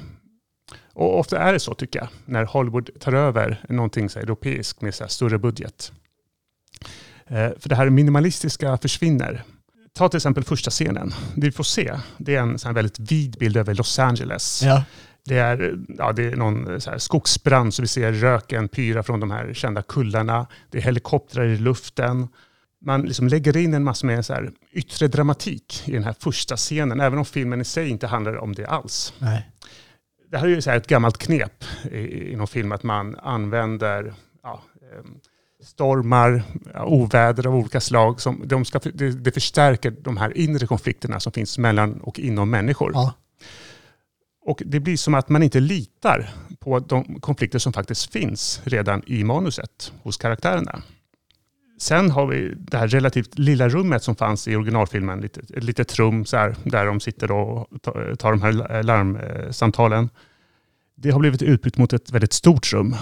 Och 0.92 1.18
ofta 1.18 1.38
är 1.38 1.52
det 1.52 1.60
så 1.60 1.74
tycker 1.74 1.98
jag, 1.98 2.08
när 2.24 2.44
Hollywood 2.44 2.90
tar 3.00 3.12
över 3.12 3.64
någonting 3.68 4.08
så 4.08 4.18
europeiskt 4.18 4.80
med 4.80 4.94
så 4.94 5.08
större 5.08 5.38
budget. 5.38 5.92
Eh, 7.26 7.50
för 7.58 7.68
det 7.68 7.76
här 7.76 7.90
minimalistiska 7.90 8.78
försvinner. 8.78 9.44
Ta 9.92 10.08
till 10.08 10.16
exempel 10.16 10.44
första 10.44 10.70
scenen. 10.70 11.12
Det 11.34 11.46
vi 11.46 11.52
får 11.52 11.64
se, 11.64 11.98
det 12.18 12.36
är 12.36 12.40
en 12.40 12.58
här 12.64 12.72
väldigt 12.72 12.98
vid 12.98 13.38
bild 13.38 13.56
över 13.56 13.74
Los 13.74 13.98
Angeles. 13.98 14.62
Ja. 14.62 14.84
Det 15.24 15.38
är, 15.38 15.78
ja, 15.98 16.12
det 16.12 16.24
är 16.24 16.36
någon 16.36 16.80
så 16.80 16.98
skogsbrand 16.98 17.74
så 17.74 17.82
vi 17.82 17.88
ser 17.88 18.12
röken 18.12 18.68
pyra 18.68 19.02
från 19.02 19.20
de 19.20 19.30
här 19.30 19.54
kända 19.54 19.82
kullarna. 19.82 20.46
Det 20.70 20.78
är 20.78 20.82
helikoptrar 20.82 21.46
i 21.46 21.56
luften. 21.56 22.28
Man 22.84 23.02
liksom 23.02 23.28
lägger 23.28 23.56
in 23.56 23.74
en 23.74 23.84
massa 23.84 24.06
med 24.06 24.26
så 24.26 24.32
här 24.34 24.50
yttre 24.72 25.08
dramatik 25.08 25.82
i 25.86 25.92
den 25.92 26.04
här 26.04 26.14
första 26.18 26.56
scenen, 26.56 27.00
även 27.00 27.18
om 27.18 27.24
filmen 27.24 27.60
i 27.60 27.64
sig 27.64 27.88
inte 27.88 28.06
handlar 28.06 28.36
om 28.36 28.54
det 28.54 28.66
alls. 28.66 29.12
Nej. 29.18 29.50
Det 30.30 30.38
här 30.38 30.44
är 30.46 30.50
ju 30.50 30.62
så 30.62 30.70
ett 30.70 30.86
gammalt 30.86 31.18
knep 31.18 31.64
i- 31.92 32.32
inom 32.32 32.46
film, 32.46 32.72
att 32.72 32.82
man 32.82 33.16
använder 33.16 34.14
ja, 34.42 34.62
em, 34.98 35.20
stormar, 35.64 36.42
oväder 36.84 37.46
av 37.46 37.54
olika 37.56 37.80
slag. 37.80 38.20
Som, 38.20 38.42
de 38.46 38.64
ska, 38.64 38.78
det, 38.78 39.10
det 39.10 39.32
förstärker 39.32 39.90
de 39.90 40.16
här 40.16 40.36
inre 40.36 40.66
konflikterna 40.66 41.20
som 41.20 41.32
finns 41.32 41.58
mellan 41.58 42.00
och 42.00 42.18
inom 42.18 42.50
människor. 42.50 42.90
Ja. 42.94 43.14
Och 44.44 44.62
det 44.66 44.80
blir 44.80 44.96
som 44.96 45.14
att 45.14 45.28
man 45.28 45.42
inte 45.42 45.60
litar 45.60 46.30
på 46.60 46.78
de 46.78 47.20
konflikter 47.20 47.58
som 47.58 47.72
faktiskt 47.72 48.12
finns 48.12 48.60
redan 48.64 49.02
i 49.06 49.24
manuset 49.24 49.92
hos 50.02 50.16
karaktärerna. 50.16 50.82
Sen 51.78 52.10
har 52.10 52.26
vi 52.26 52.54
det 52.58 52.78
här 52.78 52.88
relativt 52.88 53.38
lilla 53.38 53.68
rummet 53.68 54.02
som 54.02 54.16
fanns 54.16 54.48
i 54.48 54.56
originalfilmen, 54.56 55.20
lite, 55.20 55.40
ett 55.40 55.64
litet 55.64 55.98
rum 55.98 56.24
så 56.24 56.36
här, 56.36 56.56
där 56.64 56.86
de 56.86 57.00
sitter 57.00 57.30
och 57.30 57.68
tar, 57.82 58.14
tar 58.14 58.30
de 58.30 58.42
här 58.42 58.82
larmsamtalen. 58.82 60.10
Det 60.94 61.10
har 61.10 61.20
blivit 61.20 61.42
utbytt 61.42 61.78
mot 61.78 61.92
ett 61.92 62.10
väldigt 62.10 62.32
stort 62.32 62.72
rum, 62.72 62.96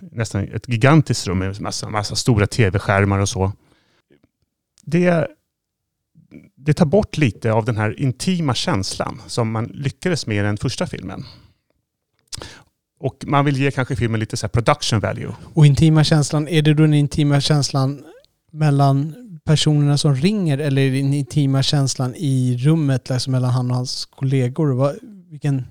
nästan 0.00 0.48
ett 0.48 0.68
gigantiskt 0.68 1.26
rum 1.26 1.38
med 1.38 1.60
massa, 1.60 1.88
massa 1.90 2.16
stora 2.16 2.46
tv-skärmar 2.46 3.18
och 3.18 3.28
så. 3.28 3.52
Det, 4.82 5.28
det 6.56 6.74
tar 6.74 6.86
bort 6.86 7.16
lite 7.16 7.52
av 7.52 7.64
den 7.64 7.76
här 7.76 8.00
intima 8.00 8.54
känslan 8.54 9.22
som 9.26 9.50
man 9.50 9.64
lyckades 9.64 10.26
med 10.26 10.36
i 10.36 10.40
den 10.40 10.56
första 10.56 10.86
filmen. 10.86 11.24
Och 13.00 13.24
man 13.26 13.44
vill 13.44 13.56
ge 13.56 13.70
kanske 13.70 13.96
filmen 13.96 14.20
lite 14.20 14.36
så 14.36 14.46
här 14.46 14.50
production 14.50 15.00
value. 15.00 15.32
Och 15.54 15.66
intima 15.66 16.04
känslan, 16.04 16.48
är 16.48 16.62
det 16.62 16.74
då 16.74 16.82
den 16.82 16.94
intima 16.94 17.40
känslan 17.40 18.04
mellan 18.50 19.14
personerna 19.44 19.98
som 19.98 20.14
ringer 20.14 20.58
eller 20.58 20.90
den 20.90 21.14
intima 21.14 21.62
känslan 21.62 22.14
i 22.14 22.56
rummet, 22.60 23.10
alltså 23.10 23.30
mellan 23.30 23.50
han 23.50 23.70
och 23.70 23.76
hans 23.76 24.06
kollegor? 24.06 24.72
Vad, 24.72 24.96
vilken... 25.30 25.64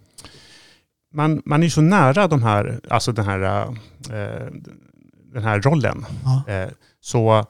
Man, 1.14 1.42
man 1.46 1.64
är 1.64 1.70
så 1.70 1.82
nära 1.82 2.28
de 2.28 2.44
här, 2.44 2.80
alltså 2.90 3.12
den 3.12 3.26
här, 3.26 3.68
eh, 4.10 4.48
den 5.34 5.44
här 5.44 5.62
rollen. 5.62 6.06
Ja. 6.24 6.54
Eh, 6.54 6.70
så 7.00 7.46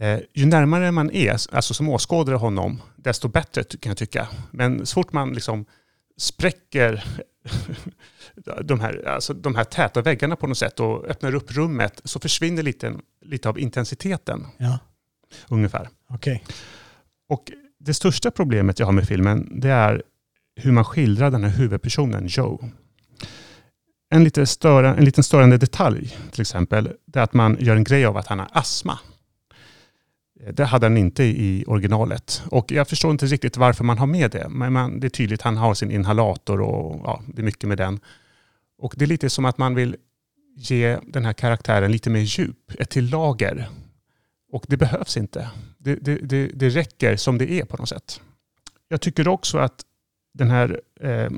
eh, 0.00 0.18
ju 0.34 0.46
närmare 0.46 0.92
man 0.92 1.10
är, 1.10 1.54
alltså 1.54 1.74
som 1.74 1.88
åskådare 1.88 2.36
honom, 2.36 2.80
desto 2.96 3.28
bättre 3.28 3.62
kan 3.64 3.90
jag 3.90 3.96
tycka. 3.96 4.28
Men 4.50 4.86
så 4.86 4.94
fort 4.94 5.12
man 5.12 5.32
liksom 5.32 5.64
spräcker 6.18 7.04
de 8.64 8.80
här, 8.80 9.08
alltså 9.08 9.34
de 9.34 9.54
här 9.54 9.64
täta 9.64 10.02
väggarna 10.02 10.36
på 10.36 10.46
något 10.46 10.58
sätt 10.58 10.80
och 10.80 11.04
öppnar 11.04 11.34
upp 11.34 11.56
rummet 11.56 12.00
så 12.04 12.20
försvinner 12.20 12.62
lite, 12.62 12.94
lite 13.20 13.48
av 13.48 13.58
intensiteten 13.58 14.46
ja. 14.58 14.78
ungefär. 15.48 15.88
Okej. 16.08 16.44
Och 17.28 17.52
det 17.78 17.94
största 17.94 18.30
problemet 18.30 18.78
jag 18.78 18.86
har 18.86 18.92
med 18.92 19.08
filmen 19.08 19.60
det 19.60 19.70
är 19.70 20.02
hur 20.56 20.72
man 20.72 20.84
skildrar 20.84 21.30
den 21.30 21.44
här 21.44 21.50
huvudpersonen 21.50 22.26
Joe. 22.26 22.70
En, 24.10 24.24
lite 24.24 24.46
störa, 24.46 24.96
en 24.96 25.04
liten 25.04 25.24
störande 25.24 25.58
detalj 25.58 26.16
till 26.32 26.40
exempel 26.40 26.92
det 27.04 27.18
är 27.18 27.22
att 27.22 27.34
man 27.34 27.56
gör 27.60 27.76
en 27.76 27.84
grej 27.84 28.06
av 28.06 28.16
att 28.16 28.26
han 28.26 28.38
har 28.38 28.48
astma. 28.52 28.98
Det 30.52 30.64
hade 30.64 30.86
han 30.86 30.96
inte 30.96 31.24
i 31.24 31.64
originalet. 31.66 32.42
Och 32.50 32.72
jag 32.72 32.88
förstår 32.88 33.10
inte 33.10 33.26
riktigt 33.26 33.56
varför 33.56 33.84
man 33.84 33.98
har 33.98 34.06
med 34.06 34.30
det. 34.30 34.48
Men 34.48 34.72
man, 34.72 35.00
det 35.00 35.06
är 35.06 35.08
tydligt 35.08 35.42
han 35.42 35.56
har 35.56 35.74
sin 35.74 35.90
inhalator 35.90 36.60
och 36.60 37.00
ja, 37.04 37.22
det 37.26 37.42
är 37.42 37.44
mycket 37.44 37.68
med 37.68 37.78
den. 37.78 38.00
Och 38.78 38.94
det 38.96 39.04
är 39.04 39.06
lite 39.06 39.30
som 39.30 39.44
att 39.44 39.58
man 39.58 39.74
vill 39.74 39.96
ge 40.56 40.98
den 41.06 41.24
här 41.24 41.32
karaktären 41.32 41.92
lite 41.92 42.10
mer 42.10 42.20
djup, 42.20 42.72
ett 42.78 42.90
till 42.90 43.10
lager. 43.10 43.68
Och 44.52 44.64
det 44.68 44.76
behövs 44.76 45.16
inte. 45.16 45.50
Det, 45.78 45.94
det, 45.94 46.14
det, 46.14 46.46
det 46.46 46.68
räcker 46.68 47.16
som 47.16 47.38
det 47.38 47.50
är 47.50 47.64
på 47.64 47.76
något 47.76 47.88
sätt. 47.88 48.20
Jag 48.88 49.00
tycker 49.00 49.28
också 49.28 49.58
att 49.58 49.84
den 50.34 50.50
här 50.50 50.80
eh, 51.00 51.30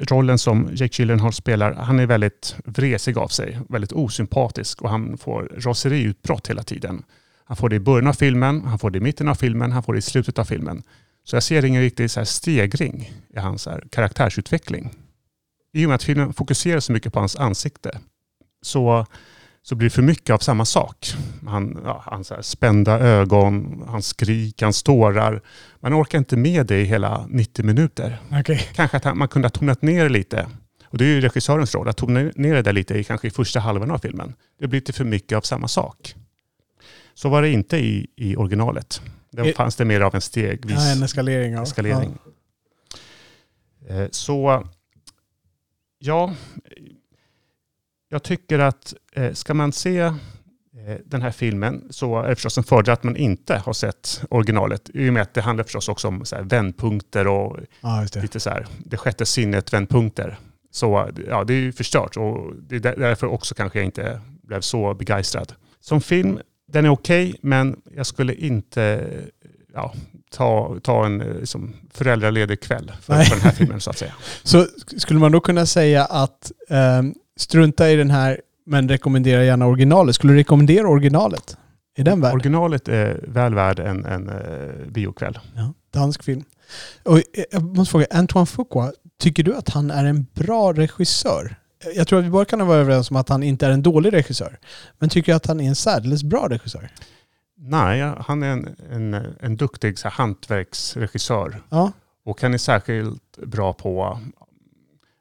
rollen 0.00 0.38
som 0.38 0.68
Jake 0.72 1.02
Gyllenhaal 1.02 1.32
spelar, 1.32 1.72
han 1.72 2.00
är 2.00 2.06
väldigt 2.06 2.56
vresig 2.64 3.18
av 3.18 3.28
sig, 3.28 3.58
väldigt 3.68 3.92
osympatisk 3.92 4.82
och 4.82 4.90
han 4.90 5.18
får 5.18 5.42
raseriutbrott 5.56 6.50
hela 6.50 6.62
tiden. 6.62 7.04
Han 7.44 7.56
får 7.56 7.68
det 7.68 7.76
i 7.76 7.80
början 7.80 8.06
av 8.06 8.12
filmen, 8.12 8.60
han 8.64 8.78
får 8.78 8.90
det 8.90 8.98
i 8.98 9.00
mitten 9.00 9.28
av 9.28 9.34
filmen, 9.34 9.72
han 9.72 9.82
får 9.82 9.92
det 9.92 9.98
i 9.98 10.02
slutet 10.02 10.38
av 10.38 10.44
filmen. 10.44 10.82
Så 11.24 11.36
jag 11.36 11.42
ser 11.42 11.64
ingen 11.64 11.82
riktig 11.82 12.10
så 12.10 12.20
här 12.20 12.24
stegring 12.24 13.12
i 13.34 13.38
hans 13.38 13.66
här 13.66 13.84
karaktärsutveckling. 13.90 14.90
I 15.72 15.84
och 15.84 15.88
med 15.88 15.94
att 15.94 16.02
filmen 16.02 16.32
fokuserar 16.32 16.80
så 16.80 16.92
mycket 16.92 17.12
på 17.12 17.18
hans 17.20 17.36
ansikte 17.36 17.98
så, 18.62 19.06
så 19.62 19.74
blir 19.74 19.86
det 19.88 19.94
för 19.94 20.02
mycket 20.02 20.34
av 20.34 20.38
samma 20.38 20.64
sak. 20.64 21.12
Han, 21.46 21.80
ja, 21.84 22.02
hans 22.06 22.32
spända 22.48 22.98
ögon, 22.98 23.84
hans 23.88 24.06
skrik, 24.06 24.62
hans 24.62 24.82
tårar. 24.82 25.42
Man 25.80 25.94
orkar 26.02 26.18
inte 26.18 26.36
med 26.36 26.66
det 26.66 26.80
i 26.80 26.84
hela 26.84 27.26
90 27.28 27.64
minuter. 27.64 28.18
Okej. 28.40 28.68
Kanske 28.74 28.96
att 28.96 29.16
man 29.16 29.28
kunde 29.28 29.46
ha 29.46 29.50
tonat 29.50 29.82
ner 29.82 30.02
det 30.02 30.08
lite. 30.08 30.48
Och 30.84 30.98
det 30.98 31.04
är 31.04 31.08
ju 31.08 31.20
regissörens 31.20 31.74
roll, 31.74 31.88
att 31.88 31.96
tona 31.96 32.20
ner 32.34 32.54
det 32.54 32.62
där 32.62 32.72
lite 32.72 32.94
i 32.98 33.04
kanske 33.04 33.26
i 33.26 33.30
första 33.30 33.60
halvan 33.60 33.90
av 33.90 33.98
filmen. 33.98 34.34
Det 34.60 34.66
blir 34.68 34.80
lite 34.80 34.92
för 34.92 35.04
mycket 35.04 35.36
av 35.38 35.40
samma 35.40 35.68
sak. 35.68 36.14
Så 37.14 37.28
var 37.28 37.42
det 37.42 37.50
inte 37.50 37.76
i, 37.76 38.06
i 38.16 38.36
originalet. 38.36 39.02
Där 39.30 39.46
Eh, 39.48 39.54
fanns 39.54 39.76
det 39.76 39.84
mer 39.84 40.00
av 40.00 40.14
en 40.14 40.20
stegvis 40.20 40.76
Ja, 40.78 40.92
en 40.92 41.02
eskalering 41.02 41.58
av... 41.58 41.62
eskalering. 41.62 42.18
Eh, 43.88 44.06
Så 44.10 44.66
ja, 46.04 46.34
jag 48.08 48.22
tycker 48.22 48.58
att 48.58 48.94
eh, 49.12 49.32
ska 49.32 49.54
man 49.54 49.72
se 49.72 49.98
eh, 49.98 50.12
den 51.04 51.22
här 51.22 51.30
filmen 51.30 51.86
så 51.90 52.22
är 52.22 52.28
det 52.28 52.34
förstås 52.34 52.58
en 52.58 52.64
fördel 52.64 52.92
att 52.92 53.02
man 53.02 53.16
inte 53.16 53.56
har 53.56 53.72
sett 53.72 54.24
originalet. 54.30 54.90
I 54.94 55.08
och 55.08 55.12
med 55.12 55.22
att 55.22 55.34
det 55.34 55.40
handlar 55.40 55.64
förstås 55.64 55.88
också 55.88 56.08
om 56.08 56.24
så 56.24 56.36
här 56.36 56.42
vändpunkter 56.42 57.26
och 57.26 57.58
det. 58.12 58.22
lite 58.22 58.40
så 58.40 58.50
här, 58.50 58.66
det 58.84 58.96
sjätte 58.96 59.26
sinnet 59.26 59.72
vändpunkter. 59.72 60.38
Så 60.70 61.10
ja, 61.28 61.44
det 61.44 61.54
är 61.54 61.58
ju 61.60 61.72
förstört 61.72 62.16
och 62.16 62.54
det 62.56 62.76
är 62.76 62.80
där- 62.80 62.96
därför 62.96 63.26
också 63.26 63.54
kanske 63.54 63.78
jag 63.78 63.86
inte 63.86 64.20
blev 64.42 64.60
så 64.60 64.94
begeistrad. 64.94 65.52
Som 65.80 66.00
film, 66.00 66.38
den 66.68 66.84
är 66.84 66.88
okej, 66.90 67.34
men 67.42 67.80
jag 67.94 68.06
skulle 68.06 68.34
inte 68.34 69.10
ja, 69.74 69.94
ta, 70.30 70.76
ta 70.82 71.06
en 71.06 71.18
liksom, 71.18 71.74
föräldraledig 71.90 72.60
kväll 72.60 72.92
för, 73.02 73.22
för 73.22 73.34
den 73.34 73.44
här 73.44 73.50
filmen 73.50 73.80
så 73.80 73.90
att 73.90 73.98
säga. 73.98 74.12
Så 74.42 74.66
skulle 74.96 75.20
man 75.20 75.32
då 75.32 75.40
kunna 75.40 75.66
säga 75.66 76.04
att 76.04 76.52
ehm, 76.68 77.14
strunta 77.36 77.90
i 77.90 77.96
den 77.96 78.10
här 78.10 78.40
men 78.66 78.88
rekommendera 78.88 79.44
gärna 79.44 79.66
originalet. 79.66 80.14
Skulle 80.14 80.32
du 80.32 80.38
rekommendera 80.38 80.88
originalet? 80.88 81.56
Är 81.96 82.04
den 82.04 82.20
värd? 82.20 82.34
Originalet 82.34 82.88
är 82.88 83.24
väl 83.28 83.54
värd 83.54 83.78
en, 83.78 84.04
en 84.04 84.28
uh, 84.28 84.86
biokväll. 84.88 85.38
Ja, 85.56 85.74
dansk 85.92 86.22
film. 86.22 86.44
Och 87.02 87.18
eh, 87.18 87.22
jag 87.50 87.62
måste 87.62 87.90
fråga, 87.90 88.06
Antoine 88.10 88.46
Fuqua, 88.46 88.92
tycker 89.18 89.42
du 89.42 89.54
att 89.54 89.68
han 89.68 89.90
är 89.90 90.04
en 90.04 90.26
bra 90.34 90.72
regissör? 90.72 91.56
Jag 91.94 92.08
tror 92.08 92.18
att 92.18 92.24
vi 92.24 92.30
bara 92.30 92.44
kan 92.44 92.66
vara 92.66 92.78
överens 92.78 93.10
om 93.10 93.16
att 93.16 93.28
han 93.28 93.42
inte 93.42 93.66
är 93.66 93.70
en 93.70 93.82
dålig 93.82 94.12
regissör. 94.12 94.58
Men 94.98 95.08
tycker 95.08 95.32
du 95.32 95.36
att 95.36 95.46
han 95.46 95.60
är 95.60 95.68
en 95.68 95.74
särdeles 95.74 96.22
bra 96.22 96.48
regissör? 96.48 96.90
Nej, 97.64 98.14
han 98.20 98.42
är 98.42 98.48
en, 98.48 98.76
en, 98.90 99.14
en 99.40 99.56
duktig 99.56 99.98
så 99.98 100.08
här, 100.08 100.14
hantverksregissör. 100.16 101.62
Ja, 101.68 101.92
Och 102.24 102.42
han 102.42 102.54
är 102.54 102.58
särskilt 102.58 103.36
bra 103.36 103.72
på 103.72 104.20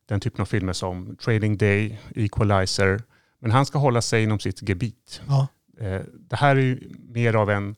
den 0.05 0.19
typen 0.19 0.41
av 0.41 0.45
filmer 0.45 0.73
som 0.73 1.15
Trading 1.15 1.57
Day, 1.57 1.99
Equalizer. 2.15 3.01
Men 3.39 3.51
han 3.51 3.65
ska 3.65 3.79
hålla 3.79 4.01
sig 4.01 4.23
inom 4.23 4.39
sitt 4.39 4.69
gebit. 4.69 5.21
ja, 5.27 5.47
Eh, 5.79 6.01
Det 6.29 6.35
här 6.35 6.55
är 6.55 6.59
ju 6.61 6.89
mer 7.09 7.33
av 7.35 7.49
en 7.49 7.75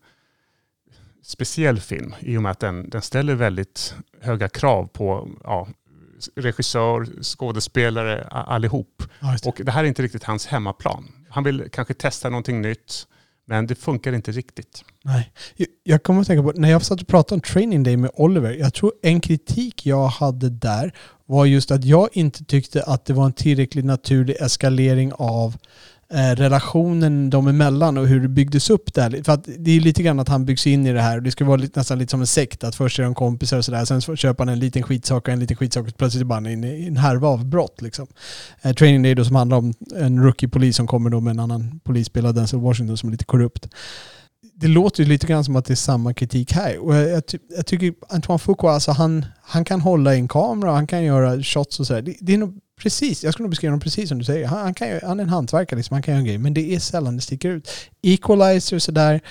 speciell 1.23 1.79
film 1.79 2.15
i 2.19 2.37
och 2.37 2.41
med 2.43 2.51
att 2.51 2.59
den, 2.59 2.89
den 2.89 3.01
ställer 3.01 3.35
väldigt 3.35 3.95
höga 4.21 4.49
krav 4.49 4.85
på 4.87 5.29
ja, 5.43 5.67
regissör, 6.35 7.23
skådespelare, 7.23 8.23
allihop. 8.27 9.03
ja 9.19 9.35
det. 9.43 9.49
Och 9.49 9.61
det 9.65 9.71
här 9.71 9.83
är 9.83 9.87
inte 9.87 10.01
riktigt 10.01 10.23
hans 10.23 10.47
hemmaplan. 10.47 11.11
Han 11.29 11.43
vill 11.43 11.69
kanske 11.71 11.93
testa 11.93 12.29
någonting 12.29 12.61
nytt, 12.61 13.07
men 13.45 13.67
det 13.67 13.75
funkar 13.75 14.13
inte 14.13 14.31
riktigt. 14.31 14.83
Nej. 15.03 15.31
Jag- 15.83 16.03
kommer 16.03 16.21
att 16.21 16.27
tänka 16.27 16.43
på, 16.43 16.51
när 16.55 16.71
jag 16.71 16.81
satt 16.81 17.01
och 17.01 17.07
pratade 17.07 17.35
om 17.35 17.41
Training 17.41 17.83
Day 17.83 17.97
med 17.97 18.11
Oliver, 18.13 18.51
jag 18.53 18.73
tror 18.73 18.91
en 19.01 19.19
kritik 19.21 19.85
jag 19.85 20.07
hade 20.07 20.49
där 20.49 20.93
var 21.25 21.45
just 21.45 21.71
att 21.71 21.83
jag 21.85 22.09
inte 22.13 22.43
tyckte 22.45 22.83
att 22.83 23.05
det 23.05 23.13
var 23.13 23.25
en 23.25 23.33
tillräckligt 23.33 23.85
naturlig 23.85 24.35
eskalering 24.39 25.13
av 25.13 25.49
eh, 25.49 25.57
Eh, 26.13 26.35
relationen 26.35 27.29
dem 27.29 27.47
emellan 27.47 27.97
och 27.97 28.07
hur 28.07 28.19
det 28.19 28.27
byggdes 28.27 28.69
upp 28.69 28.93
där. 28.93 29.23
För 29.23 29.31
att 29.31 29.47
det 29.57 29.71
är 29.71 29.79
lite 29.79 30.03
grann 30.03 30.19
att 30.19 30.29
han 30.29 30.45
byggs 30.45 30.67
in 30.67 30.87
i 30.87 30.93
det 30.93 31.01
här 31.01 31.17
och 31.17 31.23
det 31.23 31.31
ska 31.31 31.45
vara 31.45 31.57
lite, 31.57 31.79
nästan 31.79 31.99
lite 31.99 32.11
som 32.11 32.19
en 32.21 32.27
sekt, 32.27 32.63
att 32.63 32.75
först 32.75 32.99
är 32.99 33.03
de 33.03 33.15
kompisar 33.15 33.57
och 33.57 33.65
sådär, 33.65 33.85
sen 33.85 34.01
så 34.01 34.15
köper 34.15 34.45
han 34.45 34.53
en 34.53 34.59
liten 34.59 34.83
skitsak 34.83 35.27
och 35.27 35.33
en 35.33 35.39
liten 35.39 35.57
skitsak 35.57 35.87
och 35.87 35.97
plötsligt 35.97 36.29
är 36.29 36.33
han 36.33 36.47
inne 36.47 36.67
i 36.67 36.87
en 36.87 36.97
härva 36.97 37.27
av 37.27 37.45
brott. 37.45 37.81
Liksom. 37.81 38.07
Eh, 38.61 38.73
Training 38.73 39.03
Day 39.03 39.15
då 39.15 39.25
som 39.25 39.35
handlar 39.35 39.57
om 39.57 39.73
en 39.95 40.23
rookie-polis 40.23 40.75
som 40.75 40.87
kommer 40.87 41.09
då 41.09 41.19
med 41.19 41.31
en 41.31 41.39
annan 41.39 41.79
polis, 41.83 42.07
spelad 42.07 42.35
Denzel 42.35 42.59
Washington, 42.59 42.97
som 42.97 43.09
är 43.09 43.11
lite 43.11 43.25
korrupt 43.25 43.67
det 44.55 44.67
låter 44.67 45.03
ju 45.03 45.09
lite 45.09 45.27
grann 45.27 45.43
som 45.43 45.55
att 45.55 45.65
det 45.65 45.73
är 45.73 45.75
samma 45.75 46.13
kritik 46.13 46.51
här. 46.53 46.77
Och 46.77 46.95
jag, 46.95 47.09
jag, 47.09 47.25
ty- 47.25 47.37
jag 47.55 47.65
tycker 47.65 47.93
Antoine 48.09 48.39
Foucault, 48.39 48.73
alltså 48.73 48.91
han, 48.91 49.25
han 49.41 49.65
kan 49.65 49.81
hålla 49.81 50.15
i 50.15 50.17
en 50.17 50.27
kamera, 50.27 50.71
han 50.71 50.87
kan 50.87 51.03
göra 51.03 51.43
shots 51.43 51.79
och 51.79 51.87
sådär. 51.87 52.01
Det, 52.01 52.15
det 52.19 52.33
är 52.33 52.37
nog 52.37 52.59
precis, 52.83 53.23
jag 53.23 53.33
skulle 53.33 53.43
nog 53.43 53.49
beskriva 53.49 53.71
honom 53.71 53.79
precis 53.79 54.09
som 54.09 54.17
du 54.17 54.23
säger. 54.25 54.47
Han, 54.47 54.59
han, 54.59 54.73
kan, 54.73 54.87
ju- 54.89 54.99
han 55.03 55.19
är 55.19 55.23
en 55.23 55.29
hantverkare, 55.29 55.77
liksom, 55.77 55.93
han 55.93 56.01
kan 56.03 56.11
göra 56.13 56.19
en 56.19 56.25
grej, 56.25 56.37
men 56.37 56.53
det 56.53 56.75
är 56.75 56.79
sällan 56.79 57.15
det 57.15 57.21
sticker 57.21 57.49
ut. 57.49 57.69
Equalizer 58.01 58.75
och 58.75 58.81
sådär, 58.81 59.21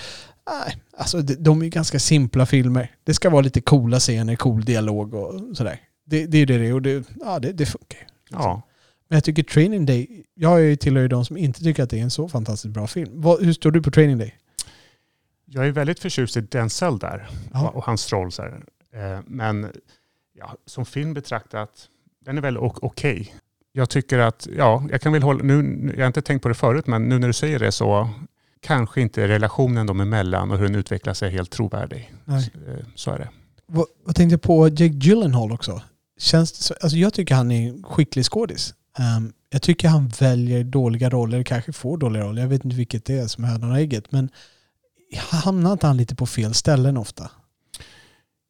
nej, 0.51 0.77
alltså 0.97 1.23
de, 1.23 1.35
de 1.35 1.61
är 1.61 1.65
ju 1.65 1.71
ganska 1.71 1.99
simpla 1.99 2.47
filmer. 2.47 2.91
Det 3.05 3.15
ska 3.15 3.31
vara 3.31 3.43
lite 3.43 3.61
coola 3.61 4.01
scener, 4.01 4.37
cool 4.37 4.65
dialog 4.65 5.15
och 5.15 5.57
sådär. 5.57 5.81
Det, 6.05 6.27
det 6.27 6.39
är 6.39 6.47
det 6.47 6.59
det 6.59 6.67
är 6.67 6.75
och 6.75 6.83
det, 6.83 7.05
ja, 7.21 7.39
det, 7.39 7.53
det 7.53 7.67
funkar 7.67 7.99
ju. 7.99 8.05
Ja. 8.31 8.63
Men 9.09 9.17
jag 9.17 9.25
tycker 9.25 9.43
Training 9.43 9.87
Day, 9.87 10.25
jag 10.35 10.53
är 10.61 10.65
ju 10.65 10.77
tillhör 10.77 11.03
ju 11.03 11.09
de 11.09 11.25
som 11.25 11.37
inte 11.37 11.63
tycker 11.63 11.83
att 11.83 11.91
det 11.91 11.99
är 11.99 12.03
en 12.03 12.11
så 12.11 12.29
fantastiskt 12.29 12.75
bra 12.75 12.87
film. 12.87 13.11
Vad, 13.15 13.45
hur 13.45 13.53
står 13.53 13.71
du 13.71 13.83
på 13.83 13.91
Training 13.91 14.19
Day? 14.19 14.35
Jag 15.47 15.67
är 15.67 15.73
väldigt 15.73 15.99
förtjust 16.01 16.37
i 16.37 16.41
Denzel 16.41 16.99
där 16.99 17.29
Ja. 17.53 17.69
och 17.71 17.85
hans 17.85 18.13
roll. 18.13 18.33
Så 18.33 18.43
här. 18.43 18.63
Eh, 18.95 19.21
Men 19.27 19.67
ja, 20.39 20.55
som 20.67 20.87
film 20.87 21.15
betraktat, 21.15 21.89
den 22.25 22.39
är 22.39 22.43
väl 22.43 22.59
okej. 22.59 23.35
Jag 23.73 23.91
tycker 23.91 24.19
att, 24.19 24.49
ja, 24.57 24.87
jag 24.91 25.01
kan 25.01 25.13
väl 25.13 25.23
hålla, 25.23 25.43
nu, 25.43 25.91
jag 25.97 26.03
har 26.03 26.07
inte 26.07 26.23
tänkt 26.23 26.43
på 26.43 26.49
det 26.49 26.55
förut, 26.55 26.87
men 26.87 27.09
nu 27.09 27.19
när 27.19 27.27
du 27.27 27.33
säger 27.33 27.59
det 27.59 27.73
så 27.73 28.11
kanske 28.61 29.01
inte 29.01 29.29
relationen 29.29 29.87
dem 29.87 30.01
emellan 30.01 30.51
och 30.51 30.59
hur 30.59 30.65
den 30.67 30.75
utvecklar 30.75 31.15
sig 31.15 31.29
är 31.29 31.33
helt 31.33 31.51
trovärdig. 31.51 32.13
Nej. 32.25 32.51
Eh, 32.69 32.85
Så 32.95 33.11
är 33.11 33.19
det. 33.19 33.29
Vad, 33.67 33.87
vad 34.05 34.17
tänkte 34.17 34.33
jag 34.35 34.43
på 34.43 34.69
Jake 34.69 34.85
Gyllenhaal 34.85 35.53
också? 35.53 35.83
Känns 36.19 36.53
det 36.53 36.63
så, 36.65 36.75
alltså 36.81 36.99
jag 36.99 37.15
tycker 37.15 37.35
han 37.35 37.51
är 37.51 37.69
en 37.69 37.83
skicklig 37.83 38.25
skådis. 38.25 38.75
Ehm, 38.99 39.33
jag 39.51 39.63
tycker 39.63 39.89
han 39.89 40.09
väljer 40.09 40.65
dåliga 40.65 41.11
roller, 41.11 41.43
kanske 41.43 41.73
får 41.73 41.97
dåliga 41.99 42.23
roller. 42.25 42.43
Jag 42.43 42.49
vet 42.49 42.65
inte 42.65 42.77
vilket 42.77 43.05
det 43.05 43.19
är 43.19 43.27
som 43.27 43.45
är 43.45 43.49
hönan 43.49 43.71
och 43.71 43.79
ägget. 43.79 44.13
Men 44.13 44.29
hamnar 45.31 45.73
inte 45.73 45.87
han 45.87 45.97
lite 45.97 46.15
på 46.15 46.27
fel 46.27 46.55
ställen 46.55 46.97
ofta? 46.97 47.31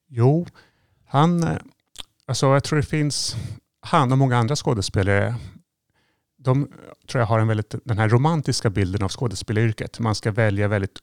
Jo, 0.09 0.47
han, 1.07 1.43
eh, 1.43 1.57
alltså 2.27 2.47
jag 2.47 2.65
tror 2.65 2.77
det 2.77 2.83
finns, 2.87 3.37
han 3.83 4.13
och 4.13 4.19
många 4.19 4.37
andra 4.37 4.57
skådespelare, 4.57 5.35
de 6.39 6.69
tror 7.11 7.21
jag 7.21 7.27
har 7.27 7.39
en 7.39 7.49
väldigt, 7.49 7.75
den 7.85 7.99
här 7.99 8.09
romantiska 8.09 8.71
bilden 8.71 9.03
av 9.03 9.09
skådespelaryrket. 9.11 9.99
Man 10.01 10.15
ska 10.15 10.31
välja 10.31 10.69
väldigt 10.69 10.99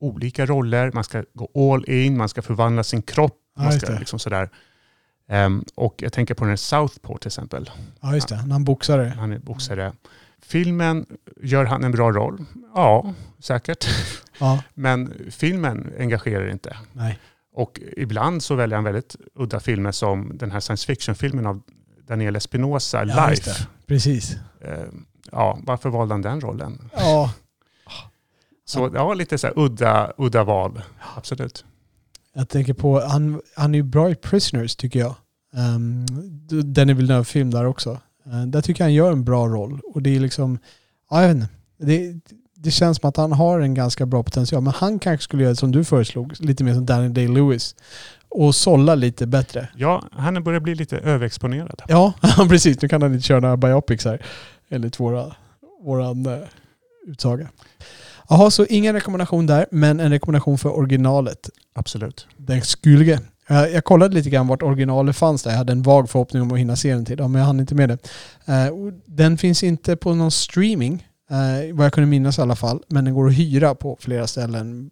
olika 0.00 0.46
roller, 0.46 0.90
man 0.94 1.04
ska 1.04 1.24
gå 1.34 1.72
all 1.74 1.90
in, 1.90 2.16
man 2.16 2.28
ska 2.28 2.42
förvandla 2.42 2.84
sin 2.84 3.02
kropp. 3.02 3.38
Ja, 3.56 3.62
Man 3.62 3.72
ska 3.72 3.92
liksom 3.92 4.18
sådär. 4.18 4.50
Ehm, 5.28 5.64
och 5.74 5.94
jag 6.02 6.12
tänker 6.12 6.34
på 6.34 6.44
den 6.44 6.50
här 6.50 6.56
Southpaw 6.56 7.18
till 7.18 7.28
exempel. 7.28 7.70
Ja, 8.00 8.14
just 8.14 8.28
det. 8.28 8.36
Han 8.36 8.64
boxare. 8.64 9.12
Han 9.18 9.32
är 9.32 9.38
boxare. 9.38 9.92
Filmen, 10.42 11.06
gör 11.42 11.64
han 11.64 11.84
en 11.84 11.92
bra 11.92 12.12
roll? 12.12 12.44
Ja, 12.74 13.14
säkert. 13.38 13.86
Ja, 14.40 14.62
Men 14.74 15.14
filmen 15.30 15.92
engagerar 15.98 16.48
inte. 16.48 16.76
nej. 16.92 17.18
Och 17.52 17.80
ibland 17.96 18.42
så 18.42 18.54
väljer 18.54 18.76
han 18.76 18.84
väldigt 18.84 19.16
udda 19.34 19.60
filmer 19.60 19.92
som 19.92 20.38
den 20.38 20.50
här 20.50 20.60
science 20.60 20.86
fiction-filmen 20.86 21.46
av 21.46 21.62
Daniel 22.06 22.36
Espinosa, 22.36 23.04
Ja, 23.04 23.28
Life. 23.30 23.66
Precis. 23.86 24.36
Eh, 24.60 24.84
Ja, 25.32 25.58
varför 25.62 25.90
valde 25.90 26.14
han 26.14 26.22
den 26.22 26.40
rollen? 26.40 26.90
Ja, 26.96 27.32
Så 28.64 28.90
ja, 28.94 29.14
lite 29.14 29.38
så 29.38 29.46
här 29.46 29.58
udda, 29.58 30.12
udda 30.18 30.44
val. 30.44 30.82
Absolut. 31.16 31.64
jag 32.34 32.48
tänker 32.48 32.74
på, 32.74 33.00
han, 33.00 33.40
han 33.56 33.74
är 33.74 33.78
ju 33.78 33.82
bra 33.82 34.10
i 34.10 34.14
Prisoners 34.14 34.76
tycker 34.76 34.98
jag. 35.00 35.14
Um, 35.52 36.06
den 36.64 36.90
är 36.90 36.94
väl 36.94 37.10
en 37.10 37.24
film 37.24 37.50
där 37.50 37.64
också. 37.64 38.00
Eh, 38.26 38.42
där 38.46 38.62
tycker 38.62 38.80
jag 38.80 38.86
han 38.86 38.94
gör 38.94 39.12
en 39.12 39.24
bra 39.24 39.48
roll. 39.48 39.80
Och 39.84 40.02
det 40.02 40.16
är 40.16 40.20
liksom, 40.20 40.58
ja, 41.10 41.22
jag 41.22 41.28
vet 41.28 41.36
inte. 41.36 41.48
Det, 41.78 42.20
det 42.56 42.70
känns 42.70 42.98
som 42.98 43.08
att 43.08 43.16
han 43.16 43.32
har 43.32 43.60
en 43.60 43.74
ganska 43.74 44.06
bra 44.06 44.22
potential. 44.22 44.62
Men 44.62 44.72
han 44.76 44.98
kanske 44.98 45.24
skulle 45.24 45.42
göra 45.42 45.54
som 45.54 45.72
du 45.72 45.84
föreslog, 45.84 46.34
lite 46.38 46.64
mer 46.64 46.74
som 46.74 46.86
Danny 46.86 47.08
Day-Lewis. 47.08 47.74
Och 48.28 48.54
sålla 48.54 48.94
lite 48.94 49.26
bättre. 49.26 49.68
Ja, 49.76 50.02
han 50.12 50.44
börjar 50.44 50.60
bli 50.60 50.74
lite 50.74 50.98
överexponerad. 50.98 51.82
Ja, 51.88 52.14
precis. 52.48 52.82
Nu 52.82 52.88
kan 52.88 53.02
han 53.02 53.14
inte 53.14 53.26
köra 53.26 53.40
några 53.40 53.56
biopics 53.56 54.04
här. 54.04 54.22
Enligt 54.68 55.00
våra, 55.00 55.34
våran 55.84 56.26
uh, 56.26 56.38
utsaga. 57.06 57.48
Jaha, 58.28 58.50
så 58.50 58.64
ingen 58.64 58.94
rekommendation 58.94 59.46
där, 59.46 59.66
men 59.70 60.00
en 60.00 60.10
rekommendation 60.10 60.58
för 60.58 60.76
originalet. 60.76 61.50
Absolut. 61.74 62.26
Den 62.36 62.62
skulle. 62.62 63.20
Jag, 63.48 63.72
jag 63.72 63.84
kollade 63.84 64.14
lite 64.14 64.30
grann 64.30 64.46
vart 64.46 64.62
originalet 64.62 65.16
fanns 65.16 65.42
där. 65.42 65.50
Jag 65.50 65.58
hade 65.58 65.72
en 65.72 65.82
vag 65.82 66.10
förhoppning 66.10 66.42
om 66.42 66.52
att 66.52 66.58
hinna 66.58 66.76
se 66.76 66.94
den 66.94 67.04
till 67.04 67.18
men 67.18 67.34
jag 67.34 67.44
hann 67.44 67.60
inte 67.60 67.74
med 67.74 67.88
det. 67.88 67.98
Eh, 68.46 68.74
den 69.06 69.38
finns 69.38 69.62
inte 69.62 69.96
på 69.96 70.14
någon 70.14 70.30
streaming, 70.30 71.06
eh, 71.30 71.74
vad 71.74 71.86
jag 71.86 71.92
kunde 71.92 72.06
minnas 72.10 72.38
i 72.38 72.42
alla 72.42 72.56
fall. 72.56 72.82
Men 72.88 73.04
den 73.04 73.14
går 73.14 73.28
att 73.28 73.38
hyra 73.38 73.74
på 73.74 73.96
flera 74.00 74.26
ställen. 74.26 74.90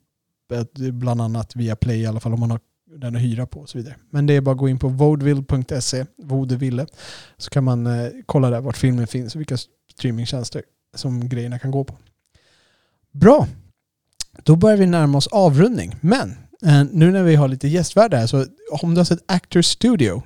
Eh, 0.52 0.92
Bland 0.92 1.20
annat 1.20 1.56
via 1.56 1.76
Play 1.76 2.00
i 2.00 2.06
alla 2.06 2.20
fall 2.20 2.32
om 2.34 2.40
man 2.40 2.50
har 2.50 2.60
den 2.96 3.16
att 3.16 3.22
hyra 3.22 3.46
på 3.46 3.60
och 3.60 3.68
så 3.68 3.78
vidare. 3.78 3.96
Men 4.10 4.26
det 4.26 4.34
är 4.34 4.40
bara 4.40 4.52
att 4.52 4.58
gå 4.58 4.68
in 4.68 4.78
på 4.78 4.88
vodeville.se, 4.88 6.04
vodeville, 6.22 6.86
så 7.36 7.50
kan 7.50 7.64
man 7.64 7.86
eh, 7.86 8.08
kolla 8.26 8.50
där 8.50 8.60
vart 8.60 8.76
filmen 8.76 9.06
finns 9.06 9.34
och 9.34 9.40
vilka 9.40 9.56
streamingtjänster 9.92 10.62
som 10.96 11.28
grejerna 11.28 11.58
kan 11.58 11.70
gå 11.70 11.84
på. 11.84 11.96
Bra! 13.12 13.46
Då 14.42 14.56
börjar 14.56 14.76
vi 14.76 14.86
närma 14.86 15.18
oss 15.18 15.26
avrundning. 15.26 15.94
Men 16.00 16.30
eh, 16.66 16.84
nu 16.92 17.10
när 17.10 17.22
vi 17.22 17.34
har 17.34 17.48
lite 17.48 17.68
gästvärdar 17.68 18.18
här 18.18 18.26
så 18.26 18.46
om 18.82 18.94
du 18.94 19.00
har 19.00 19.04
sett 19.04 19.24
Actors 19.26 19.66
Studio 19.66 20.22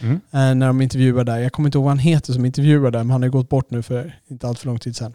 Mm. 0.00 0.14
eh, 0.14 0.54
när 0.54 0.66
de 0.66 0.80
intervjuar 0.80 1.24
där. 1.24 1.38
Jag 1.38 1.52
kommer 1.52 1.68
inte 1.68 1.78
ihåg 1.78 1.84
vad 1.84 1.90
han 1.90 1.98
heter 1.98 2.32
som 2.32 2.44
intervjuar 2.44 2.90
där 2.90 2.98
men 2.98 3.10
han 3.10 3.22
har 3.22 3.26
ju 3.26 3.32
gått 3.32 3.48
bort 3.48 3.70
nu 3.70 3.82
för 3.82 4.20
inte 4.26 4.48
allt 4.48 4.58
för 4.58 4.66
lång 4.66 4.78
tid 4.78 4.96
sedan. 4.96 5.12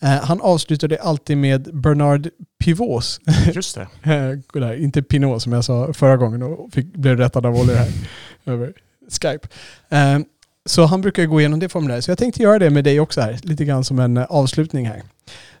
Eh, 0.00 0.08
han 0.08 0.40
avslutade 0.40 1.00
alltid 1.00 1.36
med 1.38 1.80
Bernard 1.80 2.28
Pivots 2.64 3.20
Just 3.54 3.74
det. 3.74 3.88
Eh, 4.12 4.60
där, 4.60 4.82
inte 4.82 5.02
Pinot 5.02 5.42
som 5.42 5.52
jag 5.52 5.64
sa 5.64 5.92
förra 5.92 6.16
gången 6.16 6.42
och 6.42 6.72
fick, 6.72 6.92
blev 6.92 7.16
rättad 7.16 7.46
av 7.46 7.56
Olle 7.56 7.74
här 7.74 7.88
över 8.52 8.72
Skype. 9.08 9.48
Eh, 9.88 10.18
så 10.66 10.84
han 10.84 11.00
brukar 11.00 11.24
gå 11.24 11.40
igenom 11.40 11.60
det 11.60 11.68
formuläret. 11.68 12.04
Så 12.04 12.10
jag 12.10 12.18
tänkte 12.18 12.42
göra 12.42 12.58
det 12.58 12.70
med 12.70 12.84
dig 12.84 13.00
också 13.00 13.20
här, 13.20 13.38
lite 13.42 13.64
grann 13.64 13.84
som 13.84 13.98
en 13.98 14.16
eh, 14.16 14.24
avslutning 14.24 14.86
här. 14.86 15.02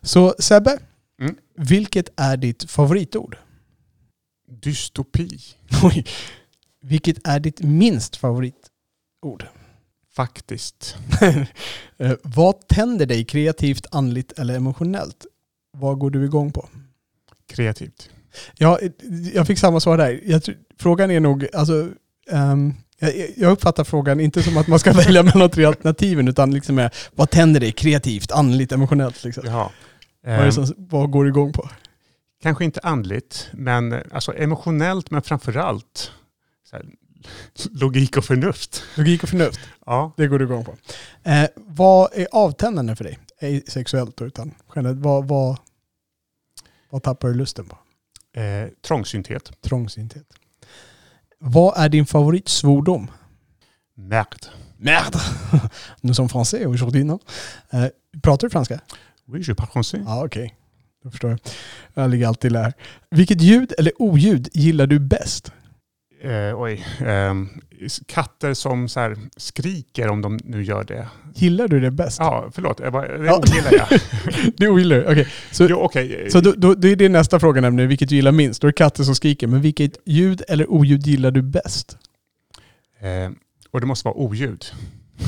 Så 0.02 0.34
Sebbe, 0.38 0.78
Mm. 1.20 1.36
Vilket 1.56 2.08
är 2.16 2.36
ditt 2.36 2.70
favoritord? 2.70 3.36
Dystopi, 4.50 5.28
Oj. 5.82 6.04
Vilket 6.82 7.28
är 7.28 7.40
ditt 7.40 7.60
minst 7.60 8.16
favoritord? 8.16 9.46
Faktiskt. 10.18 10.96
Eh, 12.00 12.12
Vad 12.22 12.68
tänder 12.68 13.06
dig 13.06 13.24
kreativt, 13.24 13.86
andligt 13.90 14.38
eller 14.38 14.54
emotionellt? 14.56 15.26
Vad 15.72 15.98
går 15.98 16.10
du 16.10 16.24
igång 16.24 16.52
på? 16.52 16.68
Kreativt. 17.48 18.10
Ja, 18.58 18.78
jag 19.34 19.46
fick 19.46 19.58
samma 19.58 19.80
svar 19.80 19.98
där. 19.98 20.20
Jag, 20.26 20.42
frågan 20.78 21.10
är 21.10 21.20
nog, 21.20 21.46
alltså, 21.54 21.88
ehm, 22.30 22.74
jag, 23.36 23.52
uppfattar 23.52 23.84
frågan 23.84 24.20
inte 24.20 24.42
som 24.42 24.56
att 24.56 24.66
man 24.66 24.78
ska 24.78 24.92
välja 25.04 25.22
mellan 25.22 25.50
tre 25.50 25.64
alternativen, 25.64 26.28
utan 26.28 26.50
liksom 26.54 26.74
med, 26.74 26.94
vad 27.14 27.30
tänder 27.30 27.60
dig 27.60 27.72
kreativt, 27.72 28.32
andligt, 28.32 28.72
emotionellt? 28.72 29.24
Liksom. 29.24 29.42
Jaha. 29.46 29.70
Vad, 30.24 30.34
är 30.34 30.38
det 30.38 30.44
Ehm, 30.44 30.52
som, 30.52 30.74
vad 30.76 31.10
går 31.10 31.24
du 31.24 31.30
igång 31.30 31.52
på? 31.52 31.68
Kanske 32.42 32.64
inte 32.64 32.80
andligt, 32.82 33.48
men 33.52 33.92
eh, 33.92 34.00
alltså 34.12 34.36
emotionellt, 34.36 35.10
men 35.10 35.22
framförallt 35.22 36.12
så 36.70 36.76
här, 36.76 36.84
logik 37.72 38.16
och 38.16 38.24
förnuft. 38.24 38.82
Logik 38.96 39.22
och 39.22 39.28
förnuft, 39.28 39.60
Ja. 39.86 40.12
det 40.16 40.26
går 40.26 40.38
du 40.38 40.44
igång 40.44 40.64
på. 40.64 40.76
Eh, 41.22 41.48
vad 41.56 42.08
är 42.12 42.26
avtändande 42.32 42.96
för 42.96 43.04
dig? 43.04 43.18
Ej 43.40 43.62
sexuellt 43.68 44.16
då, 44.16 44.26
utan 44.26 44.54
generellt. 44.76 45.00
Vad, 45.00 45.28
vad, 45.28 45.58
vad 46.90 47.02
tappar 47.02 47.28
du 47.28 47.34
lusten 47.34 47.64
på? 47.68 47.78
Eh, 48.40 48.68
trångsynthet. 48.86 49.52
Trångsynthet. 49.62 50.26
Vad 51.38 51.74
är 51.78 51.88
din 51.88 52.06
favoritsvordom? 52.06 53.10
Merde. 53.94 54.46
Merde! 54.76 55.18
Nous 56.00 56.16
sommes 56.16 56.32
français 56.32 56.66
aujourd'hui, 56.66 57.04
non? 57.04 57.18
Eh, 57.70 57.86
pratar 58.22 58.46
du 58.46 58.50
franska? 58.50 58.80
Oui, 59.26 59.40
je 59.42 59.54
parle 59.54 59.70
français. 59.72 60.02
Ja, 60.06 60.24
okej. 60.24 60.54
Då 61.04 61.10
förstår 61.10 61.30
jag. 61.30 61.40
Jag 61.94 62.10
ligger 62.10 62.26
alltid 62.26 62.52
där. 62.52 62.72
Vilket 63.10 63.40
ljud 63.40 63.72
eller 63.78 64.02
oljud 64.02 64.48
gillar 64.52 64.86
du 64.86 64.98
bäst? 64.98 65.52
Eh, 66.20 66.60
oj. 66.60 66.84
Ehm, 67.06 67.48
katter 68.06 68.54
som 68.54 68.88
så 68.88 69.14
skriker 69.36 70.08
om 70.08 70.22
de 70.22 70.38
nu 70.44 70.62
gör 70.64 70.84
det. 70.84 71.08
Gillar 71.34 71.68
du 71.68 71.80
det 71.80 71.90
bäst? 71.90 72.18
Ja, 72.18 72.50
förlåt. 72.54 72.80
Jag 72.80 72.92
bara, 72.92 73.18
det 73.18 73.26
Ja. 73.26 73.38
ogillar 73.38 73.72
jag. 73.72 74.00
Det 74.56 74.68
ogillar 74.68 74.96
du? 74.96 75.04
Okej. 75.06 75.28
Så, 75.50 75.66
jo, 75.70 75.76
okej. 75.76 76.28
så 76.30 76.40
då, 76.40 76.52
då, 76.56 76.74
då 76.74 76.88
är 76.88 76.96
det 76.96 77.08
nästa 77.08 77.40
fråga 77.40 77.60
nämligen, 77.60 77.88
vilket 77.88 78.08
du 78.08 78.14
gillar 78.14 78.32
minst? 78.32 78.60
Då 78.62 78.66
är 78.66 78.72
det 78.72 78.76
katter 78.76 79.04
som 79.04 79.14
skriker, 79.14 79.46
men 79.46 79.60
vilket 79.60 79.98
ljud 80.04 80.42
eller 80.48 80.70
oljud 80.70 81.06
gillar 81.06 81.30
du 81.30 81.42
bäst? 81.42 81.96
Eh, 83.00 83.30
och 83.70 83.80
det 83.80 83.86
måste 83.86 84.08
vara 84.08 84.16
oljud. 84.16 84.64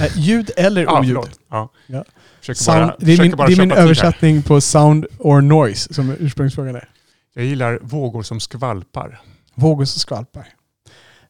Eh, 0.00 0.18
ljud 0.18 0.50
eller 0.56 0.82
Ja, 0.82 0.98
oljud? 0.98 1.08
förlåt. 1.16 1.40
Ja. 1.50 1.72
Ja. 1.86 2.04
Försöker 2.40 2.60
Sound, 2.60 2.78
bara, 2.86 2.96
det 2.98 3.12
är 3.12 3.22
min, 3.22 3.30
det 3.36 3.42
är 3.52 3.56
min 3.56 3.72
översättning 3.72 4.42
på 4.42 4.60
sound 4.60 5.06
or 5.18 5.40
noise, 5.40 5.94
som 5.94 6.16
ursprungsfrågan 6.18 6.76
är. 6.76 6.88
Jag 7.34 7.44
gillar 7.44 7.78
vågor 7.82 8.22
som 8.22 8.40
skvalpar. 8.40 9.20
Vågor 9.54 9.84
som 9.84 10.00
skvalpar. 10.00 10.46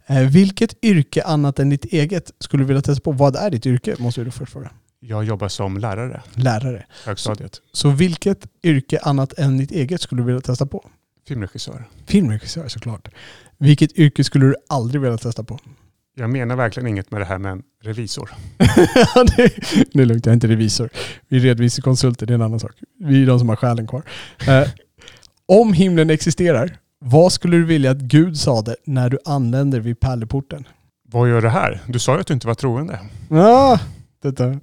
Eh, 0.07 0.29
vilket 0.29 0.85
yrke 0.85 1.23
annat 1.23 1.59
än 1.59 1.71
ditt 1.71 1.85
eget 1.85 2.31
skulle 2.41 2.63
du 2.63 2.67
vilja 2.67 2.83
testa 2.83 3.03
på? 3.03 3.13
Vad 3.13 3.37
är 3.37 3.51
ditt 3.51 3.67
yrke? 3.67 3.95
Måste 3.99 4.25
du 4.25 4.31
först 4.31 4.53
fråga. 4.53 4.71
Jag 5.01 5.25
jobbar 5.25 5.49
som 5.49 5.79
lärare, 5.79 6.23
Lärare. 6.35 6.87
högstadiet. 7.05 7.61
Så 7.73 7.91
vilket 7.91 8.47
yrke 8.63 8.99
annat 9.03 9.39
än 9.39 9.59
ditt 9.59 9.71
eget 9.71 10.01
skulle 10.01 10.23
du 10.23 10.27
vilja 10.27 10.41
testa 10.41 10.67
på? 10.67 10.89
Filmregissör. 11.29 11.85
Filmregissör 12.07 12.69
såklart. 12.69 13.09
Vilket 13.59 13.93
yrke 13.99 14.25
skulle 14.25 14.47
du 14.47 14.55
aldrig 14.69 15.01
vilja 15.01 15.19
testa 15.19 15.45
på? 15.45 15.59
Jag 16.17 16.31
menar 16.31 16.57
verkligen 16.57 16.87
inget 16.87 17.11
med 17.11 17.21
det 17.21 17.25
här 17.25 17.39
med 17.39 17.53
en 17.53 17.63
revisor. 17.83 18.31
Det 19.93 20.01
är 20.03 20.05
lugnt, 20.05 20.27
jag 20.27 20.33
är 20.33 20.35
inte 20.35 20.49
revisor. 20.49 20.89
Vi 21.29 21.37
är 21.37 21.41
redovisningskonsulter, 21.41 22.27
det 22.27 22.33
är 22.33 22.35
en 22.35 22.43
annan 22.43 22.61
sak. 22.61 22.73
Vi 23.01 23.23
är 23.23 23.27
de 23.27 23.39
som 23.39 23.49
har 23.49 23.57
själen 23.57 23.87
kvar. 23.87 24.03
Eh, 24.49 24.69
om 25.47 25.73
himlen 25.73 26.11
existerar, 26.11 26.77
vad 27.05 27.33
skulle 27.33 27.57
du 27.57 27.65
vilja 27.65 27.91
att 27.91 27.99
Gud 27.99 28.39
sade 28.39 28.77
när 28.85 29.11
du 29.11 29.19
anländer 29.25 29.81
vid 29.81 30.01
pärleporten? 30.01 30.69
Vad 31.13 31.29
gör 31.29 31.43
det 31.43 31.51
här? 31.51 31.81
Du 31.89 31.99
sa 31.99 32.15
ju 32.15 32.21
att 32.21 32.27
du 32.27 32.35
inte 32.35 32.47
var 32.47 32.55
troende. 32.55 32.99
Ah, 33.31 33.79
detta. 34.23 34.61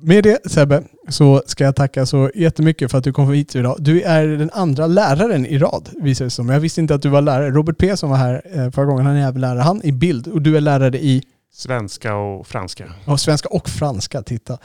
Med 0.00 0.24
det 0.24 0.50
Sebbe, 0.50 0.82
så 1.08 1.42
ska 1.46 1.64
jag 1.64 1.76
tacka 1.76 2.06
så 2.06 2.30
jättemycket 2.34 2.90
för 2.90 2.98
att 2.98 3.04
du 3.04 3.12
kom 3.12 3.32
hit 3.32 3.56
idag. 3.56 3.76
Du 3.78 4.02
är 4.02 4.26
den 4.26 4.50
andra 4.52 4.86
läraren 4.86 5.46
i 5.46 5.58
rad, 5.58 5.88
visar 6.00 6.24
det 6.24 6.30
som. 6.30 6.48
Jag 6.48 6.60
visste 6.60 6.80
inte 6.80 6.94
att 6.94 7.02
du 7.02 7.08
var 7.08 7.22
lärare. 7.22 7.50
Robert 7.50 7.78
P 7.78 7.96
som 7.96 8.10
var 8.10 8.16
här 8.16 8.42
eh, 8.44 8.70
förra 8.70 8.84
gången, 8.84 9.06
han 9.06 9.16
är 9.16 9.28
även 9.28 9.40
lärare. 9.40 9.60
Han 9.60 9.80
i 9.84 9.92
bild 9.92 10.28
och 10.28 10.42
du 10.42 10.56
är 10.56 10.60
lärare 10.60 10.98
i 10.98 11.22
Svenska 11.52 12.14
och 12.14 12.46
franska. 12.46 12.84
Ja, 13.04 13.16
svenska 13.16 13.48
och 13.48 13.68
franska, 13.68 14.22
titta. 14.22 14.58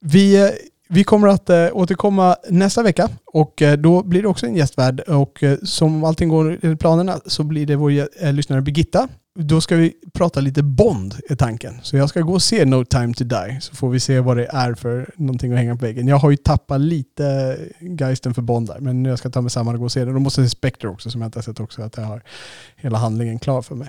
Vi, 0.00 0.44
eh, 0.44 0.50
vi 0.88 1.04
kommer 1.04 1.28
att 1.28 1.50
eh, 1.50 1.68
återkomma 1.72 2.36
nästa 2.48 2.82
vecka 2.82 3.08
och 3.26 3.62
eh, 3.62 3.78
då 3.78 4.02
blir 4.02 4.22
det 4.22 4.28
också 4.28 4.46
en 4.46 4.56
gästvärd 4.56 5.00
och 5.00 5.42
eh, 5.42 5.58
som 5.62 6.04
allting 6.04 6.28
går 6.28 6.58
enligt 6.62 6.80
planerna 6.80 7.20
så 7.26 7.42
blir 7.42 7.66
det 7.66 7.76
vår 7.76 8.32
lyssnare 8.32 8.62
Birgitta. 8.62 9.08
Då 9.40 9.60
ska 9.60 9.76
vi 9.76 9.94
prata 10.12 10.40
lite 10.40 10.62
Bond 10.62 11.14
är 11.28 11.36
tanken. 11.36 11.80
Så 11.82 11.96
jag 11.96 12.08
ska 12.08 12.20
gå 12.20 12.32
och 12.32 12.42
se 12.42 12.64
No 12.64 12.84
time 12.84 13.14
to 13.14 13.24
die 13.24 13.58
så 13.60 13.74
får 13.74 13.90
vi 13.90 14.00
se 14.00 14.20
vad 14.20 14.36
det 14.36 14.46
är 14.46 14.74
för 14.74 15.10
någonting 15.16 15.52
att 15.52 15.58
hänga 15.58 15.76
på 15.76 15.86
väggen. 15.86 16.08
Jag 16.08 16.16
har 16.16 16.30
ju 16.30 16.36
tappat 16.36 16.80
lite 16.80 17.56
geisten 17.80 18.34
för 18.34 18.42
Bond 18.42 18.66
där 18.66 18.78
men 18.80 19.02
nu 19.02 19.08
jag 19.08 19.18
ska 19.18 19.30
ta 19.30 19.40
mig 19.40 19.50
samman 19.50 19.74
och 19.74 19.78
gå 19.78 19.84
och 19.84 19.92
se 19.92 20.04
det. 20.04 20.12
Då 20.12 20.18
måste 20.18 20.40
jag 20.40 20.50
se 20.50 20.56
Spectre 20.56 20.88
också 20.88 21.10
som 21.10 21.20
jag 21.20 21.28
inte 21.28 21.38
har 21.38 21.42
sett 21.42 21.60
också 21.60 21.82
att 21.82 21.96
jag 21.96 22.04
har 22.04 22.22
hela 22.76 22.98
handlingen 22.98 23.38
klar 23.38 23.62
för 23.62 23.74
mig. 23.74 23.88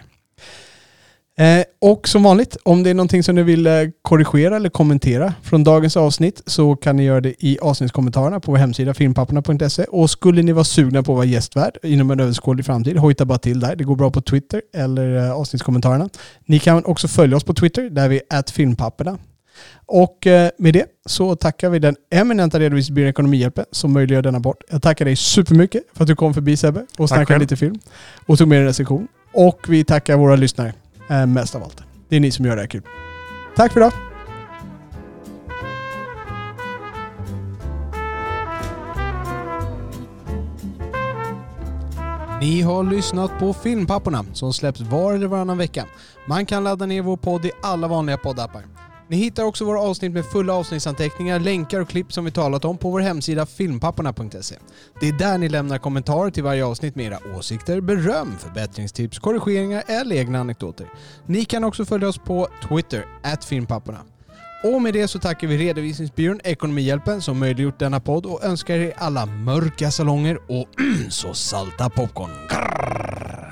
Eh, 1.39 1.63
och 1.79 2.07
som 2.07 2.23
vanligt, 2.23 2.57
om 2.63 2.83
det 2.83 2.89
är 2.89 2.93
någonting 2.93 3.23
som 3.23 3.35
ni 3.35 3.43
vill 3.43 3.67
eh, 3.67 3.73
korrigera 4.01 4.55
eller 4.55 4.69
kommentera 4.69 5.33
från 5.43 5.63
dagens 5.63 5.97
avsnitt 5.97 6.41
så 6.45 6.75
kan 6.75 6.95
ni 6.95 7.03
göra 7.03 7.21
det 7.21 7.45
i 7.45 7.59
avsnittskommentarerna 7.59 8.39
på 8.39 8.51
vår 8.51 8.57
hemsida 8.57 8.93
filmpapporna.se. 8.93 9.83
Och 9.83 10.09
skulle 10.09 10.41
ni 10.41 10.51
vara 10.51 10.63
sugna 10.63 11.03
på 11.03 11.11
att 11.11 11.15
vara 11.15 11.25
gästvärd 11.25 11.77
inom 11.83 12.11
en 12.11 12.19
överskådlig 12.19 12.65
framtid, 12.65 12.97
hojta 12.97 13.25
bara 13.25 13.37
till 13.37 13.59
där. 13.59 13.75
Det 13.75 13.83
går 13.83 13.95
bra 13.95 14.11
på 14.11 14.21
Twitter 14.21 14.61
eller 14.73 15.25
eh, 15.25 15.31
avsnittskommentarerna. 15.31 16.09
Ni 16.45 16.59
kan 16.59 16.85
också 16.85 17.07
följa 17.07 17.37
oss 17.37 17.43
på 17.43 17.53
Twitter 17.53 17.89
där 17.89 18.09
vi 18.09 18.21
är 18.29 18.51
filmpapporna. 18.51 19.17
Och 19.85 20.27
med 20.57 20.73
det 20.73 20.85
så 21.05 21.35
tackar 21.35 21.69
vi 21.69 21.79
den 21.79 21.95
eminenta 22.11 22.59
redovisningsbyrån 22.59 23.09
Ekonomihjälpen 23.09 23.65
som 23.71 23.93
möjliggör 23.93 24.21
denna 24.21 24.39
bort. 24.39 24.63
Jag 24.69 24.81
tackar 24.81 25.05
dig 25.05 25.15
supermycket 25.15 25.83
för 25.93 26.03
att 26.03 26.07
du 26.07 26.15
kom 26.15 26.33
förbi 26.33 26.57
Sebbe 26.57 26.85
och 26.97 27.09
snackade 27.09 27.39
lite 27.39 27.55
film 27.55 27.79
och 28.25 28.37
tog 28.37 28.47
med 28.47 28.59
en 28.59 28.65
recension. 28.65 29.07
Och 29.33 29.59
vi 29.67 29.83
tackar 29.83 30.17
våra 30.17 30.35
lyssnare 30.35 30.73
eh, 31.09 31.25
mest 31.25 31.55
av 31.55 31.63
allt. 31.63 31.83
Det 32.09 32.15
är 32.15 32.19
ni 32.19 32.31
som 32.31 32.45
gör 32.45 32.55
det 32.55 32.61
här 32.61 32.67
kul. 32.67 32.83
Tack 33.55 33.73
för 33.73 33.79
idag! 33.79 33.93
Ni 42.41 42.61
har 42.61 42.83
lyssnat 42.83 43.39
på 43.39 43.53
Filmpapporna 43.53 44.25
som 44.33 44.53
släpps 44.53 44.81
var 44.81 45.13
eller 45.13 45.27
varannan 45.27 45.57
vecka. 45.57 45.85
Man 46.25 46.45
kan 46.45 46.63
ladda 46.63 46.85
ner 46.85 47.01
vår 47.01 47.17
podd 47.17 47.45
i 47.45 47.51
alla 47.61 47.87
vanliga 47.87 48.17
poddappar. 48.17 48.61
Ni 49.09 49.17
hittar 49.17 49.43
också 49.43 49.65
våra 49.65 49.79
avsnitt 49.81 50.11
med 50.11 50.25
fulla 50.25 50.53
avsnittsanteckningar, 50.53 51.39
länkar 51.39 51.79
och 51.79 51.89
klipp 51.89 52.13
som 52.13 52.25
vi 52.25 52.31
talat 52.31 52.65
om 52.65 52.77
på 52.77 52.89
vår 52.89 52.99
hemsida 52.99 53.45
filmpapporna.se. 53.45 54.55
Det 54.99 55.07
är 55.07 55.13
där 55.13 55.37
ni 55.37 55.49
lämnar 55.49 55.77
kommentarer 55.77 56.31
till 56.31 56.43
varje 56.43 56.65
avsnitt 56.65 56.95
med 56.95 57.05
era 57.05 57.19
åsikter, 57.37 57.81
beröm, 57.81 58.35
förbättringstips, 58.39 59.19
korrigeringar 59.19 59.83
eller 59.87 60.15
egna 60.15 60.39
anekdoter. 60.39 60.87
Ni 61.25 61.45
kan 61.45 61.63
också 61.63 61.85
följa 61.85 62.07
oss 62.07 62.17
på 62.17 62.47
Twitter, 62.67 63.05
filmpapporna. 63.47 63.99
Och 64.63 64.81
med 64.81 64.93
det 64.93 65.07
så 65.07 65.19
tackar 65.19 65.47
vi 65.47 65.57
redovisningsbyrån 65.57 66.39
Ekonomihjälpen 66.43 67.21
som 67.21 67.39
möjliggjort 67.39 67.79
denna 67.79 67.99
podd 67.99 68.25
och 68.25 68.43
önskar 68.43 68.75
er 68.75 68.93
alla 68.97 69.25
mörka 69.25 69.91
salonger 69.91 70.39
och 70.47 70.67
så 71.09 71.33
salta 71.33 71.89
popcorn. 71.89 72.31
Grrr. 72.49 73.48